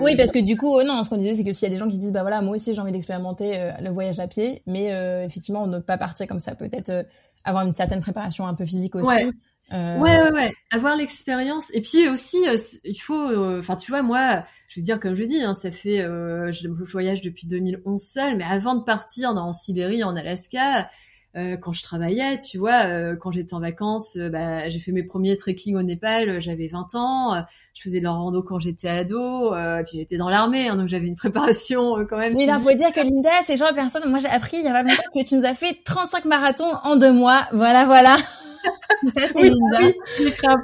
Oui, 0.00 0.16
parce 0.16 0.32
que 0.32 0.40
du 0.40 0.56
coup, 0.56 0.82
non, 0.82 1.02
ce 1.02 1.08
qu'on 1.08 1.16
disait, 1.16 1.34
c'est 1.34 1.44
que 1.44 1.52
s'il 1.52 1.68
y 1.68 1.70
a 1.70 1.74
des 1.74 1.78
gens 1.78 1.88
qui 1.88 1.96
disent, 1.96 2.12
bah 2.12 2.22
voilà, 2.22 2.42
moi 2.42 2.56
aussi 2.56 2.74
j'ai 2.74 2.80
envie 2.80 2.92
d'expérimenter 2.92 3.70
le 3.80 3.90
voyage 3.90 4.18
à 4.18 4.26
pied, 4.26 4.62
mais 4.66 4.86
effectivement, 5.24 5.66
ne 5.66 5.78
pas 5.78 5.96
partir 5.96 6.26
comme 6.26 6.40
ça, 6.40 6.54
peut-être 6.54 7.06
avoir 7.44 7.66
une 7.66 7.74
certaine 7.74 8.00
préparation 8.00 8.46
un 8.46 8.54
peu 8.54 8.66
physique 8.66 8.96
aussi. 8.96 9.06
Ouais. 9.06 9.30
Euh... 9.72 9.98
Ouais, 9.98 10.20
ouais, 10.22 10.32
ouais, 10.32 10.52
avoir 10.72 10.96
l'expérience. 10.96 11.72
Et 11.74 11.80
puis 11.80 12.08
aussi, 12.08 12.38
il 12.84 12.96
faut, 12.96 13.58
enfin, 13.58 13.76
tu 13.76 13.92
vois, 13.92 14.02
moi, 14.02 14.44
je 14.70 14.78
veux 14.78 14.84
dire, 14.84 15.00
comme 15.00 15.16
je 15.16 15.24
dis, 15.24 15.42
hein, 15.42 15.52
ça 15.52 15.72
fait, 15.72 16.00
euh, 16.00 16.52
je 16.52 16.68
voyage 16.68 17.22
depuis 17.22 17.48
2011 17.48 18.00
seul, 18.00 18.36
mais 18.36 18.44
avant 18.44 18.76
de 18.76 18.84
partir 18.84 19.34
dans 19.34 19.48
en 19.48 19.52
Sibérie, 19.52 20.04
en 20.04 20.14
Alaska, 20.14 20.88
euh, 21.36 21.56
quand 21.56 21.72
je 21.72 21.84
travaillais, 21.84 22.38
tu 22.38 22.58
vois, 22.58 22.86
euh, 22.86 23.14
quand 23.14 23.30
j'étais 23.30 23.54
en 23.54 23.60
vacances, 23.60 24.16
euh, 24.16 24.30
bah, 24.30 24.68
j'ai 24.68 24.80
fait 24.80 24.90
mes 24.90 25.04
premiers 25.04 25.36
trekking 25.36 25.76
au 25.76 25.82
Népal, 25.82 26.40
j'avais 26.40 26.66
20 26.66 26.96
ans, 26.96 27.44
je 27.72 27.82
faisais 27.82 28.00
de 28.00 28.04
la 28.04 28.10
rando 28.10 28.42
quand 28.42 28.58
j'étais 28.58 28.88
ado, 28.88 29.54
puis 29.86 29.98
j'étais 29.98 30.16
dans 30.16 30.28
l'armée, 30.28 30.66
hein, 30.66 30.74
donc 30.76 30.88
j'avais 30.88 31.06
une 31.06 31.16
préparation 31.16 32.04
quand 32.08 32.18
même. 32.18 32.34
Mais 32.36 32.46
là, 32.46 32.58
faut 32.58 32.72
dire 32.72 32.92
que 32.92 33.00
Linda, 33.00 33.30
c'est 33.44 33.56
genre 33.56 33.72
personne, 33.72 34.10
moi 34.10 34.18
j'ai 34.18 34.28
appris 34.28 34.56
il 34.56 34.64
y 34.64 34.68
a 34.68 34.72
pas 34.72 34.82
longtemps 34.82 35.02
que 35.14 35.24
tu 35.24 35.36
nous 35.36 35.44
as 35.44 35.54
fait 35.54 35.78
35 35.84 36.24
marathons 36.24 36.72
en 36.82 36.96
deux 36.96 37.12
mois, 37.12 37.46
voilà, 37.52 37.84
voilà. 37.84 38.16
Ça, 39.08 39.22
c'est 39.28 39.34
oui, 39.34 39.50
Linda. 39.50 39.78
Oui. 40.18 40.34
Un 40.44 40.56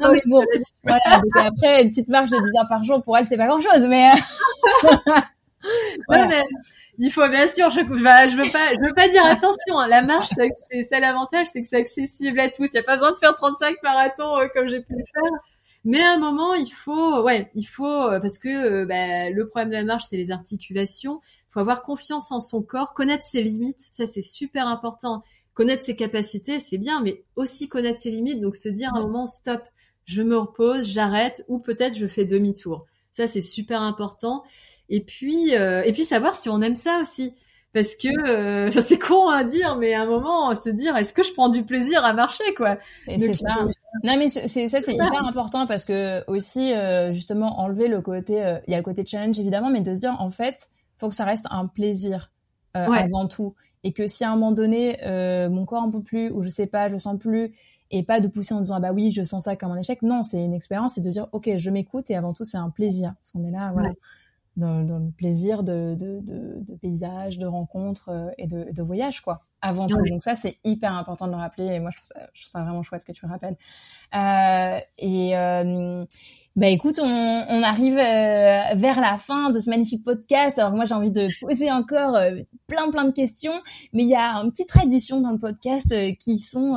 voilà, 0.82 1.16
donc 1.16 1.36
après, 1.36 1.82
une 1.82 1.90
petite 1.90 2.08
marche 2.08 2.30
de 2.30 2.36
10 2.36 2.58
heures 2.58 2.68
par 2.68 2.82
jour, 2.82 3.02
pour 3.02 3.16
elle, 3.16 3.24
c'est 3.24 3.36
pas 3.36 3.46
grand 3.46 3.60
chose, 3.60 3.86
mais... 3.88 4.10
voilà. 6.08 6.26
mais 6.26 6.42
il 6.98 7.10
faut 7.10 7.28
bien 7.28 7.46
sûr, 7.48 7.70
je, 7.70 7.80
bah, 8.02 8.26
je 8.26 8.36
veux 8.36 8.50
pas, 8.50 8.72
je 8.74 8.80
veux 8.80 8.94
pas 8.94 9.08
dire 9.08 9.24
attention. 9.24 9.78
Hein, 9.78 9.88
la 9.88 10.02
marche, 10.02 10.28
c'est 10.70 10.82
ça 10.82 11.00
l'avantage, 11.00 11.48
c'est 11.52 11.62
que 11.62 11.68
c'est 11.68 11.76
accessible 11.76 12.40
à 12.40 12.48
tous. 12.48 12.68
Il 12.72 12.74
y 12.74 12.78
a 12.78 12.82
pas 12.82 12.96
besoin 12.96 13.12
de 13.12 13.18
faire 13.18 13.34
35 13.34 13.76
marathons 13.82 14.36
euh, 14.38 14.46
comme 14.54 14.68
j'ai 14.68 14.80
pu 14.80 14.94
le 14.94 15.04
faire. 15.04 15.32
Mais 15.84 16.00
à 16.00 16.14
un 16.14 16.18
moment, 16.18 16.54
il 16.54 16.70
faut, 16.70 17.22
ouais, 17.22 17.50
il 17.54 17.64
faut 17.64 17.86
euh, 17.86 18.20
parce 18.20 18.38
que 18.38 18.48
euh, 18.48 18.86
bah, 18.86 19.30
le 19.30 19.48
problème 19.48 19.70
de 19.70 19.74
la 19.74 19.84
marche, 19.84 20.04
c'est 20.08 20.16
les 20.16 20.30
articulations. 20.30 21.20
Il 21.48 21.52
faut 21.52 21.60
avoir 21.60 21.82
confiance 21.82 22.32
en 22.32 22.40
son 22.40 22.62
corps, 22.62 22.92
connaître 22.94 23.24
ses 23.24 23.42
limites. 23.42 23.80
Ça, 23.92 24.06
c'est 24.06 24.22
super 24.22 24.66
important. 24.66 25.22
Connaître 25.54 25.84
ses 25.84 25.96
capacités, 25.96 26.60
c'est 26.60 26.78
bien, 26.78 27.00
mais 27.02 27.24
aussi 27.34 27.68
connaître 27.68 28.00
ses 28.00 28.10
limites. 28.10 28.40
Donc 28.40 28.56
se 28.56 28.68
dire 28.68 28.94
à 28.94 28.98
un 28.98 29.02
moment, 29.02 29.26
stop, 29.26 29.62
je 30.06 30.22
me 30.22 30.36
repose, 30.36 30.88
j'arrête, 30.88 31.44
ou 31.48 31.58
peut-être 31.58 31.96
je 31.96 32.06
fais 32.06 32.24
demi-tour. 32.24 32.86
Ça, 33.12 33.26
c'est 33.26 33.40
super 33.40 33.80
important. 33.80 34.44
Et 34.88 35.00
puis, 35.00 35.54
euh, 35.54 35.82
et 35.84 35.92
puis 35.92 36.02
savoir 36.02 36.34
si 36.34 36.48
on 36.48 36.60
aime 36.62 36.76
ça 36.76 36.98
aussi. 37.00 37.34
Parce 37.72 37.96
que 37.96 38.08
euh, 38.28 38.70
ça 38.70 38.80
c'est 38.80 38.98
con 38.98 39.28
à 39.28 39.44
dire, 39.44 39.76
mais 39.76 39.94
à 39.94 40.02
un 40.02 40.06
moment 40.06 40.54
se 40.54 40.70
dire 40.70 40.96
est-ce 40.96 41.12
que 41.12 41.22
je 41.22 41.32
prends 41.32 41.48
du 41.48 41.64
plaisir 41.64 42.04
à 42.04 42.12
marcher 42.12 42.54
quoi? 42.56 42.78
c'est 43.06 43.34
ça. 43.34 43.54
Non 44.04 44.16
mais 44.18 44.28
c'est 44.28 44.68
ça 44.68 44.80
c'est 44.80 44.94
hyper 44.94 45.26
important 45.26 45.66
parce 45.66 45.84
que 45.84 46.24
aussi 46.30 46.72
euh, 46.72 47.12
justement 47.12 47.60
enlever 47.60 47.88
le 47.88 48.00
côté, 48.00 48.34
il 48.66 48.70
y 48.70 48.74
a 48.74 48.78
le 48.78 48.84
côté 48.84 49.04
challenge 49.04 49.38
évidemment, 49.38 49.70
mais 49.70 49.80
de 49.80 49.94
se 49.94 50.00
dire 50.00 50.16
en 50.18 50.30
fait 50.30 50.68
faut 50.98 51.08
que 51.08 51.14
ça 51.14 51.24
reste 51.24 51.46
un 51.50 51.66
plaisir 51.66 52.30
avant 52.72 53.26
tout 53.26 53.54
et 53.84 53.94
que 53.94 54.06
si 54.06 54.22
à 54.22 54.30
un 54.30 54.34
moment 54.34 54.52
donné 54.52 54.98
mon 55.50 55.64
corps 55.66 55.82
en 55.82 55.90
peut 55.90 56.02
plus 56.02 56.30
ou 56.30 56.42
je 56.42 56.48
sais 56.48 56.66
pas, 56.66 56.88
je 56.88 56.96
sens 56.96 57.18
plus 57.18 57.54
et 57.92 58.02
pas 58.02 58.20
de 58.20 58.26
pousser 58.26 58.52
en 58.52 58.60
disant 58.60 58.80
bah 58.80 58.92
oui 58.92 59.12
je 59.12 59.22
sens 59.22 59.44
ça 59.44 59.56
comme 59.56 59.72
un 59.72 59.78
échec. 59.78 60.02
Non 60.02 60.22
c'est 60.22 60.42
une 60.42 60.54
expérience, 60.54 60.94
c'est 60.94 61.02
de 61.02 61.10
dire 61.10 61.26
ok 61.32 61.50
je 61.56 61.70
m'écoute 61.70 62.10
et 62.10 62.16
avant 62.16 62.32
tout 62.32 62.44
c'est 62.44 62.58
un 62.58 62.70
plaisir 62.70 63.14
parce 63.18 63.32
qu'on 63.32 63.44
est 63.46 63.50
là 63.50 63.72
voilà 63.72 63.90
dans, 64.56 64.82
dans, 64.82 64.98
le 64.98 65.10
plaisir 65.10 65.62
de, 65.62 65.94
de, 65.94 66.20
de, 66.20 66.56
de 66.60 66.74
paysages, 66.76 67.38
de 67.38 67.46
rencontres 67.46 68.08
euh, 68.08 68.30
et 68.38 68.46
de, 68.46 68.72
de 68.72 68.82
voyages, 68.82 69.20
quoi, 69.20 69.42
avant 69.60 69.86
tout. 69.86 70.02
Donc 70.06 70.22
ça, 70.22 70.34
c'est 70.34 70.58
hyper 70.64 70.92
important 70.94 71.26
de 71.26 71.32
le 71.32 71.38
rappeler. 71.38 71.66
Et 71.66 71.80
moi, 71.80 71.90
je 71.90 71.96
trouve 71.98 72.08
ça, 72.08 72.28
je 72.32 72.42
trouve 72.42 72.50
ça 72.50 72.62
vraiment 72.62 72.82
chouette 72.82 73.04
que 73.04 73.12
tu 73.12 73.26
le 73.26 73.30
rappelles. 73.30 73.56
Euh, 74.14 74.80
et 74.98 75.36
euh, 75.36 76.04
bah 76.56 76.68
écoute, 76.68 76.98
on, 77.02 77.06
on 77.06 77.62
arrive 77.62 77.98
euh, 77.98 78.74
vers 78.76 79.00
la 79.00 79.18
fin 79.18 79.50
de 79.50 79.60
ce 79.60 79.68
magnifique 79.68 80.02
podcast. 80.02 80.58
Alors 80.58 80.72
moi, 80.72 80.86
j'ai 80.86 80.94
envie 80.94 81.10
de 81.10 81.28
poser 81.40 81.70
encore 81.70 82.16
euh, 82.16 82.36
plein 82.66 82.90
plein 82.90 83.04
de 83.04 83.12
questions, 83.12 83.60
mais 83.92 84.04
il 84.04 84.08
y 84.08 84.16
a 84.16 84.36
une 84.36 84.50
petite 84.50 84.68
tradition 84.68 85.20
dans 85.20 85.32
le 85.32 85.38
podcast 85.38 85.94
qui 86.18 86.38
sont 86.38 86.70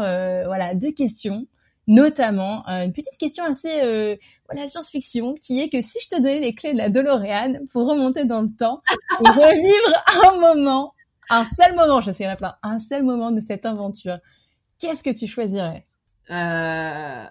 voilà 0.46 0.76
deux 0.76 0.92
questions 0.92 1.48
notamment 1.90 2.64
une 2.68 2.94
petite 2.94 3.18
question 3.18 3.44
assez 3.44 3.82
euh, 3.82 4.16
voilà 4.52 4.68
science-fiction 4.68 5.36
qui 5.36 5.62
est 5.62 5.70
que 5.70 5.82
si 5.82 5.98
je 6.04 6.16
te 6.16 6.22
donnais 6.22 6.40
les 6.40 6.56
clés 6.56 6.74
de 6.74 6.78
la 6.78 6.90
DeLorean 6.90 7.66
pour 7.72 7.88
remonter 7.88 8.26
dans 8.26 8.42
le 8.42 8.50
temps 8.50 8.82
et 8.90 9.30
revivre 9.30 10.28
un 10.28 10.40
moment, 10.40 10.92
un 11.30 11.46
seul 11.46 11.76
moment, 11.76 12.02
je 12.02 12.12
sais 12.12 12.18
qu'il 12.18 12.26
y 12.26 12.30
en 12.30 12.34
a 12.34 12.36
plein, 12.36 12.56
un 12.64 12.80
seul 12.80 13.04
moment 13.04 13.32
de 13.32 13.40
cette 13.40 13.66
aventure, 13.66 14.18
qu'est-ce 14.80 15.04
que 15.04 15.10
tu 15.10 15.28
choisirais? 15.28 15.84
Euh... 16.32 17.26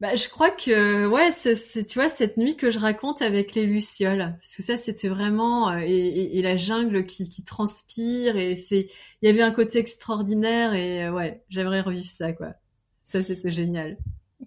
Bah, 0.00 0.14
je 0.14 0.28
crois 0.28 0.50
que 0.50 1.08
ouais, 1.08 1.32
c'est 1.32 1.84
tu 1.84 1.98
vois 1.98 2.08
cette 2.08 2.36
nuit 2.36 2.56
que 2.56 2.70
je 2.70 2.78
raconte 2.78 3.20
avec 3.20 3.56
les 3.56 3.66
lucioles, 3.66 4.36
parce 4.40 4.54
que 4.54 4.62
ça 4.62 4.76
c'était 4.76 5.08
vraiment 5.08 5.70
euh, 5.70 5.80
et, 5.80 6.38
et, 6.38 6.42
la 6.42 6.56
jungle 6.56 7.04
qui, 7.04 7.28
qui 7.28 7.42
transpire 7.42 8.36
et 8.36 8.54
c'est 8.54 8.86
il 9.22 9.26
y 9.26 9.28
avait 9.28 9.42
un 9.42 9.50
côté 9.50 9.78
extraordinaire 9.80 10.72
et 10.74 11.06
euh, 11.06 11.10
ouais, 11.10 11.42
j'aimerais 11.48 11.80
revivre 11.80 12.08
ça 12.08 12.32
quoi. 12.32 12.54
Ça, 13.08 13.22
c'était 13.22 13.50
génial. 13.50 13.96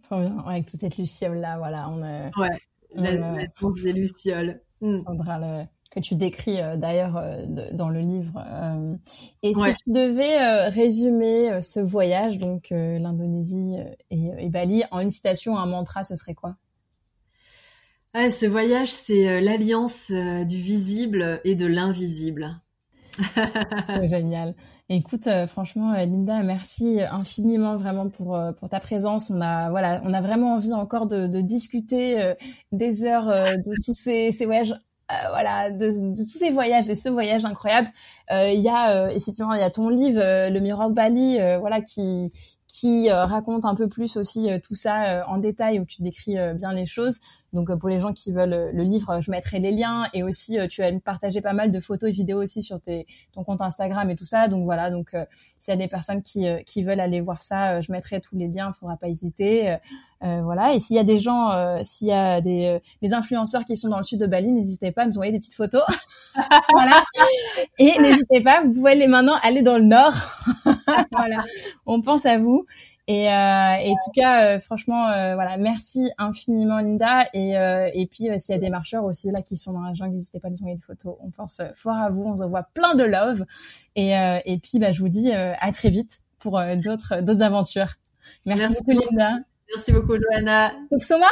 Trop 0.04 0.20
bien. 0.20 0.36
Ouais, 0.38 0.54
avec 0.54 0.66
toute 0.70 0.80
cette 0.80 0.98
luciole-là, 0.98 1.58
voilà. 1.58 1.90
On, 1.90 2.02
euh, 2.02 2.30
ouais, 2.38 2.58
la, 2.96 3.14
la 3.14 3.48
des 3.84 3.94
lucioles. 3.94 4.62
Mm. 4.82 5.02
Le, 5.08 5.66
que 5.92 6.00
tu 6.00 6.16
décris 6.16 6.62
euh, 6.62 6.78
d'ailleurs 6.78 7.18
euh, 7.18 7.46
dans 7.74 7.90
le 7.90 8.00
livre. 8.00 8.42
Euh, 8.48 8.96
et 9.44 9.54
si 9.54 9.74
tu 9.84 9.92
devais 9.92 10.68
résumer 10.70 11.62
ce 11.62 11.80
voyage, 11.80 12.38
donc 12.38 12.68
l'Indonésie 12.72 13.76
et, 14.10 14.32
et, 14.40 14.50
Bali, 14.50 14.84
en 14.92 15.00
une 15.00 15.12
citation, 15.12 15.58
un 15.58 15.66
mantra, 15.66 16.04
ce 16.04 16.16
serait 16.16 16.34
quoi? 16.34 16.56
Ah, 18.14 18.30
Ce 18.30 18.46
voyage, 18.46 18.92
c'est 18.92 19.42
l'alliance 19.42 20.12
du 20.12 20.58
visible 20.58 21.42
et 21.44 21.56
de 21.56 21.66
l'invisible. 21.66 22.62
génial. 24.04 24.56
Écoute, 24.94 25.30
franchement, 25.48 25.94
Linda, 25.94 26.44
merci 26.44 27.00
infiniment 27.02 27.78
vraiment 27.78 28.10
pour 28.10 28.38
pour 28.60 28.68
ta 28.68 28.82
présence. 28.82 29.30
On 29.30 29.40
a 29.40 29.70
voilà, 29.70 30.02
on 30.04 30.14
a 30.14 30.20
vraiment 30.20 30.56
envie 30.56 30.74
encore 30.74 31.08
de, 31.08 31.40
discuter 31.40 32.34
des 32.74 33.06
heures 33.06 33.28
de 33.28 33.86
tous 33.86 33.94
ces, 33.94 34.32
voyages 34.46 34.76
euh, 35.12 35.30
voilà, 35.30 35.70
de, 35.72 35.90
tous 36.16 36.26
ces 36.26 36.52
voyages 36.52 36.90
et 36.90 36.96
ce 36.96 37.10
voyage 37.10 37.46
incroyable. 37.46 37.90
Euh, 38.32 38.50
il 38.50 38.62
y 38.62 38.70
a 38.70 38.92
euh, 38.92 39.10
effectivement, 39.10 39.54
il 39.54 39.60
y 39.60 39.64
a 39.64 39.70
ton 39.70 39.90
livre, 39.90 40.20
Le 40.20 40.60
Miroir 40.60 40.90
de 40.90 40.96
Bali, 40.96 41.38
voilà, 41.60 41.82
qui 41.82 42.32
qui 42.68 43.12
raconte 43.12 43.66
un 43.66 43.76
peu 43.76 43.90
plus 43.90 44.16
aussi 44.16 44.48
tout 44.64 44.76
ça 44.76 45.28
en 45.28 45.38
détail 45.40 45.82
où 45.82 45.86
tu 45.86 46.02
décris 46.02 46.36
bien 46.56 46.74
les 46.74 46.86
choses. 46.86 47.20
Donc 47.54 47.74
pour 47.76 47.90
les 47.90 48.00
gens 48.00 48.14
qui 48.14 48.32
veulent 48.32 48.72
le 48.74 48.84
livre, 48.84 49.22
je 49.22 49.32
mettrai 49.32 49.60
les 49.60 49.72
liens 49.72 50.06
et 50.14 50.24
aussi 50.24 50.58
tu 50.70 50.84
as 50.84 50.92
partagé 51.00 51.42
pas 51.42 51.54
mal 51.54 51.72
de 51.72 51.80
photos 51.80 52.10
et 52.10 52.14
vidéos 52.14 52.42
aussi 52.42 52.62
sur 52.62 52.80
tes, 52.80 53.08
ton 53.34 53.44
compte 53.44 53.62
Instagram 53.62 54.10
et 54.10 54.16
tout 54.16 54.26
ça. 54.26 54.48
Donc 54.48 54.64
voilà, 54.64 54.90
donc 54.90 55.16
s'il 55.60 55.74
y 55.74 55.76
a 55.76 55.78
des 55.78 55.88
personnes 55.88 56.22
qui, 56.22 56.46
qui 56.66 56.84
veulent 56.84 57.00
aller 57.00 57.22
voir 57.22 57.42
ça, 57.42 57.82
je 57.82 57.92
mettrai 57.92 58.22
tous 58.22 58.36
les 58.36 58.48
liens, 58.48 58.72
il 58.74 58.80
faudra 58.80 58.98
pas 58.98 59.10
hésiter. 59.10 59.78
Euh, 60.24 60.42
voilà. 60.44 60.74
Et 60.74 60.80
s'il 60.80 60.96
y 60.96 61.00
a 61.00 61.04
des 61.04 61.18
gens, 61.18 61.52
euh, 61.52 61.80
s'il 61.84 62.08
y 62.08 62.12
a 62.12 62.42
des, 62.42 62.66
euh, 62.68 62.80
des, 63.02 63.14
influenceurs 63.14 63.66
qui 63.66 63.76
sont 63.76 63.90
dans 63.90 63.98
le 63.98 64.04
sud 64.04 64.20
de 64.20 64.28
Bali, 64.28 64.52
n'hésitez 64.52 64.92
pas 64.92 65.04
à 65.04 65.06
nous 65.06 65.14
envoyer 65.14 65.32
des 65.32 65.40
petites 65.40 65.56
photos. 65.56 65.82
voilà. 66.74 67.04
Et 67.80 68.00
n'hésitez 68.00 68.42
pas, 68.42 68.62
vous 68.62 68.72
pouvez 68.72 68.96
les 68.96 69.08
maintenant 69.08 69.36
aller 69.42 69.64
dans 69.64 69.78
le 69.78 69.84
nord. 69.84 70.14
voilà. 71.12 71.44
On 71.86 72.02
pense 72.02 72.26
à 72.26 72.38
vous. 72.38 72.66
Et, 73.14 73.24
et 73.26 73.92
en 73.92 73.96
tout 74.06 74.12
cas, 74.14 74.60
franchement, 74.60 75.06
voilà, 75.34 75.58
merci 75.58 76.12
infiniment 76.18 76.80
Linda. 76.80 77.28
Et, 77.34 77.52
et 77.52 78.08
puis 78.08 78.28
s'il 78.40 78.54
y 78.54 78.58
a 78.58 78.62
des 78.62 78.70
marcheurs 78.70 79.04
aussi 79.04 79.32
là 79.32 79.42
qui 79.42 79.58
sont 79.58 79.74
dans 79.74 79.82
la 79.82 79.94
jungle, 79.94 80.14
n'hésitez 80.14 80.40
pas 80.40 80.48
à 80.48 80.52
nous 80.52 80.58
envoyer 80.58 80.76
des 80.76 80.82
photos. 80.82 81.16
On 81.22 81.30
pense 81.30 81.62
fort 81.76 81.96
à 81.96 82.10
vous, 82.10 82.24
on 82.24 82.36
vous 82.36 82.44
envoie 82.44 82.64
plein 82.74 82.96
de 82.96 83.04
love. 83.04 83.46
Et, 83.96 84.12
et 84.12 84.60
puis 84.60 84.80
bah, 84.80 84.92
je 84.92 85.00
vous 85.02 85.10
dis 85.10 85.32
à 85.32 85.72
très 85.72 85.90
vite 85.90 86.22
pour 86.40 86.62
d'autres 86.78 87.22
d'autres 87.22 87.42
aventures. 87.44 87.96
Merci, 88.46 88.62
merci 88.62 88.84
beaucoup 88.84 89.02
Linda. 89.12 89.40
Merci 89.74 89.94
beaucoup, 89.94 90.18
Johanna. 90.18 90.74
Suksuma? 90.92 91.28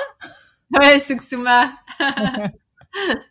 Ouais, 0.71 0.99
Suksuma. 0.99 1.73